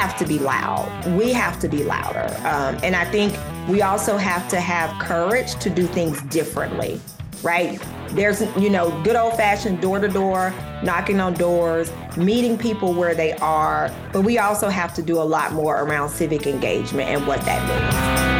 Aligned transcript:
have 0.00 0.16
to 0.16 0.24
be 0.24 0.38
loud. 0.38 0.88
We 1.14 1.30
have 1.34 1.60
to 1.60 1.68
be 1.68 1.84
louder. 1.84 2.34
Um, 2.38 2.78
and 2.82 2.96
I 2.96 3.04
think 3.04 3.36
we 3.68 3.82
also 3.82 4.16
have 4.16 4.48
to 4.48 4.58
have 4.58 4.98
courage 4.98 5.56
to 5.56 5.68
do 5.68 5.86
things 5.86 6.22
differently, 6.22 6.98
right? 7.42 7.78
There's, 8.12 8.40
you 8.56 8.70
know, 8.70 8.90
good 9.02 9.14
old 9.14 9.34
fashioned 9.34 9.82
door 9.82 10.00
to 10.00 10.08
door, 10.08 10.54
knocking 10.82 11.20
on 11.20 11.34
doors, 11.34 11.92
meeting 12.16 12.56
people 12.56 12.94
where 12.94 13.14
they 13.14 13.34
are. 13.34 13.94
But 14.10 14.22
we 14.22 14.38
also 14.38 14.70
have 14.70 14.94
to 14.94 15.02
do 15.02 15.20
a 15.20 15.28
lot 15.36 15.52
more 15.52 15.82
around 15.82 16.08
civic 16.08 16.46
engagement 16.46 17.10
and 17.10 17.26
what 17.26 17.42
that 17.42 17.60
means. 17.68 18.30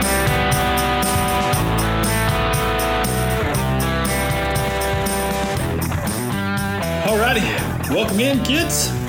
Alrighty, 7.06 7.94
welcome 7.94 8.20
in, 8.20 8.42
kids 8.44 8.99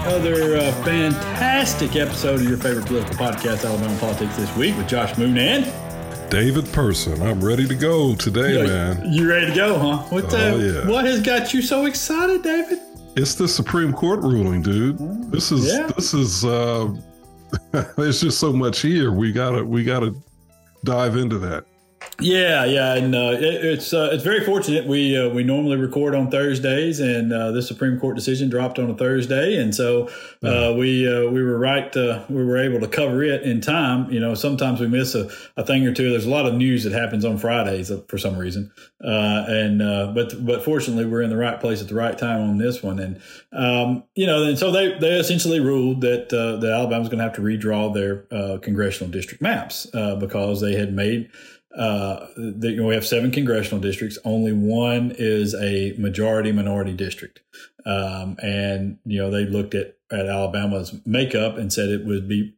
another 0.00 0.56
uh, 0.56 0.72
fantastic 0.82 1.94
episode 1.94 2.40
of 2.40 2.48
your 2.48 2.56
favorite 2.56 2.86
political 2.86 3.14
podcast, 3.14 3.68
Alabama 3.68 3.96
Politics 3.98 4.36
This 4.36 4.56
Week, 4.56 4.74
with 4.76 4.88
Josh 4.88 5.16
Moon 5.18 5.36
and 5.36 5.70
David 6.30 6.64
Person. 6.72 7.20
I'm 7.22 7.44
ready 7.44 7.68
to 7.68 7.74
go 7.74 8.14
today, 8.14 8.62
man. 8.62 9.12
You 9.12 9.28
ready 9.28 9.46
to 9.46 9.54
go, 9.54 9.78
huh? 9.78 9.98
What, 10.08 10.32
oh, 10.32 10.56
yeah. 10.56 10.88
what 10.88 11.04
has 11.04 11.20
got 11.20 11.52
you 11.52 11.60
so 11.60 11.84
excited, 11.84 12.42
David? 12.42 12.78
It's 13.14 13.34
the 13.34 13.46
Supreme 13.46 13.92
Court 13.92 14.20
ruling, 14.20 14.62
dude. 14.62 14.98
This 15.30 15.52
is 15.52 15.66
yeah. 15.66 15.88
this 15.88 16.14
is 16.14 16.44
uh 16.44 16.94
there's 17.96 18.20
just 18.20 18.38
so 18.38 18.52
much 18.52 18.80
here. 18.80 19.12
We 19.12 19.32
gotta 19.32 19.64
we 19.64 19.84
gotta 19.84 20.14
dive 20.84 21.16
into 21.16 21.38
that. 21.40 21.66
Yeah, 22.20 22.66
yeah, 22.66 22.94
and 22.94 23.14
uh, 23.14 23.36
it, 23.38 23.64
it's 23.64 23.94
uh, 23.94 24.10
it's 24.12 24.22
very 24.22 24.44
fortunate. 24.44 24.86
We 24.86 25.16
uh, 25.16 25.30
we 25.30 25.42
normally 25.42 25.78
record 25.78 26.14
on 26.14 26.30
Thursdays, 26.30 27.00
and 27.00 27.32
uh, 27.32 27.50
the 27.50 27.62
Supreme 27.62 27.98
Court 27.98 28.14
decision 28.14 28.50
dropped 28.50 28.78
on 28.78 28.90
a 28.90 28.94
Thursday, 28.94 29.56
and 29.56 29.74
so 29.74 30.08
uh, 30.42 30.46
mm-hmm. 30.46 30.78
we 30.78 31.08
uh, 31.08 31.30
we 31.30 31.42
were 31.42 31.58
right. 31.58 31.94
we 31.94 32.44
were 32.44 32.58
able 32.58 32.80
to 32.80 32.88
cover 32.88 33.22
it 33.22 33.42
in 33.42 33.62
time. 33.62 34.10
You 34.10 34.20
know, 34.20 34.34
sometimes 34.34 34.80
we 34.80 34.86
miss 34.86 35.14
a, 35.14 35.30
a 35.56 35.64
thing 35.64 35.86
or 35.86 35.94
two. 35.94 36.10
There's 36.10 36.26
a 36.26 36.30
lot 36.30 36.44
of 36.44 36.54
news 36.54 36.84
that 36.84 36.92
happens 36.92 37.24
on 37.24 37.38
Fridays 37.38 37.90
for 38.08 38.18
some 38.18 38.36
reason, 38.36 38.70
and 39.00 39.78
but 40.14 40.44
but 40.44 40.62
fortunately, 40.62 41.06
we're 41.06 41.22
in 41.22 41.30
the 41.30 41.38
right 41.38 41.58
place 41.58 41.80
at 41.80 41.88
the 41.88 41.94
right 41.94 42.16
time 42.18 42.42
on 42.42 42.58
this 42.58 42.82
one, 42.82 42.98
and 42.98 43.20
um, 43.52 44.04
you 44.14 44.26
know, 44.26 44.44
and 44.44 44.58
so 44.58 44.70
they 44.70 44.98
they 44.98 45.18
essentially 45.18 45.60
ruled 45.60 46.02
that 46.02 46.28
that 46.28 46.70
Alabama's 46.70 47.08
going 47.08 47.18
to 47.18 47.24
have 47.24 47.34
to 47.34 47.42
redraw 47.42 47.92
their 47.94 48.58
congressional 48.58 49.10
district 49.10 49.42
maps 49.42 49.86
because 49.86 50.60
they 50.60 50.74
had 50.74 50.92
made 50.92 51.30
uh, 51.76 52.26
you 52.36 52.76
know, 52.76 52.86
we 52.86 52.94
have 52.94 53.06
seven 53.06 53.30
congressional 53.30 53.80
districts. 53.80 54.18
Only 54.24 54.52
one 54.52 55.14
is 55.16 55.54
a 55.54 55.94
majority 55.98 56.52
minority 56.52 56.92
district. 56.92 57.40
Um, 57.86 58.36
and, 58.42 58.98
you 59.04 59.18
know, 59.18 59.30
they 59.30 59.44
looked 59.44 59.74
at, 59.74 59.96
at 60.10 60.26
Alabama's 60.26 60.94
makeup 61.06 61.56
and 61.56 61.72
said 61.72 61.88
it 61.88 62.04
would 62.04 62.28
be, 62.28 62.54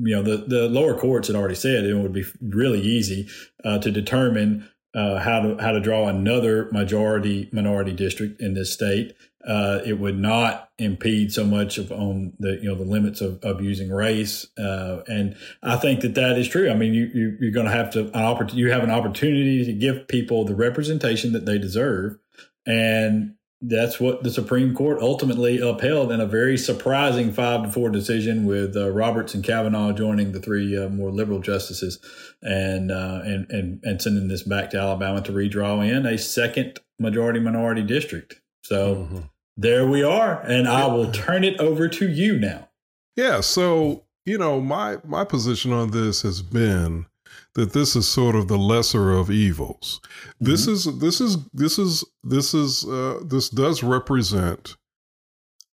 you 0.00 0.14
know, 0.16 0.22
the, 0.22 0.44
the 0.46 0.68
lower 0.68 0.96
courts 0.96 1.26
had 1.28 1.36
already 1.36 1.54
said 1.54 1.84
it 1.84 1.94
would 1.94 2.12
be 2.12 2.24
really 2.40 2.80
easy 2.80 3.28
uh, 3.64 3.78
to 3.78 3.90
determine 3.90 4.68
uh, 4.94 5.18
how 5.18 5.40
to 5.40 5.56
how 5.62 5.72
to 5.72 5.80
draw 5.80 6.08
another 6.08 6.68
majority 6.72 7.48
minority 7.52 7.92
district 7.92 8.40
in 8.40 8.54
this 8.54 8.72
state 8.72 9.14
uh, 9.46 9.80
it 9.84 9.98
would 9.98 10.18
not 10.18 10.70
impede 10.78 11.32
so 11.32 11.44
much 11.44 11.78
of 11.78 11.90
on 11.90 12.32
the 12.38 12.58
you 12.62 12.68
know 12.68 12.74
the 12.74 12.84
limits 12.84 13.20
of, 13.20 13.42
of 13.42 13.60
using 13.60 13.90
race 13.90 14.46
uh, 14.58 15.02
and 15.08 15.36
I 15.62 15.76
think 15.76 16.00
that 16.00 16.14
that 16.14 16.38
is 16.38 16.48
true. 16.48 16.70
I 16.70 16.74
mean 16.74 16.94
you, 16.94 17.10
you 17.14 17.36
you're 17.40 17.52
going 17.52 17.66
to 17.66 17.72
have 17.72 17.90
to 17.92 18.06
an 18.06 18.24
opportunity 18.24 18.60
you 18.60 18.70
have 18.70 18.84
an 18.84 18.90
opportunity 18.90 19.64
to 19.64 19.72
give 19.72 20.08
people 20.08 20.44
the 20.44 20.54
representation 20.54 21.32
that 21.32 21.46
they 21.46 21.58
deserve 21.58 22.18
and 22.66 23.34
that's 23.62 24.00
what 24.00 24.22
the 24.22 24.30
Supreme 24.30 24.74
Court 24.74 25.00
ultimately 25.00 25.60
upheld 25.60 26.10
in 26.12 26.20
a 26.20 26.26
very 26.26 26.58
surprising 26.58 27.32
five 27.32 27.62
to 27.62 27.70
four 27.70 27.90
decision 27.90 28.44
with 28.44 28.76
uh, 28.76 28.90
Roberts 28.90 29.34
and 29.34 29.44
Kavanaugh 29.44 29.92
joining 29.92 30.32
the 30.32 30.40
three 30.40 30.76
uh, 30.76 30.88
more 30.88 31.10
liberal 31.10 31.40
justices 31.40 31.98
and, 32.42 32.90
uh, 32.90 33.20
and 33.24 33.50
and 33.50 33.80
and 33.84 34.02
sending 34.02 34.28
this 34.28 34.42
back 34.42 34.70
to 34.70 34.78
Alabama 34.78 35.22
to 35.22 35.32
redraw 35.32 35.88
in 35.88 36.04
a 36.06 36.18
second 36.18 36.80
majority 36.98 37.40
minority 37.40 37.82
district. 37.82 38.40
So 38.64 38.96
mm-hmm 38.96 39.18
there 39.56 39.86
we 39.86 40.02
are. 40.02 40.40
And 40.42 40.68
I 40.68 40.86
will 40.86 41.10
turn 41.10 41.44
it 41.44 41.58
over 41.60 41.88
to 41.88 42.08
you 42.08 42.38
now. 42.38 42.68
Yeah. 43.16 43.40
So, 43.40 44.04
you 44.24 44.38
know, 44.38 44.60
my 44.60 44.98
my 45.04 45.24
position 45.24 45.72
on 45.72 45.90
this 45.90 46.22
has 46.22 46.42
been 46.42 47.06
that 47.54 47.72
this 47.72 47.94
is 47.94 48.08
sort 48.08 48.34
of 48.34 48.48
the 48.48 48.58
lesser 48.58 49.12
of 49.12 49.30
evils. 49.30 50.00
Mm-hmm. 50.02 50.50
This 50.50 50.66
is 50.66 50.98
this 50.98 51.20
is 51.20 51.36
this 51.52 51.78
is 51.78 52.04
this 52.24 52.54
is 52.54 52.84
uh, 52.86 53.20
this 53.24 53.48
does 53.48 53.82
represent 53.82 54.76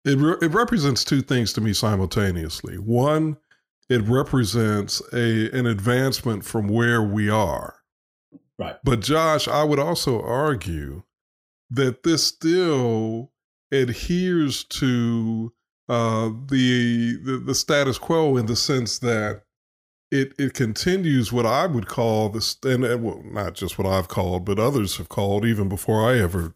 it. 0.04 0.18
Re- 0.18 0.38
it 0.42 0.52
represents 0.52 1.04
two 1.04 1.22
things 1.22 1.52
to 1.54 1.60
me 1.60 1.72
simultaneously. 1.72 2.76
One, 2.76 3.36
it 3.88 4.02
represents 4.02 5.02
a 5.12 5.50
an 5.56 5.66
advancement 5.66 6.44
from 6.44 6.68
where 6.68 7.02
we 7.02 7.30
are. 7.30 7.76
Right. 8.58 8.76
But 8.84 9.00
Josh, 9.00 9.48
I 9.48 9.64
would 9.64 9.78
also 9.78 10.20
argue 10.22 11.02
that 11.70 12.02
this 12.02 12.26
still 12.26 13.32
adheres 13.72 14.64
to 14.64 15.52
uh, 15.88 16.30
the, 16.48 17.16
the, 17.24 17.38
the 17.38 17.54
status 17.54 17.98
quo 17.98 18.36
in 18.36 18.46
the 18.46 18.56
sense 18.56 18.98
that 18.98 19.42
it 20.10 20.32
it 20.38 20.54
continues 20.54 21.32
what 21.32 21.46
I 21.46 21.66
would 21.66 21.86
call 21.86 22.28
this, 22.28 22.56
and, 22.64 22.84
and 22.84 23.02
well, 23.02 23.22
not 23.24 23.54
just 23.54 23.78
what 23.78 23.86
I've 23.86 24.08
called, 24.08 24.44
but 24.44 24.58
others 24.58 24.96
have 24.96 25.08
called 25.08 25.44
even 25.44 25.68
before 25.68 26.08
I 26.08 26.18
ever 26.18 26.54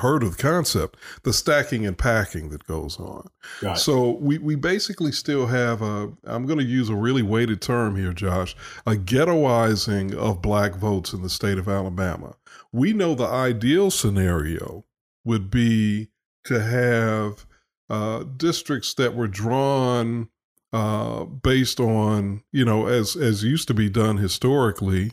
heard 0.00 0.22
of 0.22 0.36
the 0.36 0.42
concept, 0.42 0.96
the 1.22 1.32
stacking 1.32 1.86
and 1.86 1.96
packing 1.96 2.50
that 2.50 2.66
goes 2.66 2.98
on. 2.98 3.28
So 3.74 4.12
we 4.20 4.38
we 4.38 4.56
basically 4.56 5.12
still 5.12 5.46
have 5.46 5.82
a. 5.82 6.12
I'm 6.24 6.46
going 6.46 6.58
to 6.58 6.64
use 6.64 6.88
a 6.88 6.94
really 6.94 7.22
weighted 7.22 7.62
term 7.62 7.96
here, 7.96 8.12
Josh, 8.12 8.56
a 8.86 8.92
ghettoizing 8.92 10.14
of 10.14 10.42
black 10.42 10.74
votes 10.74 11.12
in 11.12 11.22
the 11.22 11.30
state 11.30 11.58
of 11.58 11.68
Alabama. 11.68 12.36
We 12.72 12.92
know 12.92 13.14
the 13.14 13.26
ideal 13.26 13.90
scenario 13.90 14.84
would 15.24 15.50
be 15.50 16.08
to 16.44 16.60
have 16.60 17.46
uh, 17.88 18.24
districts 18.36 18.94
that 18.94 19.14
were 19.14 19.28
drawn 19.28 20.28
uh, 20.76 21.24
based 21.24 21.80
on 21.80 22.42
you 22.52 22.64
know 22.64 22.86
as 22.86 23.16
as 23.16 23.44
used 23.44 23.68
to 23.68 23.74
be 23.74 23.88
done 23.88 24.16
historically, 24.16 25.12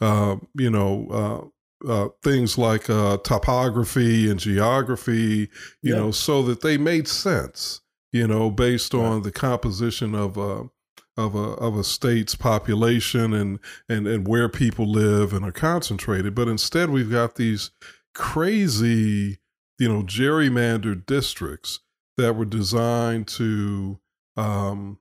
uh, 0.00 0.36
you 0.54 0.70
know. 0.70 1.08
Uh, 1.10 1.48
uh, 1.88 2.08
things 2.24 2.58
like 2.58 2.90
uh, 2.90 3.16
topography 3.18 4.28
and 4.28 4.40
geography, 4.40 5.48
you 5.80 5.92
yeah. 5.92 5.94
know, 5.94 6.10
so 6.10 6.42
that 6.42 6.60
they 6.60 6.76
made 6.76 7.06
sense, 7.06 7.82
you 8.10 8.26
know, 8.26 8.50
based 8.50 8.94
on 8.94 9.22
the 9.22 9.30
composition 9.30 10.12
of 10.12 10.36
a 10.36 10.68
of 11.16 11.36
a 11.36 11.52
of 11.60 11.78
a 11.78 11.84
state's 11.84 12.34
population 12.34 13.32
and 13.32 13.60
and 13.88 14.08
and 14.08 14.26
where 14.26 14.48
people 14.48 14.90
live 14.90 15.32
and 15.32 15.44
are 15.44 15.52
concentrated. 15.52 16.34
But 16.34 16.48
instead, 16.48 16.90
we've 16.90 17.12
got 17.12 17.36
these 17.36 17.70
crazy 18.12 19.38
you 19.78 19.88
know, 19.88 20.02
gerrymandered 20.02 21.06
districts 21.06 21.80
that 22.16 22.34
were 22.34 22.44
designed 22.44 23.28
to 23.28 23.98
um, 24.38 24.98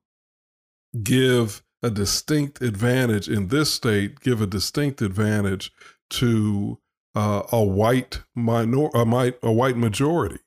give 1.04 1.64
a 1.84 1.90
distinct 1.90 2.62
advantage 2.62 3.30
in 3.30 3.48
this 3.48 3.74
state, 3.74 4.20
give 4.20 4.42
a 4.42 4.48
distinct 4.48 5.02
advantage 5.02 5.72
to 6.10 6.80
uh, 7.16 7.44
a 7.52 7.64
white 7.64 8.24
minor, 8.36 8.90
a, 8.94 9.34
a 9.44 9.52
white 9.52 9.78
majority. 9.78 10.40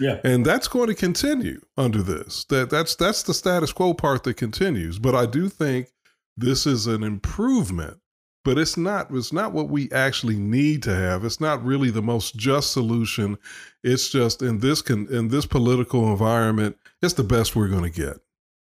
Yeah. 0.00 0.20
And 0.24 0.46
that's 0.46 0.68
going 0.68 0.88
to 0.88 0.94
continue 0.94 1.60
under 1.76 2.02
this. 2.02 2.44
That 2.44 2.70
that's 2.70 2.94
that's 2.94 3.24
the 3.24 3.34
status 3.34 3.72
quo 3.72 3.94
part 3.94 4.24
that 4.24 4.36
continues. 4.36 4.98
But 4.98 5.14
I 5.14 5.26
do 5.26 5.48
think 5.48 5.88
this 6.36 6.66
is 6.66 6.86
an 6.86 7.02
improvement 7.02 7.98
but 8.48 8.56
it's 8.56 8.78
not 8.78 9.08
it's 9.10 9.32
not 9.32 9.52
what 9.52 9.68
we 9.68 9.90
actually 9.92 10.36
need 10.36 10.82
to 10.82 10.94
have 10.94 11.24
it's 11.24 11.40
not 11.40 11.62
really 11.62 11.90
the 11.90 12.02
most 12.02 12.36
just 12.36 12.72
solution 12.72 13.36
it's 13.82 14.08
just 14.08 14.40
in 14.40 14.60
this 14.60 14.80
con, 14.80 15.06
in 15.10 15.28
this 15.28 15.44
political 15.44 16.10
environment 16.10 16.76
it's 17.02 17.14
the 17.14 17.22
best 17.22 17.54
we're 17.54 17.68
going 17.68 17.82
to 17.82 17.90
get 17.90 18.16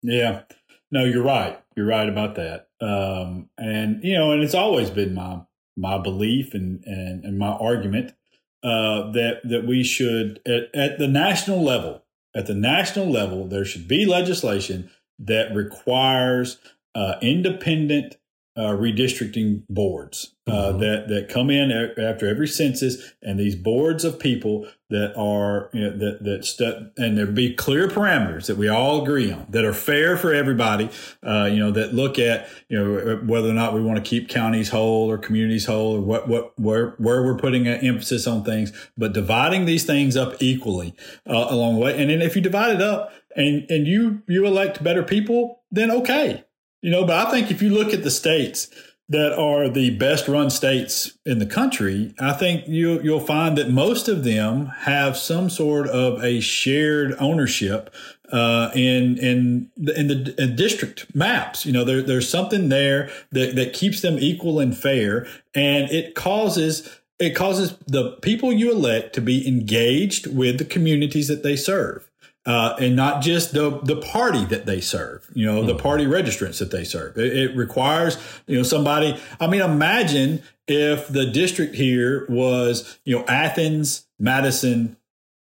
yeah. 0.06 0.42
No 0.90 1.04
you're 1.04 1.22
right. 1.22 1.60
You're 1.76 1.86
right 1.86 2.08
about 2.08 2.36
that. 2.36 2.68
Um, 2.80 3.50
and 3.58 4.02
you 4.04 4.14
know 4.14 4.32
and 4.32 4.42
it's 4.42 4.54
always 4.54 4.90
been 4.90 5.14
my 5.14 5.40
my 5.76 5.98
belief 5.98 6.54
and 6.54 6.82
and, 6.84 7.24
and 7.24 7.38
my 7.38 7.50
argument 7.50 8.14
uh, 8.62 9.10
that 9.12 9.40
that 9.44 9.66
we 9.66 9.82
should 9.82 10.40
at, 10.46 10.74
at 10.74 10.98
the 10.98 11.08
national 11.08 11.62
level 11.62 12.02
at 12.34 12.46
the 12.46 12.54
national 12.54 13.10
level 13.10 13.46
there 13.46 13.64
should 13.64 13.86
be 13.86 14.06
legislation 14.06 14.90
that 15.18 15.54
requires 15.54 16.58
uh, 16.94 17.16
independent 17.22 18.16
uh, 18.56 18.70
redistricting 18.70 19.62
boards 19.68 20.34
uh, 20.46 20.52
mm-hmm. 20.52 20.78
that 20.78 21.08
that 21.08 21.28
come 21.28 21.50
in 21.50 21.70
after 21.98 22.28
every 22.28 22.46
census, 22.46 23.14
and 23.22 23.38
these 23.38 23.56
boards 23.56 24.04
of 24.04 24.18
people 24.18 24.66
that 24.88 25.12
are 25.16 25.68
you 25.72 25.80
know, 25.80 25.96
that 25.96 26.24
that 26.24 26.44
stu- 26.44 26.90
and 26.96 27.18
there 27.18 27.26
be 27.26 27.52
clear 27.52 27.88
parameters 27.88 28.46
that 28.46 28.56
we 28.56 28.68
all 28.68 29.02
agree 29.02 29.32
on 29.32 29.46
that 29.50 29.64
are 29.64 29.72
fair 29.72 30.16
for 30.16 30.32
everybody. 30.32 30.88
Uh, 31.22 31.48
you 31.50 31.58
know 31.58 31.70
that 31.72 31.94
look 31.94 32.18
at 32.18 32.48
you 32.68 32.78
know 32.78 33.16
whether 33.24 33.48
or 33.48 33.54
not 33.54 33.74
we 33.74 33.82
want 33.82 34.02
to 34.02 34.08
keep 34.08 34.28
counties 34.28 34.68
whole 34.68 35.10
or 35.10 35.18
communities 35.18 35.66
whole 35.66 35.96
or 35.96 36.00
what 36.00 36.28
what 36.28 36.58
where 36.58 36.90
where 36.98 37.22
we're 37.22 37.38
putting 37.38 37.66
an 37.66 37.84
emphasis 37.84 38.26
on 38.26 38.44
things, 38.44 38.72
but 38.96 39.12
dividing 39.12 39.64
these 39.64 39.84
things 39.84 40.16
up 40.16 40.34
equally 40.40 40.94
uh, 41.28 41.46
along 41.50 41.74
the 41.74 41.80
way. 41.80 42.00
And 42.00 42.10
then 42.10 42.22
if 42.22 42.36
you 42.36 42.42
divide 42.42 42.76
it 42.76 42.82
up 42.82 43.12
and 43.34 43.68
and 43.70 43.86
you 43.86 44.22
you 44.28 44.46
elect 44.46 44.82
better 44.84 45.02
people 45.02 45.60
then 45.70 45.90
okay. 45.90 46.44
You 46.82 46.90
know, 46.90 47.04
but 47.04 47.26
I 47.26 47.30
think 47.30 47.50
if 47.50 47.62
you 47.62 47.70
look 47.70 47.92
at 47.92 48.04
the 48.04 48.10
states 48.10 48.70
that 49.08 49.32
are 49.38 49.68
the 49.68 49.90
best 49.90 50.26
run 50.26 50.50
states 50.50 51.16
in 51.24 51.38
the 51.38 51.46
country, 51.46 52.14
I 52.18 52.32
think 52.32 52.66
you 52.66 53.00
you'll 53.02 53.20
find 53.20 53.56
that 53.56 53.70
most 53.70 54.08
of 54.08 54.24
them 54.24 54.66
have 54.80 55.16
some 55.16 55.48
sort 55.48 55.86
of 55.88 56.22
a 56.24 56.40
shared 56.40 57.14
ownership 57.20 57.94
uh, 58.32 58.70
in 58.74 59.16
in 59.18 59.70
the, 59.76 59.98
in 59.98 60.08
the 60.08 60.46
district 60.46 61.14
maps. 61.14 61.64
You 61.64 61.72
know, 61.72 61.84
there, 61.84 62.02
there's 62.02 62.28
something 62.28 62.68
there 62.68 63.10
that, 63.30 63.54
that 63.54 63.72
keeps 63.72 64.00
them 64.00 64.18
equal 64.18 64.58
and 64.58 64.76
fair, 64.76 65.26
and 65.54 65.90
it 65.90 66.14
causes 66.14 66.98
it 67.18 67.34
causes 67.34 67.76
the 67.86 68.12
people 68.22 68.52
you 68.52 68.70
elect 68.70 69.14
to 69.14 69.20
be 69.20 69.46
engaged 69.46 70.26
with 70.26 70.58
the 70.58 70.64
communities 70.64 71.28
that 71.28 71.42
they 71.42 71.56
serve. 71.56 72.05
Uh, 72.46 72.76
and 72.78 72.94
not 72.94 73.22
just 73.22 73.52
the 73.52 73.80
the 73.82 73.96
party 73.96 74.44
that 74.44 74.66
they 74.66 74.80
serve, 74.80 75.28
you 75.34 75.44
know, 75.44 75.58
mm-hmm. 75.58 75.66
the 75.66 75.74
party 75.74 76.04
registrants 76.06 76.60
that 76.60 76.70
they 76.70 76.84
serve. 76.84 77.18
It, 77.18 77.36
it, 77.36 77.56
requires, 77.56 78.16
you 78.46 78.56
know, 78.56 78.62
somebody. 78.62 79.20
I 79.40 79.48
mean, 79.48 79.62
imagine 79.62 80.42
if 80.68 81.08
the 81.08 81.26
district 81.26 81.74
here 81.74 82.24
was, 82.28 83.00
you 83.04 83.18
know, 83.18 83.24
Athens, 83.26 84.06
Madison, 84.20 84.96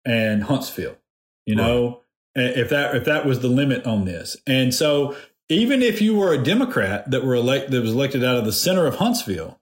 and 0.05 0.43
Huntsville. 0.43 0.97
You 1.45 1.55
know, 1.55 2.01
if 2.35 2.69
that 2.71 2.95
if 2.95 3.05
that 3.05 3.27
was 3.27 3.41
the 3.41 3.47
limit 3.47 3.85
on 3.85 4.05
this, 4.05 4.35
and 4.47 4.73
so 4.73 5.15
even 5.49 5.81
if 5.81 6.01
you 6.01 6.15
were 6.15 6.33
a 6.33 6.43
Democrat 6.43 7.09
that 7.11 7.23
were 7.23 7.35
elect 7.35 7.71
that 7.71 7.81
was 7.81 7.91
elected 7.91 8.23
out 8.23 8.37
of 8.37 8.45
the 8.45 8.51
center 8.51 8.85
of 8.85 8.95
Huntsville, 8.95 9.59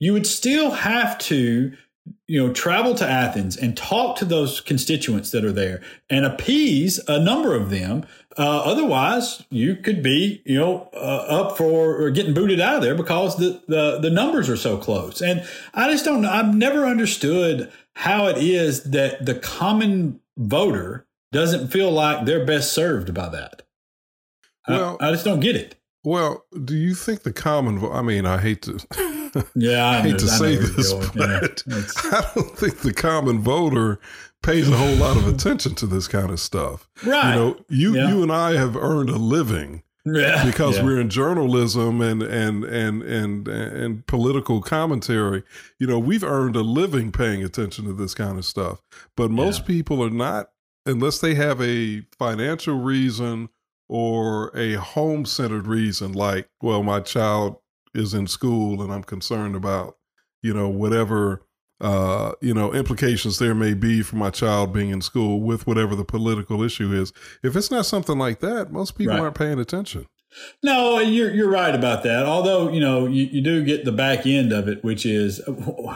you 0.00 0.12
would 0.12 0.26
still 0.26 0.72
have 0.72 1.18
to 1.18 1.76
you 2.26 2.44
know 2.44 2.52
travel 2.52 2.94
to 2.94 3.08
athens 3.08 3.56
and 3.56 3.76
talk 3.76 4.16
to 4.16 4.24
those 4.24 4.60
constituents 4.60 5.30
that 5.30 5.44
are 5.44 5.52
there 5.52 5.82
and 6.08 6.24
appease 6.24 6.98
a 7.08 7.18
number 7.18 7.54
of 7.54 7.70
them. 7.70 8.06
Uh, 8.36 8.62
otherwise 8.64 9.44
you 9.50 9.76
could 9.76 10.02
be 10.02 10.42
you 10.44 10.58
know 10.58 10.88
uh, 10.94 11.26
up 11.28 11.56
for 11.56 12.10
getting 12.10 12.34
booted 12.34 12.60
out 12.60 12.76
of 12.76 12.82
there 12.82 12.94
because 12.94 13.36
the, 13.36 13.62
the 13.68 13.98
the 14.00 14.10
numbers 14.10 14.48
are 14.48 14.56
so 14.56 14.76
close. 14.78 15.20
And 15.20 15.46
i 15.74 15.90
just 15.90 16.04
don't 16.04 16.22
know 16.22 16.30
i've 16.30 16.54
never 16.54 16.86
understood 16.86 17.70
how 17.94 18.26
it 18.26 18.38
is 18.38 18.84
that 18.84 19.24
the 19.24 19.34
common 19.34 20.20
voter 20.36 21.06
doesn't 21.30 21.68
feel 21.68 21.90
like 21.90 22.24
they're 22.24 22.44
best 22.44 22.72
served 22.72 23.12
by 23.12 23.28
that. 23.28 23.62
Well 24.66 24.96
i, 24.98 25.08
I 25.08 25.12
just 25.12 25.24
don't 25.24 25.40
get 25.40 25.56
it. 25.56 25.76
Well 26.04 26.44
do 26.64 26.74
you 26.74 26.94
think 26.94 27.22
the 27.22 27.32
common 27.32 27.84
I 27.92 28.00
mean 28.00 28.24
i 28.24 28.38
hate 28.38 28.62
to 28.62 28.80
yeah, 29.54 29.84
I, 29.86 29.98
I 29.98 30.00
hate 30.02 30.18
to 30.18 30.26
I 30.26 30.28
say 30.28 30.56
this, 30.56 30.92
but 30.92 31.14
yeah, 31.16 31.40
I 32.18 32.30
don't 32.34 32.56
think 32.56 32.80
the 32.80 32.92
common 32.92 33.40
voter 33.40 34.00
pays 34.42 34.68
a 34.68 34.76
whole 34.76 34.96
lot 34.96 35.16
of 35.16 35.26
attention 35.26 35.74
to 35.76 35.86
this 35.86 36.06
kind 36.06 36.30
of 36.30 36.38
stuff. 36.38 36.88
Right. 37.04 37.30
You 37.30 37.34
know, 37.34 37.64
you 37.68 37.96
yeah. 37.96 38.08
you 38.08 38.22
and 38.22 38.32
I 38.32 38.56
have 38.56 38.76
earned 38.76 39.08
a 39.08 39.16
living 39.16 39.82
yeah. 40.04 40.44
because 40.44 40.76
yeah. 40.76 40.84
we're 40.84 41.00
in 41.00 41.08
journalism 41.08 42.00
and 42.00 42.22
and 42.22 42.64
and 42.64 43.02
and 43.02 43.48
and 43.48 44.06
political 44.06 44.60
commentary. 44.60 45.42
You 45.78 45.86
know, 45.86 45.98
we've 45.98 46.24
earned 46.24 46.56
a 46.56 46.62
living 46.62 47.10
paying 47.10 47.42
attention 47.42 47.86
to 47.86 47.92
this 47.92 48.14
kind 48.14 48.38
of 48.38 48.44
stuff. 48.44 48.82
But 49.16 49.30
most 49.30 49.60
yeah. 49.60 49.66
people 49.66 50.02
are 50.04 50.10
not 50.10 50.50
unless 50.86 51.18
they 51.20 51.34
have 51.34 51.60
a 51.62 52.02
financial 52.18 52.78
reason 52.78 53.48
or 53.88 54.54
a 54.56 54.74
home 54.74 55.24
centered 55.24 55.66
reason 55.66 56.12
like, 56.12 56.48
well, 56.60 56.82
my 56.82 57.00
child 57.00 57.56
is 57.94 58.14
in 58.14 58.26
school 58.26 58.82
and 58.82 58.92
I'm 58.92 59.04
concerned 59.04 59.56
about, 59.56 59.96
you 60.42 60.52
know, 60.52 60.68
whatever 60.68 61.42
uh, 61.80 62.32
you 62.40 62.54
know, 62.54 62.72
implications 62.72 63.38
there 63.38 63.54
may 63.54 63.74
be 63.74 64.00
for 64.00 64.16
my 64.16 64.30
child 64.30 64.72
being 64.72 64.90
in 64.90 65.02
school 65.02 65.40
with 65.40 65.66
whatever 65.66 65.94
the 65.94 66.04
political 66.04 66.62
issue 66.62 66.92
is. 66.92 67.12
If 67.42 67.56
it's 67.56 67.70
not 67.70 67.84
something 67.84 68.16
like 68.16 68.40
that, 68.40 68.72
most 68.72 68.96
people 68.96 69.14
right. 69.14 69.22
aren't 69.22 69.36
paying 69.36 69.58
attention. 69.58 70.06
No, 70.62 70.98
you're 70.98 71.32
you're 71.32 71.50
right 71.50 71.74
about 71.74 72.02
that. 72.04 72.26
Although 72.26 72.70
you 72.70 72.80
know 72.80 73.06
you, 73.06 73.24
you 73.24 73.40
do 73.40 73.64
get 73.64 73.84
the 73.84 73.92
back 73.92 74.26
end 74.26 74.52
of 74.52 74.68
it, 74.68 74.82
which 74.82 75.06
is 75.06 75.40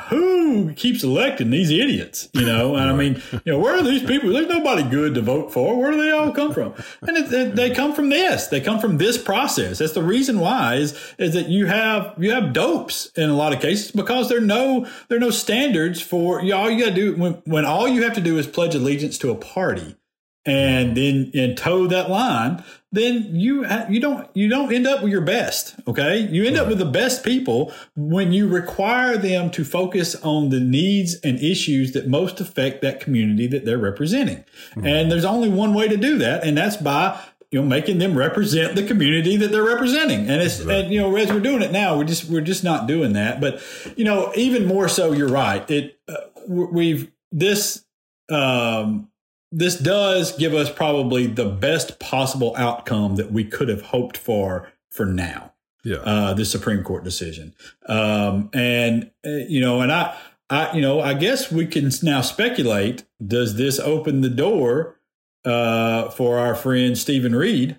who 0.09 0.73
keeps 0.75 1.03
electing 1.03 1.51
these 1.51 1.71
idiots. 1.71 2.29
You 2.33 2.47
know, 2.47 2.77
and 2.77 2.91
I 2.91 2.95
mean, 2.95 3.23
you 3.45 3.53
know, 3.53 3.59
where 3.59 3.75
are 3.75 3.83
these 3.83 4.03
people? 4.03 4.31
There's 4.31 4.49
nobody 4.49 4.83
good 4.83 5.15
to 5.15 5.23
vote 5.23 5.53
for. 5.53 5.79
Where 5.79 5.91
do 5.91 6.01
they 6.01 6.11
all 6.11 6.33
come 6.33 6.53
from? 6.53 6.75
And 7.03 7.17
it, 7.17 7.33
it, 7.33 7.57
they 7.57 7.71
come 7.71 7.95
from 7.95 8.11
this. 8.11 8.47
They 8.47 8.61
come 8.61 8.79
from 8.79 8.99
this 8.99 9.19
process. 9.19 9.79
That's 9.79 9.93
the 9.93 10.03
reason 10.03 10.39
why 10.39 10.77
is 10.77 10.99
is 11.19 11.35
that 11.35 11.49
you 11.49 11.67
have 11.67 12.15
you 12.19 12.31
have 12.33 12.53
dopes 12.53 13.07
in 13.17 13.31
a 13.31 13.35
lot 13.35 13.53
of 13.53 13.61
cases 13.61 13.91
because 13.91 14.29
there 14.29 14.39
are 14.39 14.43
no 14.43 14.87
there 15.09 15.17
are 15.17 15.21
no 15.21 15.31
standards 15.31 16.01
for 16.01 16.43
you. 16.43 16.51
Know, 16.51 16.59
all 16.59 16.71
you 16.71 16.85
got 16.85 16.91
to 16.91 16.95
do 16.95 17.17
when 17.17 17.35
when 17.45 17.65
all 17.65 17.89
you 17.89 18.05
have 18.05 18.15
to 18.15 18.21
do 18.21 18.39
is 18.39 18.47
pledge 18.47 18.75
allegiance 18.75 19.19
to 19.19 19.31
a 19.31 19.35
party 19.35 19.97
and 20.45 20.97
then 20.97 21.31
and 21.35 21.57
toe 21.57 21.87
that 21.89 22.09
line, 22.09 22.65
then 22.91 23.35
you 23.35 23.67
you 23.89 24.01
don't 24.01 24.29
you 24.35 24.49
don't 24.49 24.73
end 24.73 24.87
up 24.87 25.03
with 25.03 25.13
your 25.13 25.21
best. 25.21 25.75
Okay, 25.87 26.19
you 26.19 26.45
end 26.45 26.57
right. 26.57 26.63
up 26.63 26.69
with 26.69 26.79
the 26.79 26.87
best 26.87 27.25
people 27.25 27.73
when 27.97 28.33
you 28.33 28.49
require 28.49 29.17
them 29.17 29.51
to 29.51 29.65
focus 29.65 30.15
on 30.23 30.49
the 30.49 30.61
needs 30.61 31.15
and 31.23 31.39
issues 31.39 31.93
that 31.93 32.09
most 32.09 32.41
affect 32.41 32.81
that 32.83 33.01
community 33.01 33.47
that 33.47 33.65
they're 33.65 33.79
representing. 33.79 34.45
Mm-hmm. 34.71 34.87
And 34.87 35.13
there's 35.13 35.25
only 35.25 35.51
one 35.51 35.75
way 35.75 35.89
to 35.89 35.97
do 35.97 36.19
that, 36.19 36.45
and 36.45 36.57
that's 36.57 36.77
by 36.77 37.21
you 37.51 37.61
know 37.61 37.67
making 37.67 37.99
them 37.99 38.17
represent 38.17 38.75
the 38.75 38.87
community 38.87 39.37
that 39.37 39.51
they're 39.51 39.65
representing 39.65 40.29
and 40.29 40.43
it's 40.43 40.61
right. 40.61 40.85
and 40.85 40.93
you 40.93 41.01
know 41.01 41.15
as 41.17 41.33
we're 41.33 41.41
doing 41.41 41.63
it 41.63 41.73
now 41.73 41.97
we're 41.97 42.05
just 42.05 42.25
we're 42.29 42.43
just 42.43 42.63
not 42.63 42.87
doing 42.87 43.15
that 43.15 43.41
but 43.41 43.63
you 43.97 44.05
know 44.05 44.31
even 44.37 44.67
more 44.67 44.87
so 44.87 45.13
you're 45.13 45.29
right 45.29 45.71
it 45.71 45.99
uh, 46.09 46.17
we've 46.47 47.11
this 47.33 47.85
um 48.29 49.08
this 49.51 49.79
does 49.79 50.37
give 50.37 50.55
us 50.55 50.71
probably 50.71 51.27
the 51.27 51.47
best 51.47 51.99
possible 51.99 52.55
outcome 52.57 53.17
that 53.17 53.33
we 53.33 53.45
could 53.45 53.69
have 53.69 53.83
hoped 53.83 54.17
for 54.17 54.71
for 54.91 55.07
now. 55.07 55.53
Yeah. 55.85 55.97
Uh, 55.99 56.35
the 56.35 56.45
Supreme 56.45 56.83
Court 56.83 57.05
decision. 57.05 57.55
Um, 57.87 58.51
and, 58.53 59.11
uh, 59.25 59.31
you 59.49 59.61
know, 59.61 59.81
and 59.81 59.93
I, 59.93 60.17
I, 60.51 60.75
you 60.75 60.83
know, 60.83 61.01
I 61.01 61.15
guess 61.15 61.53
we 61.53 61.67
can 61.67 61.91
now 62.03 62.21
speculate 62.21 63.05
does 63.25 63.57
this 63.57 63.79
open 63.79 64.21
the 64.21 64.29
door 64.29 64.97
uh, 65.45 66.11
for 66.11 66.39
our 66.39 66.55
friend 66.55 66.99
Steven 66.99 67.35
Reed 67.35 67.79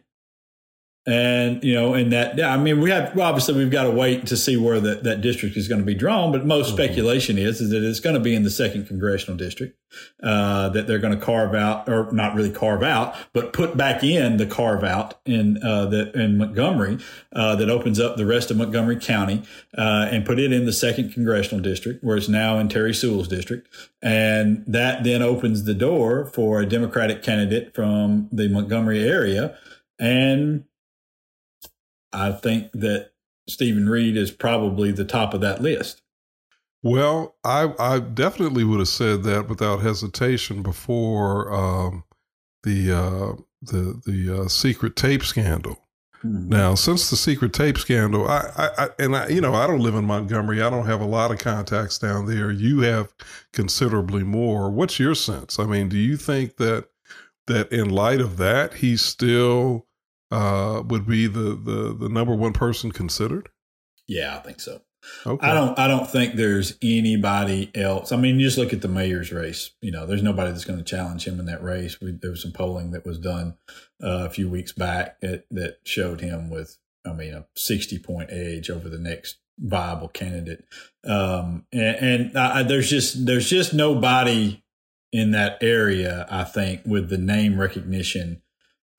and 1.10 1.64
you 1.64 1.74
know, 1.74 1.96
and 1.96 2.14
that 2.14 2.40
I 2.40 2.56
mean, 2.58 2.80
we 2.80 2.92
have 2.92 3.18
obviously 3.18 3.56
we've 3.56 3.72
got 3.72 3.86
to 3.86 3.92
wait 3.92 4.28
to 4.28 4.38
see 4.38 4.58
where 4.58 4.80
that, 4.80 5.04
that 5.04 5.22
district 5.22 5.58
is 5.58 5.68
going 5.68 5.82
to 5.82 5.86
be 5.86 5.96
drawn. 5.96 6.32
But 6.32 6.46
most 6.46 6.68
mm-hmm. 6.68 6.76
speculation 6.76 7.40
is 7.40 7.60
is 7.62 7.72
that 7.72 7.84
it's 7.84 8.00
going 8.00 8.14
to 8.14 8.20
be 8.20 8.36
in 8.36 8.44
the 8.44 8.52
second 8.52 8.86
congressional 8.86 9.36
district 9.36 9.76
uh, 10.22 10.70
that 10.70 10.86
they're 10.86 11.00
going 11.00 11.18
to 11.18 11.26
carve 11.26 11.56
out, 11.56 11.90
or 11.90 12.12
not 12.12 12.36
really 12.36 12.52
carve 12.52 12.84
out, 12.84 13.16
but 13.34 13.54
put 13.54 13.76
back 13.76 14.04
in 14.04 14.38
the 14.38 14.46
carve 14.46 14.84
out 14.84 15.20
in 15.26 15.58
uh, 15.64 15.88
the 15.88 16.12
in 16.14 16.38
Montgomery 16.38 17.00
uh, 17.34 17.56
that 17.56 17.72
opens 17.72 18.00
up 18.00 18.16
the 18.16 18.26
rest 18.28 18.52
of 18.52 18.58
Montgomery 18.58 19.00
County 19.00 19.42
uh, 19.76 20.10
and 20.12 20.28
put 20.28 20.38
it 20.38 20.54
in 20.54 20.66
the 20.66 20.74
second 20.74 21.12
congressional 21.12 21.60
district, 21.64 22.04
where 22.04 22.18
it's 22.18 22.30
now 22.30 22.60
in 22.60 22.70
Terry 22.70 22.94
Sewell's 22.94 23.28
district, 23.28 23.68
and 24.00 24.64
that 24.68 25.04
then 25.04 25.24
opens 25.24 25.64
the 25.64 25.74
door 25.74 26.28
for 26.28 26.62
a 26.62 26.68
Democratic 26.68 27.24
candidate 27.24 27.74
from 27.74 28.30
the 28.32 28.48
Montgomery 28.48 29.02
area 29.02 29.58
and 30.00 30.64
I 32.14 32.32
think 32.32 32.72
that 32.74 33.12
Steven 33.48 33.90
Reed 33.90 34.18
is 34.18 34.32
probably 34.32 34.92
the 34.92 35.06
top 35.06 35.34
of 35.34 35.42
that 35.42 35.62
list. 35.62 36.02
Well, 36.82 37.36
I 37.44 37.74
I 37.78 38.00
definitely 38.00 38.64
would 38.64 38.80
have 38.80 38.88
said 38.88 39.24
that 39.24 39.50
without 39.50 39.82
hesitation 39.82 40.62
before 40.62 41.54
um, 41.54 42.04
the 42.64 42.92
uh, 42.92 43.42
the 43.62 44.02
the 44.06 44.42
uh, 44.44 44.48
secret 44.48 44.96
tape 44.96 45.24
scandal. 45.24 45.78
Mm-hmm. 46.24 46.50
Now, 46.50 46.76
since 46.76 47.10
the 47.10 47.16
secret 47.16 47.54
tape 47.54 47.78
scandal, 47.78 48.28
I, 48.28 48.52
I, 48.58 48.70
I, 48.78 48.90
and 49.00 49.16
I, 49.16 49.28
you 49.30 49.40
know, 49.40 49.54
I 49.54 49.68
don't 49.68 49.80
live 49.80 49.96
in 49.96 50.04
Montgomery. 50.04 50.62
I 50.62 50.70
don't 50.70 50.86
have 50.86 51.00
a 51.00 51.06
lot 51.06 51.32
of 51.32 51.40
contacts 51.40 51.98
down 51.98 52.26
there. 52.26 52.52
You 52.52 52.82
have 52.82 53.14
considerably 53.54 54.24
more. 54.24 54.70
What's 54.70 55.00
your 55.00 55.16
sense? 55.16 55.60
I 55.60 55.66
mean, 55.66 55.88
do 55.88 55.98
you 55.98 56.18
think 56.18 56.58
that 56.58 56.90
that 57.48 57.72
in 57.72 57.90
light 57.90 58.22
of 58.22 58.38
that, 58.38 58.76
he's 58.76 59.02
still 59.02 59.88
uh, 60.32 60.84
would 60.86 61.08
be 61.08 61.28
the, 61.28 61.56
the 61.56 61.96
the 61.98 62.10
number 62.10 62.36
one 62.36 62.54
person 62.54 62.92
considered? 62.92 63.50
Yeah, 64.08 64.36
I 64.36 64.40
think 64.40 64.60
so. 64.60 64.82
Okay. 65.26 65.48
I 65.48 65.54
don't. 65.54 65.80
I 65.80 65.88
don't 65.88 66.10
think 66.10 66.36
there's 66.36 66.78
anybody 66.82 67.72
else. 67.74 68.12
I 68.12 68.18
mean, 68.18 68.40
you 68.40 68.48
just 68.48 68.58
look 68.58 68.74
at 68.74 68.82
the 68.82 68.88
mayor's 68.88 69.32
race. 69.32 69.72
You 69.82 69.92
know, 69.92 70.06
there's 70.06 70.24
nobody 70.24 70.52
that's 70.52 70.66
going 70.66 70.80
to 70.80 70.86
challenge 70.86 71.26
him 71.26 71.40
in 71.40 71.46
that 71.46 71.64
race. 71.64 72.02
We, 72.02 72.12
there 72.12 72.32
was 72.32 72.42
some 72.42 72.52
polling 72.52 72.92
that 72.92 73.06
was 73.06 73.18
done 73.18 73.56
uh, 74.04 74.26
a 74.26 74.30
few 74.30 74.50
weeks 74.50 74.74
back 74.74 75.22
that, 75.22 75.46
that 75.52 75.80
showed 75.86 76.22
him 76.22 76.50
with, 76.50 76.78
I 77.06 77.14
mean, 77.14 77.34
a 77.34 77.46
60 77.56 78.00
point 78.00 78.30
edge 78.32 78.70
over 78.70 78.90
the 78.90 79.00
next 79.00 79.38
viable 79.58 80.10
candidate. 80.10 80.66
Um, 81.06 81.66
and, 81.72 81.96
and 81.96 82.38
I, 82.38 82.64
there's 82.64 82.90
just 82.90 83.26
there's 83.26 83.50
just 83.50 83.74
nobody 83.74 84.64
in 85.14 85.32
that 85.32 85.64
area. 85.64 86.28
I 86.30 86.44
think 86.44 86.82
with 86.86 87.10
the 87.10 87.18
name 87.18 87.60
recognition 87.60 88.42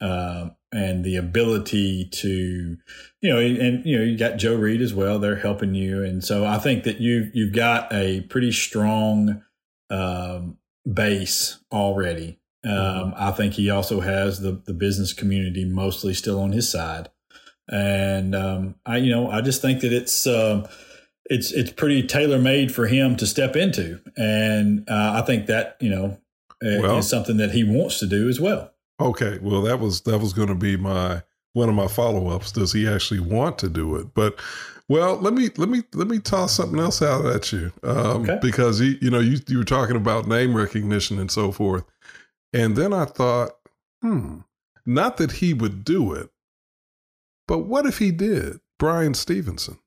um, 0.01 0.57
and 0.73 1.05
the 1.05 1.17
ability 1.17 2.09
to, 2.12 2.77
you 3.21 3.29
know, 3.29 3.39
and, 3.39 3.85
you 3.85 3.99
know, 3.99 4.05
you 4.05 4.17
got 4.17 4.37
Joe 4.37 4.55
Reed 4.55 4.81
as 4.81 4.95
well. 4.95 5.19
They're 5.19 5.37
helping 5.37 5.75
you, 5.75 6.05
and 6.05 6.23
so 6.23 6.45
I 6.45 6.59
think 6.59 6.85
that 6.85 7.00
you 7.00 7.31
you've 7.35 7.55
got 7.55 7.93
a 7.93 8.23
pretty 8.23 8.53
strong 8.53 9.43
um, 9.91 10.59
base 10.91 11.59
already. 11.73 12.39
Um, 12.65 12.73
mm-hmm. 12.73 13.11
I 13.17 13.31
think 13.33 13.55
he 13.55 13.71
also 13.71 14.00
has 14.00 14.41
the 14.41 14.53
the 14.53 14.75
business 14.75 15.12
community 15.12 15.65
mostly 15.65 16.15
still 16.15 16.41
on 16.41 16.53
his 16.53 16.69
side. 16.69 17.09
and 17.69 18.35
um, 18.35 18.75
I 18.87 18.99
you 18.99 19.11
know 19.11 19.31
I 19.31 19.41
just 19.41 19.62
think 19.62 19.81
that 19.81 19.93
it's. 19.93 20.27
Um, 20.27 20.67
it's 21.31 21.53
it's 21.53 21.71
pretty 21.71 22.03
tailor 22.03 22.41
made 22.41 22.75
for 22.75 22.89
him 22.89 23.17
to 23.17 23.27
step 23.27 23.55
into, 23.55 24.00
and 24.17 24.85
uh, 24.91 25.12
I 25.15 25.23
think 25.23 25.47
that 25.47 25.77
you 25.81 25.89
know 25.89 26.19
well, 26.61 26.99
is 26.99 27.09
something 27.09 27.37
that 27.39 27.53
he 27.53 27.65
wants 27.65 28.00
to 28.00 28.07
do 28.07 28.29
as 28.29 28.41
well. 28.41 28.73
Okay, 29.00 29.38
well 29.40 29.62
that 29.62 29.80
was 29.80 30.02
that 30.02 30.19
was 30.19 30.33
going 30.33 30.49
to 30.49 30.54
be 30.54 30.76
my 30.76 31.23
one 31.52 31.69
of 31.69 31.75
my 31.75 31.88
follow 31.88 32.28
ups. 32.28 32.52
Does 32.52 32.73
he 32.73 32.87
actually 32.87 33.21
want 33.21 33.59
to 33.59 33.69
do 33.69 33.97
it? 33.97 34.14
But 34.14 34.38
well, 34.88 35.16
let 35.16 35.35
me 35.35 35.50
let 35.57 35.69
me 35.69 35.83
let 35.95 36.09
me 36.09 36.19
toss 36.19 36.52
something 36.52 36.78
else 36.78 37.00
out 37.00 37.25
at 37.25 37.52
you 37.52 37.73
um, 37.83 38.23
okay. 38.23 38.38
because 38.42 38.78
he, 38.78 38.99
you 39.00 39.11
know 39.11 39.21
you 39.21 39.38
you 39.47 39.59
were 39.59 39.64
talking 39.64 39.97
about 39.97 40.26
name 40.26 40.54
recognition 40.54 41.19
and 41.19 41.30
so 41.30 41.52
forth, 41.52 41.85
and 42.52 42.76
then 42.76 42.92
I 42.92 43.04
thought, 43.04 43.52
hmm, 44.02 44.38
not 44.85 45.16
that 45.19 45.33
he 45.33 45.54
would 45.54 45.85
do 45.85 46.12
it, 46.12 46.30
but 47.47 47.61
what 47.61 47.87
if 47.87 47.99
he 47.99 48.11
did? 48.11 48.61
Bryan 48.78 49.14
Stevenson. 49.14 49.78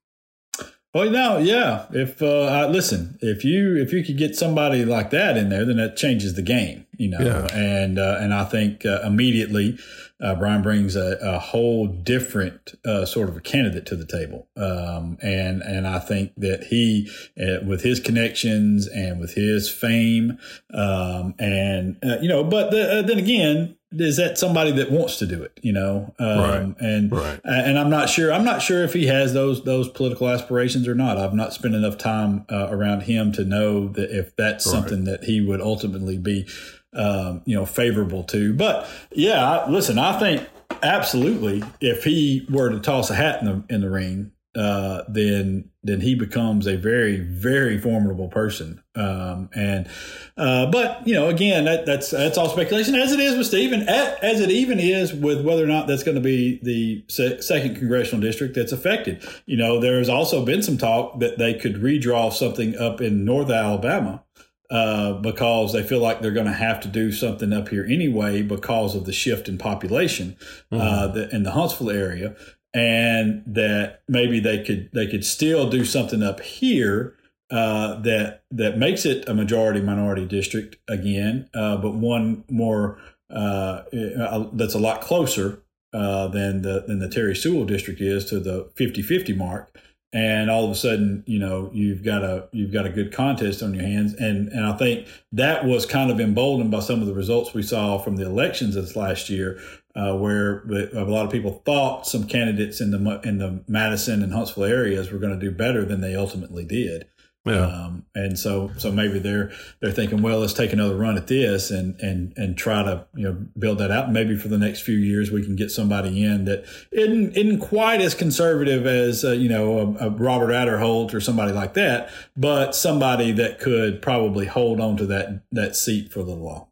Well, 0.94 1.10
no, 1.10 1.38
yeah. 1.38 1.86
If 1.90 2.22
uh, 2.22 2.44
I, 2.44 2.66
listen, 2.68 3.18
if 3.20 3.44
you 3.44 3.76
if 3.76 3.92
you 3.92 4.04
could 4.04 4.16
get 4.16 4.36
somebody 4.36 4.84
like 4.84 5.10
that 5.10 5.36
in 5.36 5.48
there, 5.48 5.64
then 5.64 5.76
that 5.78 5.96
changes 5.96 6.34
the 6.34 6.42
game, 6.42 6.86
you 6.96 7.08
know. 7.08 7.18
Yeah. 7.18 7.48
And 7.52 7.98
uh, 7.98 8.18
and 8.20 8.32
I 8.32 8.44
think 8.44 8.86
uh, 8.86 9.00
immediately 9.04 9.76
uh, 10.20 10.36
Bryan 10.36 10.62
brings 10.62 10.94
a, 10.94 11.18
a 11.20 11.40
whole 11.40 11.88
different 11.88 12.74
uh, 12.84 13.06
sort 13.06 13.28
of 13.28 13.36
a 13.36 13.40
candidate 13.40 13.86
to 13.86 13.96
the 13.96 14.06
table, 14.06 14.46
um, 14.56 15.18
and 15.20 15.62
and 15.62 15.88
I 15.88 15.98
think 15.98 16.32
that 16.36 16.68
he, 16.70 17.10
uh, 17.40 17.64
with 17.66 17.82
his 17.82 17.98
connections 17.98 18.86
and 18.86 19.18
with 19.18 19.34
his 19.34 19.68
fame, 19.68 20.38
um, 20.72 21.34
and 21.40 21.98
you 22.22 22.28
know, 22.28 22.44
but 22.44 22.70
the, 22.70 23.02
then 23.04 23.18
again, 23.18 23.76
is 24.00 24.16
that 24.16 24.38
somebody 24.38 24.72
that 24.72 24.90
wants 24.90 25.18
to 25.18 25.26
do 25.26 25.42
it 25.42 25.58
you 25.62 25.72
know 25.72 26.12
um, 26.18 26.38
right. 26.38 26.74
and 26.80 27.12
right. 27.12 27.40
and 27.44 27.78
i'm 27.78 27.90
not 27.90 28.08
sure 28.08 28.32
i'm 28.32 28.44
not 28.44 28.62
sure 28.62 28.82
if 28.82 28.92
he 28.92 29.06
has 29.06 29.32
those 29.32 29.64
those 29.64 29.88
political 29.88 30.28
aspirations 30.28 30.86
or 30.86 30.94
not 30.94 31.16
i've 31.16 31.34
not 31.34 31.52
spent 31.52 31.74
enough 31.74 31.96
time 31.98 32.44
uh, 32.50 32.68
around 32.70 33.02
him 33.02 33.32
to 33.32 33.44
know 33.44 33.88
that 33.88 34.16
if 34.16 34.34
that's 34.36 34.66
right. 34.66 34.72
something 34.72 35.04
that 35.04 35.24
he 35.24 35.40
would 35.40 35.60
ultimately 35.60 36.18
be 36.18 36.46
um, 36.94 37.42
you 37.44 37.54
know 37.54 37.66
favorable 37.66 38.22
to 38.24 38.52
but 38.54 38.88
yeah 39.12 39.66
listen 39.68 39.98
i 39.98 40.18
think 40.18 40.48
absolutely 40.82 41.62
if 41.80 42.04
he 42.04 42.46
were 42.50 42.70
to 42.70 42.80
toss 42.80 43.10
a 43.10 43.14
hat 43.14 43.40
in 43.40 43.46
the 43.46 43.74
in 43.74 43.80
the 43.80 43.90
ring 43.90 44.30
uh, 44.56 45.02
then 45.08 45.70
then 45.82 46.00
he 46.00 46.14
becomes 46.14 46.66
a 46.66 46.76
very 46.76 47.18
very 47.18 47.78
formidable 47.78 48.28
person. 48.28 48.82
Um, 48.94 49.50
and 49.54 49.88
uh, 50.36 50.70
but 50.70 51.06
you 51.06 51.14
know 51.14 51.28
again 51.28 51.64
that, 51.64 51.86
that's 51.86 52.10
that's 52.10 52.38
all 52.38 52.48
speculation 52.48 52.94
as 52.94 53.12
it 53.12 53.20
is 53.20 53.36
with 53.36 53.46
Steven 53.46 53.82
as 53.88 54.40
it 54.40 54.50
even 54.50 54.78
is 54.78 55.12
with 55.12 55.44
whether 55.44 55.64
or 55.64 55.66
not 55.66 55.86
that's 55.86 56.04
going 56.04 56.14
to 56.14 56.20
be 56.20 56.60
the 56.62 57.04
se- 57.08 57.40
second 57.40 57.76
congressional 57.76 58.20
district 58.20 58.54
that's 58.54 58.72
affected. 58.72 59.26
You 59.46 59.56
know 59.56 59.80
there 59.80 59.98
has 59.98 60.08
also 60.08 60.44
been 60.44 60.62
some 60.62 60.78
talk 60.78 61.18
that 61.20 61.38
they 61.38 61.54
could 61.54 61.76
redraw 61.76 62.32
something 62.32 62.76
up 62.76 63.00
in 63.00 63.24
North 63.24 63.50
Alabama. 63.50 64.22
Uh, 64.70 65.12
because 65.20 65.74
they 65.74 65.82
feel 65.82 66.00
like 66.00 66.22
they're 66.22 66.32
going 66.32 66.46
to 66.46 66.52
have 66.52 66.80
to 66.80 66.88
do 66.88 67.12
something 67.12 67.52
up 67.52 67.68
here 67.68 67.84
anyway 67.84 68.40
because 68.40 68.96
of 68.96 69.04
the 69.04 69.12
shift 69.12 69.46
in 69.46 69.58
population 69.58 70.34
mm-hmm. 70.72 70.80
uh, 70.80 71.06
the, 71.06 71.32
in 71.36 71.42
the 71.42 71.50
Huntsville 71.50 71.90
area 71.90 72.34
and 72.74 73.42
that 73.46 74.02
maybe 74.08 74.40
they 74.40 74.62
could 74.62 74.90
they 74.92 75.06
could 75.06 75.24
still 75.24 75.70
do 75.70 75.84
something 75.84 76.22
up 76.22 76.40
here 76.40 77.16
uh, 77.50 78.00
that 78.00 78.42
that 78.50 78.76
makes 78.76 79.06
it 79.06 79.28
a 79.28 79.34
majority 79.34 79.80
minority 79.80 80.26
district 80.26 80.76
again, 80.88 81.48
uh, 81.54 81.76
but 81.76 81.94
one 81.94 82.44
more 82.50 82.98
uh, 83.30 83.82
uh 83.92 84.48
that's 84.52 84.74
a 84.74 84.78
lot 84.78 85.00
closer 85.00 85.62
uh, 85.92 86.26
than 86.28 86.62
the 86.62 86.84
than 86.86 86.98
the 86.98 87.08
Terry 87.08 87.36
Sewell 87.36 87.64
district 87.64 88.00
is 88.00 88.24
to 88.26 88.40
the 88.40 88.64
50-50 88.76 89.36
mark. 89.36 89.70
And 90.12 90.48
all 90.48 90.64
of 90.64 90.70
a 90.70 90.76
sudden, 90.76 91.24
you 91.26 91.40
know, 91.40 91.70
you've 91.72 92.04
got 92.04 92.22
a 92.22 92.48
you've 92.52 92.72
got 92.72 92.86
a 92.86 92.90
good 92.90 93.12
contest 93.12 93.62
on 93.62 93.74
your 93.74 93.82
hands, 93.82 94.14
and 94.14 94.48
and 94.48 94.64
I 94.64 94.76
think 94.76 95.08
that 95.32 95.64
was 95.64 95.86
kind 95.86 96.10
of 96.10 96.20
emboldened 96.20 96.70
by 96.70 96.80
some 96.80 97.00
of 97.00 97.06
the 97.06 97.14
results 97.14 97.52
we 97.52 97.62
saw 97.62 97.98
from 97.98 98.14
the 98.16 98.24
elections 98.24 98.76
this 98.76 98.94
last 98.94 99.28
year, 99.28 99.60
uh, 99.96 100.16
where 100.16 100.64
a 100.94 101.04
lot 101.04 101.24
of 101.24 101.30
people 101.30 101.62
thought 101.64 102.06
some 102.06 102.26
candidates 102.26 102.80
in 102.80 102.90
the 102.90 103.20
in 103.22 103.38
the 103.38 103.62
Madison 103.68 104.22
and 104.22 104.32
Huntsville 104.32 104.64
areas 104.64 105.10
were 105.10 105.18
going 105.18 105.38
to 105.38 105.44
do 105.44 105.52
better 105.52 105.84
than 105.84 106.00
they 106.00 106.16
ultimately 106.16 106.64
did. 106.64 107.06
Yeah. 107.46 107.66
Um, 107.66 108.06
and 108.14 108.38
so 108.38 108.70
so 108.78 108.90
maybe 108.90 109.18
they're 109.18 109.52
they're 109.80 109.92
thinking, 109.92 110.22
well, 110.22 110.38
let's 110.38 110.54
take 110.54 110.72
another 110.72 110.96
run 110.96 111.18
at 111.18 111.26
this 111.26 111.70
and 111.70 112.00
and 112.00 112.32
and 112.36 112.56
try 112.56 112.82
to 112.82 113.06
you 113.14 113.24
know 113.24 113.46
build 113.58 113.78
that 113.78 113.90
out. 113.90 114.10
Maybe 114.10 114.34
for 114.34 114.48
the 114.48 114.56
next 114.56 114.80
few 114.80 114.96
years 114.96 115.30
we 115.30 115.44
can 115.44 115.54
get 115.54 115.70
somebody 115.70 116.24
in 116.24 116.46
that 116.46 116.64
isn't 116.90 117.36
isn't 117.36 117.60
quite 117.60 118.00
as 118.00 118.14
conservative 118.14 118.86
as 118.86 119.24
uh, 119.24 119.32
you 119.32 119.50
know 119.50 119.96
a, 120.00 120.06
a 120.06 120.10
Robert 120.10 120.48
Aderholt 120.48 121.12
or 121.12 121.20
somebody 121.20 121.52
like 121.52 121.74
that, 121.74 122.10
but 122.34 122.74
somebody 122.74 123.30
that 123.32 123.60
could 123.60 124.00
probably 124.00 124.46
hold 124.46 124.80
on 124.80 124.96
to 124.96 125.06
that 125.06 125.42
that 125.52 125.76
seat 125.76 126.10
for 126.10 126.22
the 126.22 126.34
law. 126.34 126.68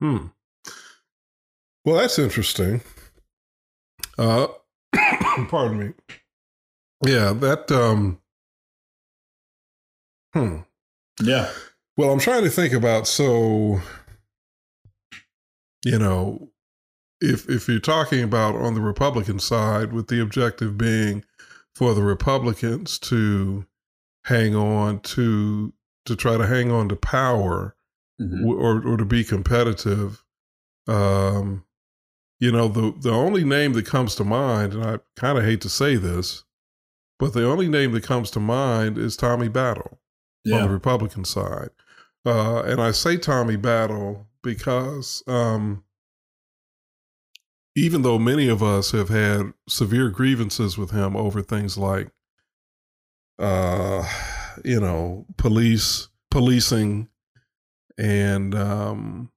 Hmm. 0.00 0.26
Well, 1.84 1.96
that's 1.96 2.18
interesting. 2.18 2.80
Uh, 4.18 4.48
pardon 5.48 5.78
me. 5.78 5.92
Yeah, 7.04 7.32
that. 7.32 7.70
Um, 7.72 8.20
hmm. 10.32 10.58
Yeah. 11.22 11.50
Well, 11.96 12.10
I'm 12.10 12.20
trying 12.20 12.44
to 12.44 12.50
think 12.50 12.72
about 12.72 13.06
so. 13.06 13.80
You 15.84 15.98
know, 15.98 16.50
if 17.20 17.48
if 17.48 17.68
you're 17.68 17.80
talking 17.80 18.22
about 18.22 18.54
on 18.54 18.74
the 18.74 18.80
Republican 18.80 19.40
side, 19.40 19.92
with 19.92 20.06
the 20.06 20.20
objective 20.20 20.78
being 20.78 21.24
for 21.74 21.94
the 21.94 22.02
Republicans 22.02 22.98
to 23.00 23.66
hang 24.24 24.54
on 24.54 25.00
to 25.00 25.72
to 26.04 26.16
try 26.16 26.36
to 26.36 26.46
hang 26.46 26.70
on 26.70 26.88
to 26.88 26.96
power 26.96 27.74
mm-hmm. 28.20 28.46
or 28.46 28.86
or 28.86 28.96
to 28.96 29.04
be 29.04 29.24
competitive, 29.24 30.22
um, 30.86 31.64
you 32.42 32.50
know, 32.50 32.66
the 32.66 32.92
the 32.98 33.12
only 33.12 33.44
name 33.44 33.72
that 33.74 33.86
comes 33.86 34.16
to 34.16 34.24
mind, 34.24 34.74
and 34.74 34.84
I 34.84 34.98
kind 35.14 35.38
of 35.38 35.44
hate 35.44 35.60
to 35.60 35.68
say 35.68 35.94
this, 35.94 36.42
but 37.20 37.34
the 37.34 37.46
only 37.46 37.68
name 37.68 37.92
that 37.92 38.02
comes 38.02 38.32
to 38.32 38.40
mind 38.40 38.98
is 38.98 39.16
Tommy 39.16 39.46
Battle 39.46 40.00
yeah. 40.44 40.56
on 40.56 40.62
the 40.62 40.68
Republican 40.68 41.24
side. 41.24 41.70
Uh, 42.26 42.62
and 42.62 42.80
I 42.80 42.90
say 42.90 43.16
Tommy 43.16 43.54
Battle 43.54 44.26
because 44.42 45.22
um, 45.28 45.84
even 47.76 48.02
though 48.02 48.18
many 48.18 48.48
of 48.48 48.60
us 48.60 48.90
have 48.90 49.08
had 49.08 49.52
severe 49.68 50.08
grievances 50.08 50.76
with 50.76 50.90
him 50.90 51.16
over 51.16 51.42
things 51.42 51.78
like, 51.78 52.08
uh, 53.38 54.04
you 54.64 54.80
know, 54.80 55.26
police 55.36 56.08
policing 56.28 57.08
and 57.96 58.52
um, 58.56 59.30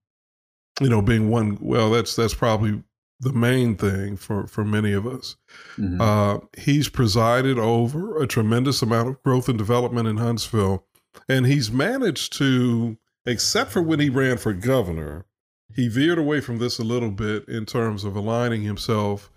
you 0.81 0.89
know 0.89 1.03
being 1.03 1.29
one 1.29 1.59
well 1.62 1.91
that's 1.91 2.15
that's 2.15 2.33
probably 2.33 2.81
the 3.19 3.34
main 3.34 3.75
thing 3.75 4.17
for, 4.17 4.45
for 4.48 4.65
many 4.65 4.91
of 4.91 5.07
us. 5.07 5.36
Mm-hmm. 5.77 6.01
Uh, 6.01 6.39
he's 6.57 6.89
presided 6.89 7.57
over 7.57 8.22
a 8.22 8.27
tremendous 8.27 8.81
amount 8.81 9.10
of 9.10 9.24
growth 9.24 9.48
and 9.48 9.57
development 9.57 10.07
in 10.07 10.17
Huntsville, 10.17 10.86
and 11.29 11.45
he's 11.45 11.72
managed 11.72 12.34
to, 12.34 12.98
except 13.25 13.72
for 13.72 13.81
when 13.81 14.00
he 14.00 14.10
ran 14.10 14.38
for 14.38 14.53
governor, 14.53 15.25
he 15.74 15.88
veered 15.88 16.17
away 16.17 16.41
from 16.41 16.60
this 16.60 16.79
a 16.79 16.84
little 16.84 17.12
bit 17.12 17.48
in 17.48 17.65
terms 17.65 18.03
of 18.03 18.15
aligning 18.15 18.63
himself 18.63 19.31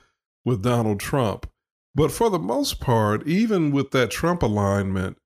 with 0.44 0.62
Donald 0.62 1.00
Trump. 1.00 1.50
But 1.94 2.12
for 2.12 2.30
the 2.30 2.38
most 2.38 2.80
part, 2.80 3.26
even 3.26 3.72
with 3.72 3.90
that 3.90 4.10
Trump 4.10 4.42
alignment, 4.42 5.18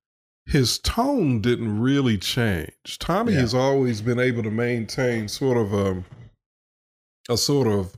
his 0.46 0.78
tone 0.78 1.40
didn't 1.40 1.80
really 1.80 2.18
change. 2.18 2.98
Tommy 2.98 3.32
yeah. 3.32 3.40
has 3.40 3.54
always 3.54 4.00
been 4.00 4.18
able 4.18 4.42
to 4.42 4.50
maintain 4.50 5.28
sort 5.28 5.56
of 5.56 5.72
a, 5.72 6.02
a 7.28 7.36
sort 7.36 7.68
of 7.68 7.96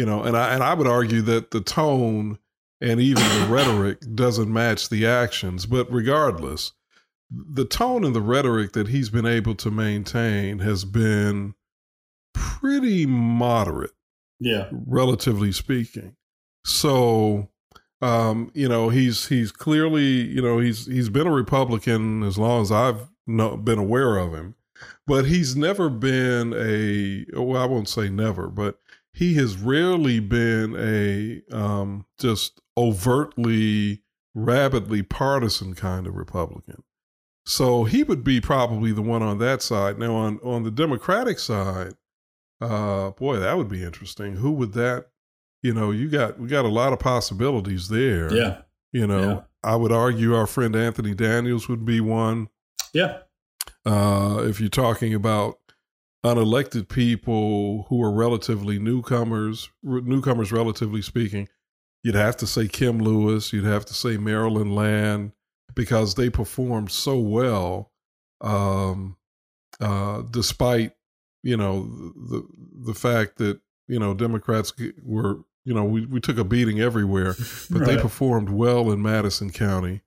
you 0.00 0.06
know, 0.06 0.22
and 0.22 0.34
I 0.34 0.54
and 0.54 0.62
I 0.62 0.72
would 0.72 0.86
argue 0.86 1.20
that 1.22 1.50
the 1.50 1.60
tone 1.60 2.38
and 2.80 3.00
even 3.00 3.22
the 3.22 3.46
rhetoric 3.50 3.98
doesn't 4.14 4.50
match 4.50 4.88
the 4.88 5.06
actions. 5.06 5.66
But 5.66 5.92
regardless, 5.92 6.72
the 7.30 7.66
tone 7.66 8.02
and 8.02 8.16
the 8.16 8.22
rhetoric 8.22 8.72
that 8.72 8.88
he's 8.88 9.10
been 9.10 9.26
able 9.26 9.54
to 9.56 9.70
maintain 9.70 10.60
has 10.60 10.86
been 10.86 11.54
pretty 12.32 13.04
moderate. 13.04 13.92
Yeah. 14.38 14.70
Relatively 14.72 15.52
speaking. 15.52 16.16
So 16.64 17.50
um, 18.00 18.50
you 18.54 18.70
know, 18.70 18.88
he's 18.88 19.28
he's 19.28 19.52
clearly, 19.52 20.22
you 20.28 20.40
know, 20.40 20.60
he's 20.60 20.86
he's 20.86 21.10
been 21.10 21.26
a 21.26 21.30
Republican 21.32 22.22
as 22.22 22.38
long 22.38 22.62
as 22.62 22.72
I've 22.72 23.10
no, 23.26 23.58
been 23.58 23.78
aware 23.78 24.16
of 24.16 24.32
him. 24.32 24.54
But 25.06 25.26
he's 25.26 25.56
never 25.56 25.90
been 25.90 26.54
a 26.56 27.38
well, 27.38 27.62
I 27.62 27.66
won't 27.66 27.90
say 27.90 28.08
never, 28.08 28.48
but 28.48 28.78
he 29.12 29.34
has 29.34 29.56
rarely 29.56 30.20
been 30.20 30.76
a 30.76 31.42
um, 31.54 32.06
just 32.18 32.60
overtly, 32.76 34.02
rabidly 34.34 35.02
partisan 35.02 35.74
kind 35.74 36.06
of 36.06 36.16
Republican. 36.16 36.82
So 37.46 37.84
he 37.84 38.02
would 38.02 38.22
be 38.22 38.40
probably 38.40 38.92
the 38.92 39.02
one 39.02 39.22
on 39.22 39.38
that 39.38 39.62
side. 39.62 39.98
Now, 39.98 40.14
on 40.14 40.38
on 40.44 40.62
the 40.62 40.70
Democratic 40.70 41.38
side, 41.38 41.94
uh, 42.60 43.10
boy, 43.10 43.38
that 43.38 43.56
would 43.56 43.68
be 43.68 43.82
interesting. 43.82 44.36
Who 44.36 44.52
would 44.52 44.72
that 44.74 45.06
you 45.62 45.74
know, 45.74 45.90
you 45.90 46.08
got 46.08 46.38
we 46.38 46.48
got 46.48 46.64
a 46.64 46.68
lot 46.68 46.92
of 46.92 46.98
possibilities 46.98 47.88
there. 47.88 48.34
Yeah. 48.34 48.62
You 48.92 49.06
know, 49.06 49.20
yeah. 49.20 49.40
I 49.62 49.76
would 49.76 49.92
argue 49.92 50.34
our 50.34 50.46
friend 50.46 50.74
Anthony 50.74 51.14
Daniels 51.14 51.68
would 51.68 51.84
be 51.84 52.00
one. 52.00 52.48
Yeah. 52.92 53.18
Uh, 53.86 54.42
if 54.44 54.60
you're 54.60 54.68
talking 54.68 55.14
about 55.14 55.58
unelected 56.24 56.88
people 56.88 57.86
who 57.88 58.02
are 58.02 58.10
relatively 58.10 58.78
newcomers, 58.78 59.70
newcomers 59.82 60.52
relatively 60.52 61.02
speaking, 61.02 61.48
you'd 62.02 62.14
have 62.14 62.36
to 62.38 62.46
say 62.46 62.68
Kim 62.68 62.98
Lewis, 62.98 63.52
you'd 63.52 63.64
have 63.64 63.84
to 63.86 63.94
say 63.94 64.16
Marilyn 64.16 64.74
Land 64.74 65.32
because 65.74 66.14
they 66.14 66.28
performed 66.28 66.90
so 66.90 67.18
well, 67.18 67.90
um, 68.40 69.16
uh, 69.80 70.22
despite 70.30 70.92
you 71.42 71.56
know 71.56 71.82
the 71.82 72.46
the 72.84 72.94
fact 72.94 73.36
that 73.38 73.60
you 73.88 73.98
know 73.98 74.12
Democrats 74.12 74.72
were 75.02 75.38
you 75.64 75.74
know 75.74 75.84
we, 75.84 76.04
we 76.06 76.20
took 76.20 76.38
a 76.38 76.44
beating 76.44 76.80
everywhere, 76.80 77.34
but 77.70 77.80
right. 77.80 77.86
they 77.86 77.96
performed 77.96 78.50
well 78.50 78.90
in 78.90 79.02
Madison 79.02 79.50
County. 79.50 80.02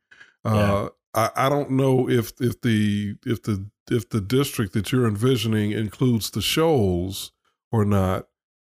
Uh, 0.45 0.89
yeah. 1.15 1.29
I, 1.35 1.47
I 1.47 1.49
don't 1.49 1.71
know 1.71 2.09
if 2.09 2.33
if 2.39 2.61
the 2.61 3.15
if 3.25 3.43
the 3.43 3.65
if 3.89 4.09
the 4.09 4.21
district 4.21 4.73
that 4.73 4.91
you're 4.91 5.07
envisioning 5.07 5.71
includes 5.71 6.29
the 6.29 6.41
Shoals 6.41 7.31
or 7.71 7.85
not, 7.85 8.27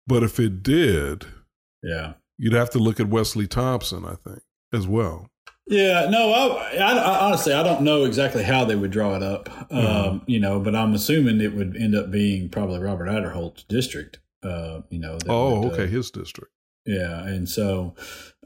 but 0.06 0.22
if 0.22 0.38
it 0.40 0.62
did, 0.62 1.26
yeah, 1.82 2.14
you'd 2.38 2.52
have 2.52 2.70
to 2.70 2.78
look 2.78 3.00
at 3.00 3.08
Wesley 3.08 3.46
Thompson, 3.46 4.04
I 4.04 4.14
think, 4.14 4.42
as 4.72 4.86
well. 4.86 5.28
Yeah, 5.66 6.08
no, 6.10 6.32
I, 6.32 6.76
I, 6.76 6.92
I, 6.92 7.18
honestly 7.26 7.52
I 7.52 7.62
don't 7.62 7.82
know 7.82 8.04
exactly 8.04 8.42
how 8.42 8.64
they 8.64 8.74
would 8.74 8.90
draw 8.90 9.14
it 9.14 9.22
up, 9.22 9.48
mm-hmm. 9.48 9.76
um, 9.76 10.22
you 10.26 10.40
know, 10.40 10.58
but 10.58 10.74
I'm 10.74 10.92
assuming 10.92 11.40
it 11.40 11.54
would 11.54 11.76
end 11.76 11.94
up 11.94 12.10
being 12.10 12.48
probably 12.48 12.80
Robert 12.80 13.06
Aderholt's 13.06 13.62
district, 13.64 14.18
uh, 14.42 14.80
you 14.90 14.98
know. 14.98 15.18
oh, 15.28 15.60
would, 15.60 15.72
okay, 15.72 15.84
uh, 15.84 15.86
his 15.86 16.10
district. 16.10 16.52
Yeah, 16.84 17.24
and 17.24 17.48
so, 17.48 17.94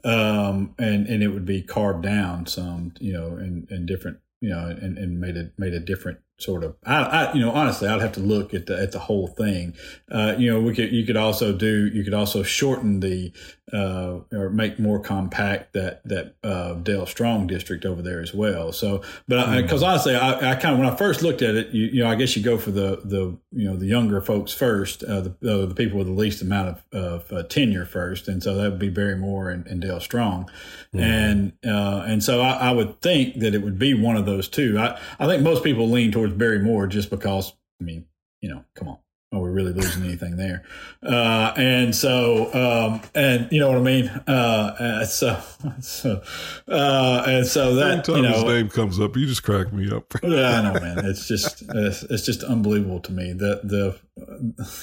um, 0.03 0.75
and 0.77 1.07
and 1.07 1.23
it 1.23 1.29
would 1.29 1.45
be 1.45 1.63
carved 1.63 2.03
down 2.03 2.45
some, 2.45 2.93
you 2.99 3.13
know, 3.13 3.29
and 3.35 3.67
and 3.71 3.87
different, 3.87 4.19
you 4.39 4.49
know, 4.49 4.67
and 4.67 4.97
and 4.97 5.19
made 5.19 5.37
a 5.37 5.51
made 5.57 5.73
a 5.73 5.79
different 5.79 6.19
sort 6.39 6.63
of 6.63 6.75
I, 6.85 7.01
I, 7.01 7.33
you 7.33 7.41
know 7.41 7.51
honestly 7.51 7.87
I'd 7.87 7.99
have 7.99 8.11
to 8.13 8.19
look 8.19 8.53
at 8.53 8.67
the 8.67 8.79
at 8.79 8.91
the 8.91 8.99
whole 8.99 9.27
thing. 9.27 9.73
Uh, 10.11 10.35
you 10.37 10.51
know 10.51 10.61
we 10.61 10.75
could 10.75 10.91
you 10.91 11.03
could 11.05 11.17
also 11.17 11.51
do 11.51 11.87
you 11.87 12.03
could 12.03 12.13
also 12.13 12.43
shorten 12.43 12.99
the 12.99 13.31
uh, 13.73 14.19
or 14.31 14.49
make 14.49 14.79
more 14.79 14.99
compact 14.99 15.73
that 15.73 16.07
that 16.07 16.35
uh, 16.43 16.75
Dale 16.75 17.07
Strong 17.07 17.47
district 17.47 17.85
over 17.85 18.03
there 18.03 18.21
as 18.21 18.33
well. 18.35 18.71
So 18.71 19.01
but 19.27 19.61
because 19.61 19.81
mm. 19.81 19.87
honestly 19.87 20.15
I, 20.15 20.51
I 20.51 20.55
kind 20.55 20.73
of 20.73 20.79
when 20.79 20.87
I 20.87 20.95
first 20.95 21.23
looked 21.23 21.41
at 21.41 21.55
it 21.55 21.69
you, 21.69 21.87
you, 21.87 22.03
know 22.03 22.09
I 22.09 22.15
guess 22.15 22.37
you 22.37 22.43
go 22.43 22.59
for 22.59 22.71
the 22.71 23.01
the 23.03 23.35
you 23.51 23.67
know 23.67 23.75
the 23.75 23.87
younger 23.87 24.21
folks 24.21 24.53
first 24.53 25.03
uh, 25.03 25.21
the 25.21 25.65
the 25.67 25.75
people 25.75 25.97
with 25.97 26.07
the 26.07 26.13
least 26.13 26.43
amount 26.43 26.69
of, 26.69 26.83
of 26.93 27.33
uh, 27.33 27.43
tenure 27.43 27.85
first. 27.85 28.27
And 28.27 28.43
so 28.43 28.55
that 28.55 28.69
would 28.69 28.79
be 28.79 28.89
Barry 28.89 29.15
Moore 29.15 29.49
and, 29.49 29.65
and 29.65 29.81
Dale 29.81 29.99
Strong. 29.99 30.51
Mm. 30.93 31.01
and 31.01 31.51
uh, 31.65 32.03
and 32.07 32.23
so 32.23 32.41
I, 32.41 32.69
I 32.69 32.71
would 32.71 33.01
think 33.01 33.39
that 33.39 33.53
it 33.53 33.61
would 33.61 33.77
be 33.79 33.93
one 33.93 34.15
of 34.15 34.25
those 34.25 34.47
two. 34.47 34.77
I 34.77 34.99
I 35.19 35.25
think 35.25 35.41
most 35.41 35.63
people 35.63 35.89
lean 35.89 36.11
towards 36.11 36.26
towards 36.27 36.39
Barry 36.39 36.59
Moore 36.59 36.87
just 36.87 37.09
because, 37.09 37.53
I 37.81 37.83
mean, 37.83 38.05
you 38.41 38.49
know, 38.49 38.63
come 38.75 38.89
on. 38.89 38.97
Are 39.33 39.41
we 39.41 39.49
really 39.49 39.73
losing 39.73 40.05
anything 40.05 40.37
there? 40.37 40.63
Uh, 41.03 41.51
and 41.57 41.93
so, 41.93 42.49
um, 42.53 43.01
and 43.13 43.51
you 43.51 43.59
know 43.59 43.67
what 43.67 43.77
I 43.77 43.81
mean? 43.81 44.07
Uh, 44.07 45.03
so, 45.03 45.41
so, 45.81 46.21
uh, 46.69 47.23
and 47.27 47.45
so 47.45 47.75
that, 47.75 48.07
you 48.07 48.21
know, 48.21 48.31
his 48.31 48.43
name 48.45 48.69
comes 48.69 49.01
up, 49.01 49.17
you 49.17 49.25
just 49.25 49.43
crack 49.43 49.73
me 49.73 49.91
up. 49.91 50.13
yeah, 50.23 50.59
I 50.59 50.61
know, 50.61 50.79
man. 50.79 51.05
It's 51.05 51.27
just, 51.27 51.61
it's, 51.75 52.03
it's 52.03 52.25
just 52.25 52.41
unbelievable 52.43 53.01
to 53.01 53.11
me 53.11 53.33
that 53.33 53.67
the, 53.67 53.99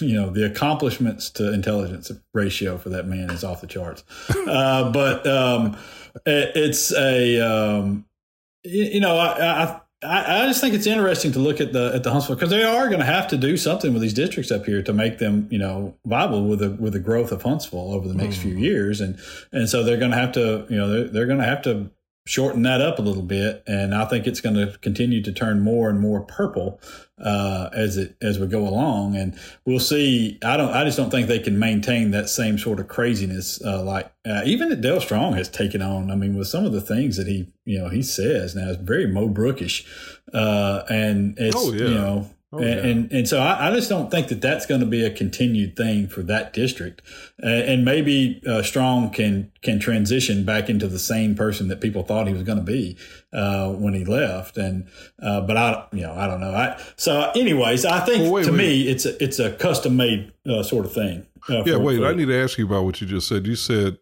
you 0.05 0.15
know, 0.15 0.29
the 0.29 0.45
accomplishments 0.45 1.31
to 1.31 1.51
intelligence 1.51 2.13
ratio 2.35 2.77
for 2.77 2.91
that 2.91 3.07
man 3.07 3.31
is 3.31 3.45
off 3.45 3.63
the 3.63 3.67
charts. 3.67 4.05
Uh, 4.47 4.93
but, 4.93 5.27
um, 5.27 5.75
it, 6.27 6.53
it's 6.55 6.93
a, 6.93 7.41
um, 7.41 8.05
you, 8.63 8.85
you 8.85 9.01
know, 9.01 9.17
I, 9.17 9.65
I 9.65 9.81
I, 10.05 10.43
I, 10.43 10.47
just 10.47 10.61
think 10.61 10.75
it's 10.75 10.87
interesting 10.87 11.33
to 11.33 11.39
look 11.39 11.61
at 11.61 11.73
the 11.73 11.93
at 11.95 12.03
the 12.03 12.11
Huntsville 12.11 12.37
because 12.37 12.51
they 12.51 12.63
are 12.63 12.89
going 12.89 13.01
to 13.01 13.07
have 13.07 13.29
to 13.29 13.37
do 13.37 13.57
something 13.57 13.93
with 13.93 14.03
these 14.03 14.15
districts 14.15 14.53
up 14.53 14.67
here 14.67 14.83
to 14.83 14.93
make 14.93 15.19
them 15.19 15.49
you 15.51 15.59
know 15.59 15.97
viable 16.05 16.47
with 16.47 16.59
the 16.61 16.71
with 16.71 16.93
the 16.93 16.99
growth 16.99 17.33
of 17.33 17.43
Huntsville 17.43 17.93
over 17.93 18.07
the 18.07 18.15
next 18.15 18.37
mm. 18.37 18.43
few 18.43 18.55
years 18.55 19.01
and 19.01 19.19
and 19.53 19.69
so 19.69 19.83
they're 19.83 19.97
going 19.97 20.11
to 20.11 20.17
have 20.17 20.33
to 20.33 20.67
you 20.69 20.77
know 20.77 20.89
they're, 20.89 21.09
they're 21.09 21.27
going 21.27 21.39
to 21.39 21.45
have 21.45 21.63
to 21.63 21.91
shorten 22.27 22.63
that 22.63 22.81
up 22.81 22.99
a 22.99 23.03
little 23.03 23.23
bit, 23.23 23.63
and 23.67 23.95
I 23.95 24.07
think 24.07 24.27
it's 24.27 24.41
going 24.41 24.57
to 24.57 24.79
continue 24.79 25.23
to 25.23 25.33
turn 25.33 25.61
more 25.61 25.91
and 25.91 26.01
more 26.01 26.23
purple 26.23 26.81
uh, 27.23 27.69
as 27.73 27.97
it 27.97 28.17
as 28.23 28.39
we 28.39 28.47
go 28.47 28.67
along, 28.67 29.15
and 29.15 29.39
we'll 29.65 29.81
see. 29.81 30.39
I 30.43 30.57
don't. 30.57 30.71
I 30.71 30.85
just 30.85 30.97
don't 30.97 31.11
think 31.11 31.29
they 31.29 31.39
can 31.39 31.59
maintain 31.59 32.11
that 32.13 32.29
same 32.29 32.59
sort 32.59 32.81
of 32.81 32.89
craziness. 32.89 33.63
Uh, 33.65 33.83
like 33.83 34.13
uh, 34.27 34.43
even 34.45 34.71
that 34.71 34.81
Dale 34.81 35.01
Strong 35.01 35.35
has 35.35 35.49
taken 35.49 35.83
on. 35.83 36.11
I 36.11 36.17
mean, 36.17 36.37
with 36.37 36.49
some 36.49 36.65
of 36.65 36.73
the 36.73 36.81
things 36.81 37.17
that 37.17 37.27
he 37.27 37.53
you 37.65 37.79
know 37.79 37.89
he 37.89 38.03
says 38.03 38.55
now, 38.55 38.71
it's 38.71 38.83
very 38.83 39.07
Mo 39.07 39.29
Brookish, 39.29 39.87
uh, 40.33 40.83
and 40.89 41.39
it's 41.39 41.57
oh, 41.57 41.73
yeah. 41.73 41.85
you 41.85 41.95
know 41.95 42.31
Oh, 42.55 42.59
and, 42.59 42.67
yeah. 42.67 42.87
and, 42.87 43.13
and 43.13 43.29
so 43.29 43.41
I, 43.41 43.69
I, 43.69 43.75
just 43.75 43.89
don't 43.89 44.11
think 44.11 44.29
that 44.29 44.41
that's 44.41 44.65
going 44.65 44.81
to 44.81 44.87
be 44.87 45.05
a 45.05 45.11
continued 45.11 45.77
thing 45.77 46.07
for 46.07 46.23
that 46.23 46.53
district. 46.53 47.03
Uh, 47.43 47.49
and 47.49 47.85
maybe 47.85 48.41
uh, 48.47 48.63
Strong 48.63 49.11
can 49.11 49.51
can 49.63 49.81
transition 49.81 50.45
back 50.45 50.69
into 50.71 50.87
the 50.87 50.99
same 50.99 51.35
person 51.35 51.67
that 51.69 51.81
people 51.81 52.05
thought 52.05 52.29
he 52.29 52.33
was 52.33 52.45
going 52.45 52.59
to 52.59 52.65
be 52.65 52.97
uh, 53.33 53.71
when 53.71 53.93
he 53.95 54.05
left. 54.05 54.57
And 54.57 54.89
uh, 55.21 55.41
but 55.41 55.57
I 55.57 55.87
you 55.93 56.03
know 56.03 56.15
I 56.15 56.29
don't 56.29 56.41
know. 56.41 56.55
I 56.55 56.81
so 56.97 57.33
anyways, 57.35 57.85
I 57.85 58.01
think 58.01 58.23
well, 58.23 58.33
wait, 58.33 58.45
to 58.45 58.53
wait. 58.53 58.59
me 58.59 58.83
it's 58.89 59.05
a, 59.05 59.23
it's 59.23 59.41
a 59.41 59.53
custom 59.53 59.97
made 59.97 60.33
uh, 60.49 60.63
sort 60.63 60.85
of 60.85 60.93
thing. 60.93 61.27
Uh, 61.49 61.65
yeah, 61.67 61.75
for, 61.75 61.81
wait. 61.81 61.99
For, 61.99 62.07
I 62.07 62.15
need 62.15 62.27
to 62.27 62.41
ask 62.41 62.57
you 62.57 62.67
about 62.67 62.85
what 62.85 63.01
you 63.01 63.07
just 63.09 63.27
said. 63.27 63.47
You 63.47 63.57
said 63.57 63.99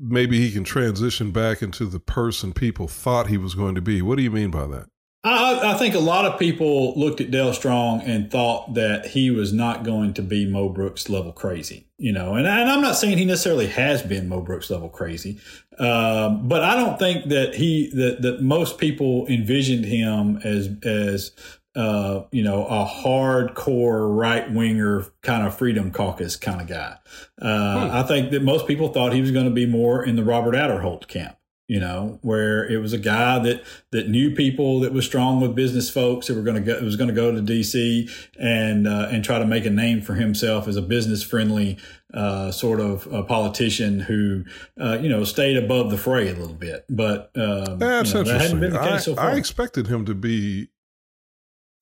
maybe 0.00 0.40
he 0.40 0.50
can 0.50 0.64
transition 0.64 1.30
back 1.30 1.62
into 1.62 1.86
the 1.86 2.00
person 2.00 2.52
people 2.52 2.88
thought 2.88 3.28
he 3.28 3.38
was 3.38 3.54
going 3.54 3.76
to 3.76 3.80
be. 3.80 4.02
What 4.02 4.16
do 4.16 4.22
you 4.22 4.30
mean 4.32 4.50
by 4.50 4.66
that? 4.66 4.86
I, 5.24 5.74
I, 5.74 5.78
think 5.78 5.94
a 5.94 6.00
lot 6.00 6.24
of 6.24 6.36
people 6.36 6.98
looked 6.98 7.20
at 7.20 7.30
Dale 7.30 7.52
Strong 7.52 8.00
and 8.00 8.28
thought 8.28 8.74
that 8.74 9.06
he 9.06 9.30
was 9.30 9.52
not 9.52 9.84
going 9.84 10.14
to 10.14 10.22
be 10.22 10.46
Mo 10.46 10.68
Brooks 10.68 11.08
level 11.08 11.30
crazy, 11.30 11.86
you 11.96 12.10
know. 12.10 12.34
And, 12.34 12.44
and 12.44 12.68
I'm 12.68 12.80
not 12.80 12.96
saying 12.96 13.18
he 13.18 13.24
necessarily 13.24 13.68
has 13.68 14.02
been 14.02 14.28
Mo 14.28 14.40
Brooks 14.40 14.68
level 14.68 14.88
crazy, 14.88 15.38
um, 15.78 16.48
but 16.48 16.64
I 16.64 16.74
don't 16.74 16.98
think 16.98 17.28
that 17.28 17.54
he 17.54 17.90
that 17.90 18.22
that 18.22 18.42
most 18.42 18.78
people 18.78 19.28
envisioned 19.28 19.84
him 19.84 20.40
as 20.42 20.68
as 20.82 21.30
uh, 21.76 22.22
you 22.32 22.42
know 22.42 22.66
a 22.66 22.84
hardcore 22.84 24.12
right 24.18 24.50
winger 24.50 25.06
kind 25.22 25.46
of 25.46 25.56
Freedom 25.56 25.92
Caucus 25.92 26.34
kind 26.34 26.60
of 26.60 26.66
guy. 26.66 26.96
Uh, 27.40 27.88
hmm. 27.88 27.94
I 27.94 28.02
think 28.02 28.32
that 28.32 28.42
most 28.42 28.66
people 28.66 28.88
thought 28.88 29.12
he 29.12 29.20
was 29.20 29.30
going 29.30 29.46
to 29.46 29.52
be 29.52 29.66
more 29.66 30.04
in 30.04 30.16
the 30.16 30.24
Robert 30.24 30.56
Aderholt 30.56 31.06
camp 31.06 31.36
you 31.72 31.80
know, 31.80 32.18
where 32.20 32.70
it 32.70 32.82
was 32.82 32.92
a 32.92 32.98
guy 32.98 33.38
that 33.38 33.64
that 33.92 34.06
knew 34.06 34.34
people 34.34 34.80
that 34.80 34.92
was 34.92 35.06
strong 35.06 35.40
with 35.40 35.54
business 35.54 35.88
folks 35.88 36.26
that 36.26 36.34
were 36.34 36.42
going 36.42 36.62
to 36.62 36.74
go 36.74 36.78
was 36.84 36.96
going 36.96 37.08
to 37.08 37.14
go 37.14 37.32
to 37.32 37.40
DC 37.40 38.10
and 38.38 38.86
uh, 38.86 39.08
and 39.10 39.24
try 39.24 39.38
to 39.38 39.46
make 39.46 39.64
a 39.64 39.70
name 39.70 40.02
for 40.02 40.12
himself 40.12 40.68
as 40.68 40.76
a 40.76 40.82
business 40.82 41.22
friendly 41.22 41.78
uh, 42.12 42.50
sort 42.50 42.78
of 42.78 43.06
a 43.10 43.22
politician 43.22 44.00
who 44.00 44.44
uh, 44.78 44.98
you 45.00 45.08
know 45.08 45.24
stayed 45.24 45.56
above 45.56 45.90
the 45.90 45.96
fray 45.96 46.28
a 46.28 46.34
little 46.34 46.52
bit. 46.52 46.84
But 46.90 47.30
um, 47.36 47.78
that's 47.78 48.12
you 48.12 48.22
know, 48.22 48.30
interesting. 48.32 48.60
That 48.60 48.74
I, 48.74 48.98
so 48.98 49.16
I 49.16 49.36
expected 49.36 49.86
him 49.86 50.04
to 50.04 50.14
be. 50.14 50.68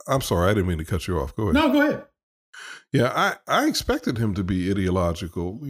I'm 0.07 0.20
sorry, 0.20 0.53
I 0.53 0.55
didn't 0.55 0.68
mean 0.68 0.79
to 0.79 0.85
cut 0.85 1.09
you 1.09 1.18
off. 1.18 1.35
Go 1.35 1.48
ahead. 1.48 1.55
No, 1.55 1.72
go 1.72 1.81
ahead. 1.81 2.05
Yeah, 2.92 3.12
I, 3.12 3.62
I 3.62 3.66
expected 3.66 4.18
him 4.18 4.35
to 4.35 4.44
be 4.44 4.70
ideological, 4.70 5.61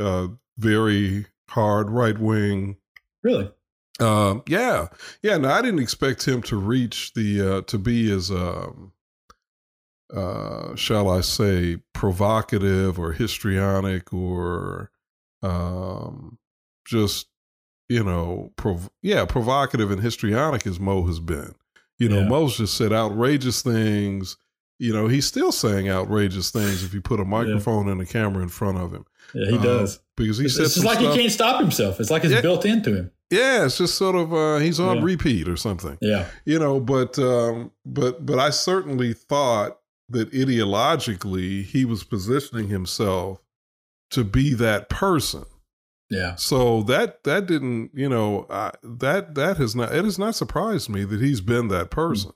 uh, 0.00 0.28
very 0.56 1.26
hard 1.50 1.90
right 1.90 2.18
wing. 2.18 2.78
Really? 3.22 3.50
Um, 3.98 4.42
yeah, 4.46 4.88
yeah. 5.22 5.38
No, 5.38 5.50
I 5.50 5.62
didn't 5.62 5.80
expect 5.80 6.26
him 6.26 6.42
to 6.42 6.56
reach 6.56 7.14
the 7.14 7.40
uh, 7.40 7.62
to 7.62 7.78
be 7.78 8.10
as 8.12 8.30
um, 8.30 8.92
uh, 10.14 10.74
shall 10.76 11.08
I 11.08 11.22
say 11.22 11.78
provocative 11.94 12.98
or 12.98 13.12
histrionic 13.12 14.12
or 14.12 14.90
um, 15.42 16.38
just 16.84 17.28
you 17.88 18.02
know, 18.02 18.52
prov- 18.56 18.90
yeah, 19.02 19.24
provocative 19.24 19.90
and 19.90 20.02
histrionic 20.02 20.66
as 20.66 20.80
Mo 20.80 21.06
has 21.06 21.20
been. 21.20 21.54
You 21.98 22.08
know, 22.08 22.20
yeah. 22.20 22.28
Mo's 22.28 22.56
just 22.58 22.76
said 22.76 22.92
outrageous 22.92 23.62
things. 23.62 24.36
You 24.78 24.92
know, 24.92 25.08
he's 25.08 25.26
still 25.26 25.52
saying 25.52 25.88
outrageous 25.88 26.50
things 26.50 26.84
if 26.84 26.92
you 26.92 27.00
put 27.00 27.20
a 27.20 27.24
microphone 27.24 27.86
yeah. 27.86 27.92
and 27.92 28.00
a 28.00 28.06
camera 28.06 28.42
in 28.42 28.48
front 28.48 28.78
of 28.78 28.92
him. 28.92 29.06
Yeah, 29.34 29.50
he 29.50 29.58
uh, 29.58 29.62
does. 29.62 30.00
Because 30.16 30.38
he 30.38 30.46
it's, 30.46 30.58
it's 30.58 30.82
like 30.84 30.98
stuff. 30.98 31.14
he 31.14 31.20
can't 31.20 31.32
stop 31.32 31.60
himself. 31.60 32.00
It's 32.00 32.10
like 32.10 32.24
it's 32.24 32.32
yeah. 32.32 32.40
built 32.40 32.64
into 32.64 32.94
him. 32.94 33.10
Yeah, 33.30 33.64
it's 33.64 33.78
just 33.78 33.96
sort 33.96 34.14
of 34.14 34.32
uh, 34.32 34.58
he's 34.58 34.78
on 34.78 34.98
yeah. 34.98 35.02
repeat 35.02 35.48
or 35.48 35.56
something. 35.56 35.98
Yeah, 36.00 36.26
you 36.44 36.58
know, 36.58 36.78
but 36.78 37.18
um, 37.18 37.72
but 37.84 38.24
but 38.24 38.38
I 38.38 38.50
certainly 38.50 39.14
thought 39.14 39.78
that 40.10 40.30
ideologically 40.32 41.64
he 41.64 41.84
was 41.84 42.04
positioning 42.04 42.68
himself 42.68 43.42
to 44.10 44.24
be 44.24 44.54
that 44.54 44.88
person. 44.88 45.44
Yeah. 46.08 46.36
So 46.36 46.82
that 46.84 47.24
that 47.24 47.46
didn't 47.46 47.90
you 47.94 48.08
know 48.08 48.46
that 48.82 49.34
that 49.34 49.56
has 49.56 49.74
not 49.74 49.92
it 49.92 50.04
has 50.04 50.18
not 50.18 50.36
surprised 50.36 50.88
me 50.88 51.04
that 51.04 51.20
he's 51.20 51.40
been 51.40 51.68
that 51.68 51.90
person. 51.90 52.32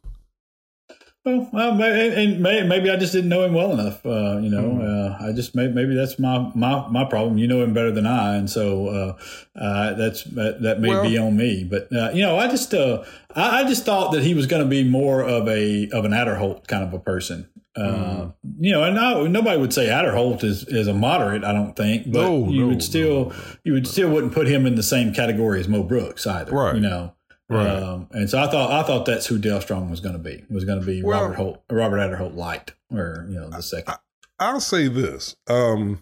Well, 1.22 1.50
uh, 1.52 1.83
and 1.83 2.40
maybe 2.40 2.88
I 2.88 2.96
just 2.96 3.12
didn't 3.12 3.28
know 3.28 3.44
him 3.44 3.52
well 3.52 3.72
enough. 3.72 4.04
Uh, 4.06 4.38
you 4.38 4.48
know, 4.48 4.62
mm. 4.62 5.20
uh, 5.20 5.28
I 5.28 5.33
just 5.33 5.54
maybe, 5.54 5.94
that's 5.94 6.18
my, 6.18 6.50
my 6.54 6.88
my 6.88 7.04
problem. 7.04 7.37
You 7.37 7.46
know 7.46 7.62
him 7.62 7.74
better 7.74 7.92
than 7.92 8.06
I, 8.06 8.37
and 8.37 8.48
so 8.48 8.88
uh, 8.88 9.18
uh, 9.54 9.92
that's 9.94 10.24
that, 10.24 10.62
that 10.62 10.80
may 10.80 10.88
well, 10.88 11.02
be 11.02 11.18
on 11.18 11.37
me. 11.37 11.64
But 11.64 11.92
uh, 11.92 12.11
you 12.14 12.22
know, 12.22 12.38
I 12.38 12.48
just 12.48 12.72
I, 12.72 13.04
I, 13.37 13.64
just 13.64 13.85
thought 13.85 14.12
that 14.12 14.22
he 14.22 14.33
was 14.33 14.46
going 14.46 14.62
to 14.62 14.68
be 14.68 14.83
more 14.83 15.22
of 15.22 15.46
a 15.46 15.90
of 15.90 16.06
an 16.06 16.12
Aderholt 16.12 16.66
kind 16.68 16.85
of 16.85 16.94
a 16.94 16.98
person. 16.98 17.50
Mm. 17.76 18.35
You 18.59 18.72
know, 18.72 18.85
and 18.85 18.98
I, 18.98 19.22
nobody 19.26 19.61
would 19.61 19.74
say 19.74 19.88
Aderholt 19.88 20.42
is 20.42 20.66
is 20.68 20.87
a 20.87 20.94
moderate. 20.94 21.44
I 21.44 21.52
don't 21.52 21.76
think, 21.76 22.11
but 22.11 22.22
no, 22.22 22.48
you 22.48 22.62
no, 22.62 22.68
would 22.68 22.83
still 22.83 23.26
no, 23.26 23.35
you 23.62 23.74
would 23.74 23.87
still 23.87 24.09
wouldn't 24.09 24.33
put 24.33 24.46
him 24.46 24.64
in 24.64 24.74
the 24.74 24.83
same 24.83 25.12
category 25.12 25.61
as 25.61 25.68
Mo 25.68 25.83
Brooks 25.83 26.26
either. 26.26 26.52
Right. 26.52 26.74
You 26.74 26.80
know. 26.80 27.12
Right. 27.50 27.66
Um, 27.66 28.06
and 28.12 28.30
so 28.30 28.38
I 28.38 28.46
thought 28.46 28.70
I 28.70 28.84
thought 28.84 29.06
that's 29.06 29.26
who 29.26 29.36
Dale 29.36 29.60
Strong 29.60 29.90
was 29.90 29.98
going 29.98 30.12
to 30.12 30.20
be. 30.20 30.44
Was 30.48 30.64
going 30.64 30.78
to 30.78 30.86
be 30.86 31.02
well, 31.02 31.22
Robert 31.22 31.34
Holt, 31.34 31.62
Robert 31.68 31.96
Aderholt 31.96 32.36
light, 32.36 32.74
or 32.92 33.26
you 33.28 33.40
know 33.40 33.50
the 33.50 33.60
second. 33.60 33.96
I, 34.38 34.52
will 34.52 34.60
say 34.60 34.86
this: 34.86 35.34
um, 35.48 36.00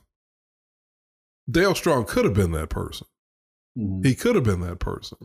Dale 1.51 1.75
Strong 1.75 2.05
could 2.05 2.27
have 2.27 2.35
been 2.35 2.53
that 2.53 2.69
person. 2.69 3.07
Mm-hmm. 3.79 4.07
He 4.07 4.15
could 4.15 4.35
have 4.35 4.45
been 4.45 4.61
that 4.61 4.79
person, 4.79 5.17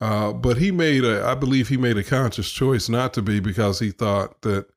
uh, 0.00 0.32
but 0.34 0.58
he 0.58 0.70
made 0.70 1.04
a. 1.04 1.26
I 1.26 1.34
believe 1.34 1.68
he 1.68 1.76
made 1.76 1.98
a 1.98 2.04
conscious 2.04 2.52
choice 2.52 2.88
not 2.88 3.12
to 3.14 3.22
be 3.22 3.40
because 3.40 3.80
he 3.80 3.90
thought 3.90 4.42
that 4.42 4.68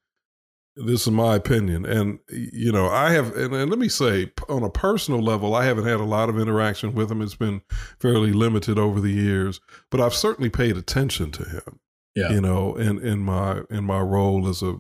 this 0.86 1.02
is 1.02 1.12
my 1.12 1.36
opinion. 1.36 1.86
And, 1.86 2.20
you 2.30 2.72
know, 2.72 2.90
I 2.90 3.12
have, 3.12 3.36
and, 3.36 3.54
and, 3.54 3.70
let 3.70 3.80
me 3.80 3.90
say, 3.90 4.32
on 4.48 4.64
a 4.64 4.70
personal 4.70 5.22
level, 5.22 5.56
I 5.56 5.66
haven't 5.66 5.86
had 5.86 6.00
a 6.00 6.06
lot 6.06 6.30
of 6.30 6.40
interaction 6.40 6.94
with 6.94 7.12
him. 7.12 7.22
It's 7.22 7.36
been 7.36 7.62
fairly 8.00 8.32
limited 8.32 8.80
over 8.80 9.00
the 9.00 9.12
years, 9.12 9.60
but 9.90 10.00
I've 10.00 10.14
certainly 10.14 10.50
paid 10.50 10.78
attention 10.78 11.32
to 11.32 11.44
him. 11.44 11.80
Yeah. 12.16 12.32
You 12.32 12.42
know, 12.42 12.76
in, 12.76 13.00
in 13.00 13.20
my 13.20 13.62
in 13.70 13.84
my 13.84 14.00
role 14.00 14.48
as 14.50 14.64
a 14.64 14.80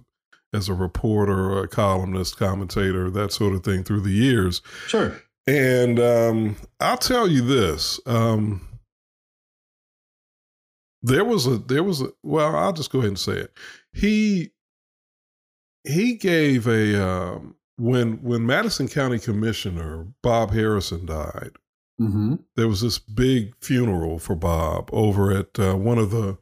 as 0.53 0.67
a 0.67 0.73
reporter, 0.73 1.59
a 1.59 1.67
columnist, 1.67 2.37
commentator, 2.37 3.09
that 3.11 3.31
sort 3.31 3.53
of 3.53 3.63
thing 3.63 3.83
through 3.83 4.01
the 4.01 4.11
years. 4.11 4.61
Sure. 4.87 5.21
And 5.45 5.99
um, 5.99 6.55
I'll 6.79 6.97
tell 6.97 7.27
you 7.27 7.41
this. 7.41 7.99
Um, 8.05 8.67
there 11.01 11.23
was 11.23 11.47
a 11.47 11.57
there 11.57 11.83
was 11.83 12.01
a 12.01 12.07
well, 12.23 12.55
I'll 12.55 12.73
just 12.73 12.91
go 12.91 12.99
ahead 12.99 13.09
and 13.09 13.19
say 13.19 13.33
it. 13.33 13.53
He 13.93 14.51
he 15.83 16.15
gave 16.15 16.67
a 16.67 17.01
um, 17.01 17.55
when 17.77 18.21
when 18.21 18.45
Madison 18.45 18.87
County 18.87 19.19
Commissioner 19.19 20.07
Bob 20.21 20.51
Harrison 20.51 21.05
died. 21.05 21.51
Mm-hmm. 21.99 22.35
There 22.55 22.67
was 22.67 22.81
this 22.81 22.97
big 22.97 23.53
funeral 23.61 24.19
for 24.19 24.35
Bob 24.35 24.89
over 24.93 25.31
at 25.31 25.59
uh, 25.59 25.75
one 25.75 25.97
of 25.97 26.11
the 26.11 26.37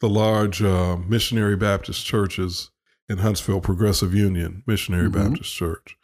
the 0.00 0.08
large 0.08 0.62
uh, 0.62 0.96
missionary 0.96 1.56
Baptist 1.56 2.04
churches 2.06 2.70
in 3.08 3.18
Huntsville, 3.18 3.60
Progressive 3.60 4.14
Union 4.14 4.62
Missionary 4.66 5.10
mm-hmm. 5.10 5.30
Baptist 5.30 5.54
Church, 5.54 5.96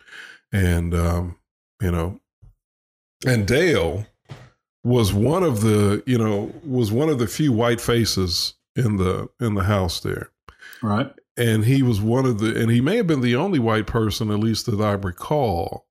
and 0.53 0.94
um, 0.94 1.37
you 1.81 1.90
know, 1.90 2.20
and 3.27 3.46
Dale 3.46 4.07
was 4.85 5.12
one 5.12 5.42
of 5.42 5.61
the 5.61 6.03
you 6.07 6.18
know 6.18 6.53
was 6.64 6.92
one 6.92 7.09
of 7.09 7.18
the 7.18 7.27
few 7.27 7.53
white 7.53 7.81
faces 7.81 8.55
in 8.75 8.96
the 8.96 9.29
in 9.40 9.55
the 9.55 9.64
house 9.64 10.01
there, 10.01 10.31
right? 10.83 11.12
And 11.37 11.64
he 11.64 11.83
was 11.83 12.01
one 12.01 12.25
of 12.25 12.38
the 12.38 12.61
and 12.61 12.70
he 12.70 12.81
may 12.81 12.96
have 12.96 13.07
been 13.07 13.20
the 13.20 13.37
only 13.37 13.59
white 13.59 13.87
person 13.87 14.31
at 14.31 14.38
least 14.38 14.66
that 14.66 14.81
i 14.81 14.92
recall 14.92 15.87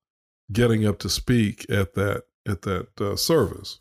getting 0.51 0.85
up 0.85 0.99
to 0.99 1.09
speak 1.09 1.65
at 1.69 1.93
that 1.93 2.23
at 2.47 2.61
that 2.63 2.87
uh, 3.01 3.15
service 3.15 3.79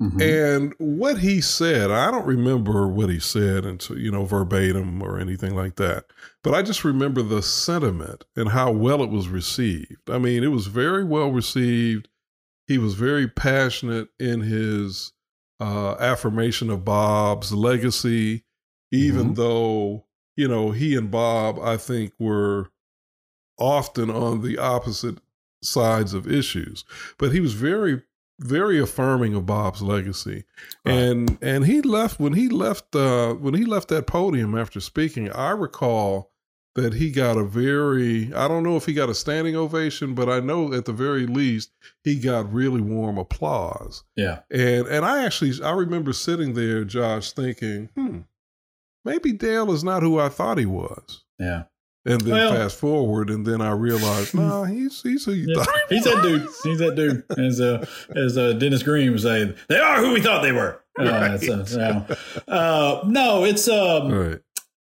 mm-hmm. 0.00 0.20
and 0.20 0.74
what 0.78 1.18
he 1.18 1.40
said 1.40 1.90
i 1.90 2.10
don't 2.10 2.26
remember 2.26 2.88
what 2.88 3.08
he 3.08 3.18
said 3.18 3.64
until 3.64 3.98
you 3.98 4.10
know 4.10 4.24
verbatim 4.24 5.02
or 5.02 5.18
anything 5.18 5.54
like 5.54 5.76
that 5.76 6.04
but 6.42 6.54
i 6.54 6.62
just 6.62 6.84
remember 6.84 7.22
the 7.22 7.42
sentiment 7.42 8.24
and 8.36 8.48
how 8.48 8.70
well 8.70 9.02
it 9.02 9.10
was 9.10 9.28
received 9.28 10.10
i 10.10 10.18
mean 10.18 10.42
it 10.42 10.48
was 10.48 10.66
very 10.66 11.04
well 11.04 11.30
received 11.30 12.08
he 12.66 12.78
was 12.78 12.94
very 12.94 13.26
passionate 13.26 14.08
in 14.20 14.40
his 14.40 15.12
uh, 15.60 15.96
affirmation 15.98 16.70
of 16.70 16.84
bob's 16.84 17.52
legacy 17.52 18.44
even 18.92 19.26
mm-hmm. 19.26 19.34
though 19.34 20.04
you 20.38 20.46
know, 20.46 20.70
he 20.70 20.94
and 20.94 21.10
Bob, 21.10 21.58
I 21.58 21.76
think, 21.76 22.12
were 22.16 22.70
often 23.58 24.08
on 24.08 24.40
the 24.40 24.56
opposite 24.56 25.18
sides 25.64 26.14
of 26.14 26.30
issues. 26.30 26.84
But 27.18 27.32
he 27.32 27.40
was 27.40 27.54
very, 27.54 28.02
very 28.38 28.78
affirming 28.78 29.34
of 29.34 29.46
Bob's 29.46 29.82
legacy. 29.82 30.44
Right. 30.84 30.94
And 30.94 31.38
and 31.42 31.66
he 31.66 31.82
left 31.82 32.20
when 32.20 32.34
he 32.34 32.48
left 32.48 32.94
uh 32.94 33.34
when 33.34 33.54
he 33.54 33.64
left 33.64 33.88
that 33.88 34.06
podium 34.06 34.56
after 34.56 34.78
speaking, 34.78 35.28
I 35.32 35.50
recall 35.50 36.30
that 36.76 36.94
he 36.94 37.10
got 37.10 37.36
a 37.36 37.44
very 37.44 38.32
I 38.32 38.46
don't 38.46 38.62
know 38.62 38.76
if 38.76 38.86
he 38.86 38.92
got 38.92 39.08
a 39.08 39.14
standing 39.14 39.56
ovation, 39.56 40.14
but 40.14 40.28
I 40.28 40.38
know 40.38 40.72
at 40.72 40.84
the 40.84 40.92
very 40.92 41.26
least 41.26 41.72
he 42.04 42.14
got 42.14 42.52
really 42.52 42.80
warm 42.80 43.18
applause. 43.18 44.04
Yeah. 44.14 44.42
And 44.52 44.86
and 44.86 45.04
I 45.04 45.24
actually 45.24 45.60
I 45.64 45.72
remember 45.72 46.12
sitting 46.12 46.54
there, 46.54 46.84
Josh, 46.84 47.32
thinking, 47.32 47.88
hmm, 47.96 48.20
maybe 49.08 49.32
Dale 49.32 49.72
is 49.72 49.82
not 49.82 50.02
who 50.02 50.18
I 50.18 50.28
thought 50.28 50.58
he 50.58 50.66
was. 50.66 51.24
Yeah. 51.38 51.64
And 52.04 52.20
then 52.20 52.32
well, 52.32 52.54
fast 52.54 52.78
forward, 52.78 53.28
and 53.28 53.44
then 53.44 53.60
I 53.60 53.72
realized, 53.72 54.34
no, 54.34 54.42
nah, 54.48 54.64
he's 54.64 55.02
he's 55.02 55.24
who 55.24 55.32
you 55.32 55.46
yeah, 55.48 55.62
thought. 55.62 55.78
He 55.88 55.96
he's 55.96 56.06
was. 56.06 56.14
that 56.14 56.22
dude. 56.22 56.48
He's 56.62 56.78
that 56.78 56.94
dude. 56.94 57.24
As 57.38 57.60
uh, 57.60 57.84
as 58.16 58.38
uh, 58.38 58.52
Dennis 58.54 58.82
Green 58.82 59.12
was 59.12 59.24
saying, 59.24 59.54
they 59.68 59.78
are 59.78 59.98
who 59.98 60.12
we 60.12 60.22
thought 60.22 60.42
they 60.42 60.52
were. 60.52 60.80
Uh, 60.98 61.04
right. 61.04 61.40
so, 61.40 62.06
uh, 62.48 63.00
no, 63.06 63.44
it's 63.44 63.68
um, 63.68 64.10
right 64.10 64.40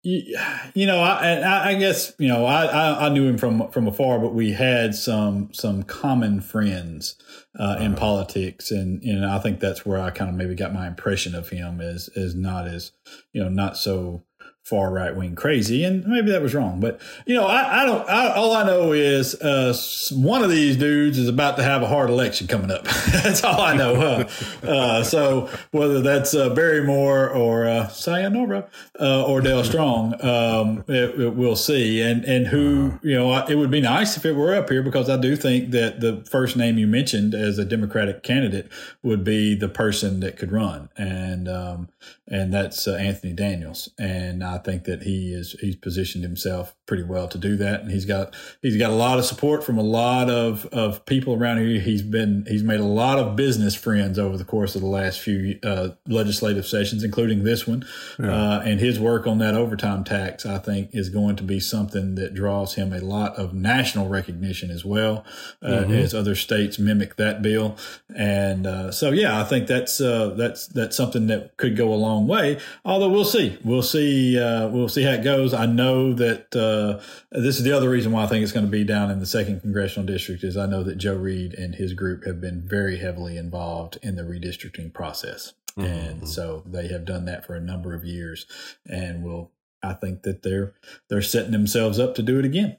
you 0.06 0.86
know, 0.86 1.00
I, 1.00 1.70
I 1.70 1.74
guess 1.74 2.12
you 2.18 2.28
know, 2.28 2.46
I, 2.46 3.06
I 3.06 3.08
knew 3.08 3.26
him 3.26 3.38
from 3.38 3.68
from 3.72 3.88
afar, 3.88 4.20
but 4.20 4.34
we 4.34 4.52
had 4.52 4.94
some 4.94 5.52
some 5.52 5.82
common 5.82 6.40
friends 6.40 7.16
uh, 7.58 7.76
in 7.80 7.92
uh-huh. 7.92 8.00
politics, 8.00 8.70
and 8.70 9.02
know, 9.18 9.34
I 9.34 9.40
think 9.40 9.58
that's 9.58 9.84
where 9.84 10.00
I 10.00 10.10
kind 10.10 10.30
of 10.30 10.36
maybe 10.36 10.54
got 10.54 10.72
my 10.72 10.86
impression 10.86 11.34
of 11.34 11.48
him 11.48 11.80
as 11.80 12.08
as 12.14 12.36
not 12.36 12.68
as 12.68 12.92
you 13.32 13.42
know, 13.42 13.48
not 13.48 13.76
so 13.76 14.22
far 14.66 14.90
right 14.90 15.14
wing 15.14 15.36
crazy, 15.36 15.84
and 15.84 16.04
maybe 16.06 16.32
that 16.32 16.42
was 16.42 16.52
wrong. 16.52 16.80
But 16.80 17.00
you 17.24 17.34
know, 17.34 17.46
I, 17.46 17.82
I 17.82 17.86
don't. 17.86 18.08
I, 18.08 18.32
all 18.34 18.52
I 18.52 18.64
know 18.64 18.92
is 18.92 19.40
uh, 19.40 19.76
one 20.12 20.42
of 20.42 20.50
these 20.50 20.76
dudes 20.76 21.18
is 21.18 21.28
about 21.28 21.56
to 21.58 21.62
have 21.62 21.82
a 21.82 21.86
hard 21.86 22.10
election 22.10 22.48
coming 22.48 22.72
up. 22.72 22.84
that's 23.12 23.44
all 23.44 23.60
I 23.60 23.76
know. 23.76 23.94
Uh, 23.94 24.28
uh, 24.66 25.04
so 25.04 25.48
whether 25.70 26.02
that's 26.02 26.34
uh, 26.34 26.52
Barry 26.52 26.82
Moore 26.82 27.30
or 27.30 27.66
uh, 27.66 27.86
Sayonara 27.88 28.68
uh, 29.00 29.24
or 29.24 29.40
Dale 29.40 29.62
Strong, 29.62 30.14
um, 30.24 30.84
it, 30.88 31.20
it, 31.20 31.34
we'll 31.34 31.54
see. 31.54 32.02
And 32.02 32.24
and 32.24 32.48
who 32.48 32.98
you 33.02 33.14
know, 33.14 33.46
it 33.46 33.54
would 33.54 33.70
be 33.70 33.80
nice 33.80 34.16
if 34.16 34.26
it 34.26 34.32
were 34.32 34.52
up 34.52 34.68
here 34.68 34.82
because 34.82 35.08
I 35.08 35.16
do 35.16 35.36
think 35.36 35.70
that 35.70 36.00
the 36.00 36.26
first 36.28 36.56
name 36.56 36.76
you 36.76 36.88
mentioned 36.88 37.34
as 37.34 37.56
a 37.58 37.64
Democratic 37.64 38.24
candidate 38.24 38.68
would 39.04 39.22
be 39.22 39.54
the 39.54 39.68
person 39.68 40.18
that 40.20 40.36
could 40.36 40.50
run, 40.50 40.88
and 40.96 41.48
um, 41.48 41.88
and 42.26 42.52
that's 42.52 42.88
uh, 42.88 42.94
Anthony 42.94 43.32
Daniels. 43.32 43.90
And 43.98 44.42
I 44.42 44.55
think 44.58 44.84
that 44.84 45.02
he 45.02 45.32
is 45.32 45.52
he's 45.60 45.76
positioned 45.76 46.24
himself 46.24 46.74
pretty 46.86 47.02
well 47.02 47.28
to 47.28 47.38
do 47.38 47.56
that, 47.56 47.80
and 47.80 47.90
he's 47.90 48.04
got 48.04 48.34
he's 48.62 48.76
got 48.76 48.90
a 48.90 48.94
lot 48.94 49.18
of 49.18 49.24
support 49.24 49.64
from 49.64 49.78
a 49.78 49.82
lot 49.82 50.30
of 50.30 50.66
of 50.66 51.04
people 51.06 51.34
around 51.34 51.58
here. 51.58 51.80
He's 51.80 52.02
been 52.02 52.44
he's 52.48 52.62
made 52.62 52.80
a 52.80 52.84
lot 52.84 53.18
of 53.18 53.36
business 53.36 53.74
friends 53.74 54.18
over 54.18 54.36
the 54.36 54.44
course 54.44 54.74
of 54.74 54.80
the 54.80 54.88
last 54.88 55.20
few 55.20 55.58
uh, 55.62 55.90
legislative 56.06 56.66
sessions, 56.66 57.04
including 57.04 57.44
this 57.44 57.66
one. 57.66 57.84
Yeah. 58.18 58.32
Uh, 58.32 58.62
and 58.64 58.80
his 58.80 58.98
work 58.98 59.26
on 59.26 59.38
that 59.38 59.54
overtime 59.54 60.04
tax, 60.04 60.46
I 60.46 60.58
think, 60.58 60.90
is 60.92 61.08
going 61.08 61.36
to 61.36 61.42
be 61.42 61.60
something 61.60 62.14
that 62.14 62.34
draws 62.34 62.74
him 62.74 62.92
a 62.92 63.00
lot 63.00 63.36
of 63.36 63.52
national 63.52 64.08
recognition 64.08 64.70
as 64.70 64.84
well 64.84 65.24
uh, 65.62 65.68
mm-hmm. 65.68 65.92
as 65.92 66.14
other 66.14 66.34
states 66.34 66.78
mimic 66.78 67.16
that 67.16 67.42
bill. 67.42 67.76
And 68.14 68.66
uh, 68.66 68.92
so, 68.92 69.10
yeah, 69.10 69.40
I 69.40 69.44
think 69.44 69.66
that's 69.66 70.00
uh, 70.00 70.34
that's 70.36 70.66
that's 70.68 70.96
something 70.96 71.26
that 71.26 71.56
could 71.56 71.76
go 71.76 71.92
a 71.92 71.96
long 71.96 72.26
way. 72.26 72.58
Although 72.84 73.10
we'll 73.10 73.24
see, 73.24 73.58
we'll 73.64 73.82
see, 73.82 74.38
uh, 74.38 74.68
we'll 74.68 74.88
see 74.88 75.02
how 75.02 75.12
it 75.12 75.24
goes. 75.24 75.52
I 75.52 75.66
know 75.66 76.12
that 76.14 76.54
uh, 76.76 77.02
this 77.32 77.58
is 77.58 77.64
the 77.64 77.76
other 77.76 77.88
reason 77.88 78.12
why 78.12 78.24
I 78.24 78.26
think 78.26 78.42
it's 78.42 78.52
going 78.52 78.66
to 78.66 78.70
be 78.70 78.84
down 78.84 79.10
in 79.10 79.20
the 79.20 79.26
second 79.26 79.60
congressional 79.60 80.06
district 80.06 80.44
is 80.44 80.56
I 80.56 80.66
know 80.66 80.82
that 80.82 80.96
Joe 80.96 81.16
Reed 81.16 81.54
and 81.54 81.74
his 81.74 81.92
group 81.92 82.24
have 82.24 82.40
been 82.40 82.62
very 82.66 82.98
heavily 82.98 83.36
involved 83.36 83.98
in 84.02 84.16
the 84.16 84.22
redistricting 84.22 84.92
process, 84.92 85.54
mm-hmm. 85.76 85.90
and 85.90 86.28
so 86.28 86.62
they 86.66 86.88
have 86.88 87.04
done 87.04 87.24
that 87.26 87.46
for 87.46 87.54
a 87.54 87.60
number 87.60 87.94
of 87.94 88.04
years, 88.04 88.46
and 88.88 89.22
will 89.22 89.52
I 89.82 89.94
think 89.94 90.22
that 90.22 90.42
they're 90.42 90.74
they're 91.08 91.22
setting 91.22 91.52
themselves 91.52 91.98
up 91.98 92.14
to 92.16 92.22
do 92.22 92.38
it 92.38 92.44
again. 92.44 92.78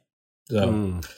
So. 0.50 0.68
Mm. 0.68 1.14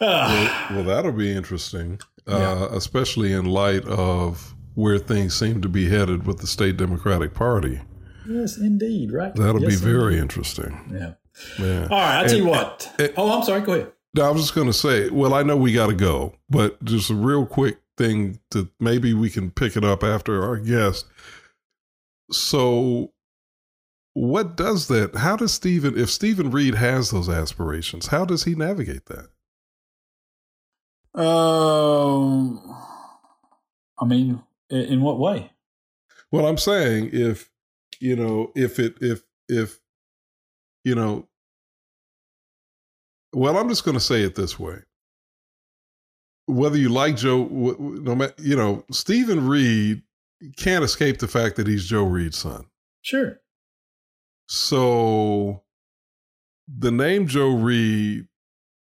well, 0.00 0.68
well, 0.70 0.84
that'll 0.84 1.12
be 1.12 1.34
interesting, 1.34 2.00
uh, 2.26 2.38
yeah. 2.70 2.76
especially 2.76 3.32
in 3.32 3.44
light 3.44 3.84
of 3.84 4.54
where 4.74 4.98
things 4.98 5.34
seem 5.34 5.60
to 5.62 5.68
be 5.68 5.88
headed 5.88 6.26
with 6.26 6.38
the 6.38 6.46
state 6.46 6.76
Democratic 6.76 7.34
Party. 7.34 7.80
Yes, 8.26 8.56
indeed. 8.56 9.12
Right. 9.12 9.34
That'll 9.34 9.62
yes, 9.62 9.80
be 9.80 9.86
very 9.86 10.18
interesting. 10.18 10.90
Yeah. 10.92 11.14
Yeah. 11.58 11.88
All 11.90 11.98
right. 11.98 12.18
I'll 12.18 12.28
tell 12.28 12.38
you 12.38 12.46
what. 12.46 12.92
And, 12.98 13.12
oh, 13.16 13.36
I'm 13.36 13.44
sorry. 13.44 13.60
Go 13.62 13.72
ahead. 13.72 13.92
I 14.20 14.30
was 14.30 14.42
just 14.42 14.54
going 14.54 14.68
to 14.68 14.72
say, 14.72 15.10
well, 15.10 15.34
I 15.34 15.42
know 15.42 15.56
we 15.56 15.72
got 15.72 15.88
to 15.88 15.94
go, 15.94 16.34
but 16.48 16.82
just 16.84 17.10
a 17.10 17.14
real 17.14 17.46
quick 17.46 17.78
thing 17.96 18.38
that 18.50 18.68
maybe 18.78 19.12
we 19.12 19.30
can 19.30 19.50
pick 19.50 19.76
it 19.76 19.84
up 19.84 20.04
after 20.04 20.42
our 20.42 20.56
guest. 20.56 21.06
So 22.30 23.12
what 24.12 24.56
does 24.56 24.86
that? 24.88 25.16
How 25.16 25.36
does 25.36 25.52
Steven, 25.52 25.98
if 25.98 26.10
Steven 26.10 26.50
Reed 26.50 26.76
has 26.76 27.10
those 27.10 27.28
aspirations, 27.28 28.06
how 28.06 28.24
does 28.24 28.44
he 28.44 28.54
navigate 28.54 29.06
that? 29.06 29.28
Um, 31.20 32.60
I 33.98 34.04
mean, 34.04 34.42
in 34.70 35.00
what 35.00 35.18
way? 35.18 35.52
Well, 36.30 36.46
I'm 36.46 36.58
saying 36.58 37.10
if 37.12 37.50
you 38.00 38.16
know, 38.16 38.50
if 38.56 38.80
it, 38.80 38.96
if 39.00 39.22
if 39.48 39.80
you 40.84 40.94
know, 40.94 41.28
well, 43.32 43.58
I'm 43.58 43.68
just 43.68 43.84
going 43.84 43.96
to 43.96 44.04
say 44.04 44.22
it 44.22 44.34
this 44.34 44.58
way. 44.58 44.78
Whether 46.46 46.76
you 46.76 46.90
like 46.90 47.16
Joe, 47.16 47.46
no 47.78 48.14
matter, 48.14 48.34
you 48.38 48.54
know, 48.54 48.84
Steven 48.90 49.46
Reed 49.46 50.02
can't 50.56 50.84
escape 50.84 51.18
the 51.18 51.28
fact 51.28 51.56
that 51.56 51.66
he's 51.66 51.86
Joe 51.86 52.04
Reed's 52.04 52.38
son. 52.38 52.66
Sure. 53.00 53.40
So 54.46 55.62
the 56.68 56.90
name 56.90 57.26
Joe 57.26 57.56
Reed 57.56 58.26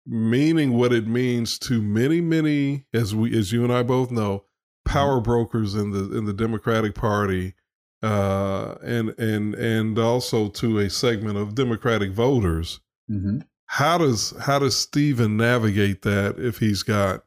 meaning 0.06 0.72
what 0.72 0.92
it 0.92 1.06
means 1.06 1.58
to 1.58 1.82
many, 1.82 2.20
many, 2.20 2.86
as 2.94 3.14
we 3.14 3.36
as 3.36 3.52
you 3.52 3.64
and 3.64 3.72
I 3.72 3.82
both 3.82 4.10
know, 4.10 4.44
power 4.84 5.16
mm-hmm. 5.16 5.24
brokers 5.24 5.74
in 5.74 5.90
the 5.90 6.16
in 6.16 6.24
the 6.24 6.32
Democratic 6.32 6.94
Party, 6.94 7.54
uh, 8.02 8.76
and 8.82 9.18
and 9.18 9.54
and 9.54 9.98
also 9.98 10.48
to 10.48 10.78
a 10.78 10.90
segment 10.90 11.36
of 11.38 11.54
Democratic 11.54 12.12
voters. 12.12 12.80
Mm-hmm. 13.10 13.40
How 13.66 13.98
does 13.98 14.34
how 14.40 14.58
does 14.58 14.76
Steven 14.76 15.36
navigate 15.36 16.02
that 16.02 16.38
if 16.38 16.58
he's 16.58 16.82
got 16.82 17.24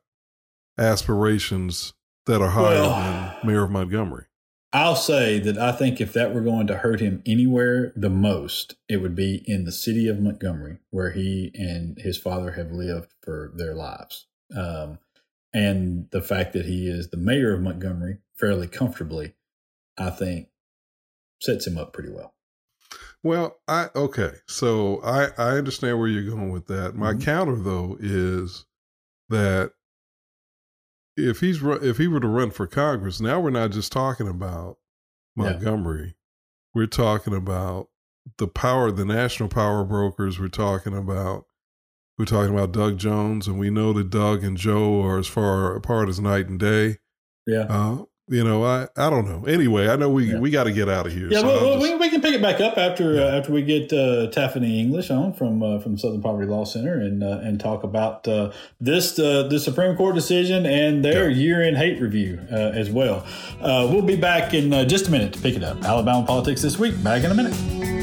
aspirations 0.78 1.94
that 2.26 2.42
are 2.42 2.50
higher 2.50 2.82
well, 2.82 3.36
than 3.42 3.48
Mayor 3.48 3.64
of 3.64 3.72
Montgomery? 3.72 4.26
I'll 4.72 4.96
say 4.96 5.40
that 5.40 5.58
I 5.58 5.72
think 5.72 6.00
if 6.00 6.14
that 6.14 6.34
were 6.34 6.42
going 6.42 6.68
to 6.68 6.78
hurt 6.78 7.00
him 7.00 7.24
anywhere 7.26 7.92
the 7.96 8.10
most, 8.10 8.76
it 8.88 8.98
would 8.98 9.16
be 9.16 9.44
in 9.48 9.66
the 9.66 9.72
city 9.72 10.08
of 10.08 10.20
Montgomery, 10.20 10.78
where 10.92 11.12
he 11.12 11.52
and 11.56 11.98
his 11.98 12.18
father 12.18 12.52
have 12.52 12.72
lived 12.72 13.14
for 13.24 13.52
their 13.56 13.74
lives. 13.74 14.28
Um, 14.56 15.00
and 15.54 16.08
the 16.12 16.22
fact 16.22 16.54
that 16.54 16.68
he 16.68 16.88
is 16.88 17.10
the 17.10 17.18
mayor 17.18 17.56
of 17.56 17.62
Montgomery 17.62 18.20
fairly 18.36 18.68
comfortably, 18.68 19.34
I 19.98 20.12
think, 20.12 20.50
sets 21.42 21.68
him 21.68 21.78
up 21.78 21.94
pretty 21.94 22.10
well. 22.10 22.34
Well, 23.24 23.58
I 23.68 23.90
okay, 23.96 24.32
so 24.48 25.02
I 25.04 25.30
I 25.38 25.58
understand 25.58 26.00
where 26.00 26.08
you're 26.08 26.30
going 26.34 26.52
with 26.52 26.68
that. 26.68 26.96
My 26.96 27.12
mm-hmm. 27.12 27.22
counter 27.22 27.56
though 27.56 27.98
is 28.00 28.66
that 29.28 29.74
if 31.18 31.42
he's 31.42 31.62
if 31.62 31.98
he 31.98 32.08
were 32.08 32.22
to 32.22 32.28
run 32.28 32.52
for 32.52 32.66
Congress, 32.66 33.20
now 33.20 33.40
we're 33.40 33.50
not 33.50 33.72
just 33.72 33.92
talking 33.92 34.28
about 34.28 34.78
Montgomery. 35.36 36.16
We're 36.74 36.88
talking 36.88 37.34
about 37.34 37.90
the 38.38 38.48
power, 38.48 38.92
the 38.92 39.06
national 39.06 39.50
power 39.50 39.84
brokers. 39.84 40.40
We're 40.40 40.48
talking 40.48 40.96
about 40.96 41.46
we're 42.18 42.26
talking 42.26 42.54
about 42.54 42.72
Doug 42.72 42.98
Jones, 42.98 43.48
and 43.48 43.60
we 43.60 43.70
know 43.70 43.94
that 43.94 44.10
Doug 44.10 44.44
and 44.44 44.58
Joe 44.58 45.02
are 45.02 45.18
as 45.18 45.28
far 45.28 45.76
apart 45.76 46.10
as 46.10 46.20
night 46.20 46.48
and 46.48 46.60
day. 46.60 46.98
Yeah. 47.48 47.66
Uh, 47.70 48.04
you 48.30 48.44
know, 48.44 48.64
I, 48.64 48.88
I 48.96 49.10
don't 49.10 49.26
know. 49.26 49.46
Anyway, 49.46 49.88
I 49.88 49.96
know 49.96 50.10
we 50.10 50.32
yeah. 50.32 50.40
we 50.40 50.52
got 50.52 50.66
to 50.66 50.72
get 50.72 50.88
out 50.88 51.08
of 51.08 51.14
here. 51.14 51.28
Yeah, 51.32 51.40
so 51.40 51.48
well, 51.48 51.80
just, 51.80 51.82
we, 51.82 51.96
we 51.96 52.10
can 52.10 52.22
pick 52.22 52.36
it 52.36 52.42
back 52.42 52.62
up 52.62 52.78
after 52.78 53.16
yeah. 53.16 53.24
uh, 53.24 53.38
after 53.38 53.52
we 53.52 53.64
get 53.64 53.92
uh, 53.92 54.30
Tafeni 54.30 54.80
English 54.80 55.10
on 55.10 55.34
from 55.34 55.64
uh, 55.64 55.80
from 55.80 55.98
Southern 55.98 56.22
Poverty 56.22 56.48
Law 56.48 56.64
Center 56.64 56.94
and 57.00 57.24
uh, 57.24 57.40
and 57.42 57.60
talk 57.60 57.84
about 57.84 58.28
uh, 58.28 58.52
this 58.80 59.18
uh, 59.18 59.44
the 59.44 59.60
Supreme 59.60 59.96
Court 59.96 60.14
decision 60.14 60.66
and 60.66 61.04
their 61.04 61.30
yeah. 61.30 61.38
year 61.38 61.64
in 61.64 61.76
hate 61.76 62.00
review 62.00 62.40
uh, 62.52 62.56
as 62.56 62.90
well. 62.90 63.26
we'll 63.62 64.02
be 64.04 64.16
back 64.16 64.54
in 64.54 64.72
just 64.88 65.08
a 65.08 65.12
minute 65.12 65.34
to 65.34 65.42
pick 65.42 65.56
it 65.56 65.64
up. 65.64 65.84
Alabama 65.84 66.26
politics 66.26 66.62
this 66.62 66.78
week. 66.78 67.02
Back 67.04 67.24
in 67.24 67.32
a 67.32 67.36
minute. 67.36 67.99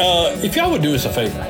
Uh, 0.00 0.36
if 0.42 0.56
y'all 0.56 0.70
would 0.70 0.82
do 0.82 0.94
us 0.94 1.04
a 1.04 1.12
favor 1.12 1.40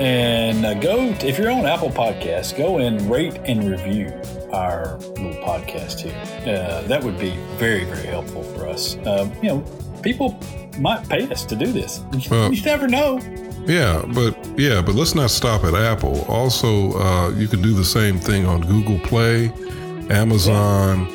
and 0.00 0.66
uh, 0.66 0.74
go, 0.74 1.04
if 1.20 1.38
you're 1.38 1.50
on 1.50 1.66
Apple 1.66 1.90
Podcasts, 1.90 2.56
go 2.56 2.78
and 2.78 3.00
rate 3.10 3.38
and 3.44 3.70
review 3.70 4.08
our 4.52 4.96
little 4.98 5.32
podcast 5.42 6.00
here. 6.00 6.16
Uh, 6.40 6.82
that 6.88 7.02
would 7.02 7.18
be 7.18 7.30
very, 7.56 7.84
very 7.84 8.06
helpful 8.06 8.42
for 8.42 8.66
us. 8.66 8.96
Um, 9.06 9.32
you 9.42 9.48
know, 9.48 9.60
people 10.02 10.38
might 10.78 11.08
pay 11.08 11.30
us 11.30 11.44
to 11.46 11.56
do 11.56 11.72
this. 11.72 12.00
Well, 12.30 12.52
you 12.52 12.62
never 12.62 12.88
know. 12.88 13.20
Yeah, 13.64 14.02
but 14.12 14.36
yeah, 14.58 14.82
but 14.82 14.94
let's 14.94 15.14
not 15.14 15.30
stop 15.30 15.62
at 15.64 15.74
Apple. 15.74 16.22
Also, 16.22 16.98
uh, 16.98 17.30
you 17.30 17.46
can 17.46 17.62
do 17.62 17.72
the 17.72 17.84
same 17.84 18.18
thing 18.18 18.44
on 18.44 18.62
Google 18.62 18.98
Play, 19.00 19.52
Amazon, 20.10 21.06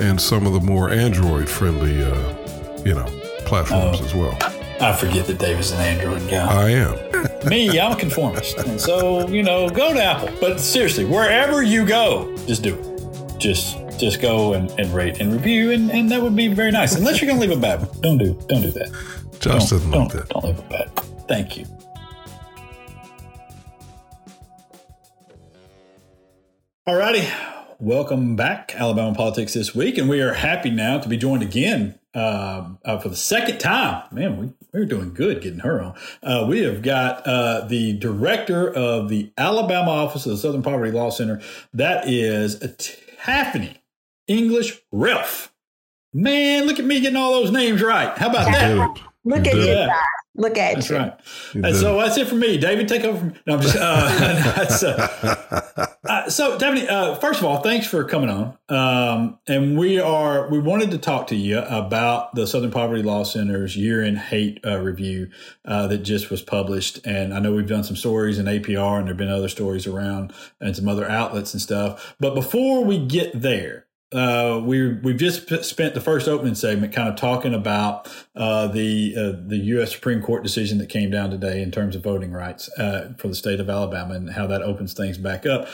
and 0.00 0.20
some 0.20 0.46
of 0.46 0.52
the 0.52 0.60
more 0.60 0.90
Android-friendly, 0.90 2.04
uh, 2.04 2.82
you 2.84 2.94
know, 2.94 3.06
platforms 3.40 4.00
oh. 4.00 4.04
as 4.04 4.14
well. 4.14 4.55
I 4.78 4.92
forget 4.92 5.26
that 5.26 5.38
Dave 5.38 5.58
is 5.58 5.72
an 5.72 5.80
Android 5.80 6.28
guy. 6.28 6.46
I 6.46 6.70
am. 6.70 7.48
Me, 7.48 7.80
I'm 7.80 7.92
a 7.92 7.96
conformist. 7.96 8.58
And 8.58 8.78
so, 8.78 9.26
you 9.28 9.42
know, 9.42 9.70
go 9.70 9.94
to 9.94 10.02
Apple. 10.02 10.28
But 10.38 10.60
seriously, 10.60 11.06
wherever 11.06 11.62
you 11.62 11.86
go, 11.86 12.36
just 12.46 12.62
do 12.62 12.74
it. 12.74 13.38
Just 13.38 13.78
just 13.98 14.20
go 14.20 14.52
and, 14.52 14.70
and 14.78 14.92
rate 14.92 15.20
and 15.20 15.32
review 15.32 15.70
and, 15.70 15.90
and 15.90 16.10
that 16.10 16.20
would 16.20 16.36
be 16.36 16.48
very 16.48 16.70
nice. 16.70 16.94
Unless 16.94 17.22
you're 17.22 17.28
gonna 17.28 17.40
leave 17.40 17.56
a 17.56 17.60
bad 17.60 17.80
one. 17.80 18.00
Don't 18.02 18.18
do 18.18 18.38
don't 18.48 18.60
do 18.60 18.70
that. 18.72 18.90
Josh 19.40 19.42
don't, 19.42 19.58
doesn't 19.70 19.90
don't, 19.90 20.02
like 20.02 20.12
that. 20.12 20.28
Don't 20.28 20.44
leave 20.44 20.58
a 20.58 20.62
bad 20.62 20.90
one. 20.94 21.06
Thank 21.26 21.56
you. 21.56 21.66
Alrighty. 26.86 27.32
Welcome 27.78 28.36
back, 28.36 28.74
Alabama 28.74 29.14
Politics 29.14 29.54
This 29.54 29.74
Week. 29.74 29.96
And 29.96 30.08
we 30.08 30.20
are 30.20 30.34
happy 30.34 30.70
now 30.70 30.98
to 30.98 31.08
be 31.08 31.16
joined 31.16 31.42
again 31.42 31.98
uh, 32.16 32.70
uh, 32.84 32.98
for 32.98 33.10
the 33.10 33.16
second 33.16 33.58
time. 33.58 34.04
Man, 34.10 34.38
we, 34.38 34.52
we're 34.72 34.86
doing 34.86 35.12
good 35.12 35.42
getting 35.42 35.60
her 35.60 35.82
on. 35.82 35.94
Uh, 36.22 36.46
we 36.48 36.60
have 36.60 36.82
got 36.82 37.26
uh, 37.26 37.66
the 37.66 37.92
director 37.98 38.72
of 38.72 39.08
the 39.10 39.30
Alabama 39.36 39.90
office 39.90 40.24
of 40.24 40.32
the 40.32 40.38
Southern 40.38 40.62
Poverty 40.62 40.90
Law 40.90 41.10
Center. 41.10 41.42
That 41.74 42.08
is 42.08 42.56
Tafeni 42.56 43.76
English 44.26 44.80
Relf. 44.92 45.50
Man, 46.14 46.64
look 46.66 46.78
at 46.78 46.86
me 46.86 47.00
getting 47.00 47.16
all 47.16 47.32
those 47.32 47.50
names 47.50 47.82
right. 47.82 48.16
How 48.16 48.30
about 48.30 48.50
that? 48.50 48.98
Look 49.24 49.46
at 49.46 49.54
you. 49.54 49.90
Look 50.38 50.58
at 50.58 50.74
that's 50.74 50.90
you. 50.90 50.96
right. 50.96 51.14
And 51.54 51.74
so 51.74 51.96
that's 51.98 52.18
it 52.18 52.28
for 52.28 52.34
me. 52.34 52.58
David, 52.58 52.88
take 52.88 53.04
over. 53.04 53.18
From, 53.18 53.34
no, 53.46 53.54
I'm 53.54 53.62
just. 53.62 53.76
Uh, 53.76 55.36
uh, 55.76 55.86
uh, 56.04 56.28
so, 56.28 56.58
David, 56.58 56.88
uh, 56.88 57.14
first 57.14 57.40
of 57.40 57.46
all, 57.46 57.62
thanks 57.62 57.86
for 57.86 58.04
coming 58.04 58.28
on. 58.28 58.56
Um, 58.68 59.38
and 59.46 59.78
we 59.78 59.98
are 59.98 60.48
we 60.50 60.58
wanted 60.58 60.90
to 60.90 60.98
talk 60.98 61.26
to 61.28 61.36
you 61.36 61.60
about 61.60 62.34
the 62.34 62.46
Southern 62.46 62.70
Poverty 62.70 63.02
Law 63.02 63.24
Center's 63.24 63.76
year 63.76 64.02
in 64.02 64.16
hate 64.16 64.60
uh, 64.64 64.78
review 64.78 65.30
uh, 65.64 65.86
that 65.86 65.98
just 65.98 66.30
was 66.30 66.42
published. 66.42 67.00
And 67.06 67.32
I 67.32 67.40
know 67.40 67.54
we've 67.54 67.66
done 67.66 67.84
some 67.84 67.96
stories 67.96 68.38
in 68.38 68.44
APR, 68.44 68.98
and 68.98 69.06
there've 69.06 69.16
been 69.16 69.30
other 69.30 69.48
stories 69.48 69.86
around 69.86 70.34
and 70.60 70.76
some 70.76 70.88
other 70.88 71.08
outlets 71.08 71.54
and 71.54 71.62
stuff. 71.62 72.14
But 72.20 72.34
before 72.34 72.84
we 72.84 72.98
get 72.98 73.40
there, 73.40 73.85
uh, 74.16 74.62
we 74.64 74.94
we've 74.94 75.16
just 75.16 75.64
spent 75.64 75.94
the 75.94 76.00
first 76.00 76.28
opening 76.28 76.54
segment 76.54 76.92
kind 76.92 77.08
of 77.08 77.16
talking 77.16 77.54
about 77.54 78.08
uh, 78.34 78.66
the 78.68 79.14
uh, 79.16 79.48
the 79.48 79.58
U.S. 79.58 79.92
Supreme 79.92 80.22
Court 80.22 80.42
decision 80.42 80.78
that 80.78 80.88
came 80.88 81.10
down 81.10 81.30
today 81.30 81.62
in 81.62 81.70
terms 81.70 81.94
of 81.94 82.02
voting 82.02 82.32
rights 82.32 82.70
uh, 82.78 83.12
for 83.18 83.28
the 83.28 83.34
state 83.34 83.60
of 83.60 83.68
Alabama 83.68 84.14
and 84.14 84.30
how 84.30 84.46
that 84.46 84.62
opens 84.62 84.94
things 84.94 85.18
back 85.18 85.44
up. 85.44 85.68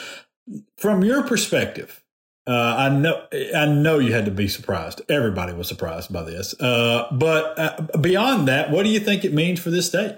From 0.77 1.03
your 1.03 1.23
perspective, 1.23 2.03
uh, 2.45 2.75
I 2.77 2.89
know 2.89 3.25
I 3.55 3.65
know 3.65 3.99
you 3.99 4.11
had 4.11 4.25
to 4.25 4.31
be 4.31 4.47
surprised. 4.47 5.01
Everybody 5.07 5.53
was 5.53 5.67
surprised 5.67 6.11
by 6.11 6.23
this, 6.23 6.59
uh, 6.59 7.07
but 7.11 8.01
beyond 8.01 8.47
that, 8.49 8.71
what 8.71 8.83
do 8.83 8.89
you 8.89 8.99
think 8.99 9.23
it 9.23 9.33
means 9.33 9.59
for 9.61 9.69
this 9.69 9.87
state? 9.87 10.17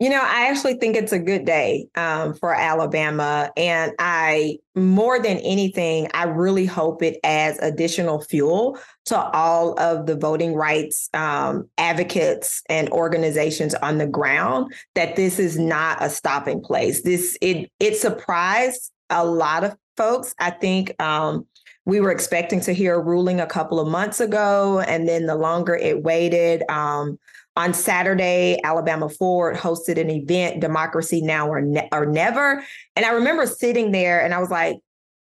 You 0.00 0.10
know, 0.10 0.20
I 0.20 0.48
actually 0.48 0.74
think 0.74 0.96
it's 0.96 1.12
a 1.12 1.20
good 1.20 1.44
day 1.44 1.86
um, 1.94 2.34
for 2.34 2.52
Alabama. 2.52 3.50
And 3.56 3.92
I, 4.00 4.58
more 4.74 5.22
than 5.22 5.38
anything, 5.38 6.08
I 6.14 6.24
really 6.24 6.66
hope 6.66 7.00
it 7.00 7.20
adds 7.22 7.58
additional 7.62 8.20
fuel 8.20 8.76
to 9.06 9.16
all 9.16 9.78
of 9.78 10.06
the 10.06 10.16
voting 10.16 10.54
rights 10.54 11.08
um, 11.14 11.68
advocates 11.78 12.62
and 12.68 12.88
organizations 12.90 13.74
on 13.76 13.98
the 13.98 14.06
ground 14.06 14.74
that 14.96 15.14
this 15.14 15.38
is 15.38 15.58
not 15.58 16.02
a 16.02 16.10
stopping 16.10 16.60
place. 16.60 17.02
This, 17.02 17.38
it, 17.40 17.70
it 17.78 17.96
surprised 17.96 18.90
a 19.10 19.24
lot 19.24 19.62
of 19.62 19.76
folks. 19.96 20.34
I 20.40 20.50
think 20.50 21.00
um, 21.00 21.46
we 21.86 22.00
were 22.00 22.10
expecting 22.10 22.60
to 22.62 22.72
hear 22.72 22.96
a 22.96 23.02
ruling 23.02 23.40
a 23.40 23.46
couple 23.46 23.78
of 23.78 23.86
months 23.86 24.18
ago. 24.18 24.80
And 24.80 25.06
then 25.08 25.26
the 25.26 25.36
longer 25.36 25.76
it 25.76 26.02
waited, 26.02 26.64
um, 26.68 27.18
on 27.56 27.72
Saturday, 27.72 28.58
Alabama 28.64 29.08
Forward 29.08 29.56
hosted 29.56 30.00
an 30.00 30.10
event, 30.10 30.60
Democracy 30.60 31.20
Now 31.20 31.48
or, 31.48 31.60
ne- 31.60 31.88
or 31.92 32.06
Never. 32.06 32.64
And 32.96 33.06
I 33.06 33.12
remember 33.12 33.46
sitting 33.46 33.92
there 33.92 34.24
and 34.24 34.34
I 34.34 34.40
was 34.40 34.50
like, 34.50 34.78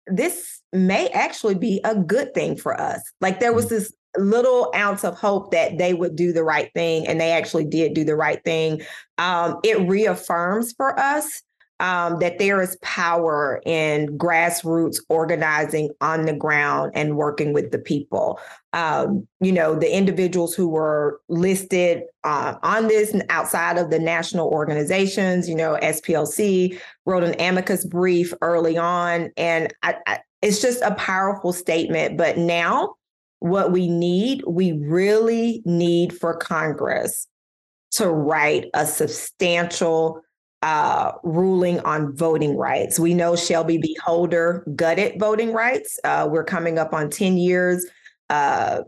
this 0.07 0.61
may 0.72 1.09
actually 1.09 1.55
be 1.55 1.81
a 1.85 1.94
good 1.94 2.33
thing 2.35 2.57
for 2.57 2.81
us. 2.81 3.02
Like 3.20 3.40
there 3.40 3.52
was 3.52 3.66
mm. 3.66 3.70
this 3.70 3.92
little 4.18 4.72
ounce 4.74 5.05
of 5.05 5.16
hope 5.16 5.50
that 5.50 5.79
they 5.79 5.92
would 5.92 6.16
do 6.16 6.33
the 6.33 6.44
right 6.44 6.70
thing, 6.74 7.07
and 7.07 7.20
they 7.20 7.33
actually 7.33 7.66
did 7.66 7.94
do 7.94 8.05
the 8.05 8.16
right 8.16 8.42
thing. 8.44 8.83
Um, 9.18 9.61
it 9.62 9.79
reaffirms 9.88 10.72
for 10.72 10.98
us 10.98 11.42
um, 11.81 12.19
that 12.21 12.39
there 12.39 12.61
is 12.62 12.77
power 12.83 13.61
in 13.67 14.17
grassroots 14.19 14.99
organizing 15.09 15.91
on 16.01 16.25
the 16.25 16.33
ground 16.33 16.93
and 16.95 17.17
working 17.17 17.53
with 17.53 17.71
the 17.71 17.79
people. 17.79 18.41
Um, 18.73 19.27
you 19.41 19.53
know, 19.53 19.75
the 19.75 19.95
individuals 19.95 20.55
who 20.55 20.69
were 20.69 21.21
listed 21.29 22.05
uh, 22.25 22.57
on 22.62 22.89
this 22.89 23.12
and 23.12 23.25
outside 23.29 23.77
of 23.79 23.91
the 23.91 23.99
national 23.99 24.49
organizations, 24.49 25.49
you 25.49 25.55
know, 25.55 25.79
SPLC 25.83 26.79
wrote 27.05 27.25
an 27.25 27.35
amicus 27.39 27.85
brief 27.85 28.33
early 28.41 28.79
on. 28.79 29.31
And 29.37 29.73
I, 29.83 29.97
I, 30.07 30.21
it's 30.43 30.62
just 30.62 30.83
a 30.83 30.95
powerful 30.95 31.53
statement. 31.53 32.17
But 32.17 32.39
now, 32.39 32.95
what 33.41 33.71
we 33.71 33.87
need, 33.87 34.43
we 34.47 34.73
really 34.73 35.62
need 35.67 36.17
for 36.17 36.35
Congress 36.35 37.27
to 37.93 38.11
write 38.11 38.67
a 38.75 38.87
substantial 38.87 40.23
uh, 40.62 41.12
ruling 41.23 41.81
on 41.81 42.14
voting 42.16 42.57
rights. 42.57 42.99
We 42.99 43.14
know 43.14 43.37
Shelby 43.37 43.79
v. 43.79 43.97
Holder 44.03 44.64
gutted 44.75 45.19
voting 45.21 45.53
rights. 45.53 45.99
Uh, 46.03 46.29
we're 46.31 46.45
coming 46.45 46.79
up 46.79 46.92
on 46.92 47.11
10 47.11 47.37
years 47.37 47.87
uh, 48.31 48.83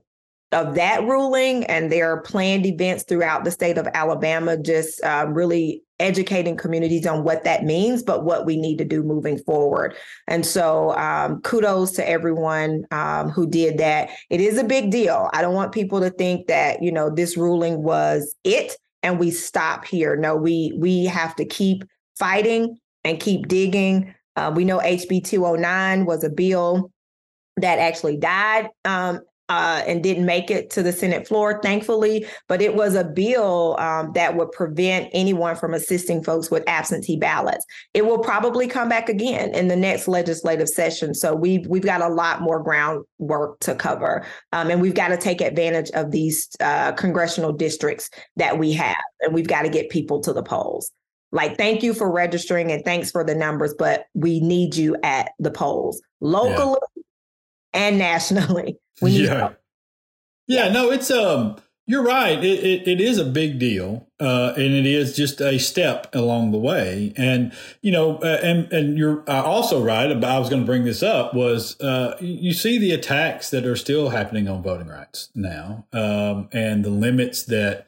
of 0.52 0.74
that 0.74 1.02
ruling, 1.04 1.64
and 1.64 1.92
there 1.92 2.10
are 2.10 2.22
planned 2.22 2.64
events 2.64 3.04
throughout 3.04 3.44
the 3.44 3.50
state 3.50 3.76
of 3.76 3.86
Alabama 3.92 4.56
just 4.56 5.02
uh, 5.04 5.26
really 5.28 5.82
educating 6.00 6.56
communities 6.56 7.06
on 7.06 7.24
what 7.24 7.44
that 7.44 7.64
means, 7.64 8.02
but 8.02 8.24
what 8.24 8.46
we 8.46 8.56
need 8.56 8.78
to 8.78 8.84
do 8.84 9.02
moving 9.02 9.38
forward. 9.38 9.94
And 10.26 10.46
so, 10.46 10.96
um, 10.96 11.40
kudos 11.42 11.92
to 11.92 12.08
everyone 12.08 12.84
um, 12.92 13.30
who 13.30 13.46
did 13.46 13.78
that. 13.78 14.10
It 14.30 14.40
is 14.40 14.58
a 14.58 14.64
big 14.64 14.90
deal. 14.90 15.28
I 15.32 15.42
don't 15.42 15.54
want 15.54 15.72
people 15.72 16.00
to 16.00 16.10
think 16.10 16.46
that, 16.46 16.82
you 16.82 16.92
know, 16.92 17.10
this 17.10 17.36
ruling 17.36 17.82
was 17.82 18.34
it 18.44 18.76
and 19.02 19.18
we 19.18 19.30
stop 19.30 19.84
here. 19.84 20.16
No, 20.16 20.36
we 20.36 20.72
we 20.76 21.04
have 21.06 21.36
to 21.36 21.44
keep 21.44 21.84
fighting 22.18 22.78
and 23.04 23.20
keep 23.20 23.48
digging. 23.48 24.14
Uh, 24.36 24.52
we 24.54 24.64
know 24.64 24.78
HB 24.78 25.24
209 25.24 26.04
was 26.04 26.24
a 26.24 26.30
bill 26.30 26.90
that 27.56 27.78
actually 27.78 28.16
died 28.16 28.68
um, 28.84 29.20
uh, 29.48 29.82
and 29.86 30.02
didn't 30.02 30.26
make 30.26 30.50
it 30.50 30.70
to 30.70 30.82
the 30.82 30.92
Senate 30.92 31.26
floor, 31.26 31.60
thankfully. 31.62 32.26
But 32.48 32.60
it 32.60 32.74
was 32.74 32.94
a 32.94 33.04
bill 33.04 33.76
um, 33.78 34.12
that 34.14 34.36
would 34.36 34.52
prevent 34.52 35.08
anyone 35.12 35.56
from 35.56 35.74
assisting 35.74 36.22
folks 36.22 36.50
with 36.50 36.68
absentee 36.68 37.16
ballots. 37.16 37.64
It 37.94 38.06
will 38.06 38.18
probably 38.18 38.66
come 38.66 38.88
back 38.88 39.08
again 39.08 39.54
in 39.54 39.68
the 39.68 39.76
next 39.76 40.08
legislative 40.08 40.68
session. 40.68 41.14
So 41.14 41.34
we've 41.34 41.66
we've 41.66 41.82
got 41.82 42.02
a 42.02 42.08
lot 42.08 42.42
more 42.42 42.62
groundwork 42.62 43.60
to 43.60 43.74
cover, 43.74 44.24
um, 44.52 44.70
and 44.70 44.80
we've 44.80 44.94
got 44.94 45.08
to 45.08 45.16
take 45.16 45.40
advantage 45.40 45.90
of 45.92 46.10
these 46.10 46.48
uh, 46.60 46.92
congressional 46.92 47.52
districts 47.52 48.10
that 48.36 48.58
we 48.58 48.72
have, 48.72 48.96
and 49.20 49.34
we've 49.34 49.48
got 49.48 49.62
to 49.62 49.68
get 49.68 49.88
people 49.88 50.20
to 50.20 50.32
the 50.32 50.42
polls. 50.42 50.90
Like, 51.30 51.58
thank 51.58 51.82
you 51.82 51.92
for 51.92 52.10
registering 52.10 52.72
and 52.72 52.84
thanks 52.84 53.10
for 53.10 53.22
the 53.22 53.34
numbers, 53.34 53.74
but 53.78 54.06
we 54.14 54.40
need 54.40 54.76
you 54.76 54.96
at 55.02 55.32
the 55.38 55.50
polls 55.50 56.00
locally 56.20 56.78
yeah. 56.96 57.02
and 57.74 57.98
nationally. 57.98 58.78
We 59.00 59.12
need 59.12 59.24
yeah. 59.24 59.50
Yeah, 60.46 60.70
no, 60.70 60.90
it's 60.90 61.10
um 61.10 61.56
you're 61.88 62.02
right. 62.02 62.44
It, 62.44 62.64
it, 62.64 62.86
it 62.86 63.00
is 63.00 63.16
a 63.16 63.24
big 63.24 63.58
deal, 63.58 64.06
uh, 64.20 64.52
and 64.56 64.74
it 64.74 64.84
is 64.84 65.16
just 65.16 65.40
a 65.40 65.58
step 65.58 66.14
along 66.14 66.52
the 66.52 66.58
way. 66.58 67.14
And 67.16 67.50
you 67.80 67.90
know, 67.90 68.18
uh, 68.18 68.40
and 68.42 68.70
and 68.70 68.98
you're 68.98 69.28
also 69.28 69.82
right. 69.82 70.10
About, 70.10 70.30
I 70.30 70.38
was 70.38 70.50
going 70.50 70.60
to 70.60 70.66
bring 70.66 70.84
this 70.84 71.02
up 71.02 71.32
was 71.32 71.80
uh, 71.80 72.18
you 72.20 72.52
see 72.52 72.78
the 72.78 72.92
attacks 72.92 73.48
that 73.50 73.64
are 73.64 73.74
still 73.74 74.10
happening 74.10 74.48
on 74.48 74.62
voting 74.62 74.88
rights 74.88 75.30
now, 75.34 75.86
um, 75.94 76.50
and 76.52 76.84
the 76.84 76.90
limits 76.90 77.44
that 77.44 77.86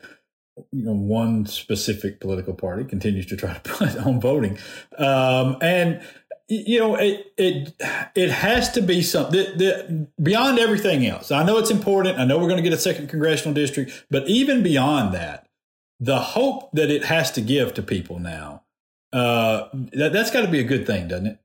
you 0.73 0.85
know 0.85 0.94
one 0.94 1.44
specific 1.44 2.20
political 2.20 2.55
party 2.55 2.85
continues 2.85 3.27
to 3.27 3.37
try 3.37 3.53
to 3.53 3.61
put 3.70 3.99
on 3.99 4.18
voting, 4.18 4.59
um, 4.96 5.59
and 5.61 6.01
you 6.51 6.79
know 6.79 6.97
it 6.97 7.33
it 7.39 7.75
it 8.15 8.31
has 8.31 8.71
to 8.73 8.83
be 8.83 9.01
something 9.01 9.57
that, 9.59 10.09
beyond 10.23 10.59
everything 10.59 11.07
else 11.07 11.31
i 11.31 11.43
know 11.43 11.57
it's 11.59 11.71
important 11.71 12.19
i 12.19 12.25
know 12.25 12.39
we're 12.39 12.49
going 12.49 12.57
to 12.57 12.63
get 12.63 12.73
a 12.73 12.79
second 12.79 13.09
congressional 13.09 13.55
district 13.55 14.05
but 14.11 14.29
even 14.29 14.63
beyond 14.63 15.15
that 15.15 15.47
the 16.01 16.19
hope 16.19 16.71
that 16.73 16.91
it 16.91 17.05
has 17.05 17.31
to 17.31 17.41
give 17.41 17.73
to 17.75 17.83
people 17.83 18.19
now 18.19 18.63
uh, 19.13 19.69
that, 19.73 20.13
that's 20.13 20.31
got 20.31 20.43
to 20.43 20.49
be 20.49 20.61
a 20.61 20.65
good 20.65 20.87
thing 20.87 21.09
doesn't 21.09 21.27
it? 21.27 21.39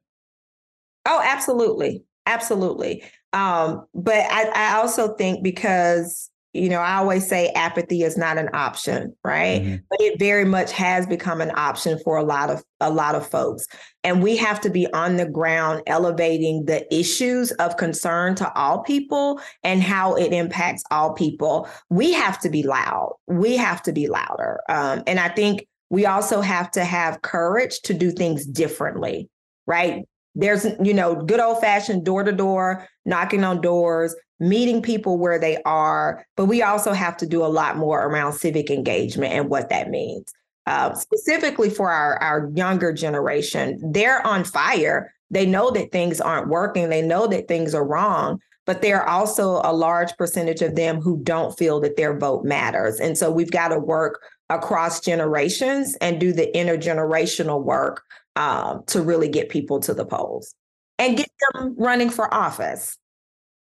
Oh 1.08 1.22
absolutely 1.24 2.04
absolutely. 2.26 3.04
Um, 3.34 3.86
but 3.94 4.26
I, 4.32 4.50
I 4.56 4.76
also 4.76 5.16
think 5.16 5.44
because 5.44 6.30
you 6.56 6.70
know, 6.70 6.80
I 6.80 6.96
always 6.96 7.28
say 7.28 7.50
apathy 7.50 8.04
is 8.04 8.18
not 8.18 8.38
an 8.38 8.50
option, 8.54 9.14
right? 9.24 9.62
Mm-hmm. 9.62 9.76
But 9.90 10.02
it 10.02 10.18
very 10.18 10.46
much 10.46 10.72
has 10.72 11.06
become 11.06 11.42
an 11.42 11.52
option 11.56 12.00
for 12.04 12.18
a 12.18 12.24
lot 12.24 12.50
of 12.50 12.64
a 12.80 12.90
lot 12.90 13.16
of 13.16 13.28
folks. 13.28 13.68
And 14.04 14.24
we 14.24 14.38
have 14.38 14.62
to 14.62 14.70
be 14.70 14.92
on 14.94 15.18
the 15.18 15.26
ground 15.26 15.84
elevating 15.88 16.66
the 16.66 16.94
issues 16.96 17.52
of 17.54 17.78
concern 17.78 18.36
to 18.36 18.54
all 18.54 18.80
people 18.80 19.40
and 19.64 19.84
how 19.84 20.16
it 20.16 20.32
impacts 20.32 20.84
all 20.92 21.14
people. 21.14 21.68
We 21.90 22.14
have 22.14 22.40
to 22.42 22.50
be 22.50 22.64
loud. 22.64 23.14
We 23.28 23.58
have 23.58 23.82
to 23.84 23.92
be 23.92 24.08
louder. 24.08 24.62
Um, 24.70 25.04
and 25.08 25.20
I 25.20 25.30
think 25.30 25.68
we 25.90 26.06
also 26.06 26.42
have 26.42 26.72
to 26.72 26.86
have 26.86 27.22
courage 27.22 27.82
to 27.82 27.94
do 27.94 28.12
things 28.12 28.46
differently, 28.46 29.30
right? 29.68 30.04
There's, 30.36 30.66
you 30.84 30.94
know, 30.94 31.16
good 31.16 31.40
old 31.40 31.62
fashioned 31.62 32.06
door 32.06 32.24
to 32.24 32.32
door, 32.32 32.88
knocking 33.06 33.44
on 33.44 33.62
doors, 33.62 34.16
meeting 34.40 34.82
people 34.82 35.18
where 35.18 35.40
they 35.40 35.62
are, 35.64 36.26
but 36.36 36.46
we 36.46 36.62
also 36.62 36.94
have 36.94 37.18
to 37.18 37.26
do 37.26 37.44
a 37.44 37.48
lot 37.48 37.78
more 37.78 38.06
around 38.06 38.34
civic 38.34 38.70
engagement 38.70 39.34
and 39.34 39.50
what 39.50 39.70
that 39.70 39.90
means. 39.90 40.34
Uh, 40.68 40.94
specifically 40.96 41.70
for 41.70 41.92
our, 41.92 42.22
our 42.22 42.50
younger 42.56 42.92
generation, 42.92 43.80
they're 43.94 44.26
on 44.26 44.44
fire. 44.44 45.14
They 45.30 45.46
know 45.46 45.72
that 45.72 45.92
things 45.92 46.20
aren't 46.20 46.50
working, 46.50 46.90
they 46.90 47.02
know 47.02 47.28
that 47.28 47.48
things 47.48 47.74
are 47.74 47.86
wrong, 47.86 48.40
but 48.66 48.82
there 48.82 49.02
are 49.02 49.08
also 49.08 49.62
a 49.64 49.74
large 49.74 50.16
percentage 50.18 50.62
of 50.62 50.76
them 50.76 51.02
who 51.02 51.22
don't 51.24 51.58
feel 51.58 51.80
that 51.82 51.98
their 51.98 52.18
vote 52.18 52.44
matters. 52.44 53.00
And 53.00 53.18
so 53.18 53.32
we've 53.32 53.52
got 53.52 53.70
to 53.70 53.80
work 53.80 54.22
across 54.50 55.00
generations 55.00 55.96
and 56.02 56.20
do 56.20 56.34
the 56.34 56.52
intergenerational 56.56 57.64
work 57.64 58.04
um, 58.36 58.84
to 58.88 59.02
really 59.02 59.28
get 59.28 59.50
people 59.50 59.80
to 59.82 59.94
the 59.94 60.06
polls 60.06 60.54
and 61.00 61.18
get 61.18 61.30
them 61.54 61.76
running 61.78 62.10
for 62.10 62.32
office. 62.34 62.98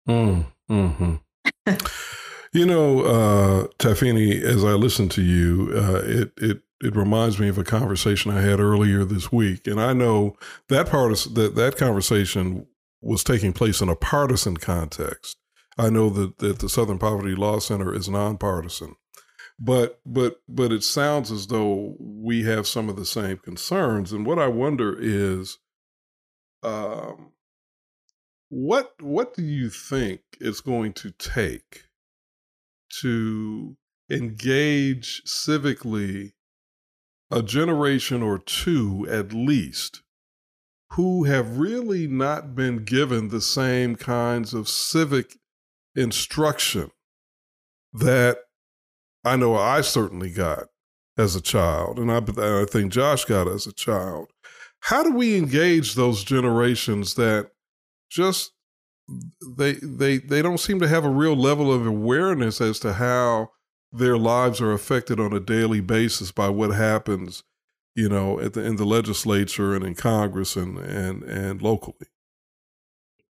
Mm, 0.09 0.47
hmm 0.69 1.14
you 2.53 2.66
know, 2.66 3.01
uh, 3.03 3.69
Tafeni, 3.79 4.42
as 4.42 4.64
I 4.64 4.73
listen 4.73 5.09
to 5.11 5.23
you, 5.23 5.73
uh, 5.75 6.03
it 6.05 6.33
it 6.38 6.62
it 6.83 6.97
reminds 6.97 7.38
me 7.38 7.49
of 7.49 7.59
a 7.59 7.64
conversation 7.64 8.33
I 8.33 8.42
had 8.42 8.61
earlier 8.61 9.05
this 9.05 9.33
week, 9.33 9.66
and 9.66 9.81
I 9.81 9.95
know 9.95 10.37
that 10.69 10.88
part 10.90 11.12
of 11.12 11.35
that 11.35 11.57
that 11.57 11.77
conversation 11.77 12.66
was 13.03 13.25
taking 13.25 13.53
place 13.53 13.81
in 13.81 13.88
a 13.88 13.97
partisan 13.97 14.59
context. 14.59 15.38
I 15.79 15.90
know 15.90 16.11
that 16.11 16.38
that 16.38 16.61
the 16.61 16.69
Southern 16.69 16.99
Poverty 16.99 17.35
Law 17.37 17.61
Center 17.61 17.95
is 17.95 18.09
nonpartisan, 18.09 18.97
but 19.59 20.01
but 20.07 20.40
but 20.49 20.73
it 20.73 20.85
sounds 20.85 21.33
as 21.33 21.49
though 21.49 21.97
we 22.01 22.45
have 22.45 22.66
some 22.69 22.88
of 22.88 22.97
the 22.97 23.07
same 23.07 23.38
concerns, 23.38 24.12
and 24.12 24.27
what 24.27 24.38
I 24.38 24.49
wonder 24.49 24.97
is. 25.01 25.59
Um, 26.62 27.33
what 28.59 28.95
what 29.03 29.35
do 29.35 29.42
you 29.42 29.69
think 29.69 30.21
it's 30.40 30.62
going 30.62 30.90
to 30.90 31.11
take 31.11 31.83
to 33.03 33.77
engage 34.11 35.23
civically 35.27 36.33
a 37.31 37.42
generation 37.42 38.23
or 38.23 38.38
two 38.38 39.07
at 39.11 39.35
least 39.35 40.01
who 40.92 41.25
have 41.25 41.59
really 41.59 42.07
not 42.07 42.55
been 42.55 42.83
given 42.83 43.29
the 43.29 43.42
same 43.42 43.95
kinds 43.95 44.55
of 44.55 44.71
civic 44.71 45.37
instruction 45.95 46.90
that 47.92 48.38
I 49.23 49.37
know 49.37 49.55
I 49.55 49.83
certainly 49.83 50.31
got 50.31 50.69
as 51.19 51.37
a 51.37 51.42
child, 51.42 51.99
and 51.99 52.11
I, 52.11 52.23
I 52.62 52.64
think 52.64 52.90
Josh 52.90 53.27
got 53.27 53.49
as 53.49 53.66
a 53.66 53.73
child. 53.73 54.29
How 54.81 55.03
do 55.03 55.12
we 55.12 55.37
engage 55.37 55.95
those 55.95 56.25
generations 56.25 57.16
that 57.16 57.51
just 58.11 58.53
they 59.57 59.75
they 59.75 60.19
they 60.19 60.42
don't 60.42 60.59
seem 60.59 60.81
to 60.81 60.88
have 60.88 61.04
a 61.04 61.11
real 61.11 61.37
level 61.37 61.73
of 61.73 61.87
awareness 61.87 62.61
as 62.61 62.79
to 62.81 62.94
how 62.94 63.50
their 63.92 64.19
lives 64.19 64.61
are 64.61 64.73
affected 64.73 65.21
on 65.21 65.33
a 65.33 65.40
daily 65.40 65.81
basis 65.81 66.33
by 66.33 66.48
what 66.48 66.71
happens, 66.71 67.44
you 67.94 68.09
know, 68.09 68.40
at 68.40 68.54
the, 68.54 68.65
in 68.65 68.77
the 68.77 68.85
legislature 68.85 69.75
and 69.75 69.85
in 69.85 69.94
Congress 69.94 70.57
and 70.57 70.79
and 70.79 71.23
and 71.23 71.63
locally. 71.63 72.09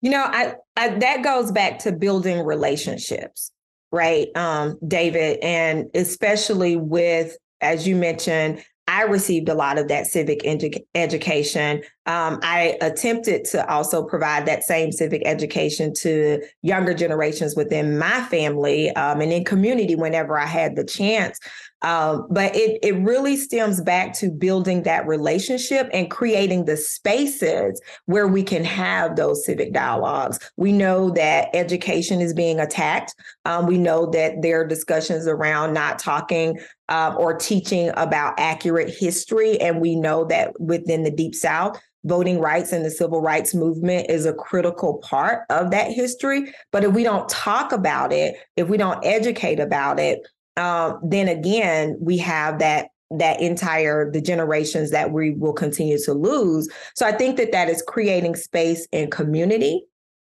You 0.01 0.11
know, 0.11 0.23
I, 0.23 0.55
I 0.75 0.89
that 0.89 1.23
goes 1.23 1.51
back 1.51 1.79
to 1.79 1.91
building 1.91 2.45
relationships, 2.45 3.51
right, 3.91 4.27
um, 4.35 4.77
David, 4.87 5.39
and 5.41 5.87
especially 5.93 6.75
with, 6.75 7.35
as 7.61 7.87
you 7.87 7.95
mentioned, 7.95 8.63
I 8.87 9.03
received 9.03 9.49
a 9.49 9.53
lot 9.53 9.77
of 9.77 9.89
that 9.89 10.07
civic 10.07 10.39
edu- 10.43 10.83
education. 10.95 11.83
Um, 12.05 12.39
I 12.41 12.77
attempted 12.81 13.43
to 13.45 13.69
also 13.69 14.03
provide 14.03 14.45
that 14.45 14.63
same 14.63 14.93
civic 14.93 15.23
education 15.25 15.93
to 15.95 16.41
younger 16.61 16.93
generations 16.93 17.55
within 17.55 17.97
my 17.97 18.23
family 18.23 18.89
um, 18.91 19.19
and 19.19 19.33
in 19.33 19.43
community 19.43 19.95
whenever 19.95 20.39
I 20.39 20.45
had 20.45 20.77
the 20.77 20.85
chance. 20.85 21.37
Um, 21.83 22.27
but 22.29 22.55
it 22.55 22.79
it 22.81 22.95
really 22.95 23.37
stems 23.37 23.81
back 23.81 24.13
to 24.13 24.31
building 24.31 24.83
that 24.83 25.05
relationship 25.05 25.89
and 25.93 26.09
creating 26.09 26.65
the 26.65 26.75
spaces 26.75 27.79
where 28.05 28.27
we 28.27 28.41
can 28.41 28.63
have 28.63 29.15
those 29.15 29.45
civic 29.45 29.73
dialogues. 29.73 30.39
We 30.57 30.71
know 30.71 31.11
that 31.11 31.49
education 31.53 32.19
is 32.19 32.33
being 32.33 32.59
attacked. 32.59 33.13
Um, 33.45 33.67
we 33.67 33.77
know 33.77 34.09
that 34.11 34.41
there 34.41 34.61
are 34.61 34.67
discussions 34.67 35.27
around 35.27 35.73
not 35.73 35.99
talking 35.99 36.59
uh, 36.89 37.15
or 37.17 37.35
teaching 37.35 37.91
about 37.95 38.39
accurate 38.39 38.89
history, 38.89 39.59
and 39.61 39.79
we 39.79 39.95
know 39.95 40.25
that 40.25 40.59
within 40.59 41.03
the 41.03 41.11
Deep 41.11 41.35
South 41.35 41.79
voting 42.05 42.39
rights 42.39 42.71
and 42.71 42.85
the 42.85 42.91
civil 42.91 43.21
rights 43.21 43.53
movement 43.53 44.09
is 44.09 44.25
a 44.25 44.33
critical 44.33 44.97
part 44.99 45.43
of 45.49 45.71
that 45.71 45.91
history. 45.91 46.53
But 46.71 46.83
if 46.83 46.93
we 46.93 47.03
don't 47.03 47.27
talk 47.27 47.71
about 47.71 48.13
it, 48.13 48.35
if 48.55 48.69
we 48.69 48.77
don't 48.77 49.03
educate 49.05 49.59
about 49.59 49.99
it, 49.99 50.25
uh, 50.57 50.97
then 51.03 51.27
again, 51.27 51.97
we 51.99 52.17
have 52.17 52.59
that 52.59 52.89
that 53.09 53.39
entire 53.39 54.11
the 54.11 54.19
generations 54.19 54.91
that 54.91 55.11
we 55.11 55.31
will 55.31 55.53
continue 55.53 55.97
to 55.97 56.13
lose. 56.13 56.67
So 56.95 57.05
I 57.05 57.13
think 57.13 57.37
that 57.37 57.53
that 57.53 57.69
is 57.69 57.81
creating 57.87 58.35
space 58.35 58.85
and 58.91 59.09
community. 59.09 59.85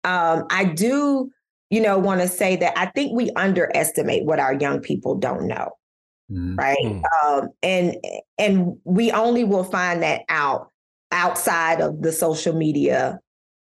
Um, 0.03 0.45
I 0.51 0.65
do, 0.65 1.31
you 1.71 1.81
know, 1.81 1.99
want 1.99 2.21
to 2.21 2.27
say 2.27 2.57
that 2.57 2.77
I 2.77 2.87
think 2.87 3.13
we 3.13 3.31
underestimate 3.37 4.25
what 4.25 4.41
our 4.41 4.55
young 4.55 4.81
people 4.81 5.15
don't 5.15 5.47
know. 5.47 5.71
Mm-hmm. 6.33 6.57
Right. 6.57 7.03
Um, 7.23 7.51
and 7.63 7.97
and 8.39 8.77
we 8.85 9.13
only 9.13 9.45
will 9.45 9.65
find 9.65 10.03
that 10.03 10.23
out 10.29 10.71
outside 11.13 11.81
of 11.81 12.03
the 12.03 12.11
social 12.11 12.55
media 12.55 13.21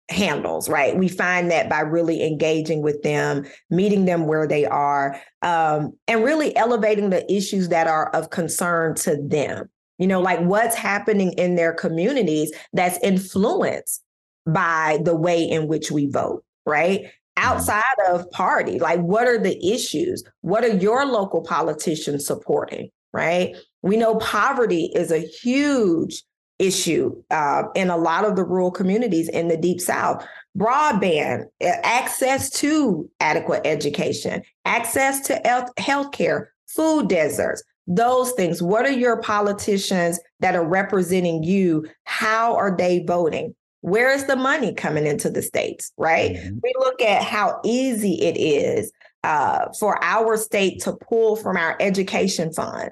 handles, 0.09 0.69
right? 0.69 0.97
We 0.97 1.09
find 1.09 1.51
that 1.51 1.69
by 1.69 1.81
really 1.81 2.25
engaging 2.25 2.83
with 2.83 3.03
them, 3.03 3.45
meeting 3.71 4.05
them 4.05 4.27
where 4.27 4.47
they 4.47 4.65
are, 4.65 5.21
um, 5.43 5.93
and 6.07 6.23
really 6.23 6.57
elevating 6.57 7.11
the 7.11 7.31
issues 7.33 7.69
that 7.71 7.87
are 7.87 8.11
of 8.11 8.31
concern 8.31 8.95
to 8.97 9.17
them. 9.21 9.69
You 9.99 10.07
know, 10.07 10.21
like 10.21 10.41
what's 10.41 10.77
happening 10.77 11.33
in 11.33 11.57
their 11.57 11.73
communities 11.73 12.53
that's 12.73 12.99
influenced 13.03 14.03
by 14.47 14.99
the 15.03 15.17
way 15.17 15.43
in 15.43 15.67
which 15.67 15.91
we 15.91 16.07
vote, 16.07 16.45
right? 16.65 17.01
Mm-hmm. 17.01 17.09
Outside 17.39 17.83
of 18.09 18.31
party, 18.31 18.79
like 18.79 19.01
what 19.01 19.27
are 19.27 19.39
the 19.39 19.59
issues? 19.67 20.25
What 20.41 20.65
are 20.65 20.75
your 20.77 21.05
local 21.05 21.43
politicians 21.43 22.27
supporting, 22.27 22.91
right? 23.13 23.55
We 23.83 23.97
know 23.97 24.17
poverty 24.17 24.91
is 24.95 25.11
a 25.11 25.19
huge 25.19 26.23
issue 26.59 27.15
uh, 27.31 27.65
in 27.75 27.91
a 27.91 27.97
lot 27.97 28.25
of 28.25 28.37
the 28.37 28.45
rural 28.45 28.71
communities 28.71 29.29
in 29.29 29.49
the 29.49 29.57
deep 29.57 29.81
south. 29.81 30.27
Broadband 30.57 31.45
access 31.61 32.51
to 32.51 33.11
adequate 33.21 33.67
education 33.67 34.43
access 34.65 35.21
to 35.21 35.71
health 35.79 36.13
care 36.13 36.53
food 36.67 37.09
deserts 37.09 37.63
those 37.87 38.33
things. 38.33 38.63
What 38.63 38.85
are 38.85 38.93
your 38.93 39.21
politicians 39.21 40.19
that 40.41 40.57
are 40.57 40.67
representing 40.67 41.43
you? 41.45 41.87
How 42.05 42.57
are 42.57 42.77
they 42.77 43.05
voting? 43.07 43.55
Where 43.83 44.13
is 44.13 44.27
the 44.27 44.35
money 44.35 44.75
coming 44.75 45.07
into 45.07 45.31
the 45.31 45.43
states 45.43 45.93
right? 45.97 46.33
Mm-hmm. 46.33 46.59
we 46.63 46.75
look 46.79 47.01
at 47.01 47.23
how 47.23 47.61
easy 47.65 48.21
it 48.23 48.37
is 48.37 48.91
uh, 49.23 49.67
for 49.79 50.03
our 50.03 50.37
state 50.37 50.81
to 50.83 50.95
pull 50.95 51.37
from 51.37 51.57
our 51.57 51.77
education 51.81 52.53
fund 52.53 52.91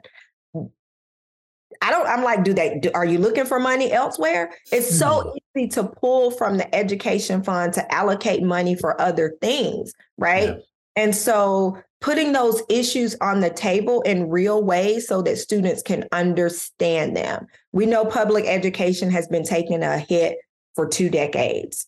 I 1.85 1.91
don't, 1.91 2.07
I'm 2.07 2.22
like, 2.22 2.45
do 2.45 2.55
they, 2.55 2.78
do, 2.78 2.91
are 2.95 3.05
you 3.05 3.18
looking 3.18 3.45
for 3.45 3.61
money 3.61 3.93
elsewhere? 3.93 4.55
It's 4.72 4.99
so 4.99 5.07
mm-hmm. 5.07 5.59
easy 5.59 5.68
to 5.72 5.85
pull 5.85 6.30
from 6.30 6.57
the 6.57 6.74
education 6.74 7.43
fund 7.43 7.74
to 7.74 7.95
allocate 7.95 8.43
money 8.43 8.74
for 8.74 8.99
other 8.99 9.37
things, 9.43 9.93
right? 10.16 10.49
Yeah. 10.49 10.57
And 10.97 11.14
so 11.14 11.76
putting 12.01 12.32
those 12.32 12.62
issues 12.70 13.16
on 13.20 13.41
the 13.41 13.51
table 13.51 14.01
in 14.03 14.30
real 14.30 14.64
ways 14.64 15.07
so 15.07 15.20
that 15.22 15.37
students 15.37 15.82
can 15.82 16.09
understand 16.11 17.14
them. 17.14 17.47
We 17.72 17.85
know 17.85 18.07
public 18.07 18.47
education 18.47 19.11
has 19.11 19.28
been 19.28 19.45
taking 19.45 19.82
a 19.82 19.99
hit 19.99 20.39
for 20.74 20.89
two 20.89 21.11
decades. 21.11 21.87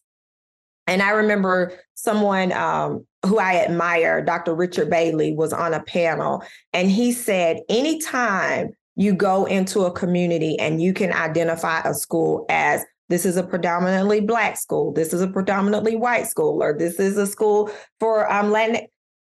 And 0.87 1.01
I 1.01 1.11
remember 1.11 1.73
someone 1.95 2.53
um, 2.53 3.07
who 3.25 3.39
I 3.39 3.65
admire, 3.65 4.23
Dr. 4.23 4.55
Richard 4.55 4.91
Bailey, 4.91 5.33
was 5.33 5.55
on 5.55 5.73
a 5.73 5.83
panel, 5.83 6.43
and 6.75 6.91
he 6.91 7.13
said, 7.13 7.61
anytime 7.71 8.75
you 8.97 9.15
go 9.15 9.45
into 9.45 9.83
a 9.83 9.93
community 9.93 10.59
and 10.59 10.83
you 10.83 10.93
can 10.93 11.13
identify 11.13 11.81
a 11.81 11.95
school 11.95 12.47
as 12.49 12.85
this 13.09 13.25
is 13.25 13.37
a 13.37 13.43
predominantly 13.43 14.21
black 14.21 14.57
school, 14.57 14.93
this 14.93 15.13
is 15.13 15.21
a 15.21 15.29
predominantly 15.29 15.95
white 15.95 16.27
school, 16.27 16.63
or 16.63 16.77
this 16.77 16.99
is 16.99 17.17
a 17.17 17.27
school 17.27 17.71
for 18.01 18.31
um 18.33 18.51
Latin. 18.51 18.87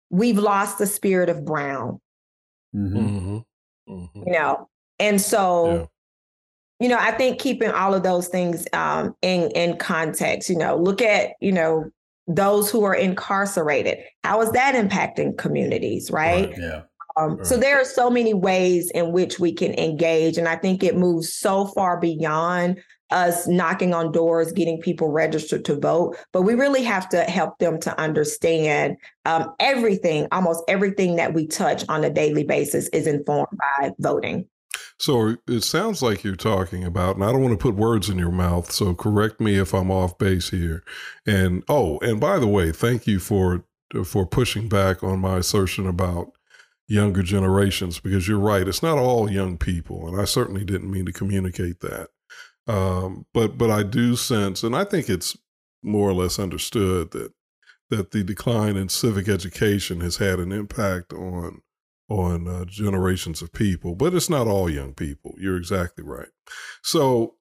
We've 0.10 0.38
lost 0.38 0.80
the 0.80 0.88
spirit 0.88 1.30
of 1.30 1.46
brown. 1.46 2.00
Mm-hmm. 2.74 2.98
Mm-hmm. 2.98 3.94
mm-hmm. 3.94 4.24
You 4.26 4.34
know, 4.34 4.70
and 5.00 5.22
so. 5.22 5.74
Yeah. 5.74 5.86
You 6.80 6.90
know, 6.90 7.00
I 7.00 7.10
think 7.10 7.40
keeping 7.40 7.72
all 7.72 7.96
of 7.96 8.04
those 8.04 8.28
things 8.28 8.68
um, 8.72 9.16
in 9.24 9.50
in 9.56 9.78
context. 9.78 10.48
You 10.48 10.58
know, 10.58 10.78
look 10.78 11.02
at 11.02 11.32
you 11.42 11.52
know 11.52 11.90
those 12.28 12.70
who 12.70 12.84
are 12.84 12.94
incarcerated. 12.94 13.98
How 14.24 14.42
is 14.42 14.52
that 14.52 14.76
impacting 14.76 15.36
communities, 15.40 16.12
right? 16.12 16.50
right. 16.50 16.56
Yeah. 16.56 16.82
Um, 17.18 17.44
So 17.44 17.58
there 17.58 17.80
are 17.80 17.86
so 17.86 18.10
many 18.10 18.34
ways 18.34 18.92
in 18.92 19.12
which 19.12 19.40
we 19.40 19.52
can 19.52 19.74
engage, 19.80 20.38
and 20.38 20.48
I 20.48 20.56
think 20.56 20.84
it 20.84 20.96
moves 20.96 21.34
so 21.34 21.66
far 21.68 22.00
beyond 22.00 22.80
us 23.10 23.48
knocking 23.48 23.94
on 23.94 24.12
doors, 24.12 24.52
getting 24.52 24.82
people 24.82 25.10
registered 25.10 25.64
to 25.66 25.80
vote. 25.80 26.18
But 26.34 26.42
we 26.42 26.56
really 26.56 26.84
have 26.84 27.08
to 27.10 27.22
help 27.24 27.58
them 27.60 27.80
to 27.80 28.00
understand 28.00 28.98
um, 29.26 29.54
everything, 29.60 30.28
almost 30.32 30.64
everything 30.68 31.16
that 31.16 31.34
we 31.34 31.48
touch 31.48 31.86
on 31.88 32.04
a 32.04 32.10
daily 32.10 32.44
basis 32.44 32.90
is 32.90 33.08
informed 33.08 33.48
by 33.58 33.92
voting. 34.00 34.46
So 35.00 35.38
it 35.48 35.64
sounds 35.64 36.02
like 36.02 36.24
you're 36.24 36.36
talking 36.36 36.84
about, 36.84 37.16
and 37.16 37.24
I 37.24 37.32
don't 37.32 37.44
want 37.44 37.58
to 37.58 37.64
put 37.64 37.76
words 37.76 38.10
in 38.10 38.18
your 38.18 38.32
mouth, 38.32 38.72
so 38.72 38.94
correct 38.94 39.40
me 39.40 39.58
if 39.58 39.74
I'm 39.74 39.92
off 39.92 40.18
base 40.18 40.50
here. 40.50 40.84
And 41.26 41.64
oh, 41.70 42.00
and 42.00 42.20
by 42.20 42.40
the 42.40 42.48
way, 42.48 42.72
thank 42.72 43.08
you 43.08 43.20
for 43.20 43.64
for 44.04 44.26
pushing 44.26 44.68
back 44.68 45.02
on 45.02 45.20
my 45.20 45.38
assertion 45.38 45.88
about 45.88 46.34
younger 46.88 47.22
generations 47.22 48.00
because 48.00 48.28
you're 48.28 48.40
right. 48.40 48.68
It's 48.68 48.84
not 48.84 48.98
all 48.98 49.30
young 49.30 49.58
people, 49.58 50.08
and 50.08 50.20
I 50.20 50.26
certainly 50.26 50.64
didn't 50.64 50.92
mean 50.92 51.06
to 51.06 51.12
communicate 51.12 51.82
that. 51.82 52.10
Um, 52.68 53.26
but 53.34 53.58
but 53.58 53.70
I 53.70 53.84
do 53.84 54.16
sense, 54.16 54.64
and 54.64 54.76
I 54.76 54.84
think 54.84 55.10
it's 55.10 55.38
more 55.84 56.10
or 56.10 56.14
less 56.14 56.40
understood 56.40 57.12
that 57.12 57.32
that 57.90 58.12
the 58.12 58.24
decline 58.24 58.76
in 58.76 58.90
civic 58.90 59.30
education 59.30 60.02
has 60.02 60.18
had 60.18 60.40
an 60.40 60.52
impact 60.52 61.14
on 61.14 61.62
on 62.10 62.48
uh, 62.48 62.66
generations 62.66 63.42
of 63.42 63.52
people. 63.52 63.96
But 63.96 64.14
it's 64.14 64.30
not 64.30 64.48
all 64.48 64.70
young 64.70 64.94
people. 64.94 65.36
You're 65.38 65.58
exactly 65.58 66.04
right. 66.04 66.30
So 66.84 67.36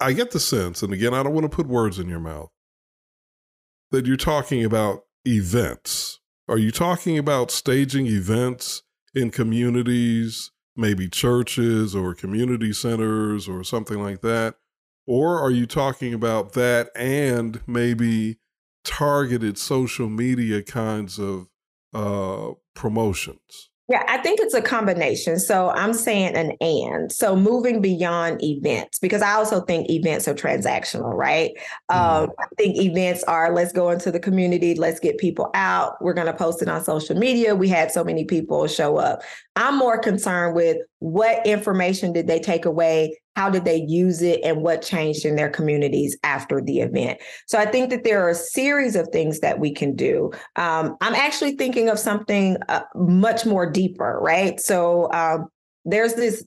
I 0.00 0.12
get 0.12 0.30
the 0.30 0.40
sense, 0.40 0.82
and 0.82 0.92
again, 0.92 1.14
I 1.14 1.22
don't 1.22 1.34
want 1.34 1.50
to 1.50 1.56
put 1.56 1.66
words 1.66 1.98
in 1.98 2.08
your 2.08 2.20
mouth, 2.20 2.50
that 3.90 4.06
you're 4.06 4.16
talking 4.16 4.64
about 4.64 5.02
events. 5.24 6.20
Are 6.48 6.58
you 6.58 6.70
talking 6.70 7.16
about 7.16 7.50
staging 7.50 8.06
events 8.06 8.82
in 9.14 9.30
communities, 9.30 10.50
maybe 10.76 11.08
churches 11.08 11.94
or 11.94 12.14
community 12.14 12.72
centers 12.72 13.48
or 13.48 13.64
something 13.64 14.02
like 14.02 14.20
that? 14.22 14.56
Or 15.06 15.40
are 15.40 15.50
you 15.50 15.66
talking 15.66 16.14
about 16.14 16.54
that 16.54 16.90
and 16.96 17.60
maybe 17.66 18.38
targeted 18.84 19.58
social 19.58 20.08
media 20.08 20.62
kinds 20.62 21.18
of 21.18 21.48
uh, 21.92 22.54
promotions? 22.74 23.70
Yeah, 23.86 24.02
I 24.08 24.16
think 24.18 24.40
it's 24.40 24.54
a 24.54 24.62
combination. 24.62 25.38
So 25.38 25.68
I'm 25.70 25.92
saying 25.92 26.34
an 26.36 26.52
and. 26.62 27.12
So 27.12 27.36
moving 27.36 27.82
beyond 27.82 28.42
events, 28.42 28.98
because 28.98 29.20
I 29.20 29.32
also 29.32 29.60
think 29.60 29.90
events 29.90 30.26
are 30.26 30.32
transactional, 30.34 31.12
right? 31.12 31.50
Mm-hmm. 31.90 32.24
Um, 32.24 32.30
I 32.38 32.46
think 32.56 32.78
events 32.78 33.24
are 33.24 33.54
let's 33.54 33.72
go 33.72 33.90
into 33.90 34.10
the 34.10 34.20
community, 34.20 34.74
let's 34.74 35.00
get 35.00 35.18
people 35.18 35.50
out. 35.52 36.02
We're 36.02 36.14
going 36.14 36.28
to 36.28 36.32
post 36.32 36.62
it 36.62 36.68
on 36.68 36.82
social 36.82 37.14
media. 37.14 37.54
We 37.54 37.68
had 37.68 37.92
so 37.92 38.02
many 38.02 38.24
people 38.24 38.66
show 38.68 38.96
up. 38.96 39.22
I'm 39.54 39.76
more 39.76 39.98
concerned 39.98 40.56
with 40.56 40.78
what 41.04 41.46
information 41.46 42.14
did 42.14 42.26
they 42.26 42.40
take 42.40 42.64
away 42.64 43.14
how 43.36 43.50
did 43.50 43.66
they 43.66 43.76
use 43.76 44.22
it 44.22 44.40
and 44.42 44.62
what 44.62 44.80
changed 44.80 45.26
in 45.26 45.36
their 45.36 45.50
communities 45.50 46.16
after 46.24 46.62
the 46.62 46.80
event 46.80 47.20
so 47.46 47.58
i 47.58 47.66
think 47.66 47.90
that 47.90 48.04
there 48.04 48.24
are 48.24 48.30
a 48.30 48.34
series 48.34 48.96
of 48.96 49.06
things 49.08 49.40
that 49.40 49.58
we 49.58 49.70
can 49.70 49.94
do 49.94 50.32
um, 50.56 50.96
i'm 51.02 51.14
actually 51.14 51.54
thinking 51.56 51.90
of 51.90 51.98
something 51.98 52.56
uh, 52.70 52.80
much 52.94 53.44
more 53.44 53.70
deeper 53.70 54.18
right 54.22 54.58
so 54.60 55.12
um, 55.12 55.46
there's 55.84 56.14
this 56.14 56.42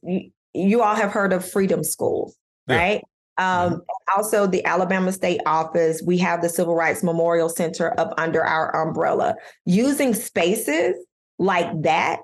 you, 0.54 0.82
all 0.82 0.96
have 0.96 1.12
heard 1.12 1.34
of 1.34 1.48
freedom 1.48 1.84
schools 1.84 2.36
yeah. 2.68 2.78
right 2.78 3.04
um, 3.40 3.74
mm-hmm. 3.74 3.80
Also, 4.18 4.48
the 4.48 4.66
Alabama 4.66 5.12
State 5.12 5.42
Office, 5.46 6.02
we 6.04 6.18
have 6.18 6.42
the 6.42 6.50
Civil 6.50 6.74
Rights 6.74 7.04
Memorial 7.04 7.50
Center 7.50 7.94
up 8.00 8.12
under 8.18 8.44
our 8.44 8.76
umbrella. 8.76 9.36
Using 9.66 10.16
spaces 10.16 10.96
like 11.38 11.68
that 11.84 12.22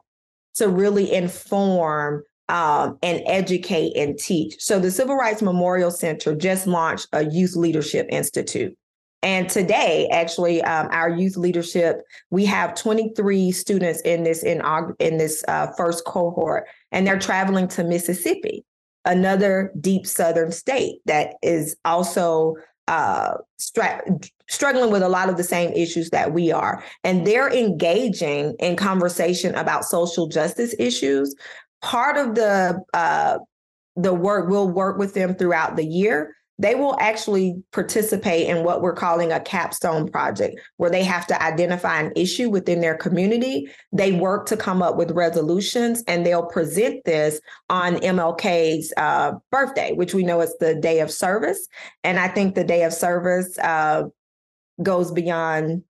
to 0.55 0.69
really 0.69 1.11
inform 1.11 2.23
um, 2.49 2.97
and 3.01 3.21
educate 3.25 3.95
and 3.95 4.17
teach. 4.17 4.55
So 4.59 4.79
the 4.79 4.91
Civil 4.91 5.15
Rights 5.15 5.41
Memorial 5.41 5.91
Center 5.91 6.35
just 6.35 6.67
launched 6.67 7.07
a 7.13 7.25
Youth 7.25 7.55
Leadership 7.55 8.07
Institute. 8.09 8.77
And 9.23 9.49
today, 9.49 10.09
actually, 10.11 10.61
um, 10.63 10.89
our 10.91 11.09
youth 11.09 11.37
leadership, 11.37 12.01
we 12.29 12.43
have 12.45 12.75
23 12.75 13.53
students 13.53 14.01
in 14.01 14.23
this 14.23 14.43
in, 14.43 14.61
in 14.99 15.17
this 15.17 15.45
uh, 15.47 15.67
first 15.77 16.03
cohort, 16.05 16.67
and 16.91 17.07
they're 17.07 17.17
traveling 17.17 17.69
to 17.69 17.85
Mississippi, 17.85 18.65
another 19.05 19.71
deep 19.79 20.05
southern 20.05 20.51
state 20.51 20.99
that 21.05 21.35
is 21.41 21.77
also 21.85 22.55
uh, 22.87 23.35
struggling 23.57 24.91
with 24.91 25.03
a 25.03 25.09
lot 25.09 25.29
of 25.29 25.37
the 25.37 25.43
same 25.43 25.71
issues 25.73 26.09
that 26.09 26.33
we 26.33 26.51
are. 26.51 26.83
And 27.03 27.25
they're 27.25 27.51
engaging 27.51 28.55
in 28.59 28.75
conversation 28.75 29.55
about 29.55 29.85
social 29.85 30.27
justice 30.27 30.75
issues. 30.77 31.35
Part 31.81 32.17
of 32.17 32.35
the 32.35 32.81
uh, 32.93 33.39
the 33.95 34.13
work 34.13 34.49
we'll 34.49 34.69
work 34.69 34.97
with 34.97 35.13
them 35.13 35.35
throughout 35.35 35.75
the 35.75 35.85
year 35.85 36.35
they 36.63 36.75
will 36.75 36.97
actually 37.01 37.61
participate 37.73 38.47
in 38.47 38.63
what 38.63 38.81
we're 38.81 38.93
calling 38.93 39.33
a 39.33 39.39
capstone 39.41 40.09
project, 40.09 40.57
where 40.77 40.89
they 40.89 41.03
have 41.03 41.27
to 41.27 41.43
identify 41.43 41.99
an 41.99 42.13
issue 42.15 42.49
within 42.49 42.79
their 42.79 42.95
community. 42.95 43.67
They 43.91 44.13
work 44.13 44.45
to 44.45 44.55
come 44.55 44.81
up 44.81 44.95
with 44.95 45.11
resolutions 45.11 46.05
and 46.07 46.25
they'll 46.25 46.45
present 46.45 47.03
this 47.03 47.41
on 47.69 47.95
MLK's 47.95 48.93
uh, 48.95 49.33
birthday, 49.51 49.91
which 49.91 50.13
we 50.13 50.23
know 50.23 50.39
is 50.39 50.55
the 50.61 50.73
day 50.73 51.01
of 51.01 51.11
service. 51.11 51.67
And 52.05 52.17
I 52.17 52.29
think 52.29 52.55
the 52.55 52.63
day 52.63 52.83
of 52.83 52.93
service 52.93 53.59
uh, 53.59 54.03
goes 54.81 55.11
beyond 55.11 55.83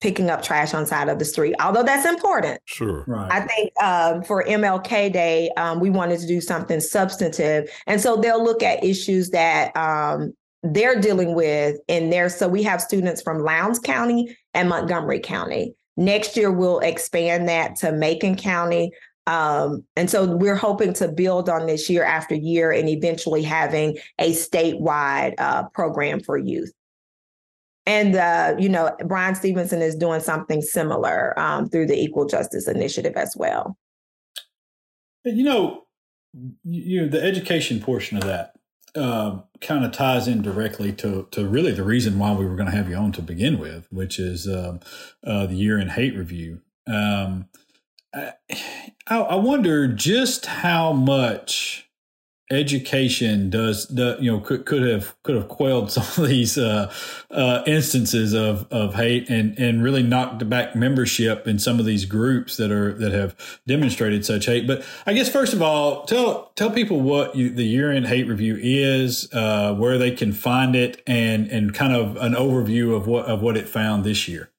picking 0.00 0.30
up 0.30 0.42
trash 0.42 0.74
on 0.74 0.86
side 0.86 1.08
of 1.08 1.18
the 1.18 1.24
street, 1.24 1.54
although 1.60 1.82
that's 1.82 2.06
important. 2.06 2.60
Sure. 2.66 3.04
Right. 3.06 3.30
I 3.30 3.40
think 3.40 3.82
um, 3.82 4.22
for 4.22 4.44
MLK 4.44 5.12
Day, 5.12 5.50
um, 5.56 5.80
we 5.80 5.90
wanted 5.90 6.20
to 6.20 6.26
do 6.26 6.40
something 6.40 6.80
substantive. 6.80 7.68
And 7.86 8.00
so 8.00 8.16
they'll 8.16 8.42
look 8.42 8.62
at 8.62 8.84
issues 8.84 9.30
that 9.30 9.76
um, 9.76 10.34
they're 10.62 11.00
dealing 11.00 11.34
with 11.34 11.78
in 11.88 12.10
there. 12.10 12.28
So 12.28 12.48
we 12.48 12.62
have 12.62 12.80
students 12.80 13.22
from 13.22 13.40
Lowndes 13.40 13.78
County 13.80 14.36
and 14.54 14.68
Montgomery 14.68 15.20
County. 15.20 15.74
Next 15.96 16.36
year, 16.36 16.52
we'll 16.52 16.78
expand 16.78 17.48
that 17.48 17.74
to 17.76 17.90
Macon 17.90 18.36
County. 18.36 18.92
Um, 19.26 19.84
and 19.96 20.08
so 20.08 20.36
we're 20.36 20.56
hoping 20.56 20.94
to 20.94 21.08
build 21.08 21.48
on 21.48 21.66
this 21.66 21.90
year 21.90 22.04
after 22.04 22.34
year 22.34 22.70
and 22.70 22.88
eventually 22.88 23.42
having 23.42 23.98
a 24.18 24.32
statewide 24.32 25.34
uh, 25.38 25.64
program 25.70 26.20
for 26.20 26.38
youth 26.38 26.72
and 27.88 28.14
uh, 28.16 28.54
you 28.58 28.68
know 28.68 28.94
Bryan 29.06 29.34
Stevenson 29.34 29.80
is 29.80 29.96
doing 29.96 30.20
something 30.20 30.60
similar 30.60 31.36
um, 31.40 31.68
through 31.68 31.86
the 31.86 31.98
Equal 31.98 32.26
Justice 32.26 32.68
Initiative 32.68 33.14
as 33.16 33.34
well. 33.36 33.78
You 35.24 35.42
know, 35.42 35.82
you 36.64 37.00
know 37.00 37.08
the 37.08 37.22
education 37.22 37.80
portion 37.80 38.18
of 38.18 38.24
that 38.24 38.52
um, 38.94 39.44
kind 39.62 39.84
of 39.84 39.92
ties 39.92 40.28
in 40.28 40.42
directly 40.42 40.92
to 40.92 41.28
to 41.30 41.48
really 41.48 41.72
the 41.72 41.82
reason 41.82 42.18
why 42.18 42.32
we 42.34 42.44
were 42.44 42.56
going 42.56 42.70
to 42.70 42.76
have 42.76 42.90
you 42.90 42.96
on 42.96 43.10
to 43.12 43.22
begin 43.22 43.58
with, 43.58 43.88
which 43.90 44.18
is 44.18 44.46
um, 44.46 44.80
uh, 45.26 45.46
the 45.46 45.54
year 45.54 45.78
in 45.78 45.88
hate 45.88 46.14
review. 46.14 46.60
Um, 46.86 47.48
I, 48.14 48.32
I 49.08 49.36
wonder 49.36 49.88
just 49.88 50.46
how 50.46 50.92
much 50.92 51.87
education 52.50 53.50
does 53.50 53.86
the 53.88 54.16
you 54.20 54.30
know 54.30 54.40
could 54.40 54.64
could 54.64 54.82
have 54.82 55.14
could 55.22 55.36
have 55.36 55.48
quelled 55.48 55.90
some 55.92 56.04
of 56.22 56.28
these 56.28 56.56
uh, 56.56 56.92
uh, 57.30 57.62
instances 57.66 58.32
of 58.32 58.66
of 58.70 58.94
hate 58.94 59.28
and 59.28 59.58
and 59.58 59.82
really 59.82 60.02
knocked 60.02 60.48
back 60.48 60.74
membership 60.74 61.46
in 61.46 61.58
some 61.58 61.78
of 61.78 61.86
these 61.86 62.04
groups 62.04 62.56
that 62.56 62.70
are 62.70 62.92
that 62.94 63.12
have 63.12 63.36
demonstrated 63.66 64.24
such 64.24 64.46
hate. 64.46 64.66
But 64.66 64.84
I 65.06 65.12
guess 65.12 65.28
first 65.28 65.52
of 65.52 65.62
all, 65.62 66.04
tell 66.04 66.52
tell 66.54 66.70
people 66.70 67.00
what 67.00 67.36
you, 67.36 67.50
the 67.50 67.66
year 67.66 67.92
in 67.92 68.04
hate 68.04 68.26
review 68.26 68.58
is, 68.60 69.28
uh, 69.32 69.74
where 69.74 69.98
they 69.98 70.10
can 70.10 70.32
find 70.32 70.74
it, 70.74 71.02
and 71.06 71.48
and 71.48 71.74
kind 71.74 71.94
of 71.94 72.16
an 72.16 72.32
overview 72.32 72.96
of 72.96 73.06
what 73.06 73.26
of 73.26 73.42
what 73.42 73.56
it 73.56 73.68
found 73.68 74.04
this 74.04 74.28
year. 74.28 74.50